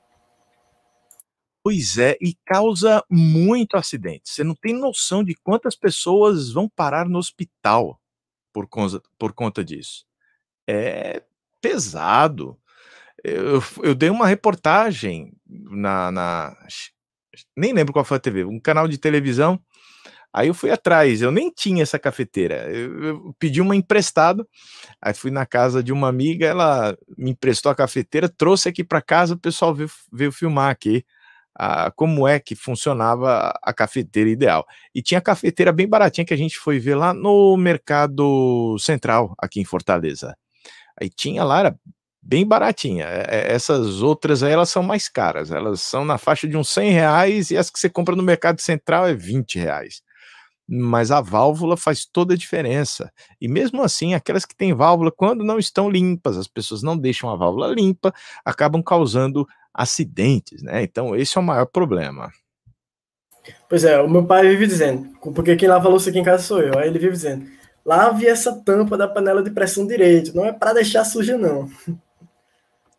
Pois 1.64 1.98
é, 1.98 2.18
e 2.22 2.36
causa 2.46 3.04
muito 3.10 3.78
acidente. 3.78 4.30
Você 4.30 4.44
não 4.44 4.56
tem 4.56 4.74
noção 4.74 5.24
de 5.24 5.36
quantas 5.36 5.76
pessoas 5.76 6.52
vão 6.52 6.68
parar 6.68 7.08
no 7.08 7.20
hospital 7.20 8.00
por 8.52 8.68
conta, 8.68 9.02
por 9.18 9.34
conta 9.34 9.64
disso. 9.64 10.06
É 10.68 11.24
pesado. 11.62 12.58
Eu, 13.24 13.64
eu 13.84 13.96
dei 13.96 14.10
uma 14.10 14.28
reportagem 14.28 15.32
na, 15.48 16.12
na, 16.12 16.56
Nem 17.56 17.74
lembro 17.74 17.94
qual 17.94 18.06
foi 18.06 18.18
a 18.18 18.20
TV, 18.20 18.44
um 18.46 18.60
canal 18.60 18.88
de 18.88 18.98
televisão. 18.98 19.60
Aí 20.34 20.48
eu 20.48 20.54
fui 20.54 20.72
atrás, 20.72 21.22
eu 21.22 21.30
nem 21.32 21.52
tinha 21.52 21.84
essa 21.84 22.00
cafeteira. 22.00 22.72
Eu, 22.72 23.04
eu 23.04 23.36
pedi 23.38 23.60
uma 23.62 23.76
emprestada. 23.76 24.48
Aí 25.02 25.14
fui 25.14 25.30
na 25.30 25.46
casa 25.46 25.84
de 25.84 25.92
uma 25.92 26.08
amiga, 26.08 26.46
ela 26.48 26.98
me 27.18 27.32
emprestou 27.32 27.72
a 27.72 27.76
cafeteira, 27.76 28.30
trouxe 28.30 28.70
aqui 28.70 28.84
para 28.84 29.02
casa, 29.02 29.34
o 29.34 29.40
pessoal 29.40 29.76
veio, 29.76 29.90
veio 30.12 30.32
filmar 30.32 30.72
aqui 30.72 31.06
a, 31.56 31.92
como 31.92 32.28
é 32.28 32.40
que 32.40 32.56
funcionava 32.56 33.54
a 33.62 33.74
cafeteira 33.74 34.30
ideal. 34.30 34.66
E 34.96 35.02
tinha 35.02 35.22
cafeteira 35.22 35.72
bem 35.72 35.88
baratinha 35.88 36.26
que 36.26 36.34
a 36.34 36.38
gente 36.38 36.58
foi 36.58 36.80
ver 36.80 36.96
lá 36.96 37.14
no 37.14 37.58
Mercado 37.58 38.78
Central, 38.80 39.36
aqui 39.38 39.60
em 39.60 39.66
Fortaleza. 39.66 40.36
Aí 41.00 41.10
tinha 41.10 41.44
lá, 41.44 41.60
era 41.60 41.80
bem 42.22 42.46
baratinha. 42.46 43.06
É, 43.06 43.28
é, 43.30 43.54
essas 43.54 44.02
outras 44.02 44.44
aí, 44.44 44.52
elas 44.52 44.70
são 44.70 44.84
mais 44.84 45.10
caras. 45.10 45.52
Elas 45.52 45.82
são 45.82 46.06
na 46.06 46.18
faixa 46.18 46.48
de 46.48 46.56
uns 46.56 46.70
100 46.70 46.92
reais 46.92 47.52
e 47.52 47.58
as 47.58 47.70
que 47.70 47.80
você 47.80 47.90
compra 47.90 48.16
no 48.16 48.24
Mercado 48.24 48.62
Central 48.62 49.08
é 49.08 49.14
20 49.14 49.58
reais. 49.58 50.02
Mas 50.68 51.12
a 51.12 51.20
válvula 51.20 51.76
faz 51.76 52.06
toda 52.06 52.34
a 52.34 52.38
diferença. 52.38 53.12
E 53.42 53.48
mesmo 53.48 53.82
assim, 53.82 54.14
aquelas 54.14 54.46
que 54.46 54.56
têm 54.56 54.74
válvula, 54.74 55.12
quando 55.12 55.44
não 55.44 55.60
estão 55.60 55.90
limpas, 55.90 56.38
as 56.38 56.48
pessoas 56.48 56.82
não 56.82 56.98
deixam 56.98 57.30
a 57.30 57.36
válvula 57.36 57.68
limpa, 57.68 58.14
acabam 58.46 58.82
causando 58.82 59.46
acidentes, 59.74 60.62
né? 60.62 60.84
Então, 60.84 61.16
esse 61.16 61.38
é 61.38 61.42
o 61.42 61.44
maior 61.44 61.66
problema. 61.66 62.32
Pois 63.68 63.84
é, 63.84 64.00
o 64.00 64.10
meu 64.10 64.26
pai 64.26 64.48
vive 64.50 64.68
dizendo, 64.68 65.10
porque 65.34 65.56
quem 65.56 65.68
lava 65.68 65.88
a 65.88 65.92
louça 65.92 66.10
aqui 66.10 66.20
em 66.20 66.24
casa 66.24 66.44
sou 66.44 66.62
eu, 66.62 66.78
aí 66.78 66.88
ele 66.88 67.00
vive 67.00 67.14
dizendo, 67.14 67.48
lave 67.86 68.28
essa 68.28 68.54
tampa 68.64 68.98
da 68.98 69.08
panela 69.08 69.42
de 69.42 69.50
pressão 69.50 69.88
direito, 69.88 70.36
não 70.36 70.46
é 70.46 70.52
para 70.52 70.74
deixar 70.74 71.04
suja, 71.04 71.38
não. 71.38 71.70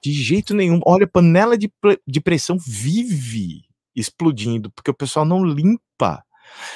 De 0.02 0.12
jeito 0.12 0.54
nenhum. 0.54 0.80
Olha, 0.84 1.06
panela 1.06 1.56
de, 1.56 1.72
de 2.06 2.20
pressão 2.20 2.56
vive 2.58 3.62
explodindo, 3.94 4.70
porque 4.72 4.90
o 4.90 4.94
pessoal 4.94 5.24
não 5.24 5.44
limpa. 5.44 6.24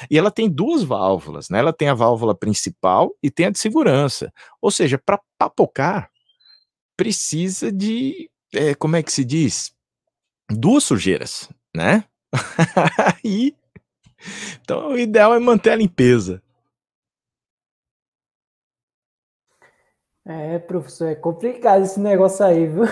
E 0.09 0.17
ela 0.17 0.31
tem 0.31 0.49
duas 0.49 0.83
válvulas, 0.83 1.49
né? 1.49 1.59
Ela 1.59 1.73
tem 1.73 1.89
a 1.89 1.93
válvula 1.93 2.33
principal 2.33 3.11
e 3.21 3.29
tem 3.29 3.47
a 3.47 3.49
de 3.49 3.59
segurança. 3.59 4.31
Ou 4.61 4.71
seja, 4.71 4.97
para 4.97 5.19
papocar, 5.37 6.09
precisa 6.95 7.71
de, 7.71 8.29
é, 8.53 8.73
como 8.73 8.95
é 8.95 9.03
que 9.03 9.11
se 9.11 9.25
diz? 9.25 9.75
duas 10.49 10.83
sujeiras, 10.83 11.49
né? 11.75 12.05
e 13.23 13.55
então 14.61 14.89
o 14.89 14.97
ideal 14.97 15.33
é 15.33 15.39
manter 15.39 15.71
a 15.71 15.75
limpeza. 15.75 16.41
É, 20.25 20.59
professor, 20.59 21.07
é 21.07 21.15
complicado 21.15 21.83
esse 21.83 21.99
negócio 21.99 22.45
aí, 22.45 22.67
viu? 22.67 22.83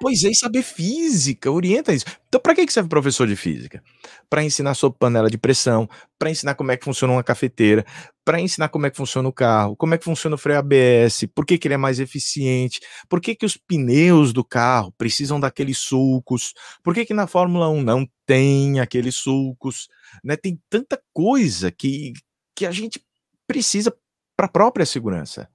Pois 0.00 0.24
é, 0.24 0.30
e 0.30 0.34
saber 0.34 0.62
física, 0.62 1.50
orienta 1.50 1.92
isso. 1.92 2.04
Então, 2.28 2.40
para 2.40 2.54
que 2.54 2.70
serve 2.70 2.88
professor 2.88 3.26
de 3.26 3.34
física? 3.34 3.82
Para 4.28 4.44
ensinar 4.44 4.74
sobre 4.74 4.98
panela 4.98 5.30
de 5.30 5.38
pressão, 5.38 5.88
para 6.18 6.30
ensinar 6.30 6.54
como 6.54 6.70
é 6.70 6.76
que 6.76 6.84
funciona 6.84 7.14
uma 7.14 7.22
cafeteira, 7.22 7.84
para 8.24 8.40
ensinar 8.40 8.68
como 8.68 8.86
é 8.86 8.90
que 8.90 8.96
funciona 8.96 9.28
o 9.28 9.32
carro, 9.32 9.76
como 9.76 9.94
é 9.94 9.98
que 9.98 10.04
funciona 10.04 10.34
o 10.36 10.38
freio 10.38 10.58
ABS, 10.58 11.26
por 11.34 11.46
que, 11.46 11.56
que 11.56 11.66
ele 11.66 11.74
é 11.74 11.78
mais 11.78 11.98
eficiente, 11.98 12.80
por 13.08 13.20
que, 13.20 13.34
que 13.34 13.46
os 13.46 13.56
pneus 13.56 14.32
do 14.32 14.44
carro 14.44 14.92
precisam 14.98 15.40
daqueles 15.40 15.78
sulcos, 15.78 16.52
por 16.82 16.92
que, 16.92 17.06
que 17.06 17.14
na 17.14 17.26
Fórmula 17.26 17.68
1 17.70 17.82
não 17.82 18.06
tem 18.26 18.80
aqueles 18.80 19.14
sulcos, 19.14 19.88
né? 20.22 20.36
Tem 20.36 20.60
tanta 20.68 21.00
coisa 21.12 21.70
que, 21.70 22.12
que 22.54 22.66
a 22.66 22.70
gente 22.70 23.00
precisa 23.46 23.94
para 24.36 24.46
a 24.46 24.50
própria 24.50 24.84
segurança. 24.84 25.48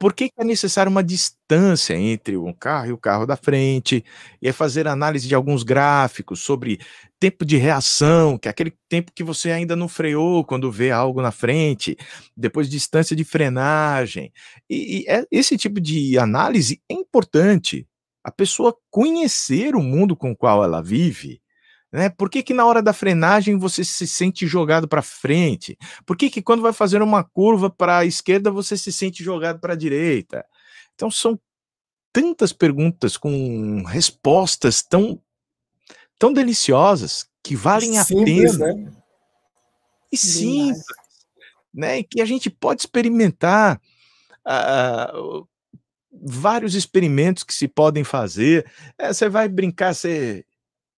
Por 0.00 0.14
que, 0.14 0.30
é 0.38 0.44
necessário 0.44 0.90
uma 0.90 1.04
distância 1.04 1.94
entre 1.94 2.34
um 2.34 2.54
carro 2.54 2.86
e 2.88 2.92
o 2.92 2.96
carro 2.96 3.26
da 3.26 3.36
frente? 3.36 4.02
E 4.40 4.48
é 4.48 4.52
fazer 4.52 4.88
análise 4.88 5.28
de 5.28 5.34
alguns 5.34 5.62
gráficos 5.62 6.40
sobre 6.40 6.80
tempo 7.18 7.44
de 7.44 7.58
reação, 7.58 8.38
que 8.38 8.48
é 8.48 8.50
aquele 8.50 8.72
tempo 8.88 9.12
que 9.14 9.22
você 9.22 9.50
ainda 9.50 9.76
não 9.76 9.88
freou 9.88 10.42
quando 10.42 10.72
vê 10.72 10.90
algo 10.90 11.20
na 11.20 11.30
frente, 11.30 11.98
depois 12.34 12.66
distância 12.70 13.14
de 13.14 13.24
frenagem. 13.24 14.32
E, 14.70 15.02
e 15.02 15.04
é, 15.06 15.26
esse 15.30 15.58
tipo 15.58 15.78
de 15.78 16.18
análise 16.18 16.80
é 16.90 16.94
importante. 16.94 17.86
A 18.24 18.32
pessoa 18.32 18.74
conhecer 18.90 19.76
o 19.76 19.82
mundo 19.82 20.16
com 20.16 20.30
o 20.30 20.36
qual 20.36 20.64
ela 20.64 20.82
vive 20.82 21.42
né? 21.92 22.08
Por 22.08 22.30
que, 22.30 22.42
que 22.42 22.54
na 22.54 22.64
hora 22.64 22.80
da 22.80 22.92
frenagem 22.92 23.58
você 23.58 23.84
se 23.84 24.06
sente 24.06 24.46
jogado 24.46 24.86
para 24.86 25.02
frente? 25.02 25.76
Por 26.06 26.16
que, 26.16 26.30
que 26.30 26.40
quando 26.40 26.62
vai 26.62 26.72
fazer 26.72 27.02
uma 27.02 27.24
curva 27.24 27.68
para 27.68 27.98
a 27.98 28.04
esquerda 28.04 28.50
você 28.50 28.76
se 28.76 28.92
sente 28.92 29.24
jogado 29.24 29.58
para 29.58 29.72
a 29.72 29.76
direita? 29.76 30.46
Então 30.94 31.10
são 31.10 31.38
tantas 32.12 32.52
perguntas 32.52 33.16
com 33.16 33.82
respostas 33.84 34.82
tão, 34.82 35.20
tão 36.18 36.32
deliciosas 36.32 37.28
que 37.42 37.56
valem 37.56 37.94
simples, 38.02 38.54
a 38.54 38.58
pena. 38.58 38.74
Né? 38.74 38.92
E 40.12 40.16
simples, 40.16 40.84
né? 41.74 41.98
E 41.98 42.04
que 42.04 42.20
a 42.20 42.24
gente 42.24 42.48
pode 42.50 42.82
experimentar. 42.82 43.80
Uh, 44.46 45.46
vários 46.22 46.74
experimentos 46.74 47.44
que 47.44 47.54
se 47.54 47.68
podem 47.68 48.04
fazer. 48.04 48.70
É, 48.98 49.12
você 49.12 49.28
vai 49.28 49.48
brincar, 49.48 49.94
você. 49.94 50.44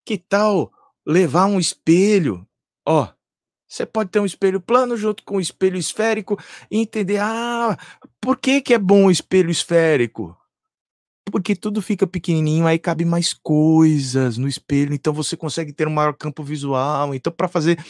Que 0.04 0.18
tal 0.18 0.72
levar 1.06 1.46
um 1.46 1.58
espelho. 1.58 2.46
Ó, 2.86 3.08
você 3.72 3.86
pode 3.86 4.10
ter 4.10 4.20
um 4.20 4.26
espelho 4.26 4.60
plano 4.60 4.96
junto 4.96 5.22
com 5.24 5.36
um 5.36 5.40
espelho 5.40 5.78
esférico 5.78 6.38
e 6.70 6.78
entender, 6.78 7.18
ah, 7.18 7.76
por 8.20 8.36
que, 8.36 8.60
que 8.60 8.74
é 8.74 8.78
bom 8.78 9.06
o 9.06 9.10
espelho 9.10 9.50
esférico? 9.50 10.36
Porque 11.30 11.56
tudo 11.56 11.80
fica 11.80 12.06
pequenininho, 12.06 12.66
aí 12.66 12.78
cabe 12.78 13.04
mais 13.04 13.32
coisas 13.32 14.36
no 14.36 14.46
espelho, 14.46 14.92
então 14.92 15.14
você 15.14 15.36
consegue 15.36 15.72
ter 15.72 15.88
um 15.88 15.92
maior 15.92 16.12
campo 16.12 16.42
visual. 16.42 17.14
Então, 17.14 17.32
para 17.32 17.48
fazer, 17.48 17.82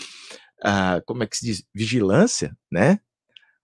ah, 0.62 1.02
como 1.06 1.24
é 1.24 1.26
que 1.26 1.36
se 1.36 1.46
diz, 1.46 1.64
vigilância, 1.74 2.56
né? 2.70 3.00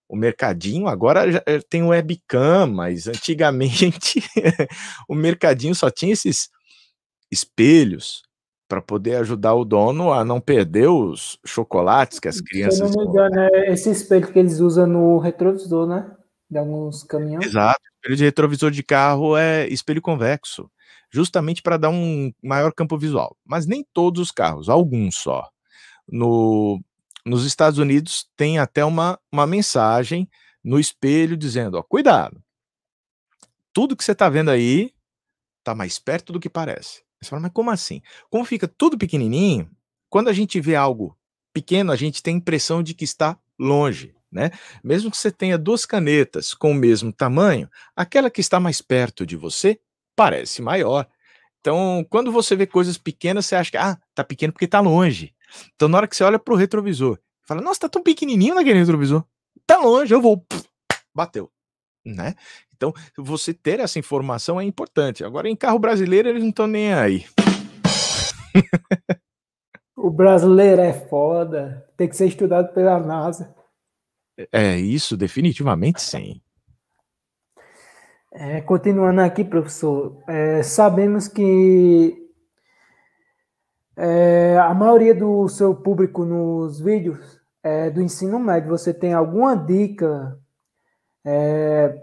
O 0.08 0.16
mercadinho 0.16 0.88
agora 0.88 1.30
já 1.30 1.42
eh, 1.46 1.60
tem 1.68 1.82
webcam, 1.82 2.66
mas 2.66 3.06
antigamente 3.06 4.24
o 5.08 5.14
mercadinho 5.14 5.74
só 5.74 5.90
tinha 5.90 6.14
esses 6.14 6.48
espelhos 7.30 8.27
para 8.68 8.82
poder 8.82 9.16
ajudar 9.16 9.54
o 9.54 9.64
dono 9.64 10.12
a 10.12 10.24
não 10.24 10.40
perder 10.40 10.88
os 10.88 11.38
chocolates 11.44 12.20
que 12.20 12.28
as 12.28 12.40
crianças. 12.40 12.90
Se 12.90 12.96
não 12.96 13.04
me 13.04 13.10
engano, 13.10 13.40
é 13.40 13.72
esse 13.72 13.90
espelho 13.90 14.30
que 14.30 14.38
eles 14.38 14.60
usam 14.60 14.86
no 14.86 15.18
retrovisor, 15.18 15.86
né? 15.86 16.14
De 16.50 16.58
alguns 16.58 17.02
caminhões. 17.02 17.46
Exato. 17.46 17.80
Espelho 17.96 18.16
de 18.16 18.24
retrovisor 18.24 18.70
de 18.70 18.82
carro 18.82 19.36
é 19.36 19.66
espelho 19.68 20.02
convexo, 20.02 20.70
justamente 21.10 21.62
para 21.62 21.78
dar 21.78 21.88
um 21.88 22.30
maior 22.42 22.72
campo 22.72 22.98
visual. 22.98 23.36
Mas 23.44 23.66
nem 23.66 23.84
todos 23.92 24.20
os 24.20 24.30
carros, 24.30 24.68
alguns 24.68 25.16
só. 25.16 25.48
No, 26.06 26.80
nos 27.24 27.44
Estados 27.44 27.78
Unidos 27.78 28.28
tem 28.36 28.58
até 28.58 28.84
uma, 28.84 29.18
uma 29.32 29.46
mensagem 29.46 30.28
no 30.62 30.78
espelho 30.78 31.36
dizendo: 31.36 31.78
ó, 31.78 31.82
cuidado, 31.82 32.42
tudo 33.72 33.96
que 33.96 34.04
você 34.04 34.12
está 34.12 34.28
vendo 34.28 34.50
aí 34.50 34.92
está 35.58 35.74
mais 35.74 35.98
perto 35.98 36.32
do 36.32 36.40
que 36.40 36.50
parece. 36.50 37.07
Você 37.20 37.30
fala, 37.30 37.42
mas 37.42 37.52
como 37.52 37.70
assim? 37.70 38.00
Como 38.30 38.44
fica 38.44 38.68
tudo 38.68 38.96
pequenininho, 38.98 39.70
quando 40.08 40.28
a 40.28 40.32
gente 40.32 40.60
vê 40.60 40.76
algo 40.76 41.16
pequeno, 41.52 41.92
a 41.92 41.96
gente 41.96 42.22
tem 42.22 42.34
a 42.34 42.38
impressão 42.38 42.82
de 42.82 42.94
que 42.94 43.04
está 43.04 43.36
longe, 43.58 44.14
né? 44.30 44.50
Mesmo 44.82 45.10
que 45.10 45.16
você 45.16 45.30
tenha 45.30 45.58
duas 45.58 45.84
canetas 45.84 46.54
com 46.54 46.70
o 46.70 46.74
mesmo 46.74 47.12
tamanho, 47.12 47.68
aquela 47.96 48.30
que 48.30 48.40
está 48.40 48.60
mais 48.60 48.80
perto 48.80 49.26
de 49.26 49.36
você 49.36 49.80
parece 50.14 50.62
maior. 50.62 51.06
Então, 51.60 52.06
quando 52.08 52.30
você 52.30 52.54
vê 52.54 52.66
coisas 52.66 52.96
pequenas, 52.96 53.46
você 53.46 53.56
acha 53.56 53.70
que 53.70 53.76
ah, 53.76 53.98
tá 54.14 54.22
pequeno 54.22 54.52
porque 54.52 54.68
tá 54.68 54.80
longe. 54.80 55.34
Então, 55.74 55.88
na 55.88 55.98
hora 55.98 56.06
que 56.08 56.16
você 56.16 56.22
olha 56.24 56.38
pro 56.38 56.54
retrovisor, 56.54 57.18
fala: 57.42 57.60
"Nossa, 57.60 57.80
tá 57.80 57.88
tão 57.88 58.02
pequenininho 58.02 58.54
naquele 58.54 58.78
retrovisor. 58.78 59.24
Tá 59.66 59.78
longe, 59.78 60.14
eu 60.14 60.20
vou". 60.20 60.46
Bateu, 61.14 61.50
né? 62.04 62.34
Então, 62.78 62.94
você 63.18 63.52
ter 63.52 63.80
essa 63.80 63.98
informação 63.98 64.60
é 64.60 64.64
importante. 64.64 65.24
Agora, 65.24 65.48
em 65.48 65.56
carro 65.56 65.80
brasileiro, 65.80 66.28
eles 66.28 66.42
não 66.42 66.50
estão 66.50 66.68
nem 66.68 66.94
aí. 66.94 67.26
o 69.96 70.08
brasileiro 70.10 70.80
é 70.80 70.92
foda. 70.92 71.84
Tem 71.96 72.08
que 72.08 72.16
ser 72.16 72.26
estudado 72.26 72.72
pela 72.72 73.00
NASA. 73.00 73.52
É 74.52 74.76
isso, 74.76 75.16
definitivamente 75.16 76.00
sim. 76.00 76.40
É, 78.30 78.60
continuando 78.60 79.22
aqui, 79.22 79.42
professor, 79.42 80.22
é, 80.28 80.62
sabemos 80.62 81.26
que 81.26 82.16
é, 83.96 84.56
a 84.58 84.72
maioria 84.72 85.12
do 85.12 85.48
seu 85.48 85.74
público 85.74 86.24
nos 86.24 86.78
vídeos 86.78 87.40
é 87.60 87.90
do 87.90 88.00
ensino 88.00 88.38
médio. 88.38 88.70
Você 88.70 88.94
tem 88.94 89.12
alguma 89.12 89.56
dica 89.56 90.38
é, 91.30 92.02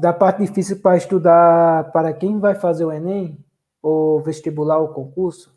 da 0.00 0.12
parte 0.12 0.44
difícil 0.44 0.80
para 0.80 0.98
estudar 0.98 1.90
para 1.92 2.12
quem 2.12 2.38
vai 2.38 2.54
fazer 2.54 2.84
o 2.84 2.92
Enem, 2.92 3.42
ou 3.82 4.22
vestibular 4.22 4.78
ou 4.78 4.92
concurso? 4.92 5.56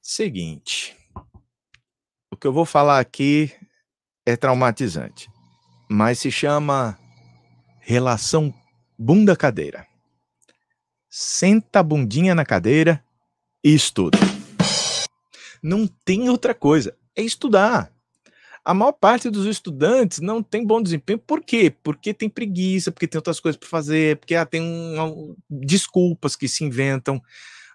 Seguinte, 0.00 0.96
o 2.30 2.36
que 2.36 2.46
eu 2.46 2.52
vou 2.52 2.64
falar 2.64 3.00
aqui 3.00 3.52
é 4.24 4.36
traumatizante, 4.36 5.28
mas 5.88 6.20
se 6.20 6.30
chama 6.30 6.96
relação 7.80 8.54
bunda-cadeira. 8.96 9.84
Senta 11.08 11.80
a 11.80 11.82
bundinha 11.82 12.32
na 12.32 12.44
cadeira 12.44 13.02
e 13.64 13.74
estuda. 13.74 14.18
Não 15.60 15.88
tem 15.88 16.30
outra 16.30 16.54
coisa, 16.54 16.96
é 17.16 17.22
estudar 17.22 17.92
a 18.64 18.74
maior 18.74 18.92
parte 18.92 19.30
dos 19.30 19.46
estudantes 19.46 20.20
não 20.20 20.42
tem 20.42 20.64
bom 20.66 20.82
desempenho. 20.82 21.18
Por 21.18 21.42
quê? 21.42 21.74
Porque 21.82 22.12
tem 22.12 22.28
preguiça, 22.28 22.92
porque 22.92 23.06
tem 23.06 23.18
outras 23.18 23.40
coisas 23.40 23.58
para 23.58 23.68
fazer, 23.68 24.16
porque 24.18 24.34
ah, 24.34 24.44
tem 24.44 24.60
um, 24.60 25.02
um, 25.02 25.36
desculpas 25.48 26.36
que 26.36 26.46
se 26.48 26.64
inventam. 26.64 27.20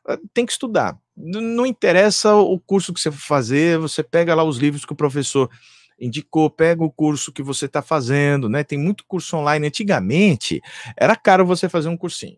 Ah, 0.08 0.18
tem 0.34 0.46
que 0.46 0.52
estudar. 0.52 0.98
Não 1.18 1.66
interessa 1.66 2.36
o 2.36 2.60
curso 2.60 2.94
que 2.94 3.00
você 3.00 3.12
for 3.12 3.20
fazer, 3.20 3.80
você 3.80 4.04
pega 4.04 4.36
lá 4.36 4.44
os 4.44 4.58
livros 4.58 4.86
que 4.86 4.94
o 4.94 4.96
professor 4.96 5.50
indicou, 6.00 6.50
pega 6.50 6.84
o 6.84 6.92
curso 6.92 7.32
que 7.32 7.42
você 7.42 7.66
está 7.66 7.82
fazendo, 7.82 8.50
né? 8.50 8.64
Tem 8.64 8.78
muito 8.78 9.06
curso 9.08 9.38
online. 9.38 9.68
Antigamente 9.68 10.62
era 10.98 11.16
caro 11.16 11.46
você 11.46 11.70
fazer 11.70 11.90
um 11.90 11.98
cursinho. 11.98 12.38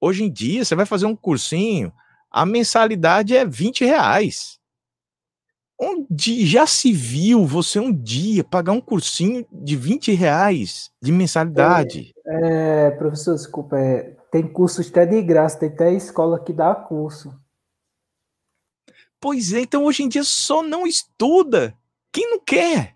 Hoje 0.00 0.24
em 0.24 0.30
dia, 0.30 0.64
você 0.64 0.74
vai 0.74 0.84
fazer 0.84 1.06
um 1.06 1.14
cursinho, 1.14 1.92
a 2.30 2.44
mensalidade 2.44 3.36
é 3.36 3.44
20 3.44 3.84
reais. 3.84 4.58
Onde 5.84 6.46
já 6.46 6.64
se 6.64 6.92
viu 6.92 7.44
você 7.44 7.80
um 7.80 7.92
dia 7.92 8.44
pagar 8.44 8.70
um 8.70 8.80
cursinho 8.80 9.44
de 9.50 9.74
20 9.74 10.12
reais 10.12 10.92
de 11.02 11.10
mensalidade? 11.10 12.14
É, 12.24 12.86
é, 12.86 12.90
professor, 12.92 13.34
desculpa, 13.34 13.76
é, 13.76 14.16
tem 14.30 14.46
curso 14.46 14.80
até 14.80 15.04
de 15.04 15.20
graça, 15.20 15.58
tem 15.58 15.70
até 15.70 15.92
escola 15.92 16.38
que 16.38 16.52
dá 16.52 16.72
curso. 16.72 17.36
Pois 19.20 19.52
é, 19.52 19.62
então 19.62 19.82
hoje 19.82 20.04
em 20.04 20.08
dia 20.08 20.22
só 20.22 20.62
não 20.62 20.86
estuda 20.86 21.76
quem 22.12 22.30
não 22.30 22.38
quer. 22.38 22.94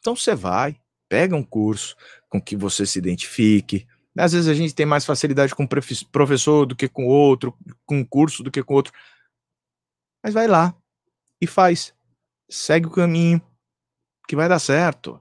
Então 0.00 0.16
você 0.16 0.34
vai, 0.34 0.80
pega 1.08 1.36
um 1.36 1.44
curso 1.44 1.94
com 2.28 2.42
que 2.42 2.56
você 2.56 2.84
se 2.84 2.98
identifique. 2.98 3.86
Às 4.18 4.32
vezes 4.32 4.48
a 4.48 4.54
gente 4.54 4.74
tem 4.74 4.84
mais 4.84 5.04
facilidade 5.04 5.54
com 5.54 5.64
professor 6.10 6.66
do 6.66 6.74
que 6.74 6.88
com 6.88 7.06
outro, 7.06 7.56
com 7.84 8.04
curso 8.04 8.42
do 8.42 8.50
que 8.50 8.64
com 8.64 8.74
outro. 8.74 8.92
Mas 10.24 10.34
vai 10.34 10.48
lá 10.48 10.74
e 11.40 11.46
faz 11.46 11.94
segue 12.48 12.86
o 12.86 12.90
caminho, 12.90 13.40
que 14.26 14.36
vai 14.36 14.48
dar 14.48 14.58
certo. 14.58 15.20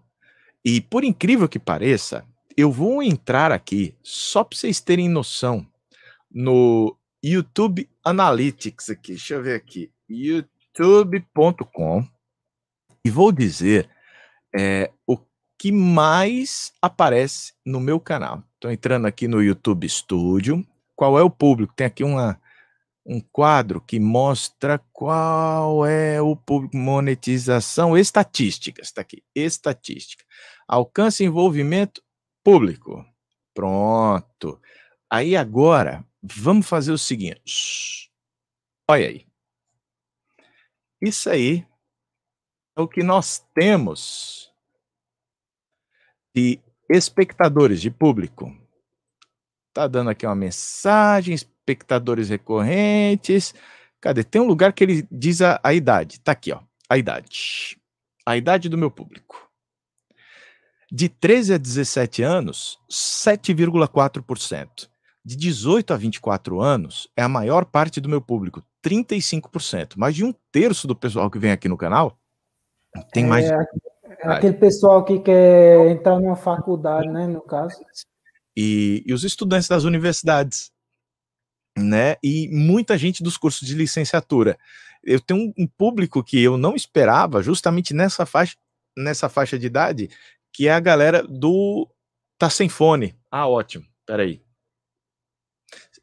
E 0.64 0.82
por 0.82 1.04
incrível 1.04 1.48
que 1.48 1.60
pareça, 1.60 2.26
eu 2.58 2.72
vou 2.72 3.04
entrar 3.04 3.52
aqui 3.52 3.96
só 4.02 4.44
para 4.44 4.58
vocês 4.58 4.80
terem 4.80 5.10
noção 5.10 5.68
no 6.32 6.98
YouTube 7.24 7.90
Analytics 8.04 8.90
aqui. 8.90 9.14
Deixa 9.14 9.36
eu 9.36 9.44
ver 9.44 9.56
aqui, 9.56 9.92
youtube.com 10.10 12.06
e 13.04 13.10
vou 13.10 13.32
dizer 13.32 13.90
é, 14.58 14.92
o 15.06 15.18
que 15.58 15.72
mais 15.72 16.74
aparece 16.82 17.54
no 17.66 17.80
meu 17.80 18.00
canal. 18.00 18.44
Estou 18.56 18.72
entrando 18.72 19.06
aqui 19.06 19.28
no 19.28 19.42
YouTube 19.42 19.88
Studio, 19.88 20.66
qual 20.96 21.20
é 21.20 21.24
o 21.24 21.30
público. 21.30 21.74
Tem 21.76 21.88
aqui 21.88 22.04
uma, 22.04 22.40
um 23.06 23.22
quadro 23.22 23.80
que 23.80 24.00
mostra 24.00 24.80
qual 24.92 25.86
é 25.86 26.20
o 26.20 26.36
público, 26.36 26.76
monetização, 26.76 27.96
estatísticas, 27.96 28.88
está 28.88 29.02
aqui, 29.02 29.24
estatística. 29.36 30.26
Alcance 30.68 31.24
envolvimento 31.24 32.02
público. 32.44 33.06
Pronto. 33.54 34.60
Aí 35.10 35.36
agora, 35.36 36.04
vamos 36.22 36.68
fazer 36.68 36.92
o 36.92 36.98
seguinte. 36.98 38.12
Olha 38.90 39.08
aí. 39.08 39.28
Isso 41.00 41.30
aí 41.30 41.66
é 42.76 42.82
o 42.82 42.88
que 42.88 43.04
nós 43.04 43.40
temos 43.54 44.52
de 46.36 46.60
espectadores, 46.90 47.80
de 47.82 47.92
público. 47.92 48.52
Tá 49.74 49.88
dando 49.88 50.10
aqui 50.10 50.26
uma 50.26 50.36
mensagem, 50.36 51.36
espectadores 51.66 52.30
recorrentes. 52.30 53.56
Cadê? 54.00 54.24
Tem 54.24 54.42
um 54.42 54.48
lugar 54.48 54.74
que 54.74 54.84
ele 54.84 55.08
diz 55.12 55.42
a, 55.42 55.60
a 55.64 55.74
idade. 55.74 56.20
Tá 56.20 56.32
aqui, 56.34 56.52
ó. 56.52 56.60
A 56.88 56.98
idade. 56.98 57.78
A 58.26 58.38
idade 58.38 58.70
do 58.70 58.78
meu 58.78 58.92
público. 58.92 59.50
De 60.92 61.10
13 61.10 61.56
a 61.56 61.58
17 61.58 62.22
anos, 62.22 62.80
7,4%. 62.90 64.88
De 65.24 65.36
18 65.36 65.92
a 65.92 65.98
24 65.98 66.62
anos, 66.62 67.10
é 67.18 67.24
a 67.24 67.28
maior 67.28 67.66
parte 67.66 68.00
do 68.00 68.08
meu 68.08 68.22
público, 68.22 68.64
35%. 68.86 69.94
Mais 69.98 70.14
de 70.14 70.24
um 70.24 70.32
terço 70.52 70.88
do 70.88 70.96
pessoal 70.96 71.32
que 71.32 71.40
vem 71.40 71.52
aqui 71.52 71.68
no 71.68 71.76
canal 71.76 72.16
tem 73.12 73.26
mais. 73.26 73.46
É, 73.46 73.56
é 74.22 74.28
aquele 74.28 74.54
pessoal 74.54 75.04
que 75.04 75.20
quer 75.20 75.90
entrar 75.90 76.20
numa 76.20 76.36
faculdade, 76.36 77.08
né, 77.08 77.28
no 77.28 77.42
caso. 77.42 77.76
E, 78.56 79.04
e 79.06 79.14
os 79.14 79.24
estudantes 79.24 79.68
das 79.68 79.84
universidades, 79.84 80.72
né? 81.78 82.16
E 82.24 82.50
muita 82.52 82.98
gente 82.98 83.24
dos 83.24 83.38
cursos 83.38 83.68
de 83.68 83.74
licenciatura. 83.74 84.58
Eu 85.04 85.20
tenho 85.20 85.54
um, 85.58 85.68
público 85.68 86.24
que 86.24 86.42
eu 86.42 86.58
não 86.58 86.76
esperava, 86.76 87.44
justamente 87.44 87.94
nessa 87.94 88.26
faixa, 88.26 88.56
nessa 88.98 89.30
faixa 89.30 89.58
de 89.60 89.68
idade, 89.68 90.10
que 90.52 90.68
é 90.68 90.74
a 90.74 90.80
galera 90.80 91.24
do 91.24 91.88
tá 92.38 92.50
sem 92.50 92.70
fone. 92.70 93.16
Ah, 93.30 93.48
ótimo. 93.48 93.86
Peraí. 94.06 94.42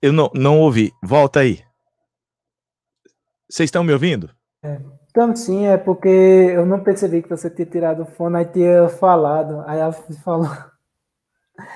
Eu 0.00 0.12
não, 0.12 0.30
não 0.34 0.60
ouvi. 0.60 0.92
Volta 1.02 1.40
aí. 1.40 1.62
Vocês 3.48 3.68
estão 3.68 3.84
me 3.84 3.92
ouvindo? 3.92 4.30
É. 4.62 4.80
Então, 5.10 5.36
sim, 5.36 5.66
é 5.66 5.76
porque 5.76 6.08
eu 6.08 6.64
não 6.64 6.82
percebi 6.82 7.22
que 7.22 7.28
você 7.28 7.50
tinha 7.50 7.66
tirado 7.66 8.02
o 8.02 8.06
fone, 8.06 8.38
aí 8.38 8.46
tinha 8.46 8.88
falado. 8.88 9.62
Aí 9.66 9.78
ela 9.78 9.92
falou. 9.92 10.48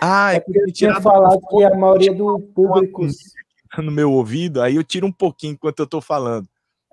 Ah, 0.01 0.33
é, 0.33 0.37
é 0.37 0.41
porque 0.41 0.59
eu 0.59 0.73
tinha 0.73 1.01
falado 1.01 1.39
que 1.49 1.65
a 1.65 1.77
maioria 1.77 2.15
do 2.15 2.41
público. 2.41 3.07
No 3.83 3.91
meu 3.91 4.13
ouvido, 4.13 4.63
aí 4.63 4.77
eu 4.77 4.85
tiro 4.85 5.07
um 5.07 5.13
pouquinho 5.13 5.55
enquanto 5.55 5.81
eu 5.81 5.85
estou 5.85 6.01
falando. 6.01 6.49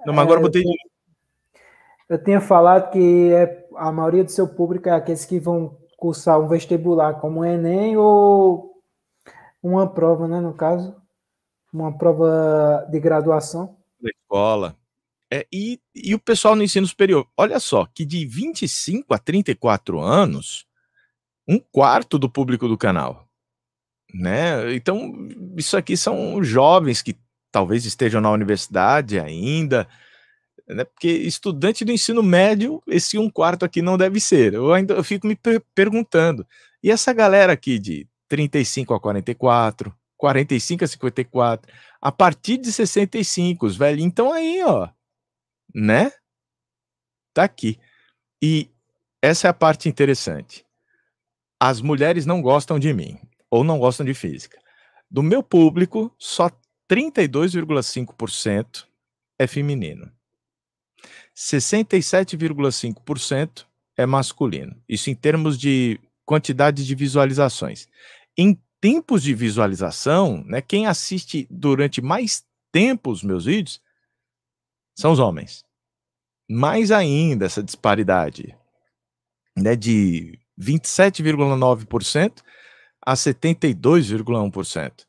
Não, 0.06 0.14
mas 0.14 0.24
agora 0.24 0.40
eu 0.40 0.44
botei. 0.44 0.64
Eu 2.10 2.24
tinha 2.24 2.42
falado 2.42 2.92
que 2.92 3.32
é, 3.32 3.68
a 3.76 3.92
maioria 3.92 4.24
do 4.24 4.32
seu 4.32 4.48
público 4.48 4.90
é 4.90 4.92
aqueles 4.92 5.26
que 5.26 5.40
vão 5.40 5.78
cursar 5.98 6.40
um 6.40 6.48
vestibular, 6.48 7.20
como 7.20 7.40
o 7.40 7.46
Enem 7.46 7.96
ou 7.98 8.74
uma 9.62 9.88
prova, 9.88 10.28
né? 10.28 10.42
No 10.42 10.54
caso, 10.54 10.96
uma 11.72 11.98
prova 11.98 12.86
de 12.92 13.00
graduação. 13.00 13.78
Da 14.02 14.10
escola. 14.10 14.76
É, 15.32 15.48
e, 15.52 15.80
e 15.96 16.14
o 16.14 16.20
pessoal 16.20 16.56
no 16.56 16.64
ensino 16.64 16.86
superior, 16.86 17.26
olha 17.36 17.60
só, 17.60 17.88
que 17.88 18.06
de 18.06 18.26
25 18.26 19.14
a 19.14 19.18
34 19.18 20.00
anos, 20.00 20.68
um 21.48 21.58
quarto 21.58 22.20
do 22.20 22.30
público 22.30 22.68
do 22.68 22.78
canal. 22.78 23.28
Né? 24.14 24.76
Então, 24.76 25.28
isso 25.58 25.76
aqui 25.76 25.98
são 25.98 26.44
jovens 26.44 27.02
que 27.02 27.16
talvez 27.52 27.86
estejam 27.86 28.22
na 28.22 28.32
universidade 28.32 29.20
ainda, 29.20 29.88
né? 30.68 30.84
porque 30.84 31.08
estudante 31.08 31.84
do 31.84 31.92
ensino 31.92 32.22
médio, 32.22 32.82
esse 32.88 33.18
um 33.18 33.30
quarto 33.30 33.66
aqui 33.66 33.82
não 33.82 33.98
deve 33.98 34.20
ser. 34.20 34.54
Eu 34.54 34.74
ainda 34.74 34.94
eu 34.94 35.04
fico 35.04 35.28
me 35.28 35.36
per 35.36 35.62
perguntando. 35.74 36.46
E 36.84 36.92
essa 36.92 37.14
galera 37.14 37.54
aqui 37.54 37.80
de 37.80 38.08
35 38.30 38.94
a 38.94 39.00
44, 39.00 39.94
45 40.18 40.84
a 40.84 40.88
54, 40.88 41.72
a 42.02 42.12
partir 42.12 42.58
de 42.58 42.72
65, 42.72 43.66
os 43.66 43.76
velhinhos 43.76 44.12
estão 44.12 44.32
aí, 44.32 44.64
ó 44.64 44.90
né? 45.74 46.12
Tá 47.34 47.44
aqui. 47.44 47.80
E 48.42 48.70
essa 49.22 49.48
é 49.48 49.50
a 49.50 49.54
parte 49.54 49.90
interessante. 49.90 50.66
As 51.60 51.82
mulheres 51.82 52.26
não 52.26 52.42
gostam 52.42 52.78
de 52.78 52.94
mim 52.94 53.20
ou 53.54 53.64
não 53.64 53.78
gostam 53.78 54.04
de 54.04 54.16
física. 54.16 54.58
Do 55.08 55.22
meu 55.22 55.44
público, 55.44 56.12
só 56.18 56.50
32,5% 56.90 58.88
é 59.38 59.46
feminino. 59.46 60.12
67,5% 61.36 63.68
é 63.96 64.08
masculino. 64.08 64.76
Isso 64.90 65.12
em 65.12 65.16
termos 65.16 65.60
de 65.60 66.00
quantidade 66.26 66.84
de 66.84 66.96
visualizações. 66.96 67.88
Em 68.36 68.60
tempos 68.82 69.22
de 69.22 69.36
visualização, 69.36 70.44
né, 70.48 70.60
quem 70.60 70.88
assiste 70.88 71.46
durante 71.48 72.02
mais 72.02 72.44
tempo 72.72 73.12
os 73.12 73.22
meus 73.22 73.46
vídeos 73.46 73.80
são 74.98 75.12
os 75.12 75.20
homens. 75.20 75.64
Mais 76.50 76.90
ainda 76.90 77.46
essa 77.46 77.62
disparidade, 77.62 78.58
né, 79.56 79.76
de 79.76 80.40
27,9% 80.60 82.42
a 83.06 83.14
72,1%. 83.14 85.06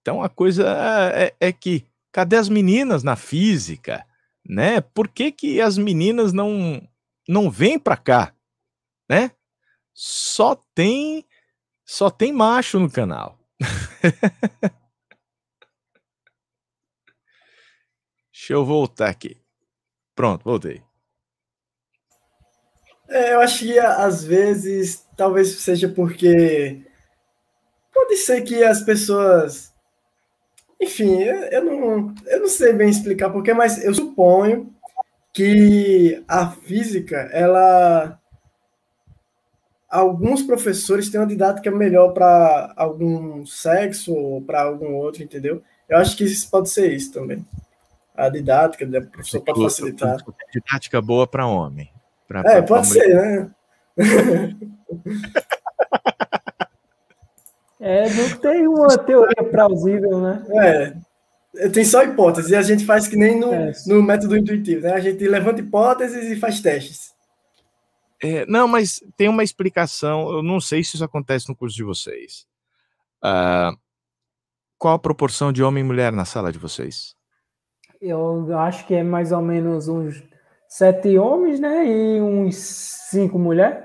Então 0.00 0.22
a 0.22 0.28
coisa 0.28 0.66
é, 1.14 1.34
é, 1.40 1.52
que 1.52 1.86
cadê 2.12 2.36
as 2.36 2.48
meninas 2.48 3.02
na 3.02 3.14
física, 3.16 4.06
né? 4.44 4.80
Por 4.80 5.08
que, 5.08 5.30
que 5.30 5.60
as 5.60 5.76
meninas 5.78 6.32
não 6.32 6.82
não 7.28 7.50
vêm 7.50 7.78
para 7.78 7.96
cá, 7.96 8.34
né? 9.08 9.32
Só 9.94 10.54
tem 10.74 11.24
só 11.84 12.10
tem 12.10 12.32
macho 12.32 12.78
no 12.78 12.90
canal. 12.90 13.38
Deixa 18.32 18.52
eu 18.54 18.64
voltar 18.64 19.10
aqui. 19.10 19.36
Pronto, 20.14 20.42
voltei. 20.44 20.82
É, 23.08 23.34
eu 23.34 23.40
acho 23.40 23.60
que 23.60 23.78
às 23.78 24.22
vezes, 24.22 25.06
talvez 25.16 25.60
seja 25.60 25.88
porque 25.88 26.82
pode 27.92 28.16
ser 28.16 28.42
que 28.42 28.62
as 28.62 28.82
pessoas. 28.82 29.72
Enfim, 30.80 31.22
eu 31.22 31.64
não, 31.64 32.14
eu 32.26 32.40
não 32.40 32.48
sei 32.48 32.72
bem 32.72 32.88
explicar 32.88 33.30
porquê, 33.30 33.52
mas 33.52 33.82
eu 33.82 33.92
suponho 33.94 34.72
que 35.32 36.22
a 36.28 36.50
física, 36.50 37.16
ela. 37.32 38.20
Alguns 39.90 40.42
professores 40.42 41.08
têm 41.08 41.18
uma 41.18 41.26
didática 41.26 41.70
melhor 41.70 42.12
para 42.12 42.74
algum 42.76 43.46
sexo 43.46 44.14
ou 44.14 44.42
para 44.42 44.62
algum 44.62 44.94
outro, 44.96 45.22
entendeu? 45.22 45.62
Eu 45.88 45.96
acho 45.96 46.14
que 46.14 46.24
isso 46.24 46.50
pode 46.50 46.68
ser 46.68 46.92
isso 46.92 47.10
também 47.10 47.42
a 48.18 48.28
didática, 48.28 48.84
né? 48.84 48.98
o 48.98 49.06
professor 49.06 49.40
pode 49.40 49.62
facilitar. 49.62 50.16
Didática 50.52 51.00
boa 51.00 51.26
para 51.26 51.46
homem. 51.46 51.88
Pra, 52.28 52.40
é, 52.40 52.42
pra 52.42 52.62
pode 52.62 52.88
ser, 52.88 53.08
né? 53.08 53.50
é, 57.80 58.10
não 58.10 58.36
tem 58.36 58.68
uma 58.68 58.98
teoria 58.98 59.50
plausível, 59.50 60.20
né? 60.20 60.46
É, 61.56 61.68
tem 61.70 61.82
só 61.84 62.04
hipóteses, 62.04 62.50
e 62.50 62.56
a 62.56 62.60
gente 62.60 62.84
faz 62.84 63.08
que 63.08 63.16
nem 63.16 63.40
no, 63.40 63.52
é. 63.52 63.72
no 63.86 64.02
método 64.02 64.36
intuitivo, 64.36 64.82
né? 64.82 64.92
A 64.92 65.00
gente 65.00 65.26
levanta 65.26 65.62
hipóteses 65.62 66.30
e 66.30 66.36
faz 66.36 66.60
testes. 66.60 67.16
É, 68.22 68.44
não, 68.46 68.68
mas 68.68 69.02
tem 69.16 69.28
uma 69.28 69.42
explicação, 69.42 70.28
eu 70.30 70.42
não 70.42 70.60
sei 70.60 70.84
se 70.84 70.96
isso 70.96 71.04
acontece 71.04 71.48
no 71.48 71.56
curso 71.56 71.74
de 71.74 71.82
vocês. 71.84 72.46
Uh, 73.24 73.74
qual 74.76 74.94
a 74.94 74.98
proporção 74.98 75.50
de 75.50 75.62
homem 75.62 75.82
e 75.82 75.86
mulher 75.86 76.12
na 76.12 76.26
sala 76.26 76.52
de 76.52 76.58
vocês? 76.58 77.16
eu 78.00 78.56
acho 78.56 78.86
que 78.86 78.94
é 78.94 79.02
mais 79.02 79.32
ou 79.32 79.42
menos 79.42 79.88
uns 79.88 80.22
sete 80.68 81.16
homens, 81.18 81.58
né? 81.58 81.86
E 81.86 82.20
uns 82.20 82.56
cinco 83.10 83.38
mulheres. 83.38 83.84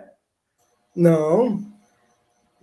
Não. 0.96 1.60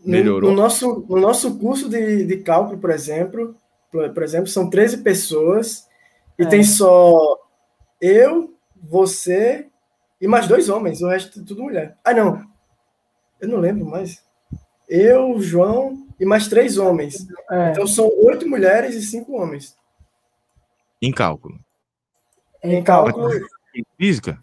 Melhorou. 0.05 0.51
No, 0.51 0.57
no, 0.57 0.63
nosso, 0.63 1.07
no 1.09 1.21
nosso 1.21 1.59
curso 1.59 1.89
de, 1.89 2.25
de 2.25 2.37
cálculo, 2.39 2.79
por 2.79 2.91
exemplo, 2.91 3.57
por, 3.91 4.09
por 4.11 4.23
exemplo, 4.23 4.47
são 4.47 4.71
13 4.71 4.99
pessoas 4.99 5.87
e 6.39 6.43
é. 6.43 6.47
tem 6.47 6.63
só 6.63 7.39
eu, 8.01 8.55
você 8.83 9.67
e 10.21 10.29
mais 10.29 10.47
dois 10.47 10.69
homens, 10.69 11.01
o 11.01 11.09
resto 11.09 11.41
é 11.41 11.45
tudo 11.45 11.63
mulher. 11.63 11.97
Ah, 12.05 12.13
não. 12.13 12.45
Eu 13.41 13.49
não 13.49 13.59
lembro 13.59 13.87
mais. 13.87 14.23
Eu, 14.89 15.41
João 15.41 16.07
e 16.19 16.27
mais 16.27 16.47
três 16.47 16.77
homens. 16.77 17.27
É. 17.51 17.71
Então 17.71 17.87
são 17.87 18.11
oito 18.25 18.49
mulheres 18.49 18.95
e 18.95 19.03
cinco 19.03 19.33
homens. 19.41 19.75
Em 21.01 21.11
cálculo. 21.11 21.59
Em 22.63 22.83
cálculo. 22.83 23.31
Em 23.75 23.85
física? 23.97 24.41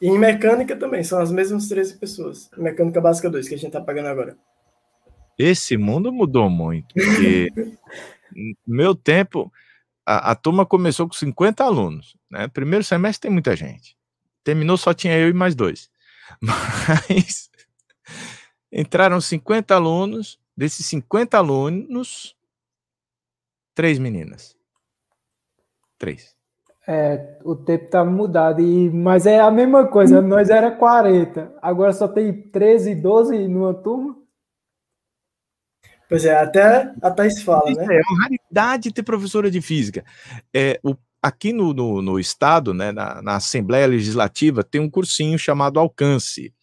E 0.00 0.08
em 0.08 0.18
mecânica 0.18 0.76
também, 0.76 1.02
são 1.02 1.18
as 1.18 1.30
mesmas 1.30 1.68
13 1.68 1.98
pessoas. 1.98 2.50
Mecânica 2.56 3.00
básica 3.00 3.30
2, 3.30 3.48
que 3.48 3.54
a 3.54 3.58
gente 3.58 3.68
está 3.68 3.80
pagando 3.80 4.08
agora. 4.08 4.36
Esse 5.38 5.76
mundo 5.76 6.12
mudou 6.12 6.48
muito, 6.48 6.94
porque 6.94 7.50
Meu 8.66 8.94
tempo, 8.94 9.52
a, 10.04 10.32
a, 10.32 10.34
turma 10.34 10.66
começou 10.66 11.06
com 11.06 11.14
50 11.14 11.64
alunos. 11.64 12.16
Né? 12.30 12.48
Primeiro 12.48 12.84
semestre 12.84 13.22
tem 13.22 13.30
muita 13.30 13.56
gente. 13.56 13.96
Terminou, 14.44 14.76
só 14.76 14.94
tinha 14.94 15.18
eu 15.18 15.28
e 15.28 15.32
mais 15.32 15.54
dois. 15.54 15.90
Mas 16.40 17.50
entraram 18.72 19.20
50 19.20 19.74
alunos. 19.74 20.38
Desses 20.56 20.86
50 20.86 21.36
alunos, 21.36 22.34
três 23.74 23.98
meninas. 23.98 24.56
Três. 25.98 26.35
É, 26.88 27.38
o 27.44 27.56
tempo 27.56 27.90
tá 27.90 28.04
mudado, 28.04 28.60
e, 28.60 28.88
mas 28.90 29.26
é 29.26 29.40
a 29.40 29.50
mesma 29.50 29.88
coisa, 29.88 30.22
nós 30.22 30.50
era 30.50 30.70
40, 30.70 31.52
agora 31.60 31.92
só 31.92 32.06
tem 32.06 32.32
13, 32.32 32.94
12 32.94 33.48
numa 33.48 33.74
turma. 33.74 34.16
Pois 36.08 36.24
é, 36.24 36.36
até 36.36 36.92
a 37.02 37.10
Thais 37.10 37.42
fala, 37.42 37.68
né? 37.72 37.84
É 37.84 38.00
uma 38.08 38.22
raridade 38.22 38.92
ter 38.92 39.02
professora 39.02 39.50
de 39.50 39.60
física. 39.60 40.04
É, 40.54 40.78
o, 40.84 40.94
aqui 41.20 41.52
no, 41.52 41.74
no, 41.74 42.00
no, 42.00 42.20
Estado, 42.20 42.72
né, 42.72 42.92
na, 42.92 43.20
na, 43.20 43.34
Assembleia 43.34 43.88
Legislativa, 43.88 44.62
tem 44.62 44.80
um 44.80 44.88
cursinho 44.88 45.36
chamado 45.36 45.80
Alcance. 45.80 46.54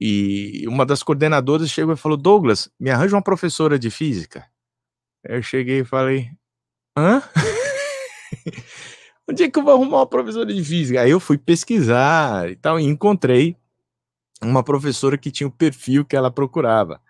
E 0.00 0.64
uma 0.66 0.84
das 0.84 1.04
coordenadoras 1.04 1.70
chegou 1.70 1.94
e 1.94 1.96
falou: 1.96 2.18
Douglas, 2.18 2.68
me 2.80 2.90
arranja 2.90 3.14
uma 3.14 3.22
professora 3.22 3.78
de 3.78 3.88
física. 3.88 4.44
Eu 5.24 5.40
cheguei 5.40 5.82
e 5.82 5.84
falei: 5.84 6.28
hã? 6.98 7.22
Onde 9.32 9.44
é 9.44 9.50
que 9.50 9.58
eu 9.58 9.62
vou 9.62 9.72
arrumar 9.72 9.96
uma 9.96 10.06
professora 10.06 10.52
de 10.52 10.62
física? 10.62 11.00
Aí 11.00 11.10
eu 11.10 11.18
fui 11.18 11.38
pesquisar 11.38 12.50
e 12.50 12.54
tal, 12.54 12.78
e 12.78 12.84
encontrei 12.84 13.56
uma 14.42 14.62
professora 14.62 15.16
que 15.16 15.30
tinha 15.30 15.46
o 15.46 15.50
perfil 15.50 16.04
que 16.04 16.14
ela 16.14 16.30
procurava. 16.30 17.00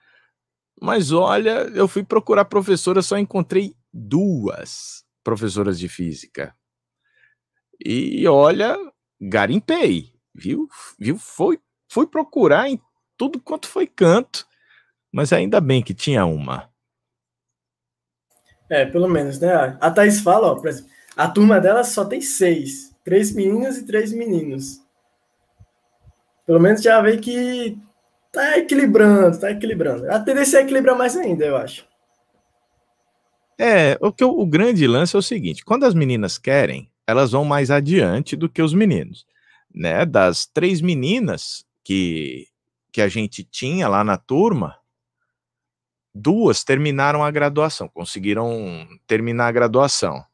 Mas 0.80 1.10
olha, 1.10 1.68
eu 1.74 1.88
fui 1.88 2.04
procurar 2.04 2.44
professora, 2.44 3.02
só 3.02 3.18
encontrei 3.18 3.74
duas 3.92 5.04
professoras 5.24 5.76
de 5.80 5.88
física. 5.88 6.54
E 7.84 8.24
olha, 8.28 8.78
garimpei, 9.20 10.12
viu? 10.32 10.68
Viu? 10.96 11.18
Foi, 11.18 11.58
fui 11.90 12.06
procurar 12.06 12.68
em 12.68 12.80
tudo 13.16 13.40
quanto 13.40 13.66
foi 13.66 13.88
canto, 13.88 14.46
mas 15.10 15.32
ainda 15.32 15.60
bem 15.60 15.82
que 15.82 15.92
tinha 15.92 16.24
uma. 16.24 16.70
É, 18.70 18.86
pelo 18.86 19.08
menos, 19.08 19.40
né? 19.40 19.76
A 19.80 19.90
Thaís 19.90 20.20
fala, 20.20 20.52
ó, 20.52 20.54
a 21.16 21.28
turma 21.28 21.60
dela 21.60 21.84
só 21.84 22.04
tem 22.04 22.20
seis. 22.20 22.94
Três 23.04 23.32
meninas 23.32 23.78
e 23.78 23.86
três 23.86 24.12
meninos. 24.12 24.80
Pelo 26.46 26.60
menos 26.60 26.82
já 26.82 27.00
vê 27.00 27.18
que 27.18 27.78
Tá 28.32 28.56
equilibrando, 28.56 29.38
tá 29.38 29.50
equilibrando. 29.50 30.10
A 30.10 30.18
tendência 30.18 30.56
é 30.56 30.62
equilibrar 30.62 30.96
mais 30.96 31.14
ainda, 31.14 31.44
eu 31.44 31.54
acho. 31.54 31.86
É, 33.58 33.98
o, 34.00 34.10
que 34.10 34.24
o 34.24 34.46
grande 34.46 34.86
lance 34.86 35.14
é 35.14 35.18
o 35.18 35.22
seguinte: 35.22 35.62
quando 35.62 35.84
as 35.84 35.94
meninas 35.94 36.38
querem, 36.38 36.90
elas 37.06 37.32
vão 37.32 37.44
mais 37.44 37.70
adiante 37.70 38.34
do 38.34 38.48
que 38.48 38.62
os 38.62 38.72
meninos. 38.72 39.26
Né? 39.72 40.06
Das 40.06 40.46
três 40.46 40.80
meninas 40.80 41.66
que, 41.84 42.48
que 42.90 43.02
a 43.02 43.08
gente 43.08 43.44
tinha 43.44 43.86
lá 43.86 44.02
na 44.02 44.16
turma, 44.16 44.78
duas 46.14 46.64
terminaram 46.64 47.22
a 47.22 47.30
graduação, 47.30 47.86
conseguiram 47.86 48.88
terminar 49.06 49.48
a 49.48 49.52
graduação. 49.52 50.24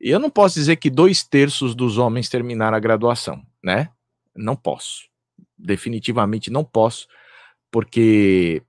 Eu 0.00 0.18
não 0.18 0.30
posso 0.30 0.54
dizer 0.54 0.76
que 0.76 0.88
dois 0.88 1.22
terços 1.22 1.74
dos 1.74 1.98
homens 1.98 2.28
terminaram 2.28 2.76
a 2.76 2.80
graduação, 2.80 3.44
né? 3.62 3.90
Não 4.34 4.56
posso. 4.56 5.08
Definitivamente 5.58 6.50
não 6.50 6.64
posso, 6.64 7.06
porque 7.70 8.62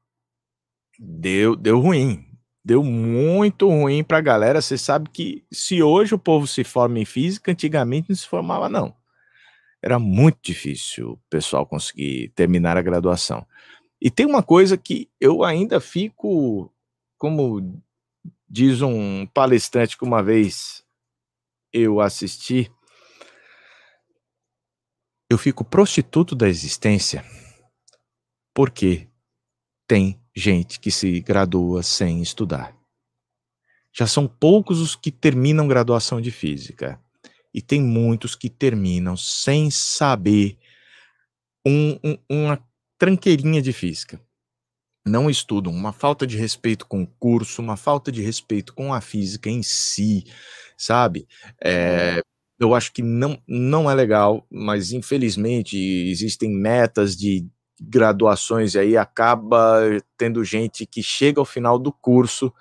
deu, 0.99 1.55
deu 1.55 1.79
ruim. 1.79 2.27
Deu 2.63 2.83
muito 2.83 3.69
ruim 3.69 4.03
para 4.03 4.17
a 4.17 4.21
galera. 4.21 4.61
Você 4.61 4.77
sabe 4.77 5.09
que 5.09 5.43
se 5.51 5.81
hoje 5.81 6.13
o 6.13 6.19
povo 6.19 6.45
se 6.45 6.63
forma 6.63 6.99
em 6.99 7.05
física, 7.05 7.51
antigamente 7.51 8.09
não 8.09 8.15
se 8.15 8.27
formava, 8.27 8.67
não. 8.67 8.93
Era 9.81 9.97
muito 9.97 10.37
difícil 10.43 11.13
o 11.13 11.19
pessoal 11.29 11.65
conseguir 11.65 12.29
terminar 12.35 12.77
a 12.77 12.81
graduação. 12.81 13.47
E 13.99 14.11
tem 14.11 14.25
uma 14.25 14.43
coisa 14.43 14.77
que 14.77 15.09
eu 15.19 15.43
ainda 15.43 15.79
fico, 15.79 16.71
como 17.17 17.81
diz 18.47 18.81
um 18.81 19.25
palestrante 19.27 19.97
que 19.97 20.03
uma 20.03 20.21
vez 20.21 20.83
eu 21.73 21.99
assisti, 21.99 22.71
eu 25.29 25.37
fico 25.37 25.63
prostituto 25.63 26.35
da 26.35 26.47
existência 26.47 27.25
porque 28.53 29.07
tem 29.87 30.21
gente 30.35 30.79
que 30.79 30.91
se 30.91 31.19
gradua 31.21 31.83
sem 31.83 32.21
estudar. 32.21 32.75
Já 33.93 34.07
são 34.07 34.27
poucos 34.27 34.79
os 34.79 34.95
que 34.95 35.11
terminam 35.11 35.67
graduação 35.67 36.21
de 36.21 36.31
física. 36.31 36.99
E 37.53 37.61
tem 37.61 37.81
muitos 37.81 38.35
que 38.35 38.49
terminam 38.49 39.17
sem 39.17 39.69
saber 39.69 40.57
um, 41.65 41.99
um, 42.03 42.17
uma 42.29 42.65
tranqueirinha 42.97 43.61
de 43.61 43.73
física. 43.73 44.21
Não 45.05 45.29
estudam, 45.29 45.73
uma 45.73 45.91
falta 45.91 46.25
de 46.25 46.37
respeito 46.37 46.85
com 46.85 47.03
o 47.03 47.07
curso, 47.07 47.61
uma 47.61 47.75
falta 47.75 48.11
de 48.11 48.21
respeito 48.21 48.73
com 48.73 48.93
a 48.93 49.01
física 49.01 49.49
em 49.49 49.63
si, 49.63 50.25
sabe? 50.81 51.27
É, 51.63 52.21
eu 52.59 52.73
acho 52.73 52.91
que 52.91 53.03
não, 53.03 53.39
não 53.47 53.89
é 53.89 53.93
legal, 53.93 54.45
mas 54.49 54.91
infelizmente 54.91 55.77
existem 55.77 56.49
metas 56.49 57.15
de 57.15 57.45
graduações 57.79 58.73
e 58.73 58.79
aí 58.79 58.97
acaba 58.97 59.79
tendo 60.17 60.43
gente 60.43 60.85
que 60.85 61.01
chega 61.01 61.39
ao 61.39 61.45
final 61.45 61.77
do 61.77 61.91
curso 61.91 62.53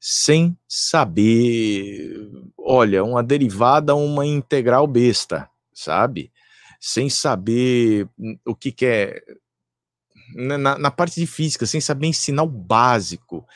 sem 0.00 0.56
saber, 0.68 2.28
olha, 2.58 3.04
uma 3.04 3.22
derivada, 3.22 3.94
uma 3.94 4.26
integral 4.26 4.86
besta, 4.86 5.48
sabe? 5.72 6.32
Sem 6.80 7.08
saber 7.08 8.08
o 8.44 8.56
que, 8.56 8.72
que 8.72 8.86
é 8.86 9.22
na, 10.34 10.78
na, 10.78 10.90
parte 10.90 11.20
de 11.20 11.26
física, 11.26 11.66
sem 11.66 11.80
saber 11.80 12.06
ensinar 12.06 12.42
o 12.42 12.48
básico. 12.48 13.46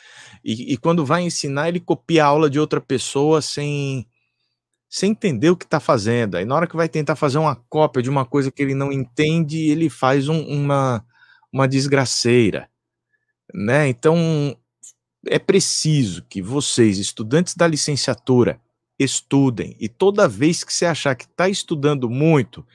E, 0.47 0.73
e, 0.73 0.77
quando 0.77 1.05
vai 1.05 1.23
ensinar, 1.23 1.67
ele 1.67 1.81
copia 1.81 2.23
a 2.23 2.27
aula 2.27 2.49
de 2.49 2.57
outra 2.57 2.79
pessoa 2.79 3.41
sem, 3.41 4.07
sem 4.89 5.11
entender 5.11 5.49
o 5.49 5.57
que 5.57 5.65
está 5.65 5.77
fazendo. 5.77 6.35
Aí 6.35 6.45
na 6.45 6.55
hora 6.55 6.65
que 6.65 6.77
vai 6.77 6.87
tentar 6.87 7.17
fazer 7.17 7.37
uma 7.37 7.53
cópia 7.53 8.01
de 8.01 8.09
uma 8.09 8.25
coisa 8.25 8.49
que 8.49 8.61
ele 8.61 8.73
não 8.73 8.89
entende, 8.89 9.57
ele 9.69 9.89
faz 9.89 10.29
um, 10.29 10.39
uma, 10.47 11.05
uma 11.51 11.67
desgraceira. 11.67 12.69
Né? 13.53 13.89
Então, 13.89 14.57
é 15.27 15.37
preciso 15.37 16.23
que 16.29 16.41
vocês, 16.41 16.97
estudantes 16.97 17.53
da 17.53 17.67
licenciatura, 17.67 18.61
estudem. 18.97 19.75
E 19.81 19.89
toda 19.89 20.29
vez 20.29 20.63
que 20.63 20.73
você 20.73 20.85
achar 20.85 21.13
que 21.13 21.25
está 21.25 21.49
estudando 21.49 22.09
muito, 22.09 22.65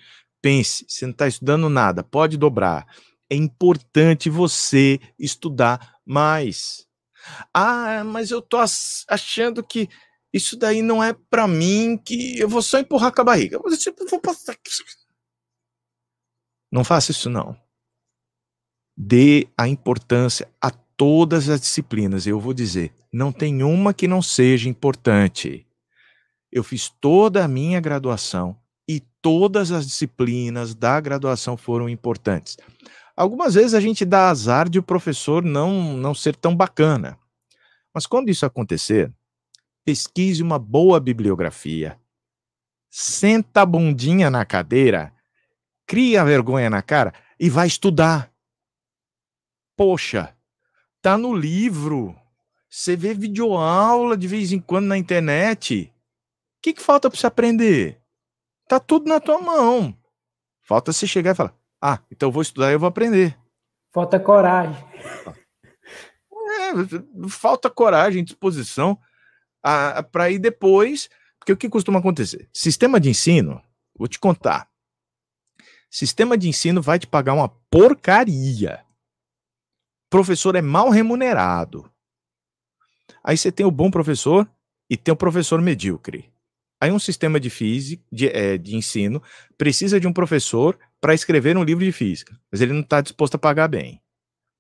pense, 0.43 0.85
você 0.87 1.07
não 1.07 1.13
está 1.13 1.27
estudando 1.27 1.71
nada, 1.71 2.05
pode 2.05 2.37
dobrar. 2.37 2.87
É 3.31 3.35
importante 3.35 4.29
você 4.29 5.01
estudar 5.19 5.97
mais. 6.05 6.87
Ah, 7.53 8.03
mas 8.05 8.31
eu 8.31 8.43
tô 8.43 8.59
achando 8.59 9.63
que 9.63 9.89
isso 10.33 10.57
daí 10.57 10.81
não 10.81 11.03
é 11.03 11.13
para 11.13 11.47
mim, 11.47 11.97
que 11.97 12.39
eu 12.39 12.49
vou 12.49 12.63
só 12.63 12.79
empurrar 12.79 13.13
com 13.13 13.21
a 13.21 13.25
barriga. 13.25 13.59
Tipo, 13.79 14.07
vou 14.09 14.21
passar. 14.21 14.57
Não 16.71 16.83
faça 16.83 17.11
isso 17.11 17.29
não. 17.29 17.57
Dê 18.97 19.47
a 19.57 19.69
importância 19.69 20.49
a 20.61 20.71
todas 20.71 21.49
as 21.49 21.61
disciplinas. 21.61 22.27
Eu 22.27 22.41
vou 22.41 22.55
dizer, 22.55 22.95
não 23.13 23.31
tem 23.31 23.63
uma 23.63 23.93
que 23.93 24.09
não 24.09 24.23
seja 24.23 24.69
importante. 24.69 25.67
Eu 26.51 26.65
fiz 26.65 26.89
toda 26.89 27.45
a 27.45 27.49
minha 27.49 27.81
graduação 27.81 28.57
e 28.89 29.01
todas 29.21 29.71
as 29.71 29.87
disciplinas 29.87 30.75
da 30.75 31.01
graduação 31.01 31.57
foram 31.57 31.89
importantes. 31.89 32.57
Algumas 33.23 33.55
vezes 33.55 33.73
a 33.73 33.79
gente 33.79 34.05
dá 34.05 34.31
azar 34.31 34.69
de 34.69 34.81
o 34.81 34.83
professor 34.83 35.45
não, 35.45 35.97
não 35.97 36.13
ser 36.13 36.35
tão 36.35 36.57
bacana. 36.57 37.17
Mas 37.95 38.05
quando 38.05 38.31
isso 38.31 38.45
acontecer, 38.45 39.13
pesquise 39.85 40.43
uma 40.43 40.59
boa 40.59 40.99
bibliografia, 40.99 41.97
senta 42.91 43.63
a 43.63 43.67
bundinha 43.67 44.29
na 44.29 44.45
cadeira, 44.45 45.15
cria 45.87 46.25
vergonha 46.25 46.69
na 46.69 46.83
cara 46.83 47.15
e 47.39 47.49
vai 47.49 47.69
estudar. 47.69 48.29
Poxa, 49.77 50.37
tá 51.01 51.17
no 51.17 51.33
livro. 51.33 52.17
Você 52.69 52.97
vê 52.97 53.15
videoaula 53.15 54.17
de 54.17 54.27
vez 54.27 54.51
em 54.51 54.59
quando 54.59 54.87
na 54.87 54.99
internet. 54.99 55.95
O 56.59 56.61
que, 56.61 56.73
que 56.73 56.83
falta 56.83 57.09
para 57.09 57.21
você 57.21 57.29
aprender? 57.29 58.01
Tá 58.67 58.81
tudo 58.81 59.09
na 59.09 59.21
tua 59.21 59.41
mão. 59.41 59.97
Falta 60.61 60.93
você 60.93 61.07
chegar 61.07 61.31
e 61.31 61.35
falar: 61.37 61.62
Ah, 61.83 61.99
então 62.13 62.29
eu 62.29 62.33
vou 62.33 62.43
estudar 62.43 62.71
e 62.71 62.75
eu 62.75 62.79
vou 62.79 62.89
aprender. 62.89 63.37
Falta 63.93 64.21
coragem. 64.21 64.77
É, 66.53 67.29
falta 67.29 67.69
coragem, 67.69 68.23
disposição 68.23 68.97
para 70.13 70.31
ir 70.31 70.39
depois, 70.39 71.11
porque 71.39 71.53
o 71.53 71.57
que 71.57 71.69
costuma 71.69 71.99
acontecer? 71.99 72.49
Sistema 72.53 73.01
de 73.01 73.11
ensino, 73.11 73.61
vou 73.99 74.07
te 74.07 74.21
contar. 74.21 74.71
Sistema 75.91 76.39
de 76.39 76.49
ensino 76.49 76.81
vai 76.81 77.01
te 77.01 77.07
pagar 77.07 77.35
uma 77.35 77.49
porcaria. 77.49 78.85
Professor 80.09 80.55
é 80.55 80.63
mal 80.63 80.89
remunerado. 80.89 81.91
Aí 83.25 83.37
você 83.37 83.51
tem 83.51 83.67
o 83.67 83.71
bom 83.71 83.91
professor 83.91 84.49
e 84.89 84.97
tem 84.97 85.13
o 85.13 85.17
professor 85.17 85.61
medíocre. 85.61 86.33
Aí 86.81 86.91
um 86.91 86.99
sistema 86.99 87.39
de 87.39 87.51
física, 87.51 88.03
de, 88.11 88.29
é, 88.29 88.57
de 88.57 88.77
ensino, 88.77 89.23
precisa 89.59 90.01
de 90.01 90.07
um 90.07 90.13
professor 90.13 90.79
para 91.03 91.15
escrever 91.15 91.57
um 91.57 91.65
livro 91.65 91.85
de 91.85 91.91
física, 91.91 92.39
mas 92.51 92.61
ele 92.61 92.73
não 92.73 92.81
está 92.81 93.01
disposto 93.01 93.35
a 93.35 93.39
pagar 93.39 93.67
bem. 93.67 94.01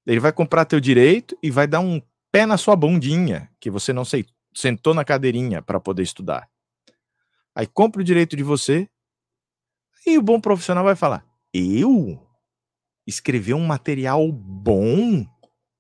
Ele 0.04 0.18
vai 0.18 0.32
comprar 0.32 0.64
teu 0.64 0.80
direito 0.80 1.38
e 1.40 1.52
vai 1.52 1.68
dar 1.68 1.78
um 1.78 2.02
pé 2.32 2.44
na 2.44 2.56
sua 2.56 2.74
bundinha, 2.74 3.48
que 3.60 3.70
você 3.70 3.92
não 3.92 4.04
sei, 4.04 4.26
sentou 4.52 4.92
na 4.92 5.04
cadeirinha 5.04 5.62
para 5.62 5.78
poder 5.78 6.02
estudar. 6.02 6.50
Aí 7.54 7.64
compra 7.64 8.00
o 8.00 8.04
direito 8.04 8.36
de 8.36 8.42
você, 8.42 8.88
e 10.04 10.18
o 10.18 10.22
bom 10.22 10.40
profissional 10.40 10.82
vai 10.82 10.96
falar: 10.96 11.24
eu 11.54 12.20
escrever 13.06 13.54
um 13.54 13.64
material 13.64 14.32
bom 14.32 15.24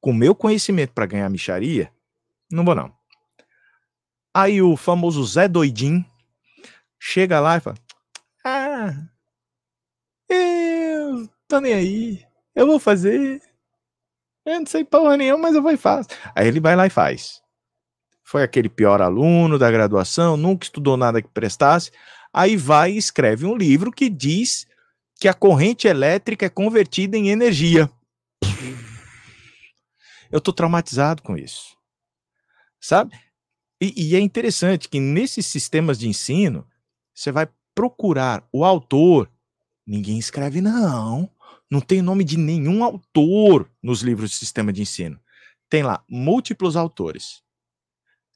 com 0.00 0.12
meu 0.12 0.32
conhecimento 0.32 0.92
para 0.92 1.06
ganhar 1.06 1.28
micharia? 1.28 1.92
Não 2.52 2.64
vou 2.64 2.76
não. 2.76 2.94
Aí 4.32 4.62
o 4.62 4.76
famoso 4.76 5.24
Zé 5.24 5.48
Doidinho 5.48 6.06
chega 7.00 7.40
lá 7.40 7.56
e 7.56 7.60
fala: 7.60 7.76
Ah, 8.44 9.08
tô 11.52 11.60
nem 11.60 11.74
aí, 11.74 12.26
eu 12.54 12.66
vou 12.66 12.78
fazer. 12.78 13.42
Eu 14.42 14.60
não 14.60 14.66
sei 14.66 14.84
porra 14.84 15.18
nenhuma, 15.18 15.42
mas 15.42 15.54
eu 15.54 15.60
vou 15.60 15.70
e 15.70 15.76
faço. 15.76 16.08
Aí 16.34 16.48
ele 16.48 16.60
vai 16.60 16.74
lá 16.74 16.86
e 16.86 16.90
faz. 16.90 17.42
Foi 18.24 18.42
aquele 18.42 18.70
pior 18.70 19.02
aluno 19.02 19.58
da 19.58 19.70
graduação, 19.70 20.34
nunca 20.34 20.64
estudou 20.64 20.96
nada 20.96 21.20
que 21.20 21.28
prestasse. 21.28 21.90
Aí 22.32 22.56
vai 22.56 22.92
e 22.92 22.96
escreve 22.96 23.44
um 23.44 23.54
livro 23.54 23.92
que 23.92 24.08
diz 24.08 24.66
que 25.20 25.28
a 25.28 25.34
corrente 25.34 25.86
elétrica 25.86 26.46
é 26.46 26.48
convertida 26.48 27.18
em 27.18 27.28
energia. 27.28 27.90
Eu 30.30 30.40
tô 30.40 30.54
traumatizado 30.54 31.22
com 31.22 31.36
isso. 31.36 31.76
Sabe? 32.80 33.14
E, 33.78 34.08
e 34.08 34.16
é 34.16 34.20
interessante 34.20 34.88
que 34.88 34.98
nesses 34.98 35.44
sistemas 35.44 35.98
de 35.98 36.08
ensino, 36.08 36.66
você 37.14 37.30
vai 37.30 37.46
procurar 37.74 38.42
o 38.50 38.64
autor, 38.64 39.30
ninguém 39.86 40.18
escreve, 40.18 40.62
não. 40.62 41.30
Não 41.72 41.80
tem 41.80 42.02
nome 42.02 42.22
de 42.22 42.36
nenhum 42.36 42.84
autor 42.84 43.66
nos 43.82 44.02
livros 44.02 44.28
de 44.28 44.36
sistema 44.36 44.70
de 44.70 44.82
ensino. 44.82 45.18
Tem 45.70 45.82
lá 45.82 46.04
múltiplos 46.06 46.76
autores. 46.76 47.42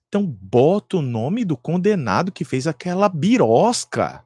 Então 0.09 0.25
bota 0.25 0.97
o 0.97 1.03
nome 1.03 1.45
do 1.45 1.55
condenado 1.55 2.33
que 2.33 2.47
fez 2.47 2.67
aquela 2.67 3.11
birosca. 3.11 4.25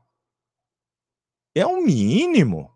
É 1.53 1.67
o 1.67 1.83
mínimo. 1.83 2.73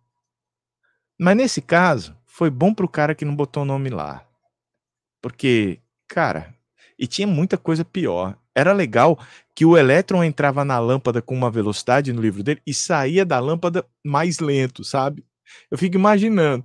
Mas 1.16 1.36
nesse 1.36 1.62
caso, 1.62 2.18
foi 2.26 2.50
bom 2.50 2.74
pro 2.74 2.88
cara 2.88 3.14
que 3.14 3.24
não 3.24 3.36
botou 3.36 3.62
o 3.62 3.66
nome 3.66 3.88
lá. 3.88 4.28
Porque, 5.22 5.80
cara, 6.08 6.52
e 6.98 7.06
tinha 7.06 7.28
muita 7.28 7.56
coisa 7.56 7.84
pior. 7.84 8.36
Era 8.52 8.72
legal 8.72 9.24
que 9.54 9.64
o 9.64 9.78
elétron 9.78 10.24
entrava 10.24 10.64
na 10.64 10.80
lâmpada 10.80 11.22
com 11.22 11.32
uma 11.32 11.48
velocidade 11.48 12.12
no 12.12 12.20
livro 12.20 12.42
dele 12.42 12.60
e 12.66 12.74
saía 12.74 13.24
da 13.24 13.38
lâmpada 13.38 13.86
mais 14.02 14.40
lento, 14.40 14.82
sabe? 14.82 15.24
Eu 15.70 15.78
fico 15.78 15.96
imaginando. 15.96 16.64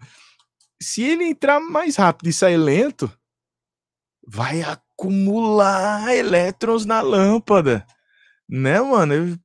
Se 0.82 1.04
ele 1.04 1.26
entrar 1.26 1.60
mais 1.60 1.96
rápido 1.96 2.30
e 2.30 2.34
sair 2.34 2.58
lento, 2.58 3.12
vai 4.26 4.62
acumular 4.62 6.16
elétrons 6.16 6.86
na 6.86 7.02
lâmpada. 7.02 7.86
Né, 8.48 8.80
mano? 8.80 9.40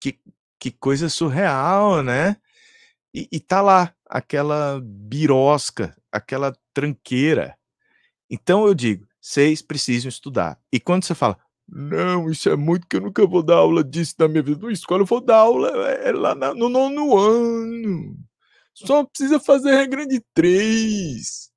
Que, 0.00 0.18
que 0.58 0.70
coisa 0.70 1.08
surreal, 1.08 2.02
né? 2.02 2.36
E, 3.14 3.28
e 3.32 3.40
tá 3.40 3.60
lá 3.60 3.94
aquela 4.08 4.80
birosca, 4.82 5.96
aquela 6.10 6.56
tranqueira. 6.72 7.56
Então 8.30 8.66
eu 8.66 8.74
digo, 8.74 9.06
vocês 9.20 9.62
precisam 9.62 10.08
estudar. 10.08 10.58
E 10.72 10.80
quando 10.80 11.04
você 11.04 11.14
fala, 11.14 11.38
não, 11.68 12.30
isso 12.30 12.48
é 12.48 12.56
muito 12.56 12.86
que 12.86 12.96
eu 12.96 13.00
nunca 13.00 13.26
vou 13.26 13.42
dar 13.42 13.56
aula 13.56 13.84
disso 13.84 14.14
na 14.18 14.28
minha 14.28 14.42
vida. 14.42 14.66
Na 14.66 14.72
escola 14.72 15.02
eu 15.02 15.06
vou 15.06 15.20
dar 15.20 15.36
aula 15.36 15.68
é, 15.90 16.08
é 16.08 16.12
lá 16.12 16.34
no 16.54 16.68
nono 16.68 17.16
ano. 17.16 18.16
Só 18.86 19.04
precisa 19.04 19.40
fazer 19.40 19.74
regra 19.74 20.06
de 20.06 20.22
três. 20.32 21.50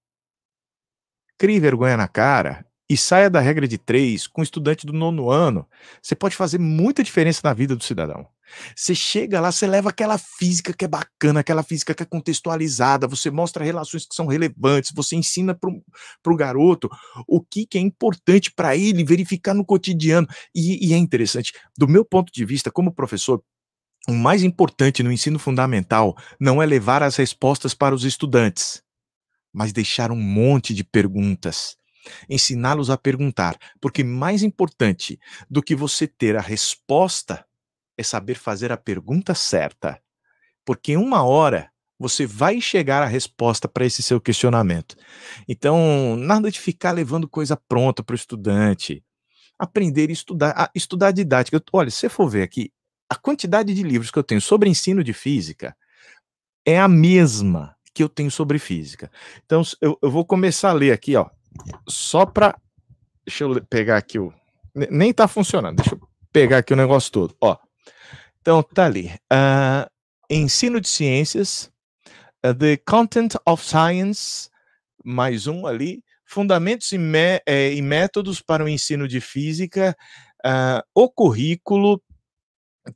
Crie 1.38 1.60
vergonha 1.60 1.96
na 1.96 2.08
cara 2.08 2.66
e 2.90 2.98
saia 2.98 3.30
da 3.30 3.40
regra 3.40 3.68
de 3.68 3.78
três 3.78 4.28
com 4.28 4.42
um 4.42 4.44
estudante 4.44 4.86
do 4.86 4.94
nono 4.94 5.30
ano. 5.30 5.68
Você 6.02 6.16
pode 6.16 6.36
fazer 6.36 6.58
muita 6.58 7.04
diferença 7.04 7.42
na 7.44 7.54
vida 7.54 7.76
do 7.76 7.84
cidadão. 7.84 8.28
Você 8.76 8.94
chega 8.96 9.40
lá, 9.40 9.52
você 9.52 9.66
leva 9.66 9.90
aquela 9.90 10.18
física 10.18 10.74
que 10.74 10.84
é 10.84 10.88
bacana, 10.88 11.40
aquela 11.40 11.64
física 11.64 11.94
que 11.94 12.04
é 12.04 12.06
contextualizada, 12.06 13.08
você 13.08 13.32
mostra 13.32 13.64
relações 13.64 14.06
que 14.06 14.16
são 14.16 14.28
relevantes, 14.28 14.92
você 14.94 15.16
ensina 15.16 15.56
para 15.56 16.34
o 16.34 16.36
garoto 16.36 16.90
o 17.28 17.40
que, 17.40 17.66
que 17.66 17.78
é 17.78 17.82
importante 17.82 18.52
para 18.52 18.76
ele 18.76 19.04
verificar 19.04 19.54
no 19.54 19.66
cotidiano. 19.66 20.28
E, 20.54 20.90
e 20.90 20.94
é 20.94 20.98
interessante, 20.98 21.54
do 21.78 21.88
meu 21.88 22.04
ponto 22.04 22.32
de 22.34 22.44
vista, 22.44 22.72
como 22.72 22.94
professor, 22.94 23.42
o 24.08 24.14
mais 24.14 24.44
importante 24.44 25.04
no 25.04 25.12
ensino 25.12 25.38
fundamental 25.38 26.18
não 26.40 26.62
é 26.62 26.66
levar 26.66 27.04
as 27.04 27.16
respostas 27.16 27.74
para 27.74 27.94
os 27.94 28.04
estudantes, 28.04 28.82
mas 29.54 29.72
deixar 29.72 30.12
um 30.12 30.20
monte 30.20 30.74
de 30.74 30.84
perguntas. 30.84 31.78
Ensiná-los 32.28 32.90
a 32.90 32.98
perguntar, 32.98 33.58
porque 33.80 34.04
mais 34.04 34.42
importante 34.42 35.20
do 35.50 35.62
que 35.62 35.76
você 35.76 36.08
ter 36.08 36.36
a 36.36 36.42
resposta 36.42 37.46
é 37.96 38.04
saber 38.04 38.36
fazer 38.36 38.72
a 38.72 38.78
pergunta 38.78 39.36
certa. 39.36 40.02
Porque 40.66 40.94
em 40.94 40.98
uma 40.98 41.24
hora 41.24 41.70
você 42.00 42.26
vai 42.26 42.60
chegar 42.60 43.04
à 43.04 43.06
resposta 43.06 43.68
para 43.68 43.86
esse 43.86 44.02
seu 44.02 44.20
questionamento. 44.20 44.96
Então, 45.48 46.16
nada 46.18 46.50
de 46.50 46.60
ficar 46.60 46.92
levando 46.92 47.28
coisa 47.28 47.56
pronta 47.56 48.02
para 48.04 48.14
o 48.14 48.16
estudante. 48.16 49.04
Aprender 49.60 50.10
e 50.10 50.14
estudar, 50.14 50.72
estudar 50.74 51.12
didática. 51.12 51.62
Olha, 51.72 51.92
se 51.92 51.98
você 51.98 52.10
for 52.10 52.28
ver 52.28 52.42
aqui, 52.42 52.72
a 53.12 53.16
quantidade 53.16 53.74
de 53.74 53.84
livros 53.84 54.10
que 54.10 54.18
eu 54.18 54.24
tenho 54.24 54.40
sobre 54.40 54.70
ensino 54.70 55.04
de 55.04 55.12
física 55.12 55.76
é 56.66 56.80
a 56.80 56.88
mesma 56.88 57.76
que 57.94 58.02
eu 58.02 58.08
tenho 58.08 58.32
sobre 58.32 58.58
física. 58.58 59.12
Então, 59.46 59.64
eu, 59.82 60.00
eu 60.02 60.10
vou 60.10 60.24
começar 60.24 60.70
a 60.70 60.74
ler 60.74 60.94
aqui, 60.94 61.18
ó, 61.18 61.30
só 61.86 62.26
para. 62.26 62.58
Deixa 63.26 63.44
eu 63.44 63.62
pegar 63.66 63.98
aqui 63.98 64.18
o. 64.18 64.34
Nem 64.74 65.12
tá 65.12 65.28
funcionando, 65.28 65.76
deixa 65.76 65.96
eu 65.96 66.00
pegar 66.32 66.60
aqui 66.60 66.72
o 66.72 66.78
negócio 66.78 67.12
todo. 67.12 67.36
Ó, 67.42 67.58
então, 68.40 68.64
tá 68.64 68.86
ali. 68.86 69.12
Uh, 69.30 69.92
ensino 70.30 70.80
de 70.80 70.88
ciências, 70.88 71.70
uh, 72.46 72.56
The 72.56 72.78
Content 72.78 73.34
of 73.46 73.62
Science, 73.62 74.50
mais 75.04 75.48
um 75.48 75.68
ali. 75.68 76.02
Fundamentos 76.24 76.94
e, 76.94 76.98
é, 77.46 77.74
e 77.74 77.82
métodos 77.82 78.42
para 78.42 78.64
o 78.64 78.70
ensino 78.70 79.06
de 79.06 79.20
física, 79.20 79.98
uh, 80.46 80.82
o 80.96 81.10
currículo, 81.10 82.02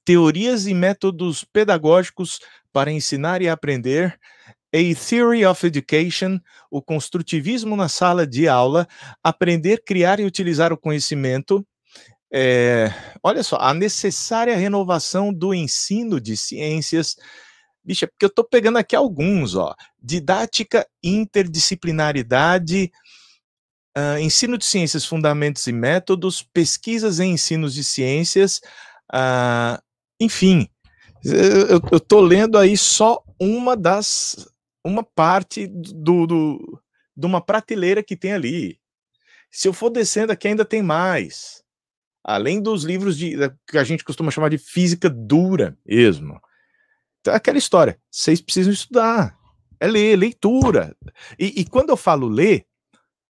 teorias 0.03 0.67
e 0.67 0.73
métodos 0.73 1.43
pedagógicos 1.43 2.39
para 2.71 2.91
ensinar 2.91 3.41
e 3.41 3.49
aprender, 3.49 4.19
A 4.73 5.09
Theory 5.09 5.45
of 5.45 5.65
Education, 5.65 6.39
o 6.69 6.81
construtivismo 6.81 7.75
na 7.75 7.87
sala 7.87 8.27
de 8.27 8.47
aula, 8.47 8.87
aprender, 9.23 9.83
criar 9.85 10.19
e 10.19 10.25
utilizar 10.25 10.73
o 10.73 10.77
conhecimento, 10.77 11.65
é, 12.37 12.91
olha 13.23 13.43
só, 13.43 13.57
a 13.61 13.73
necessária 13.73 14.57
renovação 14.57 15.33
do 15.33 15.53
ensino 15.53 16.19
de 16.19 16.35
ciências. 16.35 17.15
Bicha, 17.83 18.07
porque 18.07 18.25
eu 18.25 18.29
estou 18.29 18.43
pegando 18.43 18.77
aqui 18.77 18.95
alguns, 18.95 19.55
ó. 19.55 19.73
Didática, 20.01 20.85
interdisciplinaridade, 21.01 22.91
uh, 23.97 24.19
ensino 24.19 24.57
de 24.57 24.65
ciências, 24.65 25.05
fundamentos 25.05 25.65
e 25.67 25.71
métodos, 25.71 26.41
pesquisas 26.41 27.19
em 27.19 27.33
ensinos 27.33 27.73
de 27.73 27.83
ciências, 27.83 28.59
uh, 29.13 29.81
enfim. 30.19 30.67
Eu 31.23 31.97
estou 31.97 32.21
lendo 32.21 32.57
aí 32.57 32.77
só 32.77 33.23
uma 33.39 33.75
das. 33.75 34.47
uma 34.85 35.03
parte 35.03 35.67
do, 35.67 36.27
do, 36.27 36.81
de 37.15 37.25
uma 37.25 37.41
prateleira 37.41 38.03
que 38.03 38.15
tem 38.15 38.33
ali. 38.33 38.79
Se 39.49 39.67
eu 39.67 39.73
for 39.73 39.89
descendo 39.89 40.31
aqui, 40.31 40.47
ainda 40.47 40.65
tem 40.65 40.83
mais 40.83 41.65
além 42.25 42.59
dos 42.59 42.83
livros 42.83 43.15
de, 43.15 43.35
que 43.67 43.77
a 43.77 43.83
gente 43.83 44.03
costuma 44.03 44.31
chamar 44.31 44.49
de 44.49 44.57
física 44.57 45.07
dura 45.07 45.77
mesmo. 45.85 46.41
Então, 47.21 47.33
é 47.33 47.37
aquela 47.37 47.59
história, 47.59 47.99
vocês 48.09 48.41
precisam 48.41 48.73
estudar, 48.73 49.37
é 49.79 49.87
ler, 49.87 50.17
leitura. 50.17 50.95
E, 51.37 51.61
e, 51.61 51.65
quando 51.65 51.91
eu 51.91 51.97
falo 51.97 52.27
ler, 52.27 52.65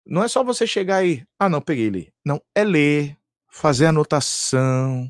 não 0.05 0.23
é 0.23 0.27
só 0.27 0.43
você 0.43 0.67
chegar 0.67 0.97
aí, 0.97 1.23
ah, 1.39 1.47
não, 1.47 1.61
peguei 1.61 1.89
ler. 1.89 2.13
Não, 2.25 2.41
é 2.53 2.63
ler, 2.63 3.17
fazer 3.49 3.85
anotação. 3.85 5.09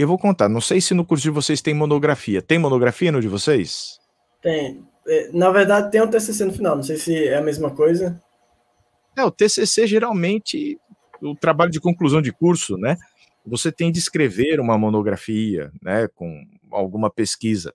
Eu 0.00 0.08
vou 0.08 0.18
contar, 0.18 0.48
não 0.48 0.62
sei 0.62 0.80
se 0.80 0.94
no 0.94 1.04
curso 1.04 1.22
de 1.22 1.28
vocês 1.28 1.60
tem 1.60 1.74
monografia. 1.74 2.40
Tem 2.40 2.58
monografia 2.58 3.12
no 3.12 3.20
de 3.20 3.28
vocês? 3.28 3.98
Tem. 4.40 4.82
É, 5.06 5.30
na 5.30 5.50
verdade, 5.50 5.90
tem 5.90 6.00
o 6.00 6.04
um 6.04 6.08
TCC 6.08 6.46
no 6.46 6.54
final, 6.54 6.76
não 6.76 6.82
sei 6.82 6.96
se 6.96 7.28
é 7.28 7.36
a 7.36 7.42
mesma 7.42 7.70
coisa. 7.70 8.18
É, 9.14 9.22
o 9.22 9.30
TCC 9.30 9.86
geralmente 9.86 10.78
o 11.20 11.34
trabalho 11.34 11.70
de 11.70 11.78
conclusão 11.78 12.22
de 12.22 12.32
curso, 12.32 12.78
né? 12.78 12.96
Você 13.44 13.70
tem 13.70 13.92
de 13.92 13.98
escrever 13.98 14.58
uma 14.58 14.78
monografia, 14.78 15.70
né, 15.82 16.08
com 16.14 16.46
alguma 16.72 17.10
pesquisa. 17.10 17.74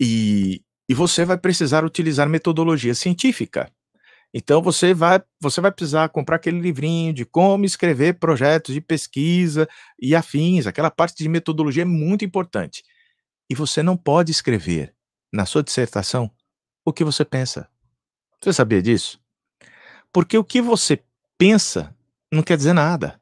E, 0.00 0.62
e 0.88 0.94
você 0.94 1.26
vai 1.26 1.36
precisar 1.36 1.84
utilizar 1.84 2.26
metodologia 2.26 2.94
científica. 2.94 3.70
Então 4.38 4.60
você 4.60 4.92
vai, 4.92 5.22
você 5.40 5.62
vai 5.62 5.72
precisar 5.72 6.10
comprar 6.10 6.36
aquele 6.36 6.60
livrinho 6.60 7.10
de 7.10 7.24
como 7.24 7.64
escrever 7.64 8.18
projetos 8.18 8.74
de 8.74 8.82
pesquisa 8.82 9.66
e 9.98 10.14
afins, 10.14 10.66
aquela 10.66 10.90
parte 10.90 11.16
de 11.16 11.26
metodologia 11.26 11.84
é 11.84 11.86
muito 11.86 12.22
importante. 12.22 12.84
E 13.48 13.54
você 13.54 13.82
não 13.82 13.96
pode 13.96 14.30
escrever 14.30 14.94
na 15.32 15.46
sua 15.46 15.62
dissertação 15.62 16.30
o 16.84 16.92
que 16.92 17.02
você 17.02 17.24
pensa. 17.24 17.66
Você 18.38 18.52
sabia 18.52 18.82
disso? 18.82 19.18
Porque 20.12 20.36
o 20.36 20.44
que 20.44 20.60
você 20.60 21.02
pensa 21.38 21.96
não 22.30 22.42
quer 22.42 22.58
dizer 22.58 22.74
nada. 22.74 23.18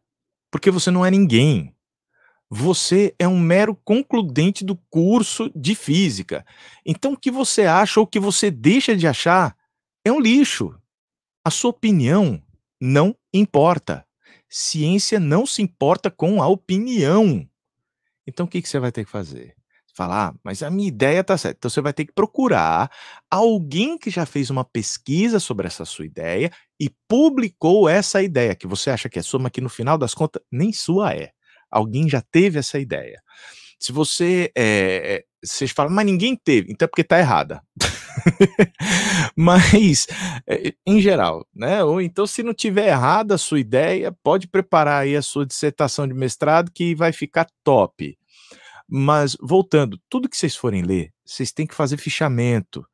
Porque 0.50 0.68
você 0.68 0.90
não 0.90 1.06
é 1.06 1.12
ninguém. 1.12 1.72
Você 2.50 3.14
é 3.20 3.28
um 3.28 3.38
mero 3.38 3.76
concludente 3.84 4.64
do 4.64 4.74
curso 4.90 5.48
de 5.54 5.76
física. 5.76 6.44
Então 6.84 7.12
o 7.12 7.16
que 7.16 7.30
você 7.30 7.66
acha 7.66 8.00
ou 8.00 8.04
o 8.04 8.08
que 8.08 8.18
você 8.18 8.50
deixa 8.50 8.96
de 8.96 9.06
achar 9.06 9.56
é 10.04 10.10
um 10.10 10.18
lixo. 10.18 10.76
A 11.44 11.50
sua 11.50 11.70
opinião 11.70 12.42
não 12.80 13.14
importa. 13.32 14.06
Ciência 14.48 15.18
não 15.20 15.46
se 15.46 15.62
importa 15.62 16.10
com 16.10 16.42
a 16.42 16.48
opinião. 16.48 17.46
Então 18.26 18.46
o 18.46 18.48
que, 18.48 18.62
que 18.62 18.68
você 18.68 18.78
vai 18.78 18.92
ter 18.92 19.04
que 19.04 19.10
fazer? 19.10 19.54
Falar, 19.94 20.30
ah, 20.30 20.34
mas 20.42 20.62
a 20.62 20.70
minha 20.70 20.88
ideia 20.88 21.20
está 21.20 21.38
certa. 21.38 21.58
Então 21.58 21.70
você 21.70 21.80
vai 21.80 21.92
ter 21.92 22.04
que 22.06 22.12
procurar 22.12 22.90
alguém 23.30 23.96
que 23.98 24.10
já 24.10 24.26
fez 24.26 24.50
uma 24.50 24.64
pesquisa 24.64 25.38
sobre 25.38 25.66
essa 25.66 25.84
sua 25.84 26.06
ideia 26.06 26.50
e 26.80 26.90
publicou 27.08 27.88
essa 27.88 28.22
ideia, 28.22 28.56
que 28.56 28.66
você 28.66 28.90
acha 28.90 29.08
que 29.08 29.18
é 29.18 29.22
sua, 29.22 29.38
mas 29.38 29.52
que 29.52 29.60
no 29.60 29.68
final 29.68 29.96
das 29.96 30.14
contas 30.14 30.42
nem 30.50 30.72
sua 30.72 31.14
é. 31.14 31.30
Alguém 31.70 32.08
já 32.08 32.20
teve 32.22 32.58
essa 32.58 32.78
ideia. 32.78 33.22
Se 33.84 33.92
você. 33.92 34.50
É, 34.56 35.26
vocês 35.44 35.70
falam, 35.70 35.92
mas 35.92 36.06
ninguém 36.06 36.34
teve, 36.34 36.72
então 36.72 36.86
é 36.86 36.88
porque 36.88 37.02
está 37.02 37.18
errada. 37.18 37.62
mas, 39.36 40.06
em 40.86 41.02
geral, 41.02 41.46
né? 41.54 41.84
Ou 41.84 42.00
então, 42.00 42.26
se 42.26 42.42
não 42.42 42.54
tiver 42.54 42.88
errada 42.88 43.34
a 43.34 43.38
sua 43.38 43.60
ideia, 43.60 44.10
pode 44.22 44.48
preparar 44.48 45.02
aí 45.02 45.14
a 45.14 45.20
sua 45.20 45.44
dissertação 45.44 46.08
de 46.08 46.14
mestrado 46.14 46.72
que 46.72 46.94
vai 46.94 47.12
ficar 47.12 47.46
top. 47.62 48.16
Mas, 48.88 49.36
voltando, 49.38 50.00
tudo 50.08 50.30
que 50.30 50.36
vocês 50.38 50.56
forem 50.56 50.80
ler, 50.80 51.12
vocês 51.22 51.52
têm 51.52 51.66
que 51.66 51.74
fazer 51.74 51.98
fichamento. 51.98 52.86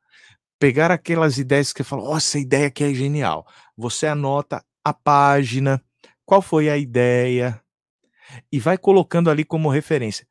Pegar 0.59 0.91
aquelas 0.91 1.37
ideias 1.37 1.71
que 1.71 1.85
falam, 1.85 2.03
nossa, 2.03 2.17
essa 2.17 2.39
ideia 2.39 2.67
aqui 2.67 2.83
é 2.83 2.93
genial. 2.93 3.47
Você 3.77 4.07
anota 4.07 4.61
a 4.83 4.93
página, 4.93 5.81
qual 6.25 6.41
foi 6.41 6.69
a 6.69 6.77
ideia, 6.77 7.61
e 8.51 8.59
vai 8.59 8.77
colocando 8.77 9.29
ali 9.29 9.45
como 9.45 9.69
referência. 9.69 10.29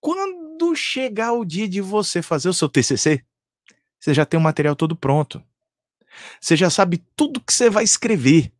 Quando 0.00 0.74
chegar 0.74 1.32
o 1.32 1.44
dia 1.44 1.68
de 1.68 1.80
você 1.80 2.22
fazer 2.22 2.48
o 2.48 2.54
seu 2.54 2.68
TCC, 2.68 3.22
você 3.98 4.14
já 4.14 4.24
tem 4.24 4.38
o 4.38 4.42
material 4.42 4.74
todo 4.74 4.96
pronto. 4.96 5.42
Você 6.40 6.56
já 6.56 6.70
sabe 6.70 7.04
tudo 7.14 7.40
que 7.40 7.52
você 7.52 7.68
vai 7.68 7.84
escrever. 7.84 8.52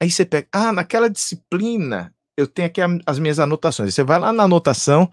Aí 0.00 0.10
você 0.10 0.24
pega, 0.24 0.48
ah, 0.52 0.72
naquela 0.72 1.10
disciplina 1.10 2.14
eu 2.36 2.46
tenho 2.46 2.66
aqui 2.66 2.80
as 3.06 3.18
minhas 3.18 3.38
anotações. 3.38 3.94
Você 3.94 4.02
vai 4.02 4.18
lá 4.18 4.32
na 4.32 4.44
anotação, 4.44 5.10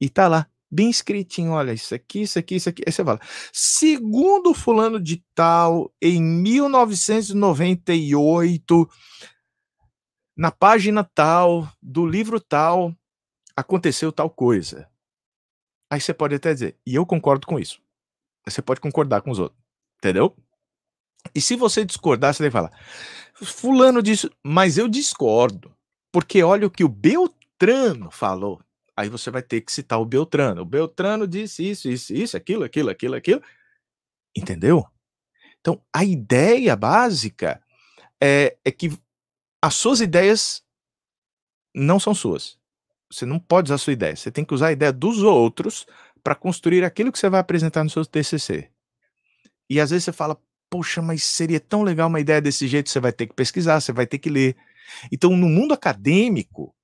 e 0.00 0.08
tá 0.08 0.28
lá, 0.28 0.46
bem 0.70 0.88
escritinho, 0.90 1.50
olha, 1.52 1.72
isso 1.72 1.92
aqui, 1.94 2.22
isso 2.22 2.38
aqui, 2.38 2.54
isso 2.56 2.68
aqui. 2.68 2.82
Aí 2.86 2.92
você 2.92 3.04
fala, 3.04 3.20
segundo 3.52 4.54
fulano 4.54 5.00
de 5.00 5.24
tal, 5.34 5.92
em 6.00 6.22
1998, 6.22 8.88
na 10.36 10.52
página 10.52 11.02
tal, 11.02 11.68
do 11.82 12.06
livro 12.06 12.38
tal, 12.40 12.94
aconteceu 13.56 14.12
tal 14.12 14.30
coisa. 14.30 14.88
Aí 15.90 16.00
você 16.00 16.12
pode 16.12 16.34
até 16.34 16.52
dizer, 16.52 16.76
e 16.86 16.94
eu 16.94 17.06
concordo 17.06 17.46
com 17.46 17.58
isso. 17.58 17.80
Você 18.46 18.62
pode 18.62 18.80
concordar 18.80 19.22
com 19.22 19.30
os 19.30 19.38
outros, 19.38 19.60
entendeu? 19.98 20.36
E 21.34 21.40
se 21.40 21.56
você 21.56 21.84
discordar, 21.84 22.32
você 22.32 22.42
vai 22.42 22.50
falar, 22.50 22.72
fulano 23.34 24.02
disse, 24.02 24.30
mas 24.42 24.78
eu 24.78 24.88
discordo, 24.88 25.74
porque 26.12 26.42
olha 26.42 26.66
o 26.66 26.70
que 26.70 26.84
o 26.84 26.88
Beltrano 26.88 28.10
falou. 28.10 28.62
Aí 28.96 29.08
você 29.08 29.30
vai 29.30 29.42
ter 29.42 29.60
que 29.60 29.72
citar 29.72 30.00
o 30.00 30.04
Beltrano. 30.04 30.62
O 30.62 30.64
Beltrano 30.64 31.26
disse 31.26 31.68
isso, 31.70 31.88
isso, 31.88 32.12
isso, 32.12 32.36
aquilo, 32.36 32.64
aquilo, 32.64 32.90
aquilo, 32.90 33.14
aquilo. 33.14 33.42
Entendeu? 34.36 34.84
Então, 35.60 35.80
a 35.94 36.04
ideia 36.04 36.74
básica 36.74 37.62
é, 38.20 38.56
é 38.64 38.70
que 38.72 38.90
as 39.62 39.74
suas 39.74 40.00
ideias 40.00 40.64
não 41.74 42.00
são 42.00 42.14
suas. 42.14 42.57
Você 43.10 43.24
não 43.24 43.38
pode 43.38 43.68
usar 43.68 43.78
sua 43.78 43.92
ideia. 43.92 44.14
Você 44.14 44.30
tem 44.30 44.44
que 44.44 44.54
usar 44.54 44.68
a 44.68 44.72
ideia 44.72 44.92
dos 44.92 45.22
outros 45.22 45.86
para 46.22 46.34
construir 46.34 46.84
aquilo 46.84 47.10
que 47.10 47.18
você 47.18 47.28
vai 47.28 47.40
apresentar 47.40 47.82
no 47.82 47.90
seu 47.90 48.04
TCC. 48.04 48.70
E 49.68 49.80
às 49.80 49.90
vezes 49.90 50.04
você 50.04 50.12
fala, 50.12 50.38
poxa, 50.70 51.00
mas 51.00 51.22
seria 51.22 51.60
tão 51.60 51.82
legal 51.82 52.08
uma 52.08 52.20
ideia 52.20 52.40
desse 52.40 52.66
jeito. 52.66 52.90
Você 52.90 53.00
vai 53.00 53.12
ter 53.12 53.26
que 53.26 53.34
pesquisar, 53.34 53.80
você 53.80 53.92
vai 53.92 54.06
ter 54.06 54.18
que 54.18 54.30
ler. 54.30 54.56
Então, 55.12 55.36
no 55.36 55.48
mundo 55.48 55.74
acadêmico, 55.74 56.74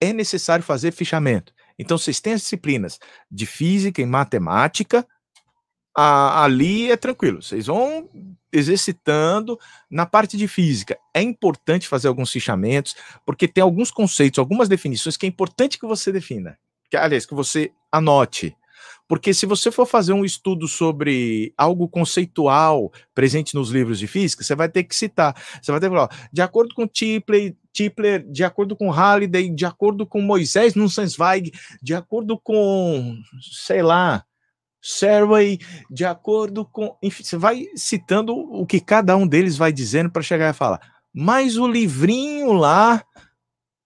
é 0.00 0.12
necessário 0.12 0.64
fazer 0.64 0.92
fichamento. 0.92 1.52
Então, 1.78 1.96
vocês 1.96 2.20
têm 2.20 2.32
as 2.32 2.42
disciplinas 2.42 2.98
de 3.30 3.46
física 3.46 4.02
e 4.02 4.06
matemática, 4.06 5.06
a, 6.00 6.44
ali 6.44 6.92
é 6.92 6.96
tranquilo, 6.96 7.42
vocês 7.42 7.66
vão 7.66 8.08
exercitando. 8.52 9.58
Na 9.90 10.06
parte 10.06 10.36
de 10.36 10.46
física, 10.46 10.96
é 11.12 11.20
importante 11.20 11.88
fazer 11.88 12.06
alguns 12.06 12.30
fichamentos, 12.30 12.94
porque 13.26 13.48
tem 13.48 13.62
alguns 13.62 13.90
conceitos, 13.90 14.38
algumas 14.38 14.68
definições 14.68 15.16
que 15.16 15.26
é 15.26 15.28
importante 15.28 15.76
que 15.76 15.88
você 15.88 16.12
defina, 16.12 16.56
que, 16.88 16.96
aliás, 16.96 17.26
que 17.26 17.34
você 17.34 17.72
anote. 17.90 18.56
Porque 19.08 19.34
se 19.34 19.44
você 19.44 19.72
for 19.72 19.86
fazer 19.86 20.12
um 20.12 20.24
estudo 20.24 20.68
sobre 20.68 21.52
algo 21.56 21.88
conceitual 21.88 22.92
presente 23.12 23.56
nos 23.56 23.70
livros 23.70 23.98
de 23.98 24.06
física, 24.06 24.44
você 24.44 24.54
vai 24.54 24.68
ter 24.68 24.84
que 24.84 24.94
citar. 24.94 25.34
Você 25.60 25.72
vai 25.72 25.80
ter 25.80 25.88
que 25.88 25.96
falar, 25.96 26.28
de 26.32 26.42
acordo 26.42 26.76
com 26.76 26.86
Tipler, 26.86 27.56
Tipler, 27.72 28.24
de 28.30 28.44
acordo 28.44 28.76
com 28.76 28.88
Halliday, 28.90 29.50
de 29.50 29.64
acordo 29.64 30.06
com 30.06 30.20
Moisés 30.20 30.76
Nussensweig, 30.76 31.50
de 31.82 31.94
acordo 31.94 32.38
com, 32.38 33.18
sei 33.40 33.82
lá, 33.82 34.24
Serway, 34.88 35.58
de 35.90 36.06
acordo 36.06 36.64
com. 36.64 36.96
Enfim, 37.02 37.22
você 37.22 37.36
vai 37.36 37.66
citando 37.76 38.34
o 38.34 38.64
que 38.66 38.80
cada 38.80 39.14
um 39.18 39.26
deles 39.26 39.58
vai 39.58 39.70
dizendo 39.70 40.10
para 40.10 40.22
chegar 40.22 40.48
e 40.48 40.56
falar. 40.56 40.80
Mas 41.12 41.58
o 41.58 41.68
livrinho 41.68 42.54
lá 42.54 43.04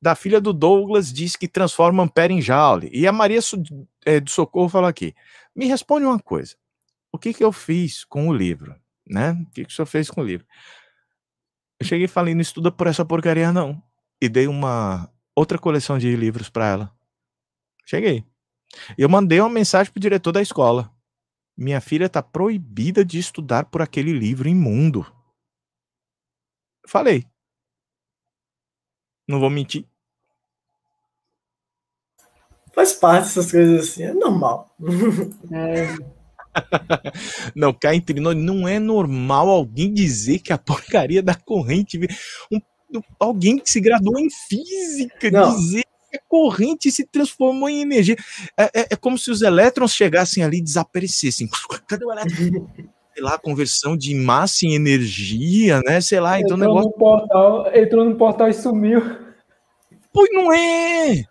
da 0.01 0.15
filha 0.15 0.41
do 0.41 0.53
Douglas 0.53 1.13
diz 1.13 1.35
que 1.35 1.49
transforma 1.49 2.05
Ampere 2.05 2.33
em 2.33 2.41
Joule. 2.41 2.89
E 2.93 3.05
a 3.05 3.11
Maria 3.11 3.41
é, 4.07 4.21
do 4.21 4.31
Socorro 4.31 4.69
falou 4.69 4.89
aqui: 4.89 5.13
me 5.57 5.67
responde 5.67 6.07
uma 6.07 6.21
coisa. 6.21 6.55
O 7.11 7.19
que, 7.19 7.35
que 7.35 7.43
eu 7.43 7.51
fiz 7.51 8.05
com 8.05 8.29
o 8.29 8.33
livro? 8.33 8.77
Né? 9.05 9.33
O 9.33 9.51
que, 9.51 9.65
que 9.65 9.73
o 9.73 9.75
senhor 9.75 9.87
fez 9.87 10.09
com 10.09 10.21
o 10.21 10.25
livro? 10.25 10.47
Eu 11.81 11.87
cheguei 11.87 12.05
e 12.05 12.09
falei: 12.09 12.33
não 12.33 12.43
estuda 12.43 12.71
por 12.71 12.87
essa 12.87 13.05
porcaria, 13.05 13.53
não. 13.53 13.83
E 14.21 14.29
dei 14.29 14.47
uma 14.47 15.11
outra 15.35 15.59
coleção 15.59 15.99
de 15.99 16.15
livros 16.15 16.49
para 16.49 16.69
ela. 16.69 16.93
Cheguei. 17.85 18.25
Eu 18.97 19.09
mandei 19.09 19.41
uma 19.41 19.51
mensagem 19.51 19.93
pro 19.93 20.01
diretor 20.01 20.33
da 20.33 20.43
escola. 20.43 20.91
Minha 21.57 21.81
filha 21.81 22.07
está 22.07 22.23
proibida 22.23 23.05
de 23.05 23.19
estudar 23.19 23.67
por 23.67 23.83
aquele 23.83 24.13
livro 24.13 24.49
imundo. 24.49 25.07
Falei. 26.87 27.27
Não 29.29 29.39
vou 29.39 29.51
mentir. 29.51 29.87
Faz 32.75 32.95
parte 32.95 33.25
dessas 33.25 33.51
coisas 33.51 33.89
assim, 33.89 34.05
é 34.05 34.15
normal. 34.15 34.75
É. 35.53 35.95
não, 37.55 37.73
cá 37.73 37.95
entre 37.95 38.19
nós, 38.19 38.37
não 38.37 38.67
é 38.67 38.79
normal 38.79 39.49
alguém 39.49 39.93
dizer 39.93 40.39
que 40.39 40.53
a 40.53 40.59
porcaria 40.59 41.23
da 41.23 41.35
corrente. 41.35 42.01
Um, 42.51 42.61
alguém 43.21 43.59
que 43.59 43.71
se 43.71 43.81
graduou 43.81 44.19
em 44.19 44.29
física 44.31 45.31
não. 45.31 45.55
dizer 45.55 45.85
a 46.15 46.21
corrente 46.29 46.91
se 46.91 47.07
transformou 47.07 47.69
em 47.69 47.83
energia. 47.83 48.17
É, 48.57 48.65
é, 48.65 48.87
é, 48.91 48.97
como 48.97 49.19
se 49.19 49.31
os 49.31 49.43
elétrons 49.43 49.95
chegassem 49.95 50.43
ali 50.43 50.59
e 50.59 50.63
desaparecessem. 50.63 51.49
Cadê 51.89 52.05
o 52.05 52.13
elétron? 52.13 52.69
Sei 53.15 53.23
lá, 53.23 53.39
conversão 53.39 53.95
de 53.95 54.15
massa 54.15 54.65
em 54.65 54.75
energia, 54.75 55.83
né? 55.83 56.01
Sei 56.01 56.19
lá, 56.19 56.41
então 56.41 56.57
entrou 56.57 56.69
negócio. 56.69 56.91
No 56.91 56.97
portal, 56.97 57.77
entrou 57.77 58.05
no 58.07 58.17
portal 58.17 58.49
e 58.49 58.55
sumiu. 58.55 59.03
Pois 60.11 60.31
não 60.33 60.51
é! 60.53 61.23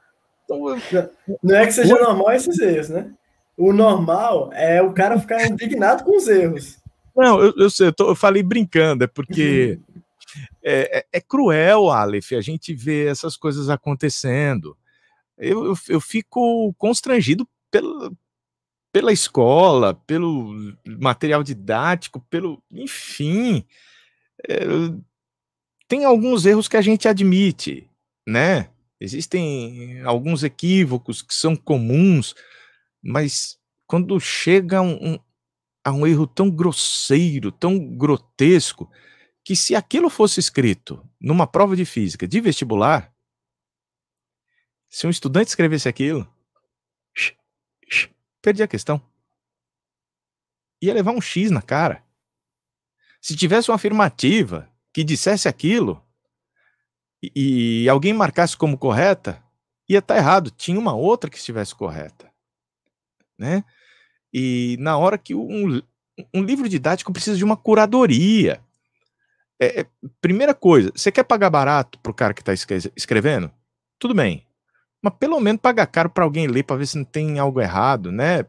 Não 1.41 1.55
é 1.55 1.65
que 1.65 1.71
seja 1.71 1.95
normal 1.95 2.33
esses 2.33 2.59
erros, 2.59 2.89
né? 2.89 3.11
O 3.57 3.73
normal 3.73 4.51
é 4.53 4.81
o 4.81 4.93
cara 4.93 5.19
ficar 5.19 5.45
indignado 5.47 6.03
com 6.03 6.17
os 6.17 6.27
erros. 6.27 6.77
Não, 7.15 7.41
eu, 7.41 7.53
eu 7.57 7.69
sei, 7.69 7.87
eu, 7.87 7.93
tô, 7.93 8.09
eu 8.09 8.15
falei 8.15 8.43
brincando, 8.43 9.03
é 9.03 9.07
porque 9.07 9.79
é, 10.63 10.99
é, 10.99 11.05
é, 11.13 11.21
cruel, 11.21 11.89
Aleph, 11.89 12.33
a 12.33 12.41
gente 12.41 12.73
vê 12.73 13.07
essas 13.07 13.35
coisas 13.35 13.69
acontecendo. 13.69 14.77
Eu, 15.37 15.65
eu, 15.65 15.73
eu 15.89 16.01
fico 16.01 16.73
constrangido 16.77 17.47
pela, 17.69 18.11
pela 18.91 19.11
escola, 19.11 19.93
pelo 19.93 20.53
material 20.85 21.43
didático, 21.43 22.19
pelo. 22.29 22.61
Enfim. 22.71 23.65
É, 24.47 24.59
tem 25.87 26.05
alguns 26.05 26.45
erros 26.45 26.67
que 26.67 26.77
a 26.77 26.81
gente 26.81 27.07
admite, 27.07 27.89
né? 28.27 28.69
Existem 28.99 30.01
alguns 30.03 30.43
equívocos 30.43 31.21
que 31.21 31.33
são 31.33 31.55
comuns, 31.55 32.35
mas 33.01 33.57
quando 33.87 34.19
chega 34.19 34.81
um, 34.81 35.13
um, 35.13 35.19
a 35.83 35.91
um 35.91 36.05
erro 36.05 36.27
tão 36.27 36.49
grosseiro, 36.49 37.51
tão 37.51 37.77
grotesco, 37.77 38.89
que 39.43 39.55
se 39.55 39.75
aquilo 39.75 40.09
fosse 40.09 40.39
escrito 40.39 41.03
numa 41.19 41.47
prova 41.47 41.75
de 41.75 41.85
física 41.85 42.27
de 42.27 42.39
vestibular, 42.39 43.13
se 44.89 45.07
um 45.07 45.09
estudante 45.09 45.47
escrevesse 45.47 45.87
aquilo, 45.87 46.27
perdia 48.41 48.65
a 48.65 48.67
questão. 48.67 49.01
Ia 50.81 50.93
levar 50.93 51.11
um 51.11 51.21
X 51.21 51.51
na 51.51 51.61
cara. 51.61 52.03
Se 53.21 53.35
tivesse 53.35 53.69
uma 53.69 53.75
afirmativa 53.75 54.69
que 54.93 55.03
dissesse 55.03 55.47
aquilo 55.47 56.03
e, 57.21 57.83
e 57.83 57.89
alguém 57.89 58.13
marcasse 58.13 58.57
como 58.57 58.77
correta, 58.77 59.41
ia 59.87 59.99
estar 59.99 60.15
tá 60.15 60.19
errado. 60.19 60.49
Tinha 60.51 60.79
uma 60.79 60.95
outra 60.95 61.29
que 61.29 61.37
estivesse 61.37 61.75
correta. 61.75 62.31
Né? 63.37 63.63
E 64.33 64.75
na 64.79 64.97
hora 64.97 65.17
que 65.17 65.35
um, 65.35 65.81
um 66.33 66.43
livro 66.43 66.67
didático 66.67 67.13
precisa 67.13 67.37
de 67.37 67.43
uma 67.43 67.55
curadoria. 67.55 68.63
É, 69.61 69.81
é, 69.81 69.85
primeira 70.19 70.55
coisa, 70.55 70.91
você 70.95 71.11
quer 71.11 71.23
pagar 71.23 71.51
barato 71.51 71.99
para 71.99 72.11
o 72.11 72.15
cara 72.15 72.33
que 72.33 72.41
está 72.41 72.51
escrevendo? 72.95 73.51
Tudo 73.99 74.15
bem. 74.15 74.43
Mas 75.03 75.13
pelo 75.19 75.39
menos 75.39 75.61
paga 75.61 75.85
caro 75.85 76.09
para 76.09 76.23
alguém 76.23 76.47
ler 76.47 76.63
para 76.63 76.77
ver 76.77 76.87
se 76.87 76.97
não 76.97 77.05
tem 77.05 77.37
algo 77.37 77.61
errado, 77.61 78.11
né? 78.11 78.43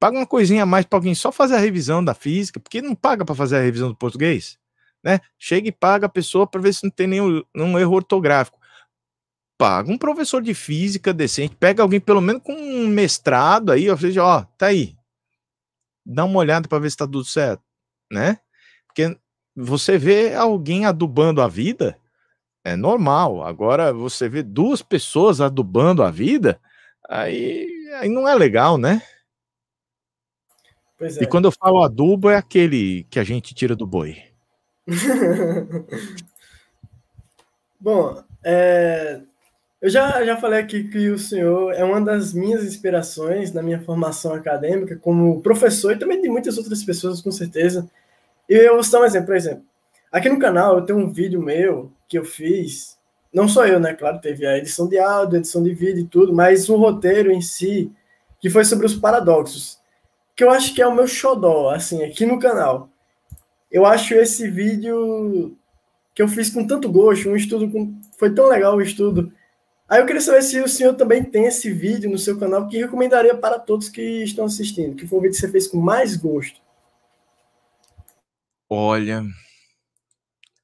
Paga 0.00 0.18
uma 0.18 0.26
coisinha 0.26 0.64
a 0.64 0.66
mais 0.66 0.84
para 0.84 0.96
alguém 0.96 1.14
só 1.14 1.30
fazer 1.30 1.54
a 1.54 1.60
revisão 1.60 2.04
da 2.04 2.14
física, 2.14 2.58
porque 2.58 2.82
não 2.82 2.96
paga 2.96 3.24
para 3.24 3.34
fazer 3.34 3.58
a 3.58 3.62
revisão 3.62 3.88
do 3.90 3.94
português, 3.94 4.58
né? 5.04 5.20
Chega 5.38 5.68
e 5.68 5.72
paga 5.72 6.06
a 6.06 6.10
pessoa 6.10 6.48
para 6.48 6.60
ver 6.60 6.74
se 6.74 6.82
não 6.82 6.90
tem 6.90 7.06
nenhum, 7.06 7.44
nenhum 7.54 7.78
erro 7.78 7.94
ortográfico. 7.94 8.58
Paga 9.56 9.92
um 9.92 9.98
professor 9.98 10.42
de 10.42 10.52
física 10.52 11.14
decente, 11.14 11.54
pega 11.54 11.80
alguém 11.80 12.00
pelo 12.00 12.20
menos 12.20 12.42
com 12.42 12.54
um 12.54 12.88
mestrado 12.88 13.70
aí, 13.70 13.88
ou 13.88 13.96
seja, 13.96 14.24
ó, 14.24 14.42
tá 14.56 14.66
aí. 14.66 14.96
Dá 16.04 16.24
uma 16.24 16.40
olhada 16.40 16.68
para 16.68 16.78
ver 16.80 16.90
se 16.90 16.96
tá 16.96 17.06
tudo 17.06 17.24
certo, 17.24 17.62
né? 18.10 18.38
Porque 18.88 19.16
você 19.60 19.98
vê 19.98 20.34
alguém 20.34 20.86
adubando 20.86 21.42
a 21.42 21.48
vida, 21.48 21.98
é 22.64 22.76
normal. 22.76 23.42
Agora, 23.42 23.92
você 23.92 24.28
vê 24.28 24.42
duas 24.42 24.82
pessoas 24.82 25.40
adubando 25.40 26.02
a 26.02 26.10
vida, 26.10 26.60
aí, 27.08 27.66
aí 27.96 28.08
não 28.08 28.28
é 28.28 28.34
legal, 28.34 28.78
né? 28.78 29.02
É. 31.00 31.22
E 31.22 31.26
quando 31.26 31.46
eu 31.46 31.52
falo 31.52 31.82
adubo, 31.82 32.30
é 32.30 32.36
aquele 32.36 33.04
que 33.10 33.18
a 33.18 33.24
gente 33.24 33.54
tira 33.54 33.74
do 33.74 33.86
boi. 33.86 34.22
Bom, 37.80 38.22
é, 38.44 39.20
eu 39.80 39.88
já, 39.88 40.24
já 40.24 40.36
falei 40.36 40.60
aqui 40.60 40.84
que 40.84 41.08
o 41.08 41.18
senhor 41.18 41.72
é 41.72 41.84
uma 41.84 42.00
das 42.00 42.32
minhas 42.32 42.64
inspirações 42.64 43.52
na 43.52 43.62
minha 43.62 43.80
formação 43.80 44.34
acadêmica, 44.34 44.96
como 44.96 45.40
professor 45.40 45.92
e 45.92 45.98
também 45.98 46.20
de 46.20 46.28
muitas 46.28 46.58
outras 46.58 46.82
pessoas, 46.82 47.20
com 47.20 47.30
certeza. 47.30 47.88
E 48.48 48.54
eu 48.54 48.74
vou 48.74 48.82
citar 48.82 49.00
um 49.00 49.04
exemplo, 49.04 49.26
por 49.26 49.36
exemplo. 49.36 49.64
Aqui 50.10 50.28
no 50.28 50.38
canal 50.38 50.78
eu 50.78 50.84
tenho 50.86 50.98
um 50.98 51.12
vídeo 51.12 51.42
meu 51.42 51.92
que 52.08 52.18
eu 52.18 52.24
fiz, 52.24 52.98
não 53.32 53.46
só 53.46 53.66
eu, 53.66 53.78
né? 53.78 53.92
Claro, 53.92 54.20
teve 54.20 54.46
a 54.46 54.56
edição 54.56 54.88
de 54.88 54.98
áudio, 54.98 55.38
edição 55.38 55.62
de 55.62 55.74
vídeo 55.74 56.00
e 56.00 56.06
tudo, 56.06 56.32
mas 56.32 56.68
o 56.68 56.76
roteiro 56.76 57.30
em 57.30 57.42
si, 57.42 57.92
que 58.40 58.48
foi 58.48 58.64
sobre 58.64 58.86
os 58.86 58.94
paradoxos, 58.94 59.78
que 60.34 60.42
eu 60.42 60.50
acho 60.50 60.74
que 60.74 60.80
é 60.80 60.86
o 60.86 60.94
meu 60.94 61.06
xodó, 61.06 61.70
assim, 61.70 62.02
aqui 62.04 62.24
no 62.24 62.38
canal. 62.38 62.88
Eu 63.70 63.84
acho 63.84 64.14
esse 64.14 64.48
vídeo 64.48 65.54
que 66.14 66.22
eu 66.22 66.28
fiz 66.28 66.48
com 66.48 66.66
tanto 66.66 66.90
gosto, 66.90 67.28
um 67.28 67.36
estudo 67.36 67.70
com... 67.70 67.94
foi 68.18 68.34
tão 68.34 68.48
legal 68.48 68.76
o 68.76 68.82
estudo. 68.82 69.30
Aí 69.88 70.00
eu 70.00 70.06
queria 70.06 70.20
saber 70.20 70.42
se 70.42 70.60
o 70.60 70.68
senhor 70.68 70.94
também 70.94 71.22
tem 71.22 71.44
esse 71.44 71.70
vídeo 71.70 72.10
no 72.10 72.18
seu 72.18 72.38
canal 72.38 72.66
que 72.66 72.78
recomendaria 72.78 73.34
para 73.36 73.58
todos 73.58 73.88
que 73.88 74.22
estão 74.22 74.46
assistindo, 74.46 74.96
que 74.96 75.06
foi 75.06 75.18
o 75.18 75.22
vídeo 75.22 75.34
que 75.34 75.40
você 75.40 75.50
fez 75.50 75.66
com 75.66 75.78
mais 75.78 76.16
gosto. 76.16 76.60
Olha, 78.70 79.24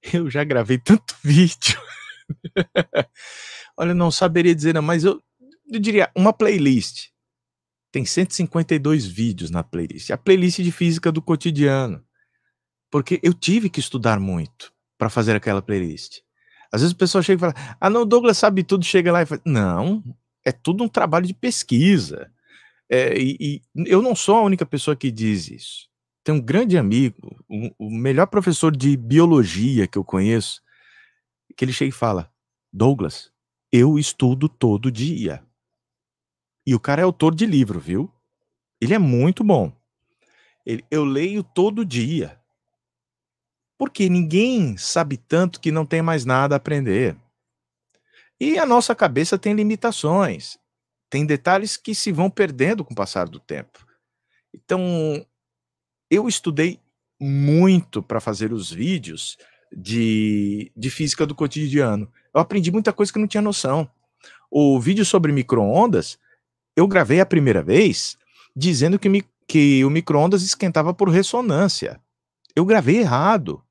eu 0.12 0.30
já 0.30 0.44
gravei 0.44 0.78
tanto 0.78 1.16
vídeo. 1.24 1.80
Olha, 3.76 3.94
não 3.94 4.10
saberia 4.10 4.54
dizer, 4.54 4.74
não, 4.74 4.82
mas 4.82 5.04
eu, 5.04 5.22
eu 5.70 5.80
diria 5.80 6.10
uma 6.14 6.32
playlist. 6.32 7.08
Tem 7.90 8.04
152 8.04 9.06
vídeos 9.06 9.50
na 9.50 9.62
playlist. 9.62 10.10
A 10.10 10.18
playlist 10.18 10.60
de 10.60 10.72
física 10.72 11.10
do 11.10 11.22
cotidiano. 11.22 12.04
Porque 12.90 13.20
eu 13.22 13.32
tive 13.32 13.70
que 13.70 13.80
estudar 13.80 14.20
muito 14.20 14.72
para 14.98 15.08
fazer 15.08 15.34
aquela 15.34 15.62
playlist. 15.62 16.20
Às 16.72 16.80
vezes 16.82 16.92
o 16.92 16.98
pessoal 16.98 17.22
chega 17.22 17.38
e 17.38 17.52
fala: 17.52 17.76
Ah, 17.80 17.88
não, 17.88 18.02
o 18.02 18.04
Douglas 18.04 18.38
sabe 18.38 18.62
tudo, 18.62 18.84
chega 18.84 19.12
lá 19.12 19.22
e 19.22 19.26
fala: 19.26 19.40
Não, 19.44 20.02
é 20.44 20.52
tudo 20.52 20.84
um 20.84 20.88
trabalho 20.88 21.26
de 21.26 21.34
pesquisa. 21.34 22.30
É, 22.88 23.16
e, 23.16 23.36
e 23.40 23.62
eu 23.86 24.02
não 24.02 24.14
sou 24.14 24.36
a 24.36 24.42
única 24.42 24.66
pessoa 24.66 24.96
que 24.96 25.10
diz 25.10 25.48
isso 25.48 25.93
tem 26.24 26.34
um 26.34 26.40
grande 26.40 26.78
amigo, 26.78 27.36
um, 27.48 27.70
o 27.78 27.90
melhor 27.90 28.26
professor 28.26 28.74
de 28.74 28.96
biologia 28.96 29.86
que 29.86 29.98
eu 29.98 30.02
conheço, 30.02 30.62
que 31.54 31.64
ele 31.64 31.72
chega 31.72 31.90
e 31.90 31.92
fala: 31.92 32.32
Douglas, 32.72 33.30
eu 33.70 33.98
estudo 33.98 34.48
todo 34.48 34.90
dia. 34.90 35.44
E 36.66 36.74
o 36.74 36.80
cara 36.80 37.02
é 37.02 37.04
autor 37.04 37.34
de 37.34 37.44
livro, 37.44 37.78
viu? 37.78 38.10
Ele 38.80 38.94
é 38.94 38.98
muito 38.98 39.44
bom. 39.44 39.70
Ele, 40.64 40.82
eu 40.90 41.04
leio 41.04 41.44
todo 41.44 41.84
dia. 41.84 42.40
Porque 43.76 44.08
ninguém 44.08 44.78
sabe 44.78 45.18
tanto 45.18 45.60
que 45.60 45.70
não 45.70 45.84
tem 45.84 46.00
mais 46.00 46.24
nada 46.24 46.54
a 46.54 46.56
aprender. 46.56 47.14
E 48.40 48.58
a 48.58 48.64
nossa 48.64 48.94
cabeça 48.94 49.36
tem 49.36 49.52
limitações. 49.52 50.58
Tem 51.10 51.26
detalhes 51.26 51.76
que 51.76 51.94
se 51.94 52.10
vão 52.10 52.30
perdendo 52.30 52.82
com 52.82 52.94
o 52.94 52.96
passar 52.96 53.28
do 53.28 53.38
tempo. 53.38 53.86
Então, 54.54 55.26
eu 56.10 56.28
estudei 56.28 56.80
muito 57.20 58.02
para 58.02 58.20
fazer 58.20 58.52
os 58.52 58.70
vídeos 58.70 59.36
de, 59.74 60.70
de 60.76 60.90
física 60.90 61.26
do 61.26 61.34
cotidiano. 61.34 62.10
Eu 62.32 62.40
aprendi 62.40 62.70
muita 62.70 62.92
coisa 62.92 63.12
que 63.12 63.18
eu 63.18 63.20
não 63.20 63.28
tinha 63.28 63.42
noção. 63.42 63.88
O 64.50 64.78
vídeo 64.80 65.04
sobre 65.04 65.32
microondas, 65.32 66.18
eu 66.76 66.86
gravei 66.86 67.20
a 67.20 67.26
primeira 67.26 67.62
vez 67.62 68.16
dizendo 68.54 68.98
que, 68.98 69.08
mi, 69.08 69.24
que 69.48 69.84
o 69.84 69.90
microondas 69.90 70.42
esquentava 70.42 70.94
por 70.94 71.08
ressonância. 71.08 72.00
Eu 72.54 72.64
gravei 72.64 72.98
errado, 72.98 73.62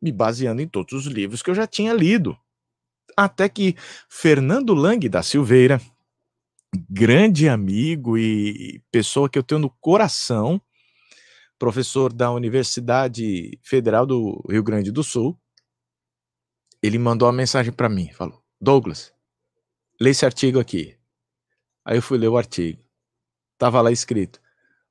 me 0.00 0.12
baseando 0.12 0.60
em 0.60 0.68
todos 0.68 0.92
os 0.92 1.06
livros 1.06 1.42
que 1.42 1.50
eu 1.50 1.54
já 1.54 1.66
tinha 1.66 1.92
lido. 1.94 2.36
Até 3.16 3.48
que 3.48 3.76
Fernando 4.08 4.74
Lang 4.74 5.08
da 5.08 5.22
Silveira, 5.22 5.80
grande 6.90 7.48
amigo 7.48 8.18
e 8.18 8.82
pessoa 8.90 9.28
que 9.28 9.38
eu 9.38 9.42
tenho 9.42 9.60
no 9.60 9.70
coração, 9.70 10.60
professor 11.64 12.12
da 12.12 12.30
Universidade 12.30 13.58
Federal 13.62 14.04
do 14.04 14.44
Rio 14.50 14.62
Grande 14.62 14.92
do 14.92 15.02
Sul, 15.02 15.34
ele 16.82 16.98
mandou 16.98 17.26
uma 17.26 17.32
mensagem 17.32 17.72
para 17.72 17.88
mim, 17.88 18.12
falou: 18.12 18.44
"Douglas, 18.60 19.14
lê 19.98 20.10
esse 20.10 20.26
artigo 20.26 20.60
aqui". 20.60 20.94
Aí 21.82 21.96
eu 21.96 22.02
fui 22.02 22.18
ler 22.18 22.28
o 22.28 22.36
artigo. 22.36 22.84
Tava 23.56 23.80
lá 23.80 23.90
escrito: 23.90 24.42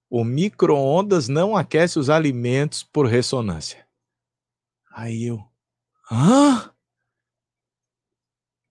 "O 0.09 0.23
micro-ondas 0.23 1.27
não 1.27 1.55
aquece 1.55 1.99
os 1.99 2.09
alimentos 2.09 2.81
por 2.81 3.05
ressonância". 3.05 3.87
Aí 4.89 5.25
eu: 5.25 5.47
"Hã?" 6.11 6.73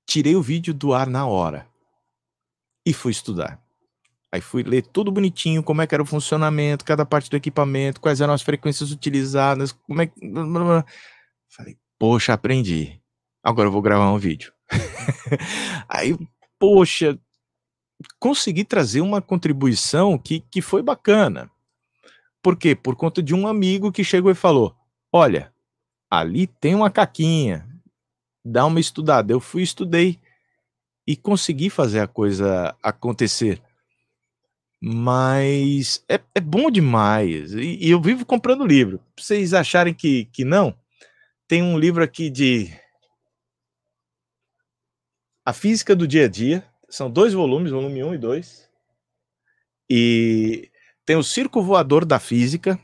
Tirei 0.04 0.34
o 0.34 0.42
vídeo 0.42 0.74
do 0.74 0.92
ar 0.92 1.06
na 1.06 1.24
hora 1.24 1.70
e 2.84 2.92
fui 2.92 3.12
estudar. 3.12 3.64
Aí 4.32 4.40
fui 4.40 4.62
ler 4.62 4.80
tudo 4.80 5.12
bonitinho, 5.12 5.62
como 5.62 5.82
é 5.82 5.86
que 5.86 5.94
era 5.94 6.02
o 6.02 6.06
funcionamento, 6.06 6.86
cada 6.86 7.04
parte 7.04 7.28
do 7.28 7.36
equipamento, 7.36 8.00
quais 8.00 8.18
eram 8.18 8.32
as 8.32 8.40
frequências 8.40 8.90
utilizadas, 8.90 9.72
como 9.72 10.00
é 10.00 10.06
que. 10.06 10.14
Falei, 11.50 11.76
poxa, 11.98 12.32
aprendi. 12.32 12.98
Agora 13.44 13.68
eu 13.68 13.72
vou 13.72 13.82
gravar 13.82 14.10
um 14.10 14.18
vídeo. 14.18 14.50
Aí, 15.86 16.16
poxa, 16.58 17.18
consegui 18.18 18.64
trazer 18.64 19.02
uma 19.02 19.20
contribuição 19.20 20.16
que, 20.16 20.40
que 20.40 20.62
foi 20.62 20.82
bacana. 20.82 21.50
Por 22.40 22.56
quê? 22.56 22.74
Por 22.74 22.96
conta 22.96 23.22
de 23.22 23.34
um 23.34 23.46
amigo 23.46 23.92
que 23.92 24.02
chegou 24.02 24.30
e 24.30 24.34
falou: 24.34 24.74
Olha, 25.12 25.52
ali 26.10 26.46
tem 26.46 26.74
uma 26.74 26.90
caquinha, 26.90 27.68
dá 28.42 28.64
uma 28.64 28.80
estudada. 28.80 29.30
Eu 29.30 29.40
fui, 29.40 29.62
estudei 29.62 30.18
e 31.06 31.16
consegui 31.16 31.68
fazer 31.68 32.00
a 32.00 32.08
coisa 32.08 32.74
acontecer 32.82 33.60
mas 34.84 36.04
é, 36.08 36.20
é 36.34 36.40
bom 36.40 36.68
demais. 36.68 37.52
E, 37.52 37.78
e, 37.80 37.88
eu 37.88 38.00
vivo 38.00 38.26
comprando 38.26 38.66
livro. 38.66 38.98
Pra 39.14 39.24
vocês 39.24 39.54
acharem 39.54 39.94
que, 39.94 40.24
que 40.32 40.44
não, 40.44 40.74
tem 41.46 41.62
um 41.62 41.78
livro 41.78 42.02
aqui 42.02 42.28
de 42.28 42.68
A 45.46 45.52
Física 45.52 45.94
do 45.94 46.08
Dia 46.08 46.24
a 46.24 46.28
Dia. 46.28 46.64
São 46.90 47.08
dois 47.08 47.32
volumes, 47.32 47.70
volume 47.70 48.02
1 48.02 48.08
um 48.08 48.14
e 48.14 48.18
2. 48.18 48.68
E 49.88 50.68
tem 51.06 51.14
o 51.14 51.22
Circo 51.22 51.62
Voador 51.62 52.04
da 52.04 52.18
Física, 52.18 52.76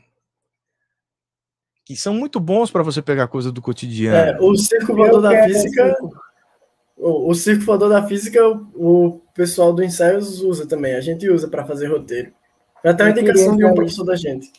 que 1.83 1.97
são 1.97 2.13
muito 2.13 2.39
bons 2.39 2.71
para 2.71 2.81
você 2.81 3.01
pegar 3.01 3.27
coisa 3.27 3.51
do 3.51 3.61
cotidiano. 3.61 4.15
É, 4.15 4.39
o 4.39 4.55
Circo 4.55 4.95
Voador 4.95 5.21
da 5.21 5.43
Física. 5.43 5.97
O, 6.99 7.31
o 7.31 7.33
Circo 7.33 7.63
Voador 7.63 7.89
da 7.89 8.05
Física, 8.05 8.45
o, 8.45 8.59
o 8.75 9.21
pessoal 9.33 9.73
do 9.73 9.81
ensaios 9.81 10.41
usa 10.41 10.67
também. 10.67 10.95
A 10.95 11.01
gente 11.01 11.27
usa 11.29 11.47
para 11.47 11.65
fazer 11.65 11.87
roteiro. 11.87 12.33
Para 12.81 12.93
ter 12.93 13.03
uma 13.03 13.11
indicação 13.11 13.57
de 13.57 13.65
um 13.65 13.73
professor 13.73 14.03
da 14.03 14.15
gente. 14.15 14.51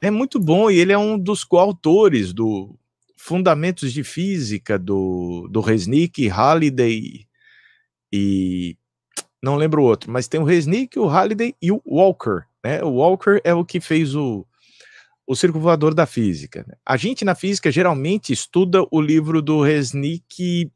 É 0.00 0.10
muito 0.10 0.40
bom 0.40 0.70
e 0.70 0.78
ele 0.78 0.92
é 0.92 0.98
um 0.98 1.18
dos 1.18 1.44
coautores 1.44 2.32
do 2.32 2.74
Fundamentos 3.16 3.92
de 3.92 4.02
Física 4.02 4.78
do, 4.78 5.46
do 5.48 5.60
Resnick, 5.60 6.26
Halliday 6.26 7.26
e 8.12 8.76
não 9.40 9.56
lembro 9.56 9.82
o 9.82 9.84
outro, 9.84 10.10
mas 10.10 10.26
tem 10.26 10.40
o 10.40 10.44
Resnick, 10.44 10.98
o 10.98 11.06
Halliday 11.06 11.54
e 11.60 11.70
o 11.70 11.80
Walker. 11.86 12.44
Né? 12.64 12.82
O 12.82 12.94
Walker 12.94 13.40
é 13.44 13.54
o 13.54 13.64
que 13.64 13.80
fez 13.80 14.14
o, 14.14 14.46
o 15.32 15.36
Círculo 15.36 15.62
Voador 15.62 15.94
da 15.94 16.06
Física. 16.06 16.64
Né? 16.66 16.74
A 16.84 16.96
gente 16.96 17.24
na 17.24 17.34
física 17.34 17.70
geralmente 17.70 18.32
estuda 18.32 18.86
o 18.90 19.00
livro 19.00 19.40
do 19.40 19.62
Resnick 19.62 20.70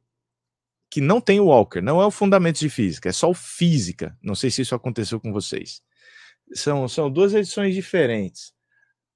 que 0.91 1.01
não 1.01 1.21
tem 1.21 1.41
o 1.41 1.47
Walker, 1.47 1.81
não 1.81 2.01
é 2.01 2.07
o 2.07 2.11
Fundamentos 2.11 2.61
de 2.61 2.71
Física, 2.71 3.09
é 3.09 3.13
só 3.13 3.29
o 3.29 3.35
Física. 3.35 4.17
Não 4.23 4.35
sei 4.35 4.51
se 4.51 4.63
isso 4.63 4.75
aconteceu 4.75 5.21
com 5.21 5.33
vocês. 5.33 5.83
São, 6.55 6.89
são 6.89 7.11
duas 7.11 7.35
edições 7.35 7.75
diferentes. 7.75 8.53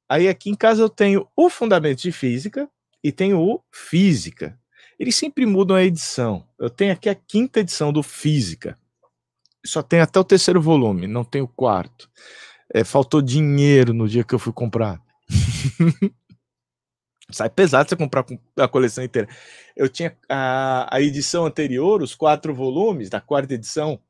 Aí 0.08 0.28
aqui 0.28 0.50
em 0.50 0.54
casa 0.54 0.82
eu 0.82 0.90
tenho 0.90 1.26
o 1.36 1.48
Fundamentos 1.48 2.02
de 2.02 2.12
Física 2.12 2.68
e 3.02 3.10
tenho 3.10 3.40
o 3.40 3.62
Física. 3.70 4.58
Eles 4.98 5.16
sempre 5.16 5.46
mudam 5.46 5.76
a 5.76 5.82
edição. 5.82 6.46
Eu 6.58 6.68
tenho 6.68 6.92
aqui 6.92 7.08
a 7.08 7.14
quinta 7.14 7.60
edição 7.60 7.92
do 7.92 8.02
Física. 8.02 8.78
Só 9.64 9.82
tem 9.82 10.00
até 10.00 10.18
o 10.20 10.24
terceiro 10.24 10.60
volume, 10.60 11.06
não 11.06 11.24
tem 11.24 11.40
o 11.40 11.48
quarto. 11.48 12.10
É, 12.72 12.84
faltou 12.84 13.22
dinheiro 13.22 13.94
no 13.94 14.08
dia 14.08 14.24
que 14.24 14.34
eu 14.34 14.38
fui 14.38 14.52
comprar. 14.52 15.00
Sai 17.30 17.48
pesado 17.48 17.88
você 17.88 17.96
comprar 17.96 18.24
a 18.56 18.68
coleção 18.68 19.04
inteira. 19.04 19.28
Eu 19.76 19.88
tinha 19.88 20.16
a, 20.28 20.94
a 20.94 21.00
edição 21.00 21.46
anterior, 21.46 22.02
os 22.02 22.14
quatro 22.14 22.54
volumes 22.54 23.08
da 23.08 23.20
quarta 23.20 23.54
edição. 23.54 24.00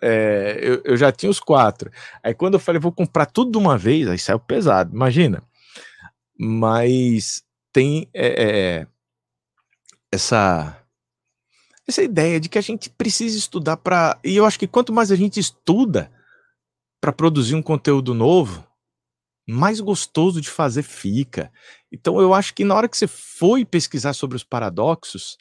É, 0.00 0.58
eu, 0.62 0.80
eu, 0.84 0.96
já 0.96 1.10
tinha 1.10 1.30
os 1.30 1.40
quatro. 1.40 1.90
Aí 2.22 2.32
quando 2.32 2.54
eu 2.54 2.60
falei, 2.60 2.80
vou 2.80 2.92
comprar 2.92 3.26
tudo 3.26 3.50
de 3.50 3.58
uma 3.58 3.76
vez, 3.76 4.06
aí 4.06 4.18
saiu 4.18 4.38
pesado, 4.38 4.94
imagina. 4.94 5.42
Mas 6.38 7.42
tem 7.72 8.08
é, 8.14 8.44
é, 8.44 8.86
essa 10.12 10.78
essa 11.88 12.02
ideia 12.02 12.38
de 12.38 12.50
que 12.50 12.58
a 12.58 12.62
gente 12.62 12.90
precisa 12.90 13.36
estudar 13.36 13.78
para. 13.78 14.18
E 14.22 14.36
eu 14.36 14.44
acho 14.44 14.58
que 14.58 14.66
quanto 14.66 14.92
mais 14.92 15.10
a 15.10 15.16
gente 15.16 15.40
estuda 15.40 16.12
para 17.00 17.12
produzir 17.12 17.54
um 17.54 17.62
conteúdo 17.62 18.12
novo, 18.12 18.67
mais 19.48 19.80
gostoso 19.80 20.42
de 20.42 20.50
fazer 20.50 20.82
fica. 20.82 21.50
Então 21.90 22.20
eu 22.20 22.34
acho 22.34 22.52
que 22.54 22.64
na 22.64 22.74
hora 22.74 22.86
que 22.86 22.96
você 22.98 23.06
foi 23.06 23.64
pesquisar 23.64 24.12
sobre 24.12 24.36
os 24.36 24.44
paradoxos, 24.44 25.38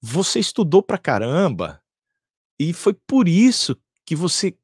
você 0.00 0.38
estudou 0.38 0.82
pra 0.82 0.98
caramba 0.98 1.80
e 2.58 2.74
foi 2.74 2.92
por 2.92 3.26
isso 3.26 3.74
que 4.04 4.14
você 4.14 4.54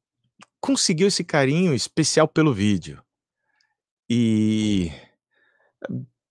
conseguiu 0.61 1.09
esse 1.09 1.24
carinho 1.24 1.73
especial 1.73 2.28
pelo 2.28 2.53
vídeo. 2.53 3.03
E 4.11 4.93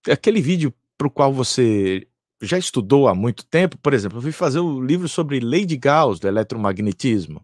aquele 0.07 0.39
vídeo 0.39 0.71
para 0.95 1.07
o 1.07 1.11
qual 1.11 1.33
você 1.33 2.07
já 2.39 2.57
estudou 2.57 3.07
há 3.07 3.15
muito 3.15 3.45
tempo, 3.45 3.79
por 3.79 3.95
exemplo, 3.95 4.19
eu 4.19 4.21
fui 4.21 4.31
fazer 4.31 4.59
o 4.59 4.79
livro 4.79 5.07
sobre 5.07 5.39
de 5.65 5.77
Gauss 5.77 6.19
do 6.19 6.27
eletromagnetismo. 6.27 7.43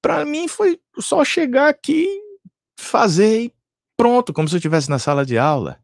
Para 0.00 0.24
mim 0.24 0.48
foi 0.48 0.80
só 0.98 1.22
chegar 1.22 1.68
aqui, 1.68 2.06
fazer 2.78 3.42
e 3.42 3.55
pronto, 3.96 4.32
como 4.32 4.48
se 4.48 4.54
eu 4.54 4.58
estivesse 4.58 4.90
na 4.90 4.98
sala 4.98 5.24
de 5.24 5.38
aula. 5.38 5.80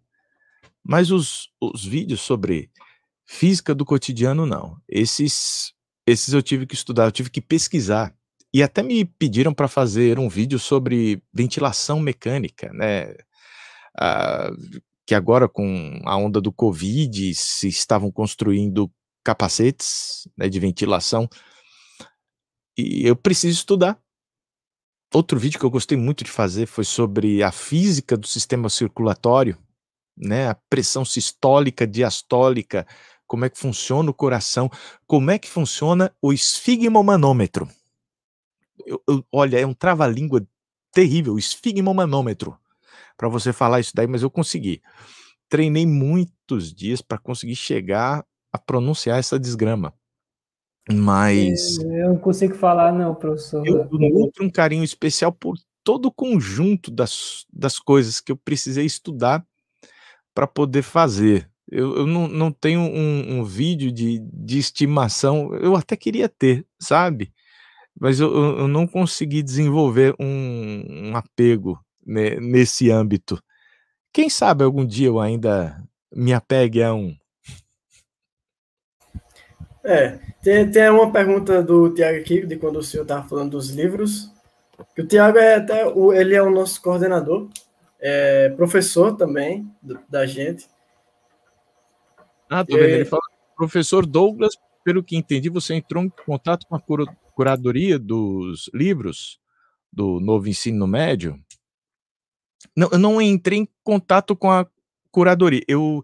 Mas 0.84 1.10
os, 1.10 1.48
os 1.60 1.84
vídeos 1.84 2.20
sobre 2.20 2.70
física 3.24 3.74
do 3.74 3.84
cotidiano, 3.84 4.44
não. 4.44 4.76
Esses, 4.88 5.72
esses 6.06 6.34
eu 6.34 6.42
tive 6.42 6.66
que 6.66 6.74
estudar, 6.74 7.04
eu 7.04 7.12
tive 7.12 7.30
que 7.30 7.40
pesquisar. 7.40 8.14
E 8.52 8.62
até 8.62 8.82
me 8.82 9.04
pediram 9.04 9.54
para 9.54 9.68
fazer 9.68 10.18
um 10.18 10.28
vídeo 10.28 10.58
sobre 10.58 11.22
ventilação 11.32 11.98
mecânica, 12.00 12.70
né? 12.72 13.14
Ah, 13.98 14.50
que 15.06 15.14
agora, 15.14 15.48
com 15.48 16.00
a 16.04 16.16
onda 16.16 16.40
do 16.40 16.52
Covid, 16.52 17.34
se 17.34 17.68
estavam 17.68 18.10
construindo 18.10 18.90
capacetes 19.24 20.28
né, 20.36 20.48
de 20.48 20.58
ventilação. 20.60 21.28
E 22.76 23.06
eu 23.06 23.16
preciso 23.16 23.58
estudar. 23.58 24.01
Outro 25.14 25.38
vídeo 25.38 25.60
que 25.60 25.66
eu 25.66 25.70
gostei 25.70 25.96
muito 25.96 26.24
de 26.24 26.30
fazer 26.30 26.64
foi 26.64 26.84
sobre 26.84 27.42
a 27.42 27.52
física 27.52 28.16
do 28.16 28.26
sistema 28.26 28.70
circulatório, 28.70 29.58
né? 30.16 30.48
A 30.48 30.54
pressão 30.54 31.04
sistólica, 31.04 31.86
diastólica, 31.86 32.86
como 33.26 33.44
é 33.44 33.50
que 33.50 33.58
funciona 33.58 34.10
o 34.10 34.14
coração, 34.14 34.70
como 35.06 35.30
é 35.30 35.38
que 35.38 35.50
funciona 35.50 36.10
o 36.20 36.32
esfigmomanômetro. 36.32 37.68
Eu, 38.86 39.02
eu, 39.06 39.24
olha, 39.30 39.60
é 39.60 39.66
um 39.66 39.74
trava-língua 39.74 40.46
terrível, 40.92 41.38
esfigmomanômetro, 41.38 42.58
para 43.14 43.28
você 43.28 43.52
falar 43.52 43.80
isso 43.80 43.92
daí, 43.94 44.06
mas 44.06 44.22
eu 44.22 44.30
consegui. 44.30 44.80
Treinei 45.46 45.84
muitos 45.84 46.72
dias 46.72 47.02
para 47.02 47.18
conseguir 47.18 47.56
chegar 47.56 48.24
a 48.50 48.58
pronunciar 48.58 49.18
essa 49.18 49.38
desgrama. 49.38 49.94
Mas. 50.90 51.78
Eu 51.78 52.08
não 52.10 52.18
consigo 52.18 52.54
falar, 52.54 52.92
não, 52.92 53.14
professor. 53.14 53.66
Eu 53.66 53.88
nutro 53.90 54.44
um 54.44 54.50
carinho 54.50 54.82
especial 54.82 55.32
por 55.32 55.56
todo 55.84 56.06
o 56.06 56.12
conjunto 56.12 56.90
das, 56.90 57.44
das 57.52 57.78
coisas 57.78 58.20
que 58.20 58.32
eu 58.32 58.36
precisei 58.36 58.84
estudar 58.84 59.44
para 60.34 60.46
poder 60.46 60.82
fazer. 60.82 61.48
Eu, 61.70 61.96
eu 61.98 62.06
não, 62.06 62.28
não 62.28 62.52
tenho 62.52 62.80
um, 62.80 63.38
um, 63.38 63.44
vídeo 63.44 63.90
de, 63.92 64.20
de 64.32 64.58
estimação, 64.58 65.54
eu 65.54 65.74
até 65.74 65.96
queria 65.96 66.28
ter, 66.28 66.66
sabe? 66.78 67.32
Mas 67.98 68.20
eu, 68.20 68.34
eu 68.58 68.68
não 68.68 68.86
consegui 68.86 69.42
desenvolver 69.42 70.14
um, 70.18 70.84
um 70.88 71.16
apego 71.16 71.78
né, 72.04 72.36
nesse 72.36 72.90
âmbito. 72.90 73.42
Quem 74.12 74.28
sabe 74.28 74.64
algum 74.64 74.84
dia 74.84 75.06
eu 75.06 75.20
ainda 75.20 75.82
me 76.14 76.32
apegue 76.32 76.82
a 76.82 76.92
um. 76.92 77.16
É, 79.84 80.18
tem, 80.40 80.70
tem 80.70 80.90
uma 80.90 81.10
pergunta 81.10 81.62
do 81.62 81.92
Tiago 81.92 82.18
aqui, 82.18 82.46
de 82.46 82.56
quando 82.56 82.76
o 82.76 82.82
senhor 82.82 83.02
estava 83.02 83.26
falando 83.28 83.52
dos 83.52 83.70
livros. 83.70 84.30
Que 84.94 85.02
o 85.02 85.06
Tiago 85.06 85.38
é 85.38 85.56
até 85.56 85.86
o, 85.86 86.12
ele 86.12 86.34
é 86.34 86.42
o 86.42 86.50
nosso 86.50 86.80
coordenador, 86.80 87.48
é 88.00 88.50
professor 88.50 89.16
também 89.16 89.70
da 90.08 90.26
gente. 90.26 90.66
Ah, 92.48 92.64
tô 92.64 92.76
vendo. 92.76 92.88
É... 92.88 92.94
Ele 92.96 93.04
fala, 93.04 93.22
professor 93.56 94.06
Douglas, 94.06 94.54
pelo 94.84 95.02
que 95.02 95.16
entendi, 95.16 95.48
você 95.48 95.74
entrou 95.74 96.02
em 96.02 96.12
contato 96.26 96.66
com 96.66 96.76
a 96.76 96.82
curadoria 97.34 97.98
dos 97.98 98.70
livros 98.74 99.40
do 99.92 100.20
novo 100.20 100.48
ensino 100.48 100.86
médio? 100.86 101.38
Não, 102.76 102.88
eu 102.92 102.98
não 102.98 103.20
entrei 103.20 103.60
em 103.60 103.68
contato 103.82 104.36
com 104.36 104.50
a 104.50 104.66
curadoria. 105.10 105.62
Eu 105.68 106.02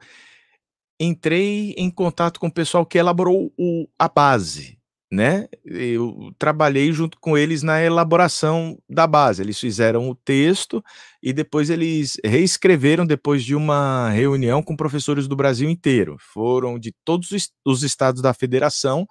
entrei 0.99 1.75
em 1.77 1.91
contato 1.91 2.41
com 2.41 2.49
o 2.49 2.53
pessoal 2.53 2.85
que 2.85 2.99
elaborou 2.99 3.53
o, 3.57 3.87
a 3.99 4.09
base, 4.09 4.79
né? 5.11 5.49
Eu 5.65 6.33
trabalhei 6.39 6.93
junto 6.93 7.19
com 7.21 7.37
eles 7.39 7.63
na 7.63 7.81
elaboração 7.83 8.79
da 8.89 9.07
base. 9.07 9.43
Eles 9.43 9.59
fizeram 9.59 10.11
o 10.11 10.15
texto 10.15 10.83
e 11.23 11.33
depois 11.33 11.71
eles 11.71 12.19
reescreveram 12.25 13.07
depois 13.07 13.45
de 13.45 13.55
uma 13.55 14.11
reunião 14.11 14.63
com 14.63 14.77
professores 14.77 15.29
do 15.29 15.37
Brasil 15.37 15.71
inteiro. 15.71 16.17
Foram 16.21 16.79
de 16.79 16.93
todos 17.05 17.31
os 17.65 17.83
estados 17.83 18.21
da 18.21 18.35
federação, 18.35 19.07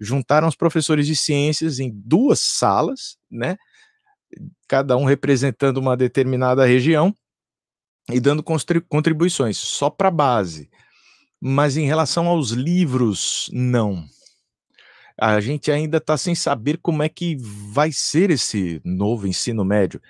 juntaram 0.00 0.48
os 0.48 0.56
professores 0.56 1.06
de 1.06 1.16
ciências 1.16 1.78
em 1.78 1.90
duas 1.94 2.40
salas, 2.40 3.16
né? 3.30 3.56
Cada 4.68 4.96
um 4.96 5.04
representando 5.04 5.78
uma 5.78 5.96
determinada 5.96 6.66
região 6.66 7.14
e 8.10 8.20
dando 8.20 8.42
contribuições 8.88 9.56
só 9.56 9.88
para 9.88 10.08
a 10.08 10.10
base. 10.10 10.68
Mas 11.40 11.76
em 11.76 11.86
relação 11.86 12.26
aos 12.26 12.50
livros, 12.50 13.48
não. 13.52 14.04
A 15.20 15.40
gente 15.40 15.70
ainda 15.70 15.98
está 15.98 16.16
sem 16.16 16.34
saber 16.34 16.78
como 16.78 17.02
é 17.02 17.08
que 17.08 17.36
vai 17.72 17.90
ser 17.90 18.30
esse 18.30 18.80
novo 18.84 19.26
ensino 19.26 19.64
médio. 19.64 20.00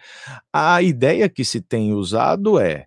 A 0.53 0.83
ideia 0.83 1.29
que 1.29 1.45
se 1.45 1.61
tem 1.61 1.95
usado 1.95 2.59
é 2.61 2.87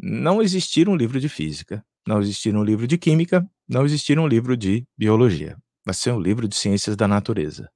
não 0.00 0.42
existir 0.42 0.88
um 0.88 0.96
livro 0.96 1.20
de 1.20 1.28
física, 1.28 1.84
não 2.06 2.20
existir 2.20 2.56
um 2.56 2.64
livro 2.64 2.86
de 2.86 2.98
química, 2.98 3.48
não 3.68 3.84
existir 3.84 4.18
um 4.18 4.26
livro 4.26 4.56
de 4.56 4.84
biologia. 4.98 5.56
Vai 5.84 5.94
ser 5.94 6.12
um 6.12 6.20
livro 6.20 6.48
de 6.48 6.56
ciências 6.56 6.96
da 6.96 7.06
natureza. 7.06 7.70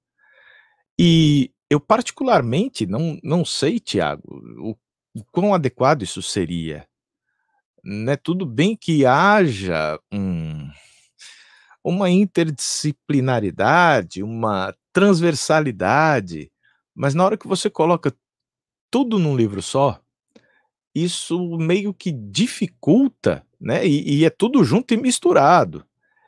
E 0.98 1.52
eu 1.70 1.80
particularmente 1.80 2.86
não, 2.86 3.18
não 3.22 3.44
sei, 3.44 3.78
Tiago, 3.78 4.22
o, 4.58 4.76
o 5.14 5.24
quão 5.30 5.54
adequado 5.54 6.02
isso 6.02 6.20
seria 6.20 6.86
né, 7.84 8.16
tudo 8.16 8.46
bem 8.46 8.76
que 8.76 9.04
haja 9.04 9.98
um, 10.12 10.70
uma 11.82 12.10
interdisciplinaridade, 12.10 14.22
uma 14.22 14.74
transversalidade, 14.92 16.50
mas 16.94 17.14
na 17.14 17.24
hora 17.24 17.36
que 17.36 17.46
você 17.46 17.68
coloca 17.68 18.14
tudo 18.90 19.18
num 19.18 19.36
livro 19.36 19.60
só, 19.60 20.00
isso 20.94 21.58
meio 21.58 21.92
que 21.92 22.12
dificulta, 22.12 23.44
né? 23.60 23.86
E, 23.86 24.20
e 24.20 24.24
é 24.24 24.30
tudo 24.30 24.62
junto 24.62 24.94
e 24.94 24.96
misturado. 24.96 25.84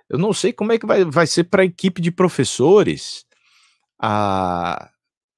Eu 0.08 0.18
não 0.18 0.32
sei 0.32 0.52
como 0.52 0.72
é 0.72 0.78
que 0.78 0.86
vai, 0.86 1.04
vai 1.04 1.26
ser 1.26 1.44
para 1.44 1.62
a 1.62 1.64
equipe 1.64 2.00
de 2.00 2.10
professores 2.10 3.24
a, 3.98 4.90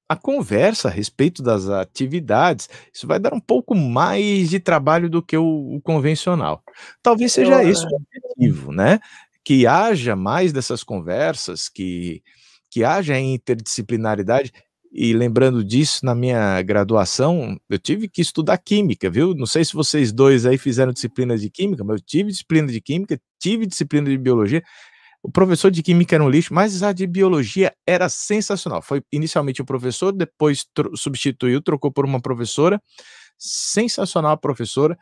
a 0.08 0.16
conversa 0.16 0.88
a 0.88 0.90
respeito 0.90 1.42
das 1.42 1.68
atividades, 1.68 2.68
isso 2.92 3.06
vai 3.06 3.18
dar 3.18 3.34
um 3.34 3.40
pouco 3.40 3.74
mais 3.74 4.48
de 4.48 4.58
trabalho 4.58 5.10
do 5.10 5.22
que 5.22 5.36
o, 5.36 5.76
o 5.76 5.80
convencional. 5.82 6.62
Talvez 7.02 7.32
seja 7.32 7.62
esse 7.62 7.84
o 7.84 7.96
objetivo, 7.96 8.72
né? 8.72 9.00
Que 9.44 9.66
haja 9.66 10.16
mais 10.16 10.52
dessas 10.52 10.82
conversas, 10.82 11.68
que, 11.68 12.22
que 12.70 12.84
haja 12.84 13.18
interdisciplinaridade. 13.20 14.50
E 14.90 15.12
lembrando 15.12 15.62
disso, 15.62 16.04
na 16.06 16.14
minha 16.14 16.62
graduação, 16.62 17.60
eu 17.68 17.78
tive 17.78 18.08
que 18.08 18.22
estudar 18.22 18.56
química, 18.56 19.10
viu? 19.10 19.34
Não 19.34 19.46
sei 19.46 19.62
se 19.62 19.74
vocês 19.74 20.10
dois 20.10 20.46
aí 20.46 20.56
fizeram 20.56 20.92
disciplina 20.92 21.36
de 21.36 21.50
química, 21.50 21.84
mas 21.84 22.00
eu 22.00 22.06
tive 22.06 22.30
disciplina 22.30 22.68
de 22.68 22.80
química, 22.80 23.20
tive 23.38 23.66
disciplina 23.66 24.08
de 24.08 24.16
biologia. 24.16 24.62
O 25.22 25.30
professor 25.30 25.70
de 25.70 25.82
química 25.82 26.14
era 26.14 26.24
um 26.24 26.30
lixo, 26.30 26.54
mas 26.54 26.82
a 26.82 26.92
de 26.92 27.06
biologia 27.06 27.74
era 27.86 28.08
sensacional. 28.08 28.80
Foi 28.80 29.02
inicialmente 29.12 29.60
o 29.60 29.64
professor, 29.64 30.12
depois 30.12 30.64
substituiu, 30.94 31.60
trocou 31.60 31.92
por 31.92 32.04
uma 32.04 32.20
professora. 32.20 32.80
Sensacional 33.36 34.32
a 34.32 34.36
professora. 34.36 34.96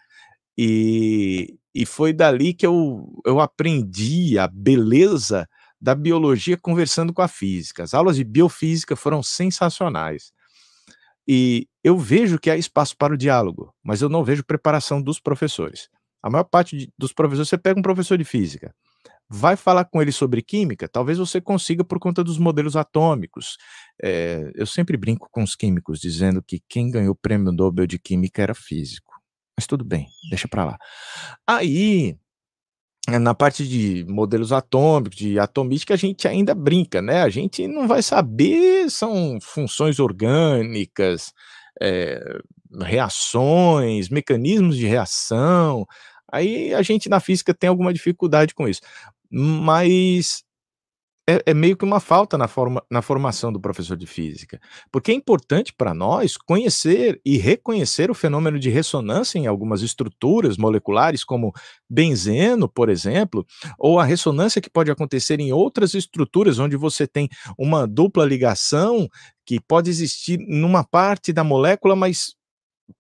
E, 0.56 1.59
e 1.74 1.84
foi 1.84 2.12
dali 2.12 2.55
que 2.55 2.66
eu, 2.66 3.06
eu 3.26 3.40
aprendi 3.40 4.38
a 4.38 4.47
beleza 4.47 5.47
da 5.78 5.94
biologia 5.94 6.56
conversando 6.56 7.12
com 7.12 7.20
a 7.20 7.28
física. 7.28 7.82
As 7.82 7.93
aulas 7.93 8.16
de 8.16 8.24
biofísica 8.24 8.97
foram 8.97 9.22
sensacionais. 9.22 10.32
E 11.28 11.68
eu 11.82 11.98
vejo 11.98 12.38
que 12.38 12.51
há 12.51 12.56
espaço 12.56 12.97
para 12.97 13.14
o 13.14 13.16
diálogo, 13.16 13.74
mas 13.82 14.01
eu 14.01 14.09
não 14.09 14.24
vejo 14.24 14.44
preparação 14.44 15.02
dos 15.02 15.20
professores. 15.20 15.88
A 16.22 16.30
maior 16.30 16.44
parte 16.44 16.76
de, 16.76 16.93
dos 16.97 17.12
professores, 17.12 17.48
você 17.48 17.59
pega 17.59 17.78
um 17.78 17.82
professor 17.82 18.16
de 18.16 18.24
física, 18.24 18.74
vai 19.28 19.57
falar 19.57 19.85
com 19.85 20.01
ele 20.01 20.12
sobre 20.12 20.43
química, 20.43 20.89
talvez 20.89 21.19
você 21.19 21.40
consiga 21.40 21.85
por 21.85 21.98
conta 21.98 22.23
dos 22.23 22.39
modelos 22.39 22.77
atômicos. 22.77 23.57
É, 24.03 24.51
eu 24.55 24.66
sempre 24.66 24.97
brinco 24.97 25.28
com 25.31 25.43
os 25.43 25.57
químicos, 25.57 26.01
dizendo 26.01 26.43
que 26.43 26.61
quem 26.69 26.90
ganhou 26.90 27.12
o 27.12 27.16
prêmio 27.16 27.53
Nobel 27.53 27.86
de 27.86 27.98
Química 27.98 28.43
era 28.43 28.55
físico. 28.55 29.12
Mas 29.57 29.66
tudo 29.66 29.85
bem, 29.85 30.09
deixa 30.31 30.47
para 30.47 30.65
lá. 30.65 30.78
Aí, 31.47 32.16
na 33.09 33.35
parte 33.35 33.66
de 33.66 34.05
modelos 34.09 34.53
atômicos, 34.53 35.16
de 35.16 35.39
atomística, 35.39 35.94
a 35.94 35.97
gente 35.97 36.28
ainda 36.28 36.55
brinca, 36.55 37.01
né? 37.01 37.23
A 37.23 37.28
gente 37.28 37.66
não 37.66 37.89
vai 37.89 38.03
saber, 38.03 38.90
são 38.90 39.39
funções 39.40 39.98
orgânicas, 39.98 41.32
é, 41.81 42.20
reações, 42.82 44.09
mecanismos 44.09 44.77
de 44.77 44.86
reação. 44.86 45.86
Aí 46.31 46.74
a 46.74 46.82
gente 46.82 47.09
na 47.09 47.20
física 47.20 47.55
tem 47.55 47.69
alguma 47.69 47.94
dificuldade 47.94 48.55
com 48.55 48.69
isso 48.69 48.81
mas 49.31 50.44
é, 51.28 51.43
é, 51.47 51.55
meio 51.55 51.77
que 51.77 51.85
uma 51.85 51.98
falta 51.98 52.39
na, 52.39 52.47
forma, 52.47 52.81
na 52.89 53.03
formação 53.03 53.53
do 53.53 53.61
professor 53.61 53.97
de 53.97 54.07
física, 54.07 54.61
porque 54.93 55.11
é 55.11 55.15
importante 55.15 55.74
para 55.77 55.93
nós 55.93 56.36
conhecer 56.36 57.20
e 57.24 57.36
reconhecer 57.36 58.12
o 58.12 58.15
fenômeno 58.15 58.61
de 58.61 58.70
ressonância 58.70 59.36
em 59.36 59.47
algumas 59.48 59.82
estruturas 59.82 60.57
moleculares, 60.57 61.24
como 61.24 61.53
benzeno, 61.90 62.69
por 62.69 62.89
exemplo, 62.89 63.44
ou 63.77 63.98
a 63.98 64.05
ressonância 64.05 64.61
que 64.61 64.70
pode 64.70 64.89
acontecer 64.89 65.40
em 65.40 65.53
outras 65.53 65.94
estruturas, 65.94 66.61
onde 66.61 66.77
você 66.77 67.09
tem 67.09 67.28
uma 67.59 67.89
dupla 67.89 68.24
ligação 68.24 69.09
que 69.44 69.59
pode 69.61 69.90
existir 69.90 70.39
numa 70.39 70.85
parte 70.85 71.32
da 71.32 71.43
molécula, 71.43 71.97
mas 71.97 72.35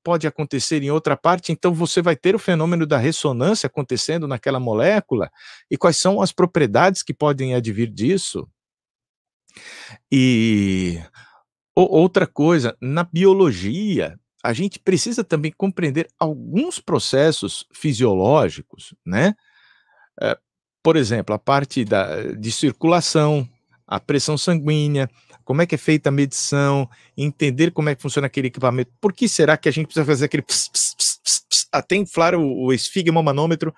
pode 0.02 0.26
acontecer 0.26 0.82
em 0.82 0.90
outra 0.90 1.16
parte, 1.16 1.52
então 1.52 1.72
você 1.72 2.02
vai 2.02 2.16
ter 2.16 2.34
o 2.34 2.38
fenômeno 2.38 2.86
da 2.86 2.98
ressonância 2.98 3.66
acontecendo 3.66 4.26
naquela 4.26 4.60
molécula, 4.60 5.30
e 5.70 5.76
quais 5.76 5.96
são 5.96 6.20
as 6.20 6.32
propriedades 6.32 7.02
que 7.02 7.14
podem 7.14 7.54
advir 7.54 7.90
disso. 7.90 8.48
E 10.10 11.00
outra 11.74 12.26
coisa, 12.26 12.76
na 12.80 13.04
biologia, 13.04 14.18
a 14.42 14.52
gente 14.52 14.78
precisa 14.78 15.24
também 15.24 15.52
compreender 15.56 16.08
alguns 16.18 16.78
processos 16.78 17.66
fisiológicos, 17.72 18.94
né? 19.04 19.34
É, 20.20 20.38
por 20.82 20.96
exemplo, 20.96 21.34
a 21.34 21.38
parte 21.38 21.84
da, 21.84 22.32
de 22.32 22.52
circulação, 22.52 23.48
a 23.86 24.00
pressão 24.00 24.36
sanguínea, 24.36 25.08
como 25.44 25.62
é 25.62 25.66
que 25.66 25.76
é 25.76 25.78
feita 25.78 26.08
a 26.08 26.12
medição, 26.12 26.90
entender 27.16 27.70
como 27.70 27.88
é 27.88 27.94
que 27.94 28.02
funciona 28.02 28.26
aquele 28.26 28.48
equipamento. 28.48 28.90
Por 29.00 29.12
que 29.12 29.28
será 29.28 29.56
que 29.56 29.68
a 29.68 29.72
gente 29.72 29.86
precisa 29.86 30.04
fazer 30.04 30.24
aquele 30.24 30.42
pss, 30.42 30.70
pss, 30.70 30.96
pss, 31.22 31.68
até 31.70 31.94
inflar 31.94 32.34
o, 32.34 32.64
o 32.64 32.72
esfigmomanômetro, 32.72 33.72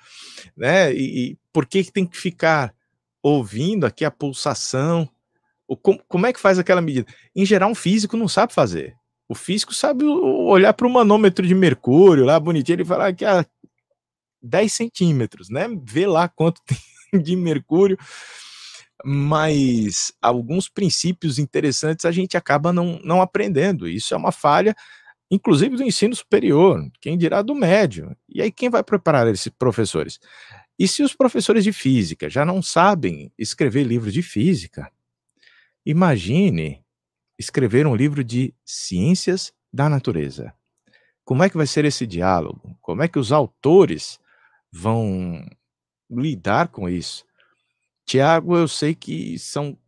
né? 0.56 0.92
E, 0.94 1.32
e, 1.32 1.38
por 1.52 1.66
que, 1.66 1.84
que 1.84 1.92
tem 1.92 2.06
que 2.06 2.16
ficar 2.16 2.74
ouvindo 3.22 3.84
aqui 3.84 4.04
a 4.04 4.10
pulsação? 4.10 5.08
O, 5.66 5.76
como, 5.76 6.00
como 6.08 6.26
é 6.26 6.32
que 6.32 6.40
faz 6.40 6.58
aquela 6.58 6.80
medida? 6.80 7.06
Em 7.36 7.44
geral, 7.44 7.70
um 7.70 7.74
físico 7.74 8.16
não 8.16 8.28
sabe 8.28 8.54
fazer. 8.54 8.96
O 9.28 9.34
físico 9.34 9.74
sabe 9.74 10.04
olhar 10.06 10.72
para 10.72 10.86
o 10.86 10.90
manômetro 10.90 11.46
de 11.46 11.54
mercúrio 11.54 12.24
lá, 12.24 12.40
bonitinho, 12.40 12.76
ele 12.76 12.84
fala 12.84 13.12
que 13.12 13.26
a 13.26 13.44
10 14.40 14.72
centímetros, 14.72 15.50
né? 15.50 15.68
Vê 15.82 16.06
lá 16.06 16.28
quanto 16.28 16.62
tem 17.12 17.20
de 17.20 17.36
mercúrio 17.36 17.98
mas 19.04 20.12
alguns 20.20 20.68
princípios 20.68 21.38
interessantes 21.38 22.04
a 22.04 22.10
gente 22.12 22.36
acaba 22.36 22.72
não, 22.72 22.98
não 23.04 23.22
aprendendo. 23.22 23.88
Isso 23.88 24.14
é 24.14 24.16
uma 24.16 24.32
falha, 24.32 24.74
inclusive 25.30 25.76
do 25.76 25.82
ensino 25.82 26.14
superior, 26.14 26.88
quem 27.00 27.16
dirá 27.16 27.42
do 27.42 27.54
médio. 27.54 28.16
E 28.28 28.42
aí, 28.42 28.50
quem 28.50 28.70
vai 28.70 28.82
preparar 28.82 29.26
esses 29.28 29.48
professores? 29.48 30.18
E 30.78 30.86
se 30.86 31.02
os 31.02 31.14
professores 31.14 31.64
de 31.64 31.72
física 31.72 32.30
já 32.30 32.44
não 32.44 32.62
sabem 32.62 33.32
escrever 33.38 33.84
livros 33.84 34.12
de 34.12 34.22
física, 34.22 34.90
imagine 35.84 36.84
escrever 37.38 37.86
um 37.86 37.94
livro 37.94 38.22
de 38.24 38.54
ciências 38.64 39.52
da 39.72 39.88
natureza. 39.88 40.52
Como 41.24 41.42
é 41.42 41.50
que 41.50 41.56
vai 41.56 41.66
ser 41.66 41.84
esse 41.84 42.06
diálogo? 42.06 42.76
Como 42.80 43.02
é 43.02 43.08
que 43.08 43.18
os 43.18 43.32
autores 43.32 44.18
vão 44.72 45.44
lidar 46.10 46.68
com 46.68 46.88
isso? 46.88 47.27
Tiago, 48.08 48.56
eu 48.56 48.66
sei 48.66 48.94
que 48.94 49.38
são 49.38 49.78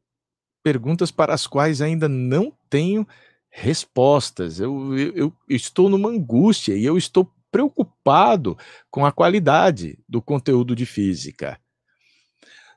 perguntas 0.62 1.10
para 1.10 1.32
as 1.32 1.46
quais 1.46 1.80
ainda 1.80 2.06
não 2.06 2.52
tenho 2.68 3.08
respostas. 3.48 4.60
Eu, 4.60 4.94
eu, 4.98 5.16
eu, 5.16 5.36
estou 5.48 5.88
numa 5.88 6.10
angústia 6.10 6.76
e 6.76 6.84
eu 6.84 6.98
estou 6.98 7.32
preocupado 7.50 8.58
com 8.90 9.06
a 9.06 9.10
qualidade 9.10 9.98
do 10.06 10.20
conteúdo 10.20 10.76
de 10.76 10.84
física. 10.84 11.58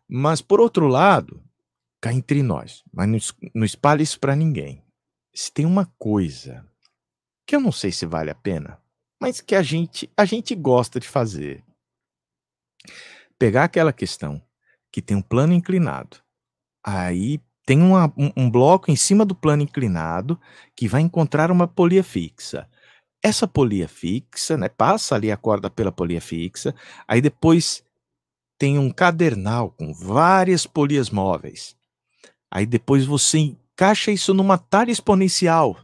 Mas, 0.08 0.42
por 0.42 0.62
outro 0.62 0.88
lado, 0.88 1.44
cá 2.00 2.14
entre 2.14 2.42
nós, 2.42 2.82
mas 2.94 3.10
não, 3.10 3.20
não 3.54 3.66
espalhe 3.66 4.02
isso 4.02 4.22
para 4.22 4.38
ninguém. 4.38 4.82
Se 5.36 5.52
tem 5.52 5.66
uma 5.66 5.92
coisa 6.00 6.66
que 7.46 7.54
eu 7.54 7.60
não 7.60 7.72
sei 7.72 7.92
se 7.92 8.06
vale 8.06 8.32
a 8.32 8.36
pena, 8.36 8.82
mas 9.20 9.42
que 9.42 9.56
a 9.56 9.62
gente, 9.62 10.10
a 10.16 10.24
gente 10.24 10.56
gosta 10.56 11.02
de 11.02 11.08
fazer. 11.08 11.62
Pegar 13.38 13.66
aquela 13.66 13.92
questão 13.92 14.42
que 14.94 15.02
tem 15.02 15.18
um 15.18 15.22
plano 15.24 15.54
inclinado. 15.54 16.18
Aí 16.86 17.42
tem 17.66 17.82
uma, 17.82 18.14
um, 18.38 18.50
bloco 18.50 18.92
em 18.92 18.96
cima 18.96 19.26
do 19.26 19.34
plano 19.34 19.64
inclinado 19.64 20.40
que 20.76 20.88
vai 20.88 21.02
encontrar 21.02 21.50
uma 21.50 21.68
polia 21.68 22.04
fixa. 22.04 22.70
Essa 23.22 23.48
polia 23.48 23.88
fixa, 23.88 24.56
né, 24.56 24.70
passa 24.70 25.16
ali 25.16 25.32
a 25.32 25.38
corda 25.38 25.70
pela 25.70 25.92
polia 25.92 26.22
fixa, 26.22 26.76
aí 27.08 27.22
depois 27.22 27.84
tem 28.60 28.78
um 28.78 28.92
cadernal 28.92 29.72
com 29.72 29.92
várias 29.94 30.68
polias 30.68 31.10
móveis. 31.10 31.76
Aí 32.52 32.68
depois 32.68 33.04
você 33.04 33.40
encaixa 33.40 34.12
isso 34.12 34.32
numa 34.32 34.60
talha 34.60 34.92
exponencial. 34.92 35.76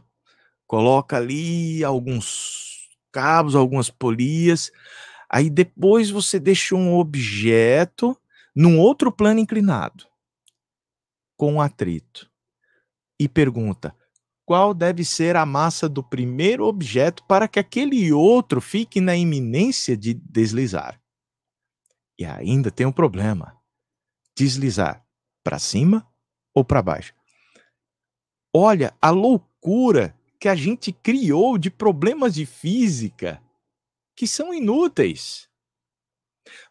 Coloca 0.68 1.16
ali 1.16 1.82
alguns 1.82 2.88
cabos, 3.10 3.56
algumas 3.56 3.90
polias. 3.90 4.70
Aí 5.28 5.50
depois 5.50 6.10
você 6.10 6.38
deixa 6.38 6.76
um 6.76 6.94
objeto 6.94 8.16
num 8.54 8.78
outro 8.78 9.12
plano 9.12 9.40
inclinado, 9.40 10.06
com 11.36 11.60
atrito, 11.60 12.30
e 13.18 13.28
pergunta: 13.28 13.94
qual 14.44 14.74
deve 14.74 15.04
ser 15.04 15.36
a 15.36 15.46
massa 15.46 15.88
do 15.88 16.02
primeiro 16.02 16.64
objeto 16.64 17.24
para 17.24 17.46
que 17.46 17.58
aquele 17.58 18.12
outro 18.12 18.60
fique 18.60 19.00
na 19.00 19.16
iminência 19.16 19.96
de 19.96 20.14
deslizar? 20.14 21.00
E 22.18 22.24
ainda 22.24 22.70
tem 22.70 22.86
um 22.86 22.92
problema: 22.92 23.56
deslizar 24.36 25.06
para 25.44 25.58
cima 25.58 26.06
ou 26.54 26.64
para 26.64 26.82
baixo? 26.82 27.14
Olha 28.54 28.92
a 29.00 29.10
loucura 29.10 30.18
que 30.40 30.48
a 30.48 30.54
gente 30.54 30.90
criou 30.90 31.58
de 31.58 31.70
problemas 31.70 32.34
de 32.34 32.46
física 32.46 33.42
que 34.16 34.26
são 34.26 34.52
inúteis. 34.52 35.49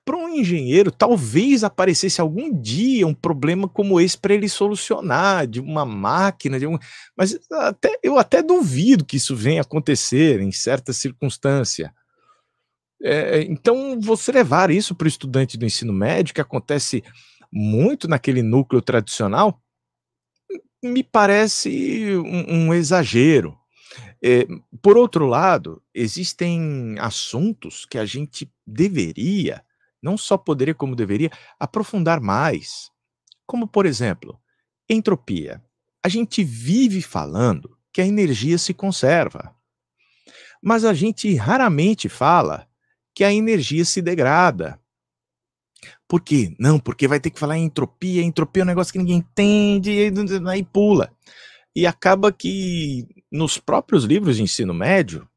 Para 0.04 0.18
um 0.18 0.30
engenheiro, 0.30 0.92
talvez 0.92 1.64
aparecesse 1.64 2.20
algum 2.20 2.52
dia 2.52 3.06
um 3.06 3.14
problema 3.14 3.68
como 3.68 4.00
esse 4.00 4.18
para 4.18 4.34
ele 4.34 4.50
solucionar, 4.50 5.46
de 5.48 5.60
uma 5.60 5.86
máquina, 5.86 6.60
de 6.60 6.66
um... 6.68 6.78
mas 7.16 7.38
até, 7.52 8.00
eu 8.02 8.18
até 8.18 8.42
duvido 8.42 9.06
que 9.06 9.18
isso 9.18 9.36
venha 9.36 9.62
acontecer 9.62 10.42
em 10.42 10.52
certa 10.52 10.94
circunstância. 10.94 11.94
É, 13.02 13.44
então, 13.44 14.00
você 14.00 14.32
levar 14.32 14.72
isso 14.72 14.94
para 14.94 15.06
o 15.06 15.10
estudante 15.10 15.58
do 15.58 15.66
ensino 15.66 15.94
médio, 15.94 16.34
que 16.34 16.42
acontece 16.42 17.04
muito 17.52 18.08
naquele 18.08 18.42
núcleo 18.42 18.82
tradicional, 18.82 19.62
me 20.84 21.04
parece 21.04 22.16
um, 22.18 22.68
um 22.68 22.74
exagero. 22.74 23.58
É, 24.22 24.46
por 24.82 24.98
outro 24.98 25.26
lado, 25.26 25.82
existem 25.94 26.96
assuntos 27.00 27.86
que 27.86 27.98
a 27.98 28.06
gente 28.06 28.52
deveria, 28.66 29.64
não 30.02 30.18
só 30.18 30.38
poderia, 30.38 30.74
como 30.74 30.96
deveria, 30.96 31.32
aprofundar 31.60 32.20
mais. 32.20 32.92
Como, 33.46 33.68
por 33.68 33.86
exemplo, 33.86 34.40
entropia. 34.90 35.64
A 36.04 36.10
gente 36.10 36.44
vive 36.44 37.02
falando 37.02 37.78
que 37.92 38.02
a 38.02 38.06
energia 38.06 38.58
se 38.58 38.74
conserva. 38.74 39.56
Mas 40.62 40.86
a 40.86 40.94
gente 40.94 41.34
raramente 41.36 42.08
fala 42.10 42.68
que 43.14 43.24
a 43.24 43.34
energia 43.34 43.84
se 43.84 44.02
degrada. 44.02 44.80
Por 46.08 46.22
quê? 46.22 46.56
Não, 46.60 46.80
porque 46.80 47.08
vai 47.08 47.20
ter 47.20 47.30
que 47.30 47.40
falar 47.40 47.58
entropia, 47.58 48.22
entropia 48.24 48.62
é 48.62 48.66
um 48.66 48.68
negócio 48.68 48.92
que 48.92 49.00
ninguém 49.00 49.18
entende, 49.18 49.92
e 49.92 50.50
aí 50.50 50.64
pula. 50.64 51.14
E 51.76 51.86
acaba 51.86 52.32
que 52.32 53.08
nos 53.32 53.58
próprios 53.58 54.04
livros 54.04 54.38
de 54.38 54.44
ensino 54.44 54.74
médio, 54.74 55.30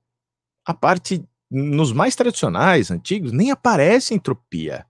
a 0.64 0.72
parte 0.72 1.24
nos 1.52 1.92
mais 1.92 2.16
tradicionais, 2.16 2.90
antigos, 2.90 3.30
nem 3.30 3.50
aparece 3.50 4.14
entropia. 4.14 4.86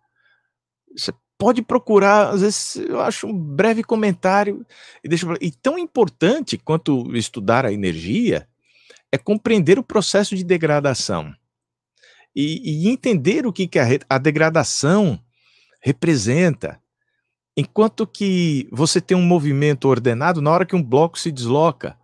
Você 0.97 1.13
pode 1.37 1.61
procurar, 1.61 2.31
às 2.31 2.41
vezes 2.41 2.77
eu 2.77 3.01
acho 3.01 3.27
um 3.27 3.37
breve 3.37 3.83
comentário 3.83 4.65
e 5.03 5.09
deixa 5.09 5.27
e 5.41 5.51
tão 5.51 5.77
importante 5.77 6.57
quanto 6.57 7.17
estudar 7.17 7.67
a 7.67 7.73
energia 7.73 8.47
é 9.11 9.19
compreender 9.19 9.77
o 9.77 9.83
processo 9.83 10.37
de 10.37 10.45
degradação 10.45 11.35
e, 12.35 12.87
e 12.87 12.89
entender 12.89 13.45
o 13.45 13.53
que, 13.53 13.67
que 13.67 13.81
a, 13.81 13.87
a 14.09 14.19
degradação 14.19 15.21
representa. 15.83 16.81
Enquanto 17.57 18.07
que 18.07 18.69
você 18.71 19.01
tem 19.01 19.17
um 19.17 19.27
movimento 19.27 19.89
ordenado, 19.89 20.41
na 20.41 20.51
hora 20.51 20.65
que 20.65 20.77
um 20.77 20.83
bloco 20.83 21.19
se 21.19 21.33
desloca, 21.33 21.99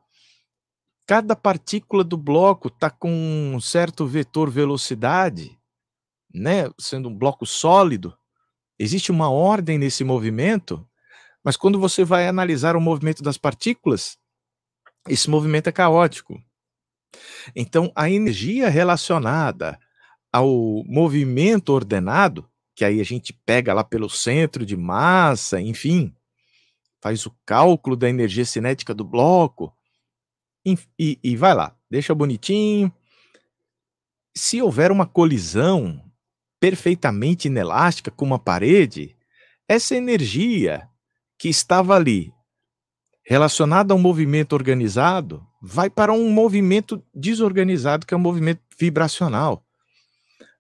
cada 1.09 1.35
partícula 1.35 2.05
do 2.05 2.18
bloco 2.18 2.68
está 2.68 2.90
com 2.90 3.10
um 3.10 3.59
certo 3.59 4.06
vetor 4.06 4.51
velocidade, 4.51 5.59
né? 6.32 6.70
sendo 6.78 7.09
um 7.09 7.16
bloco 7.16 7.47
sólido, 7.47 8.14
existe 8.78 9.10
uma 9.10 9.30
ordem 9.30 9.78
nesse 9.78 10.05
movimento, 10.05 10.86
mas 11.43 11.56
quando 11.56 11.80
você 11.80 12.05
vai 12.05 12.28
analisar 12.28 12.76
o 12.76 12.80
movimento 12.80 13.22
das 13.22 13.39
partículas, 13.39 14.18
esse 15.09 15.30
movimento 15.30 15.68
é 15.68 15.72
caótico. 15.72 16.39
Então, 17.56 17.90
a 17.97 18.10
energia 18.10 18.68
relacionada 18.68 19.78
ao 20.30 20.85
movimento 20.85 21.70
ordenado 21.70 22.47
que 22.76 22.85
aí 22.85 23.01
a 23.01 23.05
gente 23.05 23.32
pega 23.32 23.72
lá 23.72 23.82
pelo 23.82 24.10
centro 24.10 24.64
de 24.64 24.76
massa, 24.76 25.60
enfim, 25.60 26.14
faz 27.02 27.24
o 27.26 27.35
cálculo 27.44 27.97
da 27.97 28.09
energia 28.09 28.44
cinética 28.44 28.94
do 28.94 29.05
bloco 29.05 29.76
e, 30.64 31.18
e, 31.22 31.36
vai 31.36 31.55
lá, 31.55 31.74
deixa 31.90 32.14
bonitinho. 32.14 32.93
Se 34.35 34.60
houver 34.60 34.90
uma 34.90 35.06
colisão 35.06 36.05
perfeitamente 36.60 37.48
inelástica 37.48 38.10
com 38.10 38.24
uma 38.24 38.39
parede, 38.39 39.16
essa 39.68 39.94
energia 39.94 40.89
que 41.39 41.48
estava 41.48 41.94
ali 41.94 42.32
relacionada 43.24 43.93
a 43.93 43.97
um 43.97 44.01
movimento 44.01 44.55
organizado 44.55 45.47
vai 45.60 45.90
para 45.90 46.12
um 46.12 46.30
movimento 46.30 47.02
desorganizado, 47.14 48.06
que 48.06 48.14
é 48.14 48.16
um 48.16 48.20
movimento 48.20 48.62
vibracional. 48.78 49.64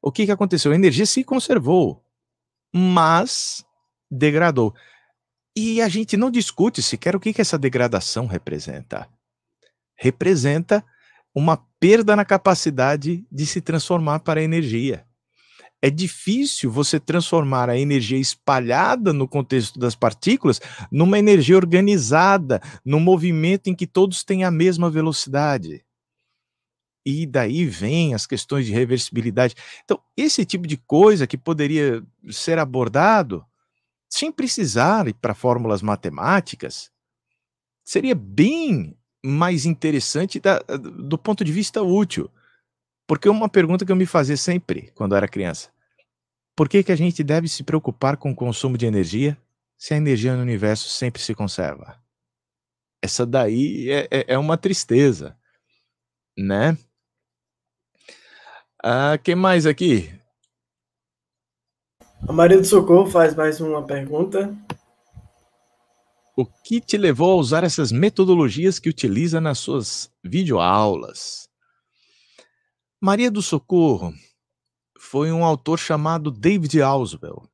O 0.00 0.12
que, 0.12 0.26
que 0.26 0.32
aconteceu? 0.32 0.72
A 0.72 0.74
energia 0.74 1.06
se 1.06 1.24
conservou, 1.24 2.04
mas 2.72 3.64
degradou. 4.10 4.74
E 5.56 5.80
a 5.80 5.88
gente 5.88 6.16
não 6.16 6.30
discute 6.30 6.82
sequer 6.82 7.16
o 7.16 7.20
que, 7.20 7.32
que 7.32 7.40
essa 7.40 7.58
degradação 7.58 8.26
representa. 8.26 9.08
Representa 9.98 10.84
uma 11.34 11.56
perda 11.78 12.16
na 12.16 12.24
capacidade 12.24 13.26
de 13.30 13.46
se 13.46 13.60
transformar 13.60 14.20
para 14.20 14.42
energia. 14.42 15.04
É 15.80 15.88
difícil 15.90 16.70
você 16.70 16.98
transformar 16.98 17.70
a 17.70 17.78
energia 17.78 18.18
espalhada 18.18 19.12
no 19.12 19.28
contexto 19.28 19.78
das 19.78 19.94
partículas 19.94 20.60
numa 20.90 21.18
energia 21.18 21.56
organizada, 21.56 22.60
num 22.84 22.98
movimento 22.98 23.68
em 23.68 23.74
que 23.74 23.86
todos 23.86 24.24
têm 24.24 24.42
a 24.42 24.50
mesma 24.50 24.90
velocidade. 24.90 25.84
E 27.06 27.24
daí 27.24 27.64
vem 27.64 28.12
as 28.12 28.26
questões 28.26 28.66
de 28.66 28.72
reversibilidade. 28.72 29.54
Então, 29.84 30.00
esse 30.16 30.44
tipo 30.44 30.66
de 30.66 30.76
coisa 30.76 31.28
que 31.28 31.38
poderia 31.38 32.04
ser 32.28 32.58
abordado 32.58 33.44
sem 34.10 34.32
precisar 34.32 35.06
ir 35.06 35.14
para 35.14 35.34
fórmulas 35.34 35.80
matemáticas, 35.80 36.90
seria 37.84 38.16
bem 38.16 38.97
mais 39.24 39.66
interessante 39.66 40.40
da, 40.40 40.58
do 40.58 41.18
ponto 41.18 41.44
de 41.44 41.52
vista 41.52 41.82
útil. 41.82 42.30
Porque 43.06 43.28
uma 43.28 43.48
pergunta 43.48 43.84
que 43.84 43.92
eu 43.92 43.96
me 43.96 44.06
fazia 44.06 44.36
sempre 44.36 44.90
quando 44.94 45.14
era 45.14 45.28
criança: 45.28 45.70
por 46.56 46.68
que, 46.68 46.82
que 46.82 46.92
a 46.92 46.96
gente 46.96 47.22
deve 47.24 47.48
se 47.48 47.62
preocupar 47.62 48.16
com 48.16 48.30
o 48.30 48.36
consumo 48.36 48.76
de 48.76 48.86
energia 48.86 49.36
se 49.76 49.94
a 49.94 49.96
energia 49.96 50.34
no 50.34 50.42
universo 50.42 50.88
sempre 50.88 51.22
se 51.22 51.34
conserva? 51.34 51.98
Essa 53.02 53.24
daí 53.24 53.90
é, 53.90 54.08
é, 54.10 54.24
é 54.34 54.38
uma 54.38 54.58
tristeza, 54.58 55.38
né? 56.36 56.76
Ah, 58.82 59.18
quem 59.18 59.34
mais 59.34 59.66
aqui? 59.66 60.12
A 62.26 62.32
Maria 62.32 62.58
do 62.58 62.64
Socorro 62.64 63.10
faz 63.10 63.34
mais 63.34 63.60
uma 63.60 63.86
pergunta. 63.86 64.54
O 66.40 66.46
que 66.46 66.80
te 66.80 66.96
levou 66.96 67.32
a 67.32 67.34
usar 67.34 67.64
essas 67.64 67.90
metodologias 67.90 68.78
que 68.78 68.88
utiliza 68.88 69.40
nas 69.40 69.58
suas 69.58 70.08
videoaulas? 70.22 71.48
Maria 73.00 73.28
do 73.28 73.42
Socorro 73.42 74.14
foi 74.96 75.32
um 75.32 75.44
autor 75.44 75.80
chamado 75.80 76.30
David 76.30 76.80
Auswell. 76.80 77.50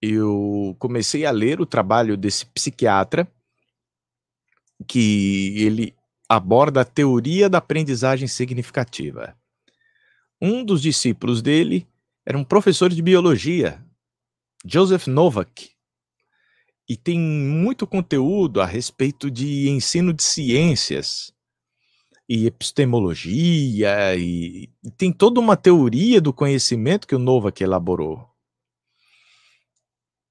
Eu 0.00 0.74
comecei 0.78 1.26
a 1.26 1.30
ler 1.30 1.60
o 1.60 1.66
trabalho 1.66 2.16
desse 2.16 2.46
psiquiatra 2.46 3.30
que 4.88 5.52
ele 5.58 5.94
aborda 6.26 6.80
a 6.80 6.86
teoria 6.86 7.46
da 7.46 7.58
aprendizagem 7.58 8.26
significativa. 8.26 9.36
Um 10.40 10.64
dos 10.64 10.80
discípulos 10.80 11.42
dele 11.42 11.86
era 12.24 12.38
um 12.38 12.44
professor 12.44 12.88
de 12.88 13.02
biologia, 13.02 13.84
Joseph 14.64 15.06
Novak, 15.08 15.71
e 16.88 16.96
tem 16.96 17.18
muito 17.18 17.86
conteúdo 17.86 18.60
a 18.60 18.66
respeito 18.66 19.30
de 19.30 19.68
ensino 19.68 20.12
de 20.12 20.22
ciências 20.22 21.32
e 22.28 22.46
epistemologia 22.46 24.14
e, 24.16 24.70
e 24.82 24.90
tem 24.90 25.12
toda 25.12 25.40
uma 25.40 25.56
teoria 25.56 26.20
do 26.20 26.32
conhecimento 26.32 27.06
que 27.06 27.14
o 27.14 27.18
Novak 27.18 27.62
elaborou. 27.62 28.28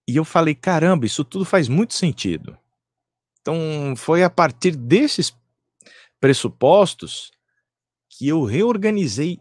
E 0.08 0.16
eu 0.16 0.26
falei, 0.26 0.56
caramba, 0.56 1.06
isso 1.06 1.24
tudo 1.24 1.46
faz 1.46 1.70
muito 1.70 1.94
sentido. 1.94 2.58
Então, 3.40 3.96
foi 3.96 4.24
a 4.24 4.30
partir 4.30 4.76
desses 4.76 5.36
pressupostos 6.20 7.32
que 8.10 8.28
eu 8.28 8.44
reorganizei 8.44 9.40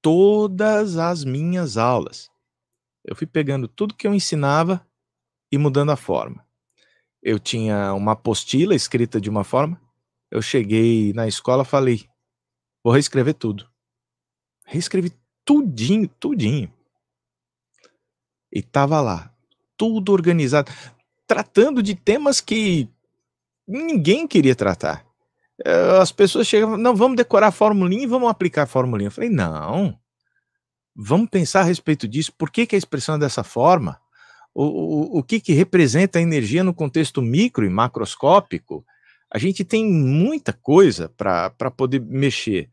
todas 0.00 0.96
as 0.96 1.24
minhas 1.24 1.76
aulas. 1.76 2.30
Eu 3.04 3.16
fui 3.16 3.26
pegando 3.26 3.68
tudo 3.68 3.94
que 3.94 4.06
eu 4.06 4.14
ensinava 4.14 4.86
e 5.50 5.58
mudando 5.58 5.92
a 5.92 5.96
forma. 5.96 6.44
Eu 7.22 7.38
tinha 7.38 7.92
uma 7.94 8.12
apostila 8.12 8.74
escrita 8.74 9.20
de 9.20 9.28
uma 9.28 9.44
forma, 9.44 9.80
eu 10.30 10.42
cheguei 10.42 11.12
na 11.12 11.26
escola 11.26 11.64
falei, 11.64 12.08
vou 12.82 12.92
reescrever 12.92 13.34
tudo. 13.34 13.68
Reescrevi 14.64 15.12
tudinho, 15.44 16.08
tudinho. 16.08 16.72
E 18.52 18.62
tava 18.62 19.00
lá, 19.00 19.32
tudo 19.76 20.12
organizado, 20.12 20.72
tratando 21.26 21.82
de 21.82 21.94
temas 21.94 22.40
que 22.40 22.88
ninguém 23.66 24.26
queria 24.26 24.54
tratar. 24.54 25.06
Eh, 25.64 25.98
as 26.00 26.12
pessoas 26.12 26.46
chegavam, 26.46 26.76
não, 26.76 26.94
vamos 26.94 27.16
decorar 27.16 27.48
a 27.48 27.52
formulinha 27.52 28.04
e 28.04 28.06
vamos 28.06 28.28
aplicar 28.28 28.62
a 28.62 28.66
formulinha. 28.66 29.08
Eu 29.08 29.12
falei, 29.12 29.30
não, 29.30 29.98
vamos 30.94 31.28
pensar 31.30 31.60
a 31.60 31.64
respeito 31.64 32.06
disso, 32.06 32.32
por 32.32 32.50
que, 32.50 32.66
que 32.66 32.74
a 32.74 32.78
expressão 32.78 33.16
é 33.16 33.18
dessa 33.18 33.42
forma? 33.44 34.00
O, 34.58 34.64
o, 34.64 35.18
o 35.18 35.22
que, 35.22 35.38
que 35.38 35.52
representa 35.52 36.18
a 36.18 36.22
energia 36.22 36.64
no 36.64 36.72
contexto 36.72 37.20
micro 37.20 37.66
e 37.66 37.68
macroscópico? 37.68 38.86
A 39.30 39.36
gente 39.36 39.62
tem 39.62 39.84
muita 39.84 40.50
coisa 40.50 41.10
para 41.10 41.70
poder 41.76 42.00
mexer. 42.00 42.70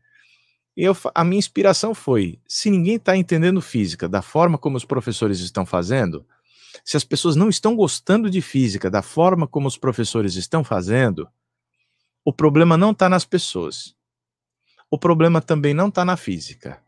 Eu, 0.74 0.96
a 1.14 1.22
minha 1.22 1.38
inspiração 1.38 1.94
foi: 1.94 2.40
se 2.48 2.70
ninguém 2.70 2.94
está 2.94 3.14
entendendo 3.14 3.60
física 3.60 4.08
da 4.08 4.22
forma 4.22 4.56
como 4.56 4.78
os 4.78 4.84
professores 4.86 5.40
estão 5.40 5.66
fazendo, 5.66 6.24
se 6.82 6.96
as 6.96 7.04
pessoas 7.04 7.36
não 7.36 7.50
estão 7.50 7.76
gostando 7.76 8.30
de 8.30 8.40
física 8.40 8.90
da 8.90 9.02
forma 9.02 9.46
como 9.46 9.68
os 9.68 9.76
professores 9.76 10.36
estão 10.36 10.64
fazendo, 10.64 11.28
o 12.24 12.32
problema 12.32 12.78
não 12.78 12.92
está 12.92 13.10
nas 13.10 13.26
pessoas. 13.26 13.94
O 14.90 14.98
problema 14.98 15.42
também 15.42 15.74
não 15.74 15.88
está 15.88 16.02
na 16.02 16.16
física. 16.16 16.82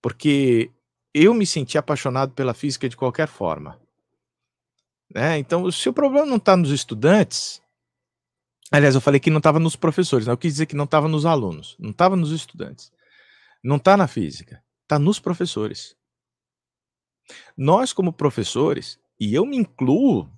Porque 0.00 0.70
eu 1.12 1.34
me 1.34 1.44
senti 1.44 1.76
apaixonado 1.76 2.34
pela 2.34 2.54
física 2.54 2.88
de 2.88 2.96
qualquer 2.96 3.26
forma. 3.26 3.87
Né? 5.14 5.38
Então, 5.38 5.70
se 5.70 5.88
o 5.88 5.92
problema 5.92 6.26
não 6.26 6.36
está 6.36 6.56
nos 6.56 6.70
estudantes, 6.70 7.60
Aliás, 8.70 8.94
eu 8.94 9.00
falei 9.00 9.18
que 9.18 9.30
não 9.30 9.38
estava 9.38 9.58
nos 9.58 9.76
professores, 9.76 10.26
né? 10.26 10.32
eu 10.32 10.36
quis 10.36 10.52
dizer 10.52 10.66
que 10.66 10.76
não 10.76 10.84
estava 10.84 11.08
nos 11.08 11.24
alunos, 11.24 11.74
não 11.78 11.90
estava 11.90 12.14
nos 12.14 12.32
estudantes. 12.32 12.92
Não 13.64 13.76
está 13.76 13.96
na 13.96 14.06
física, 14.06 14.62
está 14.82 14.98
nos 14.98 15.18
professores. 15.18 15.96
Nós, 17.56 17.92
como 17.92 18.12
professores, 18.12 18.98
e 19.18 19.34
eu 19.34 19.44
me 19.44 19.56
incluo, 19.56 20.30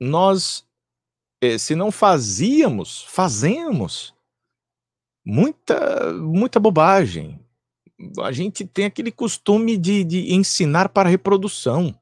nós, 0.00 0.66
eh, 1.40 1.58
se 1.58 1.74
não 1.74 1.92
fazíamos, 1.92 3.04
fazemos 3.04 4.14
muita, 5.24 6.12
muita 6.14 6.58
bobagem. 6.58 7.38
A 8.22 8.32
gente 8.32 8.66
tem 8.66 8.86
aquele 8.86 9.12
costume 9.12 9.76
de, 9.76 10.02
de 10.02 10.34
ensinar 10.34 10.88
para 10.88 11.08
reprodução. 11.08 11.98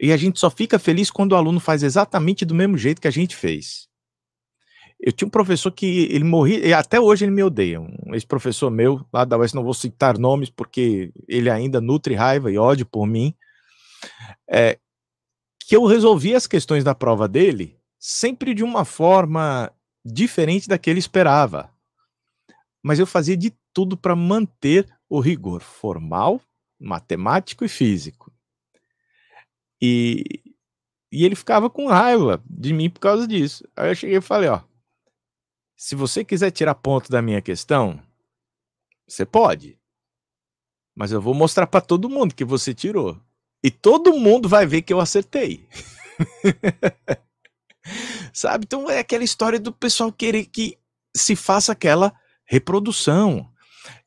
E 0.00 0.12
a 0.12 0.16
gente 0.16 0.38
só 0.38 0.50
fica 0.50 0.78
feliz 0.78 1.10
quando 1.10 1.32
o 1.32 1.36
aluno 1.36 1.60
faz 1.60 1.82
exatamente 1.82 2.44
do 2.44 2.54
mesmo 2.54 2.76
jeito 2.76 3.00
que 3.00 3.08
a 3.08 3.12
gente 3.12 3.36
fez. 3.36 3.88
Eu 5.00 5.12
tinha 5.12 5.26
um 5.26 5.30
professor 5.30 5.72
que 5.72 6.06
ele 6.10 6.24
morria, 6.24 6.64
e 6.64 6.72
até 6.72 7.00
hoje 7.00 7.24
ele 7.24 7.32
me 7.32 7.42
odeia. 7.42 7.80
Um 7.80 8.14
ex-professor 8.14 8.70
meu 8.70 9.04
lá 9.12 9.24
da 9.24 9.36
UES, 9.36 9.52
não 9.52 9.64
vou 9.64 9.74
citar 9.74 10.16
nomes, 10.16 10.48
porque 10.48 11.12
ele 11.26 11.50
ainda 11.50 11.80
nutre 11.80 12.14
raiva 12.14 12.52
e 12.52 12.58
ódio 12.58 12.86
por 12.86 13.06
mim. 13.06 13.34
É, 14.48 14.78
que 15.66 15.76
eu 15.76 15.84
resolvia 15.86 16.36
as 16.36 16.46
questões 16.46 16.84
da 16.84 16.94
prova 16.94 17.28
dele 17.28 17.76
sempre 17.98 18.52
de 18.52 18.64
uma 18.64 18.84
forma 18.84 19.72
diferente 20.04 20.68
da 20.68 20.76
que 20.76 20.90
ele 20.90 20.98
esperava. 20.98 21.72
Mas 22.82 22.98
eu 22.98 23.06
fazia 23.06 23.36
de 23.36 23.54
tudo 23.72 23.96
para 23.96 24.16
manter 24.16 24.88
o 25.08 25.20
rigor 25.20 25.62
formal, 25.62 26.40
matemático 26.80 27.64
e 27.64 27.68
físico. 27.68 28.31
E, 29.82 30.22
e 31.10 31.24
ele 31.24 31.34
ficava 31.34 31.68
com 31.68 31.88
raiva 31.88 32.40
de 32.48 32.72
mim 32.72 32.88
por 32.88 33.00
causa 33.00 33.26
disso. 33.26 33.68
Aí 33.76 33.90
eu 33.90 33.94
cheguei 33.96 34.18
e 34.18 34.20
falei, 34.20 34.48
ó, 34.48 34.62
se 35.76 35.96
você 35.96 36.24
quiser 36.24 36.52
tirar 36.52 36.76
ponto 36.76 37.10
da 37.10 37.20
minha 37.20 37.42
questão, 37.42 38.00
você 39.08 39.26
pode. 39.26 39.76
Mas 40.94 41.10
eu 41.10 41.20
vou 41.20 41.34
mostrar 41.34 41.66
para 41.66 41.80
todo 41.80 42.08
mundo 42.08 42.34
que 42.34 42.44
você 42.44 42.72
tirou. 42.72 43.20
E 43.64 43.70
todo 43.70 44.14
mundo 44.14 44.48
vai 44.48 44.64
ver 44.64 44.82
que 44.82 44.92
eu 44.92 45.00
acertei. 45.00 45.68
Sabe? 48.32 48.64
Então 48.64 48.88
é 48.88 49.00
aquela 49.00 49.24
história 49.24 49.58
do 49.58 49.72
pessoal 49.72 50.12
querer 50.12 50.46
que 50.46 50.78
se 51.16 51.34
faça 51.34 51.72
aquela 51.72 52.14
reprodução. 52.44 53.50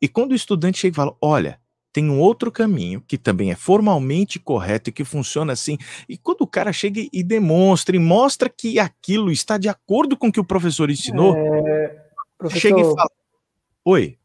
E 0.02 0.08
quando 0.08 0.32
o 0.32 0.36
estudante 0.36 0.78
chega 0.78 0.94
e 0.94 0.96
fala: 0.96 1.18
Olha, 1.22 1.60
tem 1.96 2.10
um 2.10 2.20
outro 2.20 2.52
caminho 2.52 3.02
que 3.08 3.18
também 3.18 3.52
é 3.52 3.56
formalmente 3.56 4.38
correto 4.38 4.90
e 4.90 4.94
que 4.94 5.06
funciona 5.06 5.54
assim. 5.54 5.78
E 6.10 6.18
quando 6.18 6.42
o 6.42 6.48
cara 6.48 6.74
chega 6.74 7.00
e 7.00 7.24
demonstra 7.24 7.96
e 7.96 8.00
mostra 8.00 8.50
que 8.50 8.78
aquilo 8.78 9.32
está 9.32 9.58
de 9.58 9.70
acordo 9.70 10.18
com 10.18 10.28
o 10.28 10.32
que 10.32 10.42
o 10.42 10.44
professor 10.44 10.90
ensinou, 10.90 11.34
é, 11.38 11.96
professor, 12.38 12.60
chega 12.60 12.82
e 12.82 12.84
fala: 12.84 13.10
Oi. 13.86 14.18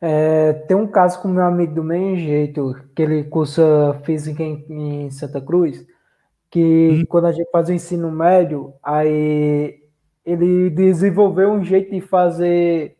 É, 0.00 0.52
tem 0.68 0.76
um 0.76 0.86
caso 0.86 1.20
com 1.20 1.26
meu 1.26 1.42
amigo 1.42 1.74
do 1.74 1.82
mesmo 1.82 2.14
jeito, 2.14 2.76
que 2.94 3.02
ele 3.02 3.24
cursa 3.24 4.00
física 4.04 4.44
em, 4.44 4.64
em 4.70 5.10
Santa 5.10 5.40
Cruz, 5.40 5.84
que 6.48 7.00
hum. 7.00 7.04
quando 7.08 7.26
a 7.26 7.32
gente 7.32 7.50
faz 7.50 7.68
o 7.68 7.72
ensino 7.72 8.08
médio, 8.12 8.72
aí 8.80 9.80
ele 10.24 10.70
desenvolveu 10.70 11.50
um 11.50 11.64
jeito 11.64 11.90
de 11.90 12.00
fazer 12.00 12.97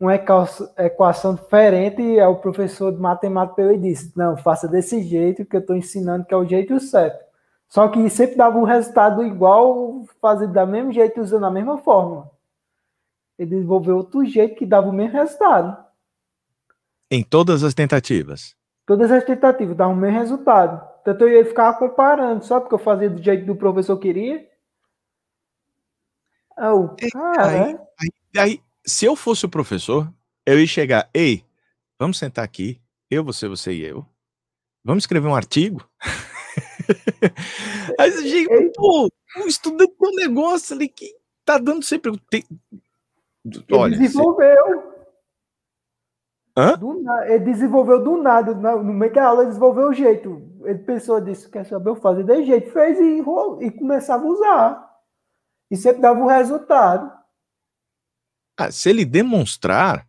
uma 0.00 0.14
equação 0.14 1.34
diferente, 1.34 2.00
e 2.00 2.22
o 2.22 2.36
professor 2.36 2.90
de 2.90 2.98
matemática 2.98 3.60
ele 3.60 3.76
disse, 3.76 4.10
não, 4.16 4.34
faça 4.34 4.66
desse 4.66 5.02
jeito 5.02 5.44
que 5.44 5.54
eu 5.54 5.60
estou 5.60 5.76
ensinando 5.76 6.24
que 6.24 6.32
é 6.32 6.36
o 6.38 6.48
jeito 6.48 6.80
certo. 6.80 7.22
Só 7.68 7.86
que 7.86 8.08
sempre 8.08 8.34
dava 8.34 8.58
um 8.58 8.64
resultado 8.64 9.22
igual, 9.22 10.02
fazer 10.20 10.48
da 10.48 10.64
mesmo 10.64 10.90
jeito, 10.90 11.20
usando 11.20 11.44
a 11.44 11.50
mesma 11.50 11.76
fórmula. 11.78 12.30
Ele 13.38 13.50
desenvolveu 13.50 13.98
outro 13.98 14.24
jeito 14.24 14.56
que 14.56 14.64
dava 14.64 14.88
o 14.88 14.92
mesmo 14.92 15.18
resultado. 15.18 15.76
Em 17.10 17.22
todas 17.22 17.62
as 17.62 17.74
tentativas? 17.74 18.56
Todas 18.86 19.12
as 19.12 19.22
tentativas, 19.22 19.76
dava 19.76 19.92
o 19.92 19.96
mesmo 19.96 20.18
resultado. 20.18 20.88
Tanto 21.04 21.24
eu 21.24 21.28
ia 21.28 21.44
ficar 21.44 21.74
comparando, 21.74 22.44
só 22.44 22.58
porque 22.58 22.74
eu 22.74 22.78
fazia 22.78 23.10
do 23.10 23.22
jeito 23.22 23.44
que 23.44 23.50
o 23.50 23.56
professor 23.56 23.98
queria. 23.98 24.48
Oh, 26.58 26.88
cara, 27.12 27.46
aí, 27.46 27.78
aí, 28.00 28.10
aí, 28.36 28.62
se 28.90 29.06
eu 29.06 29.16
fosse 29.16 29.46
o 29.46 29.48
professor, 29.48 30.12
eu 30.44 30.58
ia 30.58 30.66
chegar, 30.66 31.08
ei, 31.14 31.44
vamos 31.98 32.18
sentar 32.18 32.44
aqui, 32.44 32.80
eu, 33.10 33.24
você, 33.24 33.48
você 33.48 33.72
e 33.72 33.84
eu. 33.84 34.04
Vamos 34.84 35.04
escrever 35.04 35.28
um 35.28 35.34
artigo? 35.34 35.86
Aí 37.98 38.10
você 38.10 38.28
chega, 38.28 38.72
pô, 38.74 39.08
um 39.38 39.46
estudante 39.46 39.94
um 40.00 40.14
negócio 40.16 40.74
ali 40.74 40.88
que 40.88 41.14
tá 41.44 41.58
dando 41.58 41.84
sempre. 41.84 42.18
Tem... 42.30 42.44
Olha, 43.72 43.94
ele 43.94 44.02
desenvolveu. 44.02 44.90
Hã? 46.56 46.76
Do, 46.76 47.04
ele 47.24 47.44
desenvolveu 47.44 48.02
do 48.02 48.16
nada, 48.16 48.54
no 48.54 48.92
meio 48.92 49.12
da 49.12 49.26
aula 49.26 49.42
ele 49.42 49.48
desenvolveu 49.48 49.88
o 49.88 49.94
jeito. 49.94 50.42
Ele 50.64 50.78
pensou 50.78 51.20
disso, 51.20 51.50
quer 51.50 51.64
saber, 51.64 51.90
eu 51.90 51.96
fazer 51.96 52.24
de 52.24 52.44
jeito, 52.44 52.70
fez 52.72 52.98
e, 52.98 53.22
e 53.64 53.70
começava 53.70 54.24
a 54.24 54.28
usar. 54.28 54.90
E 55.70 55.76
sempre 55.76 56.02
dava 56.02 56.18
o 56.18 56.24
um 56.24 56.26
resultado. 56.26 57.19
Ah, 58.60 58.70
se 58.70 58.90
ele 58.90 59.06
demonstrar 59.06 60.06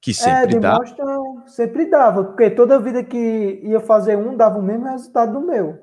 que 0.00 0.10
é, 0.10 0.14
sempre 0.14 0.56
é, 0.56 0.58
dá. 0.60 0.78
Sempre 1.46 1.86
dava, 1.86 2.24
porque 2.24 2.50
toda 2.50 2.80
vida 2.80 3.04
que 3.04 3.60
ia 3.62 3.78
fazer 3.78 4.16
um, 4.16 4.36
dava 4.36 4.58
o 4.58 4.62
mesmo 4.62 4.86
resultado 4.86 5.32
do 5.32 5.46
meu. 5.46 5.78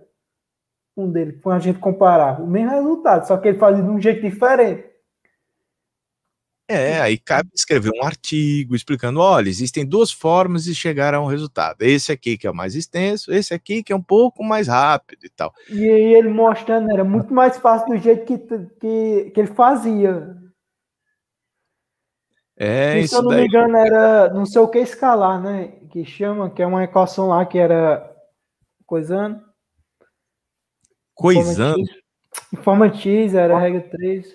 Um 0.97 1.09
dele, 1.09 1.39
quando 1.41 1.55
a 1.55 1.59
gente 1.59 1.79
comparava. 1.79 2.43
O 2.43 2.47
mesmo 2.47 2.69
resultado, 2.69 3.25
só 3.25 3.37
que 3.37 3.47
ele 3.47 3.57
fazia 3.57 3.81
de 3.81 3.89
um 3.89 3.99
jeito 3.99 4.21
diferente. 4.21 4.91
É, 6.67 6.99
aí 7.01 7.17
cabe 7.17 7.49
escrever 7.55 7.91
um 7.95 8.05
artigo 8.05 8.75
explicando: 8.75 9.21
olha, 9.21 9.47
existem 9.47 9.85
duas 9.85 10.11
formas 10.11 10.65
de 10.65 10.75
chegar 10.75 11.13
a 11.13 11.21
um 11.21 11.25
resultado. 11.25 11.81
Esse 11.81 12.11
aqui 12.11 12.37
que 12.37 12.45
é 12.45 12.51
o 12.51 12.55
mais 12.55 12.75
extenso, 12.75 13.31
esse 13.31 13.53
aqui 13.53 13.81
que 13.81 13.93
é 13.93 13.95
um 13.95 14.03
pouco 14.03 14.43
mais 14.43 14.67
rápido 14.67 15.25
e 15.25 15.29
tal. 15.29 15.53
E 15.69 15.89
aí 15.89 16.13
ele 16.13 16.29
mostrando, 16.29 16.91
era 16.91 17.05
muito 17.05 17.33
mais 17.33 17.57
fácil 17.57 17.87
do 17.87 17.97
jeito 17.97 18.25
que, 18.25 18.37
que, 18.37 19.31
que 19.31 19.39
ele 19.39 19.53
fazia. 19.53 20.40
É, 22.57 22.99
e, 22.99 23.07
se 23.07 23.15
eu 23.15 23.23
não 23.23 23.31
daí... 23.31 23.41
me 23.41 23.47
engano, 23.47 23.77
era 23.77 24.33
não 24.33 24.45
sei 24.45 24.61
o 24.61 24.67
que 24.67 24.79
escalar, 24.79 25.41
né? 25.41 25.69
Que 25.89 26.05
chama, 26.05 26.49
que 26.49 26.61
é 26.61 26.65
uma 26.65 26.83
equação 26.83 27.29
lá 27.29 27.45
que 27.45 27.57
era 27.57 28.15
coisando. 28.85 29.41
Coisando? 31.15 31.83
Forma 32.63 32.93
X, 32.93 33.33
era 33.33 33.57
regra 33.57 33.81
3. 33.89 34.27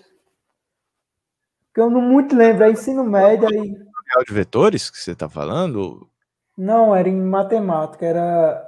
Que 1.74 1.80
eu 1.80 1.90
não 1.90 2.00
muito 2.00 2.34
lembro, 2.34 2.64
é 2.64 2.70
ensino 2.70 3.04
médio 3.04 3.48
aí. 3.48 3.74
de 4.26 4.34
vetores 4.34 4.90
que 4.90 4.98
você 4.98 5.12
está 5.12 5.28
falando? 5.28 6.08
Não, 6.56 6.94
era 6.94 7.08
em 7.08 7.20
matemática, 7.20 8.06
era. 8.06 8.66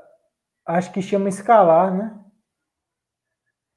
Acho 0.66 0.92
que 0.92 1.00
chama 1.00 1.28
escalar, 1.28 1.94
né? 1.94 2.18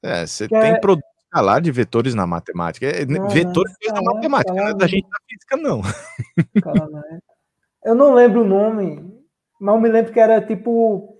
É, 0.02 0.26
você 0.26 0.48
que 0.48 0.58
tem 0.58 0.72
é... 0.72 0.80
produto 0.80 1.11
escalar 1.32 1.62
de 1.62 1.72
vetores 1.72 2.14
na 2.14 2.26
matemática. 2.26 2.86
É, 2.86 3.06
não, 3.06 3.28
vetores 3.28 3.74
não, 3.86 3.94
na 3.94 4.02
matemática, 4.02 4.52
não 4.52 4.68
é 4.68 4.74
da 4.74 4.86
gente 4.86 5.08
na 5.08 5.18
física, 5.28 5.56
não. 5.56 5.80
Eu 7.82 7.94
não 7.94 8.14
lembro 8.14 8.42
o 8.42 8.46
nome, 8.46 9.24
mas 9.58 9.74
eu 9.74 9.80
me 9.80 9.88
lembro 9.88 10.12
que 10.12 10.20
era 10.20 10.40
tipo. 10.40 11.18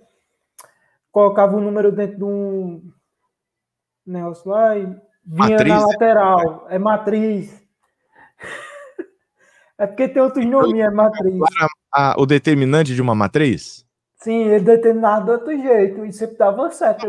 Colocava 1.11 1.55
o 1.55 1.59
um 1.59 1.63
número 1.63 1.91
dentro 1.91 2.17
de 2.17 2.23
um 2.23 2.91
negócio 4.05 4.49
lá 4.49 4.77
e 4.77 4.85
vinha 5.25 5.49
matriz, 5.49 5.67
na 5.67 5.85
lateral. 5.87 6.67
É, 6.69 6.75
é 6.75 6.79
matriz. 6.79 7.63
É 9.75 9.87
porque 9.87 10.07
tem 10.07 10.21
outros 10.21 10.45
nomes, 10.45 10.79
é 10.79 10.89
matriz. 10.91 11.41
A, 11.91 12.11
a, 12.11 12.15
o 12.21 12.27
determinante 12.27 12.93
de 12.93 13.01
uma 13.01 13.15
matriz? 13.15 13.83
Sim, 14.17 14.43
ele 14.43 14.63
determinava 14.63 15.25
de 15.25 15.31
outro 15.31 15.57
jeito 15.57 16.05
e 16.05 16.13
sempre 16.13 16.37
dava 16.37 16.69
certo. 16.69 17.07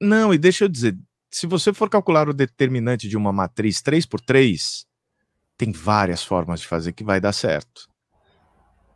Não, 0.00 0.34
e 0.34 0.38
deixa 0.38 0.64
eu 0.64 0.68
dizer, 0.68 0.98
se 1.30 1.46
você 1.46 1.72
for 1.72 1.90
calcular 1.90 2.28
o 2.28 2.34
determinante 2.34 3.08
de 3.08 3.16
uma 3.16 3.32
matriz 3.32 3.82
3 3.82 4.06
por 4.06 4.20
3, 4.20 4.86
tem 5.56 5.72
várias 5.72 6.22
formas 6.22 6.60
de 6.60 6.66
fazer 6.66 6.92
que 6.92 7.04
vai 7.04 7.20
dar 7.20 7.32
certo. 7.32 7.88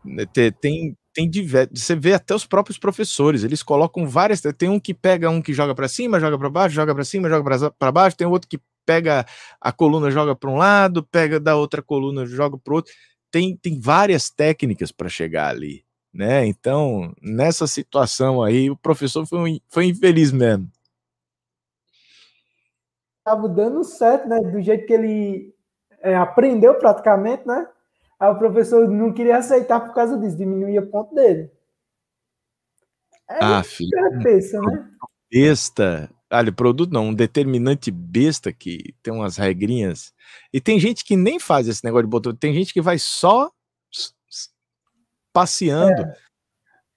Né, 0.04 0.24
tem, 0.26 0.96
tem 1.12 1.30
você 1.72 1.94
vê 1.94 2.14
até 2.14 2.34
os 2.34 2.46
próprios 2.46 2.78
professores, 2.78 3.44
eles 3.44 3.62
colocam 3.62 4.08
várias, 4.08 4.40
tem 4.56 4.68
um 4.68 4.80
que 4.80 4.94
pega 4.94 5.28
um 5.28 5.42
que 5.42 5.52
joga 5.52 5.74
para 5.74 5.88
cima, 5.88 6.18
joga 6.18 6.38
para 6.38 6.48
baixo, 6.48 6.74
joga 6.74 6.94
para 6.94 7.04
cima, 7.04 7.28
joga 7.28 7.70
para 7.70 7.92
baixo, 7.92 8.16
tem 8.16 8.26
outro 8.26 8.48
que 8.48 8.58
pega 8.86 9.26
a 9.60 9.70
coluna, 9.70 10.10
joga 10.10 10.34
para 10.34 10.50
um 10.50 10.56
lado, 10.56 11.02
pega 11.04 11.38
da 11.38 11.54
outra 11.54 11.82
coluna, 11.82 12.24
joga 12.26 12.56
para 12.58 12.74
outro. 12.74 12.92
Tem, 13.30 13.56
tem 13.56 13.78
várias 13.78 14.30
técnicas 14.30 14.90
para 14.90 15.08
chegar 15.08 15.48
ali, 15.48 15.84
né? 16.12 16.46
Então, 16.46 17.14
nessa 17.22 17.66
situação 17.66 18.42
aí, 18.42 18.70
o 18.70 18.76
professor 18.76 19.26
foi, 19.26 19.60
foi 19.68 19.86
infeliz 19.86 20.32
mesmo 20.32 20.70
estava 23.22 23.48
dando 23.48 23.84
certo, 23.84 24.28
né? 24.28 24.38
Do 24.40 24.60
jeito 24.60 24.86
que 24.86 24.92
ele 24.92 25.54
é, 26.00 26.14
aprendeu 26.16 26.74
praticamente, 26.74 27.46
né? 27.46 27.66
Aí 28.18 28.30
o 28.30 28.38
professor 28.38 28.88
não 28.88 29.12
queria 29.12 29.38
aceitar 29.38 29.80
por 29.80 29.94
causa 29.94 30.18
disso, 30.18 30.36
diminuía 30.36 30.80
o 30.80 30.86
ponto 30.86 31.14
dele. 31.14 31.50
É 33.30 33.38
ah, 33.40 33.62
filho. 33.62 33.90
Cabeça, 33.90 34.60
né? 34.60 34.88
Besta. 35.30 36.10
Ali, 36.28 36.50
produto 36.50 36.92
não, 36.92 37.08
um 37.08 37.14
determinante 37.14 37.90
besta 37.90 38.52
que 38.52 38.94
tem 39.02 39.12
umas 39.12 39.36
regrinhas. 39.36 40.12
E 40.52 40.60
tem 40.60 40.78
gente 40.78 41.04
que 41.04 41.16
nem 41.16 41.38
faz 41.38 41.68
esse 41.68 41.84
negócio 41.84 42.06
de 42.06 42.10
botão, 42.10 42.34
tem 42.34 42.54
gente 42.54 42.72
que 42.72 42.80
vai 42.80 42.98
só 42.98 43.50
passeando. 45.32 46.02
É. 46.02 46.16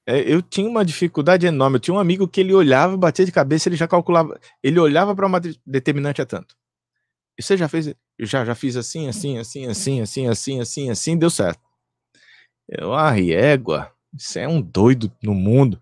É, 0.08 0.20
eu 0.22 0.42
tinha 0.42 0.70
uma 0.70 0.86
dificuldade 0.86 1.48
enorme. 1.48 1.78
Eu 1.78 1.80
tinha 1.80 1.96
um 1.96 2.00
amigo 2.00 2.28
que 2.28 2.40
ele 2.40 2.54
olhava, 2.54 2.96
batia 2.96 3.26
de 3.26 3.32
cabeça, 3.32 3.68
ele 3.68 3.76
já 3.76 3.88
calculava. 3.88 4.40
Ele 4.62 4.80
olhava 4.80 5.16
para 5.16 5.26
uma 5.26 5.42
determinante 5.66 6.22
a 6.22 6.26
tanto. 6.26 6.56
E 7.38 7.44
você 7.44 7.58
já 7.58 7.68
fez? 7.68 7.88
Eu 7.88 8.26
já, 8.26 8.46
já 8.46 8.56
fiz 8.56 8.78
assim, 8.78 9.08
assim, 9.08 9.38
assim, 9.38 9.68
assim, 9.68 10.02
assim, 10.02 10.28
assim, 10.30 10.60
assim, 10.60 10.90
assim, 10.90 11.18
deu 11.18 11.30
certo. 11.30 11.60
Eu, 12.68 12.94
ah, 12.94 13.20
égua, 13.20 13.92
isso 14.14 14.40
é 14.40 14.48
um 14.48 14.62
doido 14.62 15.12
no 15.22 15.34
mundo. 15.34 15.82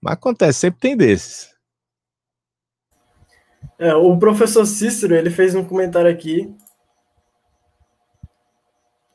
Mas 0.00 0.14
acontece, 0.14 0.60
sempre 0.60 0.80
tem 0.80 0.96
desses. 0.96 1.52
É, 3.78 3.94
o 3.94 4.16
professor 4.16 4.64
Cícero, 4.64 5.14
ele 5.14 5.30
fez 5.30 5.54
um 5.54 5.64
comentário 5.64 6.10
aqui. 6.10 6.54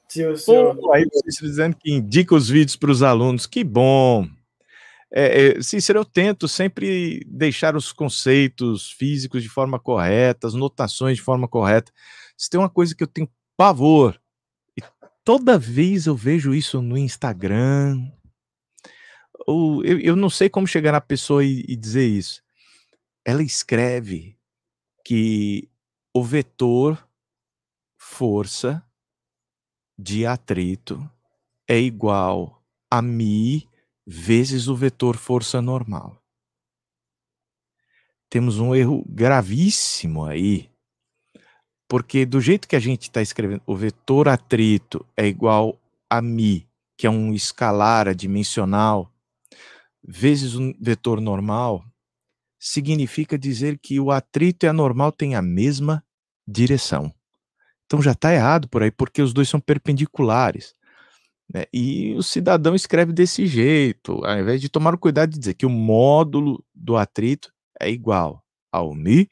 Se 0.10 0.26
o 0.26 0.36
senhor... 0.36 0.76
Pô, 0.76 0.94
aí 0.94 1.06
Cícero 1.24 1.48
dizendo 1.48 1.76
que 1.78 1.92
indica 1.92 2.36
os 2.36 2.50
vídeos 2.50 2.76
para 2.76 2.92
os 2.92 3.02
alunos. 3.02 3.46
Que 3.46 3.64
bom! 3.64 4.28
É, 5.12 5.58
é, 5.58 5.62
Cícero, 5.62 6.00
eu 6.00 6.06
tento 6.06 6.48
sempre 6.48 7.24
deixar 7.28 7.76
os 7.76 7.94
conceitos 7.94 8.92
físicos 8.92 9.42
de 9.42 9.50
forma 9.50 9.80
correta, 9.80 10.48
as 10.48 10.54
notações 10.54 11.18
de 11.18 11.24
forma 11.24 11.48
correta. 11.48 11.92
Se 12.38 12.50
tem 12.50 12.60
uma 12.60 12.70
coisa 12.70 12.96
que 12.96 13.04
eu 13.04 13.08
tenho 13.08 13.30
pavor, 13.56 14.20
e 14.78 14.82
toda 15.24 15.58
vez 15.58 16.06
eu 16.06 16.16
vejo 16.16 16.54
isso 16.54 16.82
no 16.82 16.98
Instagram, 16.98 18.12
ou 19.46 19.84
eu, 19.84 20.00
eu 20.00 20.16
não 20.16 20.30
sei 20.30 20.50
como 20.50 20.68
chegar 20.68 20.92
na 20.92 21.02
pessoa 21.02 21.44
e, 21.44 21.64
e 21.68 21.76
dizer 21.76 22.06
isso. 22.06 22.44
Ela 23.26 23.44
escreve 23.44 24.38
que 25.06 25.70
o 26.14 26.24
vetor 26.24 27.08
força 27.98 28.84
de 29.98 30.26
atrito 30.26 31.10
é 31.68 31.80
igual 31.80 32.64
a 32.90 33.02
mi 33.02 33.68
vezes 34.10 34.70
o 34.70 34.76
vetor 34.76 35.18
força 35.18 35.62
normal. 35.62 36.18
Temos 38.30 38.58
um 38.58 38.74
erro 38.74 39.04
gravíssimo 39.06 40.24
aí, 40.24 40.72
porque 41.90 42.26
do 42.26 42.40
jeito 42.40 42.70
que 42.70 42.76
a 42.78 42.80
gente 42.80 43.04
está 43.04 43.22
escrevendo, 43.22 43.62
o 43.66 43.76
vetor 43.76 44.30
atrito 44.30 45.06
é 45.16 45.28
igual 45.28 45.78
a 46.10 46.22
mi, 46.22 46.66
que 46.98 47.06
é 47.06 47.10
um 47.10 47.34
escalar 47.34 48.08
adimensional, 48.08 49.12
vezes 50.02 50.56
um 50.56 50.74
vetor 50.80 51.20
normal, 51.20 51.84
significa 52.58 53.38
dizer 53.38 53.78
que 53.78 54.00
o 54.00 54.10
atrito 54.10 54.66
e 54.66 54.70
a 54.70 54.74
normal 54.74 55.12
têm 55.12 55.36
a 55.36 55.42
mesma 55.42 56.02
direção. 56.48 57.14
Então 57.86 58.02
já 58.02 58.14
está 58.14 58.34
errado 58.34 58.70
por 58.70 58.84
aí, 58.84 58.92
porque 58.92 59.22
os 59.22 59.34
dois 59.34 59.50
são 59.50 59.60
perpendiculares. 59.60 60.77
Né? 61.54 61.66
E 61.74 62.14
o 62.16 62.24
cidadão 62.24 62.76
escreve 62.76 63.14
desse 63.14 63.48
jeito, 63.48 64.24
ao 64.26 64.40
invés 64.40 64.60
de 64.60 64.70
tomar 64.70 64.94
o 64.94 65.00
cuidado 65.00 65.32
de 65.32 65.40
dizer 65.40 65.54
que 65.54 65.66
o 65.66 65.70
módulo 65.70 66.64
do 66.74 66.98
atrito 66.98 67.52
é 67.80 67.90
igual 67.90 68.44
ao 68.72 68.94
mi 68.94 69.30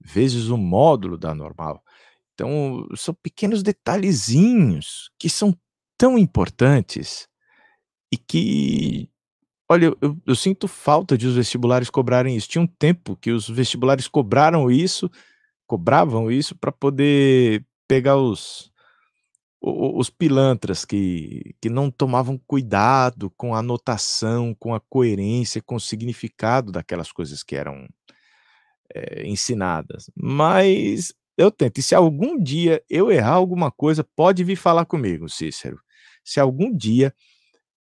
vezes 0.00 0.48
o 0.48 0.56
módulo 0.56 1.18
da 1.18 1.34
normal. 1.34 1.82
Então, 2.32 2.88
são 2.96 3.14
pequenos 3.14 3.62
detalhezinhos 3.62 5.10
que 5.18 5.28
são 5.28 5.54
tão 5.98 6.16
importantes 6.16 7.28
e 8.10 8.16
que, 8.16 9.10
olha, 9.70 9.94
eu, 10.00 10.16
eu, 10.26 10.34
sinto 10.34 10.66
falta 10.66 11.18
de 11.18 11.26
os 11.26 11.34
vestibulares 11.36 11.90
cobrarem 11.90 12.34
isso. 12.34 12.48
Tinha 12.48 12.62
um 12.62 12.66
tempo 12.66 13.14
que 13.16 13.30
os 13.30 13.48
vestibulares 13.48 14.08
cobraram 14.08 14.70
isso, 14.70 15.10
cobravam 15.66 16.30
isso 16.30 16.56
para 16.56 16.72
poder 16.72 17.64
pegar 17.86 18.16
os 18.16 18.69
os 19.62 20.08
pilantras 20.08 20.86
que, 20.86 21.54
que 21.60 21.68
não 21.68 21.90
tomavam 21.90 22.40
cuidado 22.46 23.30
com 23.36 23.54
a 23.54 23.58
anotação, 23.58 24.54
com 24.58 24.74
a 24.74 24.80
coerência, 24.80 25.60
com 25.60 25.74
o 25.74 25.80
significado 25.80 26.72
daquelas 26.72 27.12
coisas 27.12 27.42
que 27.42 27.54
eram 27.54 27.86
é, 28.94 29.26
ensinadas. 29.26 30.10
Mas 30.16 31.12
eu 31.36 31.50
tento. 31.50 31.78
E 31.78 31.82
se 31.82 31.94
algum 31.94 32.42
dia 32.42 32.82
eu 32.88 33.10
errar 33.10 33.34
alguma 33.34 33.70
coisa, 33.70 34.02
pode 34.16 34.42
vir 34.44 34.56
falar 34.56 34.86
comigo, 34.86 35.28
Cícero. 35.28 35.78
Se 36.24 36.40
algum 36.40 36.74
dia 36.74 37.14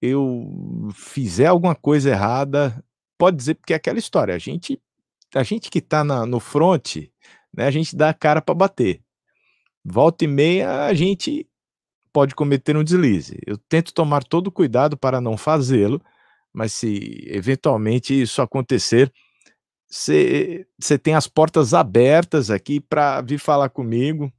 eu 0.00 0.90
fizer 0.94 1.46
alguma 1.46 1.74
coisa 1.74 2.10
errada, 2.10 2.82
pode 3.18 3.36
dizer, 3.36 3.54
porque 3.54 3.74
é 3.74 3.76
aquela 3.76 3.98
história. 3.98 4.34
A 4.34 4.38
gente, 4.38 4.80
a 5.34 5.42
gente 5.42 5.70
que 5.70 5.78
está 5.78 6.02
no 6.04 6.40
front, 6.40 6.96
né, 7.54 7.66
a 7.66 7.70
gente 7.70 7.94
dá 7.94 8.10
a 8.10 8.14
cara 8.14 8.40
para 8.40 8.54
bater. 8.54 9.02
Volta 9.84 10.24
e 10.24 10.28
meia, 10.28 10.86
a 10.86 10.94
gente 10.94 11.46
pode 12.16 12.34
cometer 12.34 12.74
um 12.78 12.82
deslize. 12.82 13.38
Eu 13.46 13.58
tento 13.58 13.92
tomar 13.92 14.24
todo 14.24 14.50
cuidado 14.50 14.96
para 14.96 15.20
não 15.20 15.36
fazê-lo, 15.36 16.00
mas 16.50 16.72
se 16.72 17.22
eventualmente 17.26 18.18
isso 18.18 18.40
acontecer, 18.40 19.12
você 19.86 20.64
tem 21.02 21.14
as 21.14 21.28
portas 21.28 21.74
abertas 21.74 22.50
aqui 22.50 22.80
para 22.80 23.20
vir 23.20 23.38
falar 23.38 23.68
comigo 23.68 24.32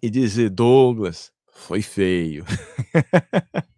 e 0.00 0.08
dizer: 0.08 0.50
Douglas, 0.50 1.32
foi 1.50 1.82
feio. 1.82 2.44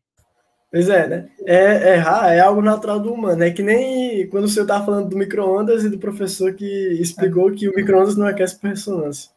Pois 0.69 0.91
é, 0.91 1.09
né? 1.09 1.31
É, 1.47 1.95
errar 1.95 2.35
é 2.35 2.41
algo 2.41 2.61
natural 2.61 3.01
do 3.01 3.11
humano. 3.11 3.43
É 3.43 3.51
que 3.51 3.63
nem 3.63 4.29
quando 4.29 4.45
o 4.45 4.49
senhor 4.49 4.65
estava 4.65 4.85
falando 4.85 5.09
do 5.09 5.17
micro-ondas 5.17 5.85
e 5.85 5.89
do 5.89 5.99
professor 5.99 6.53
que 6.53 6.67
explicou 7.01 7.51
que 7.53 7.67
o 7.67 7.75
micro-ondas 7.75 8.15
não 8.17 8.27
aquece 8.27 8.61
por 8.61 8.69
ressonância. 8.69 9.31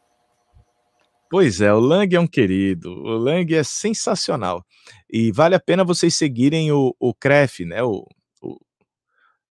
Pois 1.30 1.60
é, 1.60 1.72
o 1.72 1.78
Lang 1.78 2.12
é 2.12 2.18
um 2.18 2.26
querido, 2.26 2.90
o 2.90 3.16
Lang 3.16 3.54
é 3.54 3.62
sensacional. 3.62 4.66
E 5.08 5.30
vale 5.30 5.54
a 5.54 5.60
pena 5.60 5.84
vocês 5.84 6.16
seguirem 6.16 6.72
o, 6.72 6.92
o 6.98 7.14
CREF, 7.14 7.64
né? 7.64 7.80
O, 7.84 8.04
o 8.42 8.58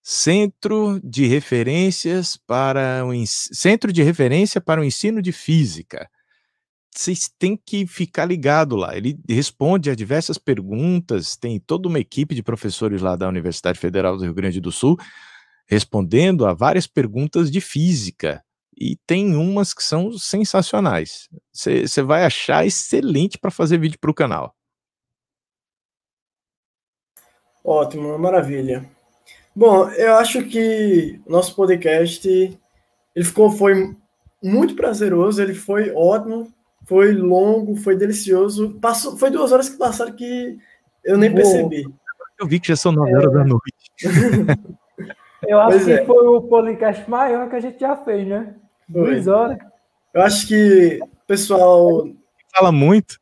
Centro 0.03 0.99
de 1.01 1.25
Referências 1.25 2.35
para 2.35 3.05
o 3.05 3.13
Centro 3.25 3.93
de 3.93 4.03
Referência 4.03 4.59
para 4.59 4.81
o 4.81 4.83
Ensino 4.83 5.21
de 5.21 5.31
Física. 5.31 6.09
Vocês 6.93 7.31
têm 7.39 7.55
que 7.55 7.87
ficar 7.87 8.25
ligado 8.25 8.75
lá. 8.75 8.97
Ele 8.97 9.17
responde 9.29 9.89
a 9.89 9.95
diversas 9.95 10.37
perguntas, 10.37 11.37
tem 11.37 11.61
toda 11.61 11.87
uma 11.87 11.99
equipe 11.99 12.35
de 12.35 12.43
professores 12.43 13.01
lá 13.01 13.15
da 13.15 13.29
Universidade 13.29 13.79
Federal 13.79 14.17
do 14.17 14.23
Rio 14.23 14.33
Grande 14.33 14.59
do 14.59 14.71
Sul 14.71 14.97
respondendo 15.65 16.45
a 16.45 16.53
várias 16.53 16.87
perguntas 16.87 17.49
de 17.49 17.61
física 17.61 18.43
e 18.79 18.95
tem 19.05 19.35
umas 19.35 19.73
que 19.73 19.83
são 19.83 20.13
sensacionais. 20.13 21.27
Você 21.51 22.01
vai 22.01 22.23
achar 22.23 22.65
excelente 22.65 23.37
para 23.37 23.51
fazer 23.51 23.77
vídeo 23.77 23.99
para 23.99 24.09
o 24.09 24.13
canal. 24.13 24.55
Ótimo, 27.61 28.17
maravilha. 28.17 28.89
Bom, 29.53 29.89
eu 29.89 30.15
acho 30.15 30.45
que 30.45 31.21
o 31.25 31.31
nosso 31.31 31.53
podcast 31.55 32.57
ele 33.13 33.25
ficou 33.25 33.51
foi 33.51 33.93
muito 34.41 34.75
prazeroso, 34.75 35.41
ele 35.41 35.53
foi 35.53 35.91
ótimo, 35.91 36.53
foi 36.85 37.11
longo, 37.11 37.75
foi 37.75 37.97
delicioso. 37.97 38.79
Passou, 38.79 39.17
foi 39.17 39.29
duas 39.29 39.51
horas 39.51 39.67
que 39.67 39.77
passaram 39.77 40.13
que 40.13 40.57
eu 41.03 41.17
nem 41.17 41.29
Boa. 41.29 41.43
percebi. 41.43 41.85
Eu 42.39 42.47
vi 42.47 42.61
que 42.61 42.69
já 42.69 42.77
são 42.77 42.93
nove 42.93 43.13
horas 43.13 43.33
é... 43.33 43.37
da 43.37 43.43
noite. 43.43 43.91
eu 45.45 45.59
acho 45.59 45.69
pois 45.71 45.85
que 45.85 45.91
é. 45.91 46.05
foi 46.05 46.27
o 46.27 46.41
podcast 46.43 47.09
maior 47.09 47.49
que 47.49 47.57
a 47.57 47.59
gente 47.59 47.77
já 47.77 47.97
fez, 47.97 48.25
né? 48.25 48.55
Duas 48.89 49.27
horas. 49.27 49.59
Eu 50.13 50.21
acho 50.23 50.47
que 50.47 50.99
o 51.01 51.07
pessoal. 51.27 52.09
Fala 52.55 52.71
muito. 52.71 53.19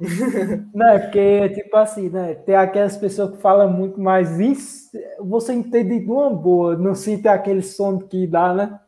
Não, 0.74 0.88
é 0.88 0.98
porque, 0.98 1.48
tipo 1.50 1.76
assim, 1.76 2.08
né? 2.08 2.34
Tem 2.34 2.56
aquelas 2.56 2.96
pessoas 2.96 3.36
que 3.36 3.40
falam 3.40 3.70
muito, 3.70 4.00
mas 4.00 4.40
isso, 4.40 4.90
você 5.20 5.52
entende 5.52 6.00
de 6.00 6.10
uma 6.10 6.30
boa, 6.30 6.76
não 6.76 6.96
sinta 6.96 7.32
aquele 7.32 7.62
som 7.62 8.00
que 8.00 8.26
dá, 8.26 8.52
né? 8.52 8.80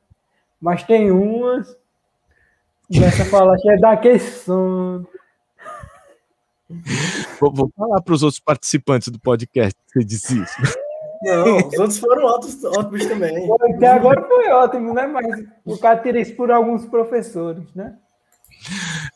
Mas 0.61 0.83
tem 0.83 1.13
umas. 1.13 1.77
Começa 2.93 3.23
a 3.23 3.27
falar 3.31 3.57
que 3.59 3.71
é 3.71 3.77
daquele 3.77 4.19
som. 4.19 5.05
Vou, 7.41 7.53
vou 7.53 7.73
falar 7.77 8.03
para 8.03 8.15
os 8.15 8.25
outros 8.25 8.41
participantes 8.41 9.09
do 9.09 9.21
podcast 9.21 9.79
que 9.87 10.01
você 10.01 10.05
disse 10.05 10.43
isso. 10.43 10.57
Não, 11.23 11.57
os 11.59 11.79
outros 11.79 11.99
foram 11.99 12.25
ótimos, 12.25 12.65
ótimos 12.65 13.07
também. 13.07 13.49
Até 13.75 13.87
agora 13.89 14.23
foi 14.27 14.49
ótimo, 14.51 14.95
né? 14.95 15.07
Mas 15.07 15.27
o 15.65 15.79
cara 15.79 16.01
tira 16.01 16.21
isso 16.21 16.35
por 16.35 16.51
alguns 16.51 16.85
professores, 16.87 17.65
né? 17.75 17.97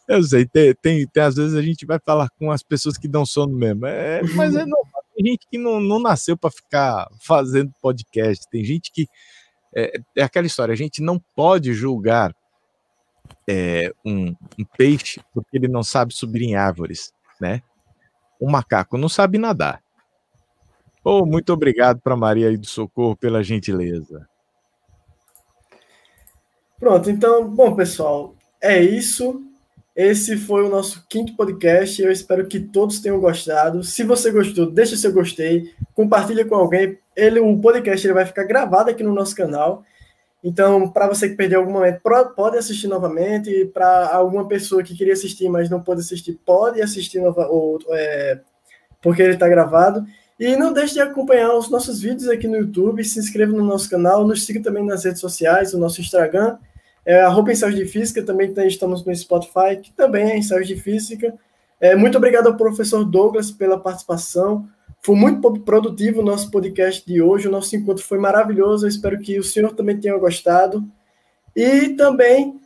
Eu 0.06 0.22
sei, 0.22 0.46
tem, 0.46 0.74
tem, 0.74 1.06
tem, 1.06 1.22
às 1.22 1.36
vezes 1.36 1.56
a 1.56 1.62
gente 1.62 1.86
vai 1.86 1.98
falar 2.04 2.28
com 2.38 2.50
as 2.50 2.62
pessoas 2.62 2.96
que 2.96 3.08
dão 3.08 3.24
sono 3.24 3.56
mesmo. 3.56 3.86
É, 3.86 4.22
mas 4.34 4.54
é 4.54 4.64
normal. 4.64 5.04
Tem 5.14 5.32
gente 5.32 5.46
que 5.50 5.58
não, 5.58 5.80
não 5.80 6.00
nasceu 6.00 6.36
para 6.36 6.50
ficar 6.50 7.08
fazendo 7.20 7.72
podcast. 7.80 8.48
Tem 8.50 8.64
gente 8.64 8.90
que. 8.92 9.08
É, 9.74 10.00
é, 10.16 10.22
aquela 10.22 10.46
história, 10.46 10.72
a 10.72 10.76
gente 10.76 11.00
não 11.00 11.20
pode 11.36 11.72
julgar 11.72 12.34
é, 13.48 13.92
um, 14.04 14.34
um 14.58 14.64
peixe 14.76 15.20
porque 15.32 15.56
ele 15.56 15.68
não 15.68 15.82
sabe 15.82 16.12
subir 16.12 16.42
em 16.42 16.56
árvores, 16.56 17.12
né? 17.40 17.62
Um 18.40 18.50
macaco 18.50 18.98
não 18.98 19.08
sabe 19.08 19.38
nadar. 19.38 19.80
Oh, 21.02 21.24
muito 21.24 21.52
obrigado 21.52 22.00
para 22.00 22.16
Maria 22.16 22.56
do 22.56 22.66
Socorro 22.66 23.16
pela 23.16 23.42
gentileza. 23.42 24.28
Pronto, 26.78 27.10
então, 27.10 27.48
bom, 27.48 27.74
pessoal, 27.74 28.34
é 28.60 28.82
isso. 28.82 29.42
Esse 29.96 30.36
foi 30.36 30.64
o 30.64 30.68
nosso 30.68 31.06
quinto 31.08 31.36
podcast. 31.36 32.00
Eu 32.00 32.10
espero 32.10 32.46
que 32.46 32.60
todos 32.60 33.00
tenham 33.00 33.20
gostado. 33.20 33.82
Se 33.82 34.04
você 34.04 34.30
gostou, 34.30 34.70
deixa 34.70 34.96
seu 34.96 35.12
gostei, 35.12 35.74
compartilha 35.94 36.44
com 36.44 36.54
alguém. 36.54 36.98
Ele, 37.16 37.40
o 37.40 37.58
podcast 37.58 38.06
ele 38.06 38.14
vai 38.14 38.24
ficar 38.24 38.44
gravado 38.44 38.90
aqui 38.90 39.02
no 39.02 39.12
nosso 39.12 39.34
canal. 39.34 39.84
Então, 40.42 40.88
para 40.88 41.06
você 41.06 41.28
que 41.28 41.36
perdeu 41.36 41.60
algum 41.60 41.72
momento, 41.72 42.00
pode 42.34 42.56
assistir 42.56 42.88
novamente. 42.88 43.66
Para 43.74 44.14
alguma 44.14 44.48
pessoa 44.48 44.82
que 44.82 44.96
queria 44.96 45.12
assistir, 45.12 45.48
mas 45.50 45.68
não 45.68 45.82
pôde 45.82 46.00
assistir, 46.00 46.38
pode 46.46 46.80
assistir 46.80 47.20
nova, 47.20 47.46
é, 47.90 48.40
porque 49.02 49.22
ele 49.22 49.34
está 49.34 49.48
gravado. 49.48 50.06
E 50.40 50.56
não 50.56 50.72
deixe 50.72 50.94
de 50.94 51.00
acompanhar 51.00 51.54
os 51.54 51.70
nossos 51.70 52.00
vídeos 52.00 52.28
aqui 52.28 52.48
no 52.48 52.56
YouTube. 52.56 53.04
Se 53.04 53.20
inscreva 53.20 53.52
no 53.52 53.64
nosso 53.64 53.88
canal, 53.88 54.26
nos 54.26 54.44
siga 54.44 54.60
também 54.60 54.84
nas 54.84 55.04
redes 55.04 55.20
sociais, 55.20 55.72
o 55.74 55.78
nosso 55.78 56.00
Instagram 56.00 56.56
é, 57.04 57.20
arroba 57.22 57.52
Ensaios 57.52 57.76
de 57.76 57.84
Física, 57.86 58.22
também 58.22 58.52
estamos 58.66 59.04
no 59.04 59.14
Spotify, 59.14 59.76
que 59.82 59.92
também 59.92 60.30
é 60.30 60.38
Ensaios 60.38 60.68
de 60.68 60.76
Física. 60.76 61.34
É, 61.80 61.96
muito 61.96 62.18
obrigado 62.18 62.46
ao 62.46 62.56
professor 62.56 63.04
Douglas 63.04 63.50
pela 63.50 63.78
participação. 63.80 64.68
Foi 65.02 65.16
muito 65.16 65.60
produtivo 65.60 66.20
o 66.20 66.24
nosso 66.24 66.50
podcast 66.50 67.04
de 67.06 67.22
hoje. 67.22 67.48
O 67.48 67.50
nosso 67.50 67.74
encontro 67.74 68.04
foi 68.04 68.18
maravilhoso. 68.18 68.84
Eu 68.84 68.90
espero 68.90 69.18
que 69.18 69.38
o 69.38 69.42
senhor 69.42 69.72
também 69.72 69.98
tenha 69.98 70.16
gostado. 70.18 70.84
E 71.56 71.90
também 71.90 72.60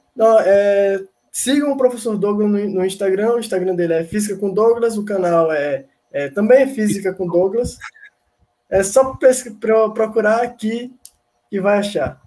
é, 0.44 1.00
sigam 1.30 1.72
o 1.72 1.76
professor 1.76 2.18
Douglas 2.18 2.50
no, 2.50 2.68
no, 2.68 2.84
Instagram. 2.84 3.34
O 3.34 3.38
Instagram 3.38 3.76
dele 3.76 3.94
é 3.94 4.04
Física 4.04 4.36
com 4.36 4.52
Douglas. 4.52 4.98
O 4.98 5.04
canal 5.04 5.52
é, 5.52 5.84
é 6.14 6.30
também 6.30 6.62
é 6.62 6.66
Física 6.68 7.12
com 7.12 7.26
Douglas. 7.26 7.76
É 8.70 8.84
só 8.84 9.18
procurar 9.92 10.42
aqui 10.42 10.94
e 11.50 11.58
vai 11.58 11.78
achar. 11.78 12.22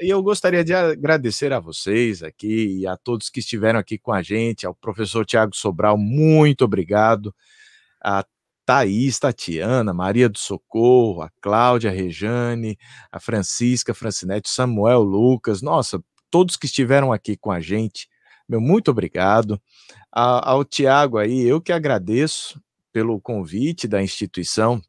E 0.00 0.08
eu 0.08 0.22
gostaria 0.22 0.64
de 0.64 0.72
agradecer 0.72 1.52
a 1.52 1.58
vocês 1.58 2.22
aqui 2.22 2.78
e 2.78 2.86
a 2.86 2.96
todos 2.96 3.28
que 3.28 3.40
estiveram 3.40 3.80
aqui 3.80 3.98
com 3.98 4.12
a 4.12 4.22
gente, 4.22 4.64
ao 4.64 4.72
professor 4.72 5.26
Tiago 5.26 5.56
Sobral, 5.56 5.98
muito 5.98 6.64
obrigado. 6.64 7.34
A 8.00 8.24
Thaís, 8.64 9.18
Tatiana, 9.18 9.92
Maria 9.92 10.28
do 10.28 10.38
Socorro, 10.38 11.22
a 11.22 11.30
Cláudia, 11.40 11.90
a 11.90 11.92
Rejane, 11.92 12.78
a 13.10 13.18
Francisca, 13.18 13.92
Francinete, 13.92 14.48
Samuel, 14.48 15.02
Lucas, 15.02 15.62
nossa, 15.62 16.00
todos 16.30 16.56
que 16.56 16.66
estiveram 16.66 17.12
aqui 17.12 17.36
com 17.36 17.50
a 17.50 17.58
gente, 17.58 18.08
meu 18.48 18.60
muito 18.60 18.92
obrigado. 18.92 19.60
A, 20.12 20.50
ao 20.50 20.64
Tiago 20.64 21.18
aí, 21.18 21.42
eu 21.42 21.60
que 21.60 21.72
agradeço 21.72 22.60
pelo 22.92 23.20
convite 23.20 23.86
da 23.86 24.02
instituição 24.02 24.80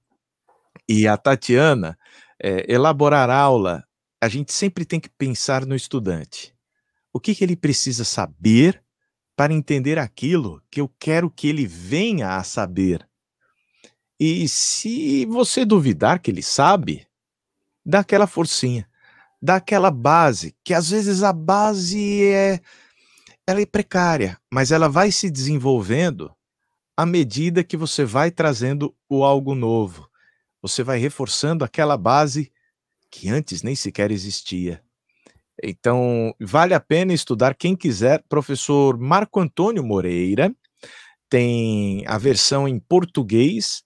e 0.87 1.07
a 1.07 1.17
Tatiana, 1.17 1.97
é, 2.41 2.71
elaborar 2.71 3.29
aula 3.29 3.83
a 4.21 4.27
gente 4.27 4.51
sempre 4.51 4.83
tem 4.83 4.99
que 4.99 5.09
pensar 5.09 5.65
no 5.65 5.75
estudante. 5.75 6.53
O 7.13 7.19
que, 7.19 7.33
que 7.33 7.43
ele 7.43 7.55
precisa 7.55 8.03
saber 8.03 8.83
para 9.35 9.53
entender 9.53 9.97
aquilo 9.97 10.61
que 10.69 10.81
eu 10.81 10.91
quero 10.99 11.31
que 11.31 11.47
ele 11.47 11.65
venha 11.65 12.35
a 12.35 12.43
saber? 12.43 13.07
E 14.19 14.49
se 14.49 15.25
você 15.25 15.63
duvidar 15.63 16.19
que 16.19 16.29
ele 16.29 16.43
sabe, 16.43 17.07
dá 17.85 17.99
aquela 17.99 18.27
forcinha, 18.27 18.87
dá 19.41 19.55
aquela 19.55 19.89
base, 19.89 20.53
que 20.63 20.73
às 20.73 20.89
vezes 20.89 21.23
a 21.23 21.31
base 21.31 22.25
é 22.25 22.59
ela 23.47 23.61
é 23.61 23.65
precária, 23.65 24.37
mas 24.51 24.71
ela 24.71 24.87
vai 24.87 25.11
se 25.11 25.31
desenvolvendo 25.31 26.31
à 26.99 27.05
medida 27.05 27.63
que 27.63 27.77
você 27.77 28.03
vai 28.03 28.29
trazendo 28.29 28.93
o 29.07 29.23
algo 29.23 29.55
novo. 29.55 30.09
Você 30.61 30.83
vai 30.83 30.99
reforçando 30.99 31.63
aquela 31.63 31.95
base 31.95 32.51
que 33.09 33.29
antes 33.29 33.63
nem 33.63 33.73
sequer 33.73 34.11
existia. 34.11 34.83
Então, 35.63 36.35
vale 36.41 36.73
a 36.73 36.79
pena 36.81 37.13
estudar 37.13 37.55
quem 37.55 37.73
quiser. 37.73 38.21
Professor 38.27 38.99
Marco 38.99 39.39
Antônio 39.39 39.81
Moreira 39.81 40.53
tem 41.29 42.03
a 42.05 42.17
versão 42.17 42.67
em 42.67 42.77
português. 42.77 43.81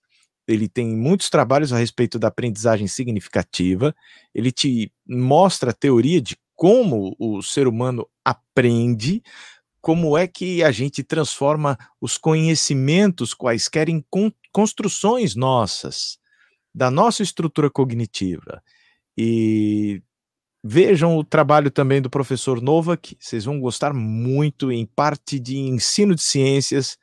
Ele 0.48 0.68
tem 0.68 0.88
muitos 0.88 1.30
trabalhos 1.30 1.72
a 1.72 1.77
respeito 1.77 2.18
da 2.18 2.30
aprendizagem 2.30 2.88
significativa. 2.88 3.95
Ele 4.34 4.52
te 4.52 4.91
mostra 5.07 5.69
a 5.69 5.76
teoria 5.76 6.19
de 6.19 6.35
como 6.56 7.15
o 7.19 7.44
ser 7.44 7.68
humano 7.68 8.10
aprende, 8.26 9.22
como 9.84 10.18
é 10.18 10.26
que 10.26 10.64
a 10.64 10.72
gente 10.72 11.03
transforma 11.03 11.77
os 11.99 12.18
conhecimentos 12.18 13.34
quaisquer 13.34 13.89
em 13.89 14.01
construções 14.49 15.35
nossas, 15.35 16.18
da 16.73 16.89
nossa 16.89 17.22
estrutura 17.22 17.69
cognitiva. 17.69 18.64
E 19.18 20.01
vejam 20.64 21.18
o 21.18 21.23
trabalho 21.23 21.69
também 21.69 22.01
do 22.01 22.10
professor 22.10 22.61
Novak, 22.61 23.18
vocês 23.19 23.43
vão 23.43 23.60
gostar 23.60 23.93
muito 23.93 24.72
em 24.72 24.85
parte 24.85 25.38
de 25.38 25.57
ensino 25.57 26.15
de 26.15 26.23
ciências. 26.23 26.97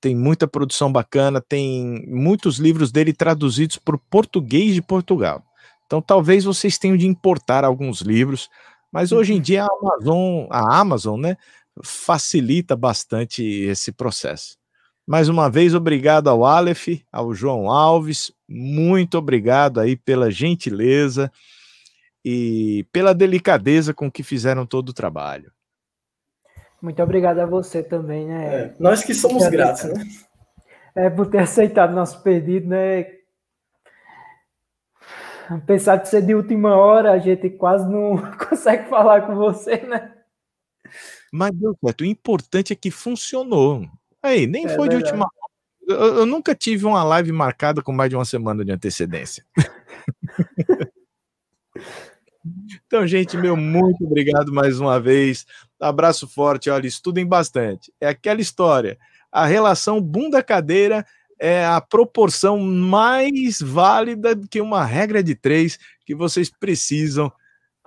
Tem 0.00 0.14
muita 0.14 0.46
produção 0.46 0.90
bacana, 0.90 1.40
tem 1.40 2.06
muitos 2.06 2.58
livros 2.58 2.92
dele 2.92 3.12
traduzidos 3.12 3.76
para 3.76 3.96
o 3.96 4.02
português 4.08 4.72
de 4.72 4.80
Portugal. 4.80 5.42
Então 5.84 6.00
talvez 6.00 6.44
vocês 6.44 6.78
tenham 6.78 6.96
de 6.96 7.08
importar 7.08 7.64
alguns 7.64 8.02
livros, 8.02 8.48
mas 8.92 9.10
hoje 9.10 9.32
em 9.32 9.36
uhum. 9.36 9.42
dia 9.42 9.64
a 9.64 9.68
Amazon, 9.80 10.46
a 10.48 10.78
Amazon, 10.78 11.20
né, 11.20 11.36
facilita 11.82 12.76
bastante 12.76 13.42
esse 13.42 13.92
processo. 13.92 14.58
Mais 15.06 15.28
uma 15.28 15.50
vez, 15.50 15.74
obrigado 15.74 16.28
ao 16.28 16.44
Aleph, 16.44 16.88
ao 17.10 17.34
João 17.34 17.70
Alves, 17.70 18.32
muito 18.48 19.18
obrigado 19.18 19.80
aí 19.80 19.96
pela 19.96 20.30
gentileza 20.30 21.30
e 22.24 22.86
pela 22.92 23.14
delicadeza 23.14 23.92
com 23.94 24.10
que 24.10 24.22
fizeram 24.22 24.66
todo 24.66 24.90
o 24.90 24.94
trabalho. 24.94 25.50
Muito 26.80 27.02
obrigado 27.02 27.40
a 27.40 27.46
você 27.46 27.82
também, 27.82 28.26
né? 28.26 28.54
É, 28.54 28.74
nós 28.78 29.02
que 29.02 29.14
somos 29.14 29.46
gratos, 29.48 29.84
né? 29.84 30.04
É, 30.94 31.10
por 31.10 31.26
ter 31.26 31.38
aceitado 31.38 31.94
nosso 31.94 32.22
pedido, 32.22 32.68
né? 32.68 33.06
Apesar 35.48 35.96
de 35.96 36.08
ser 36.08 36.22
de 36.22 36.34
última 36.34 36.76
hora, 36.76 37.12
a 37.12 37.18
gente 37.18 37.50
quase 37.50 37.90
não 37.90 38.16
consegue 38.48 38.88
falar 38.88 39.22
com 39.22 39.34
você, 39.34 39.78
né? 39.78 40.19
Mas 41.30 41.52
deu 41.54 41.76
certo. 41.84 42.00
O 42.00 42.06
importante 42.06 42.72
é 42.72 42.76
que 42.76 42.90
funcionou. 42.90 43.88
Aí, 44.22 44.46
nem 44.46 44.64
é 44.66 44.68
foi 44.68 44.88
verdade. 44.88 45.02
de 45.02 45.04
última 45.04 45.24
hora. 45.24 45.40
Eu, 45.88 46.14
eu, 46.18 46.26
nunca 46.26 46.54
tive 46.54 46.86
uma 46.86 47.02
live 47.02 47.32
marcada 47.32 47.82
com 47.82 47.92
mais 47.92 48.10
de 48.10 48.16
uma 48.16 48.24
semana 48.24 48.64
de 48.64 48.70
antecedência. 48.70 49.44
então, 52.86 53.06
gente, 53.06 53.36
meu 53.36 53.56
muito 53.56 54.04
obrigado 54.04 54.52
mais 54.52 54.78
uma 54.78 55.00
vez. 55.00 55.46
Abraço 55.80 56.28
forte, 56.28 56.70
olha, 56.70 56.86
estudem 56.86 57.26
bastante. 57.26 57.92
É 58.00 58.08
aquela 58.08 58.40
história. 58.40 58.98
A 59.32 59.46
relação 59.46 60.00
bunda-cadeira 60.00 61.04
é 61.40 61.64
a 61.64 61.80
proporção 61.80 62.58
mais 62.58 63.60
válida 63.60 64.38
que 64.48 64.60
uma 64.60 64.84
regra 64.84 65.22
de 65.22 65.34
três 65.34 65.78
que 66.04 66.14
vocês 66.14 66.50
precisam 66.50 67.32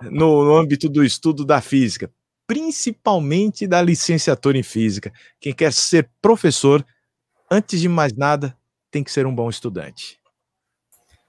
no, 0.02 0.44
no 0.44 0.56
âmbito 0.56 0.88
do 0.88 1.04
estudo 1.04 1.44
da 1.44 1.60
física 1.60 2.10
principalmente 2.54 3.66
da 3.66 3.82
licenciatura 3.82 4.56
em 4.56 4.62
física. 4.62 5.12
Quem 5.40 5.52
quer 5.52 5.72
ser 5.72 6.08
professor, 6.22 6.86
antes 7.50 7.80
de 7.80 7.88
mais 7.88 8.12
nada, 8.14 8.56
tem 8.92 9.02
que 9.02 9.10
ser 9.10 9.26
um 9.26 9.34
bom 9.34 9.50
estudante. 9.50 10.20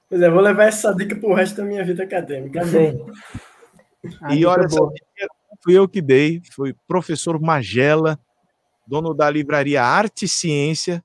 Pois 0.08 0.22
é, 0.22 0.30
vou 0.30 0.40
levar 0.40 0.66
essa 0.66 0.94
dica 0.94 1.16
para 1.16 1.28
o 1.28 1.34
resto 1.34 1.58
da 1.58 1.64
minha 1.64 1.84
vida 1.84 2.04
acadêmica. 2.04 2.60
Também. 2.60 3.04
e 4.38 4.46
olha, 4.46 4.66
essa 4.66 4.80
dica 4.80 5.28
fui 5.64 5.74
eu 5.74 5.90
que 5.90 6.00
dei, 6.00 6.44
foi 6.52 6.76
professor 6.88 7.42
Magela, 7.42 8.20
dono 8.88 9.12
da 9.12 9.28
livraria 9.28 9.82
Arte 9.82 10.26
e 10.26 10.30
Ciência, 10.30 11.04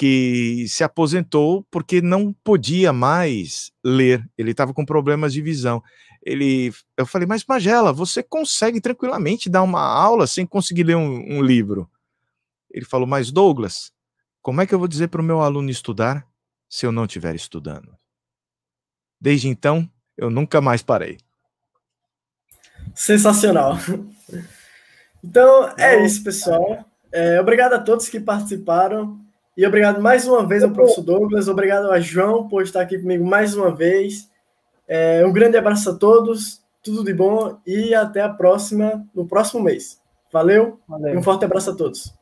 que 0.00 0.66
se 0.66 0.82
aposentou 0.82 1.66
porque 1.70 2.00
não 2.00 2.32
podia 2.32 2.90
mais 2.90 3.70
ler, 3.84 4.26
ele 4.38 4.52
estava 4.52 4.72
com 4.72 4.84
problemas 4.84 5.32
de 5.32 5.42
visão 5.42 5.82
ele, 6.22 6.72
eu 6.96 7.06
falei, 7.06 7.26
mas 7.26 7.44
Magela, 7.44 7.92
você 7.92 8.22
consegue 8.22 8.80
tranquilamente 8.80 9.48
dar 9.48 9.62
uma 9.62 9.80
aula 9.80 10.26
sem 10.26 10.46
conseguir 10.46 10.84
ler 10.84 10.96
um, 10.96 11.38
um 11.38 11.42
livro? 11.42 11.90
Ele 12.70 12.84
falou, 12.84 13.06
mas 13.06 13.32
Douglas, 13.32 13.92
como 14.42 14.60
é 14.60 14.66
que 14.66 14.74
eu 14.74 14.78
vou 14.78 14.88
dizer 14.88 15.08
para 15.08 15.20
o 15.20 15.24
meu 15.24 15.40
aluno 15.40 15.70
estudar 15.70 16.26
se 16.68 16.84
eu 16.84 16.92
não 16.92 17.04
estiver 17.04 17.34
estudando? 17.34 17.96
Desde 19.20 19.48
então, 19.48 19.90
eu 20.16 20.30
nunca 20.30 20.60
mais 20.60 20.82
parei. 20.82 21.18
Sensacional. 22.94 23.76
Então 25.22 25.74
é 25.76 26.04
isso, 26.04 26.22
pessoal. 26.22 26.84
É, 27.12 27.40
obrigado 27.40 27.74
a 27.74 27.78
todos 27.78 28.08
que 28.08 28.20
participaram. 28.20 29.20
E 29.60 29.66
obrigado 29.66 30.00
mais 30.00 30.26
uma 30.26 30.46
vez 30.46 30.64
ao 30.64 30.70
professor 30.70 31.02
Douglas. 31.02 31.46
Obrigado 31.46 31.90
a 31.90 32.00
João 32.00 32.48
por 32.48 32.62
estar 32.62 32.80
aqui 32.80 32.98
comigo 32.98 33.26
mais 33.26 33.54
uma 33.54 33.70
vez. 33.70 34.26
É, 34.88 35.22
um 35.26 35.30
grande 35.30 35.58
abraço 35.58 35.90
a 35.90 35.94
todos, 35.94 36.62
tudo 36.82 37.04
de 37.04 37.12
bom 37.12 37.58
e 37.66 37.94
até 37.94 38.22
a 38.22 38.30
próxima, 38.30 39.06
no 39.14 39.28
próximo 39.28 39.62
mês. 39.62 40.00
Valeu, 40.32 40.80
Valeu. 40.88 41.12
e 41.12 41.18
um 41.18 41.22
forte 41.22 41.44
abraço 41.44 41.72
a 41.72 41.76
todos. 41.76 42.18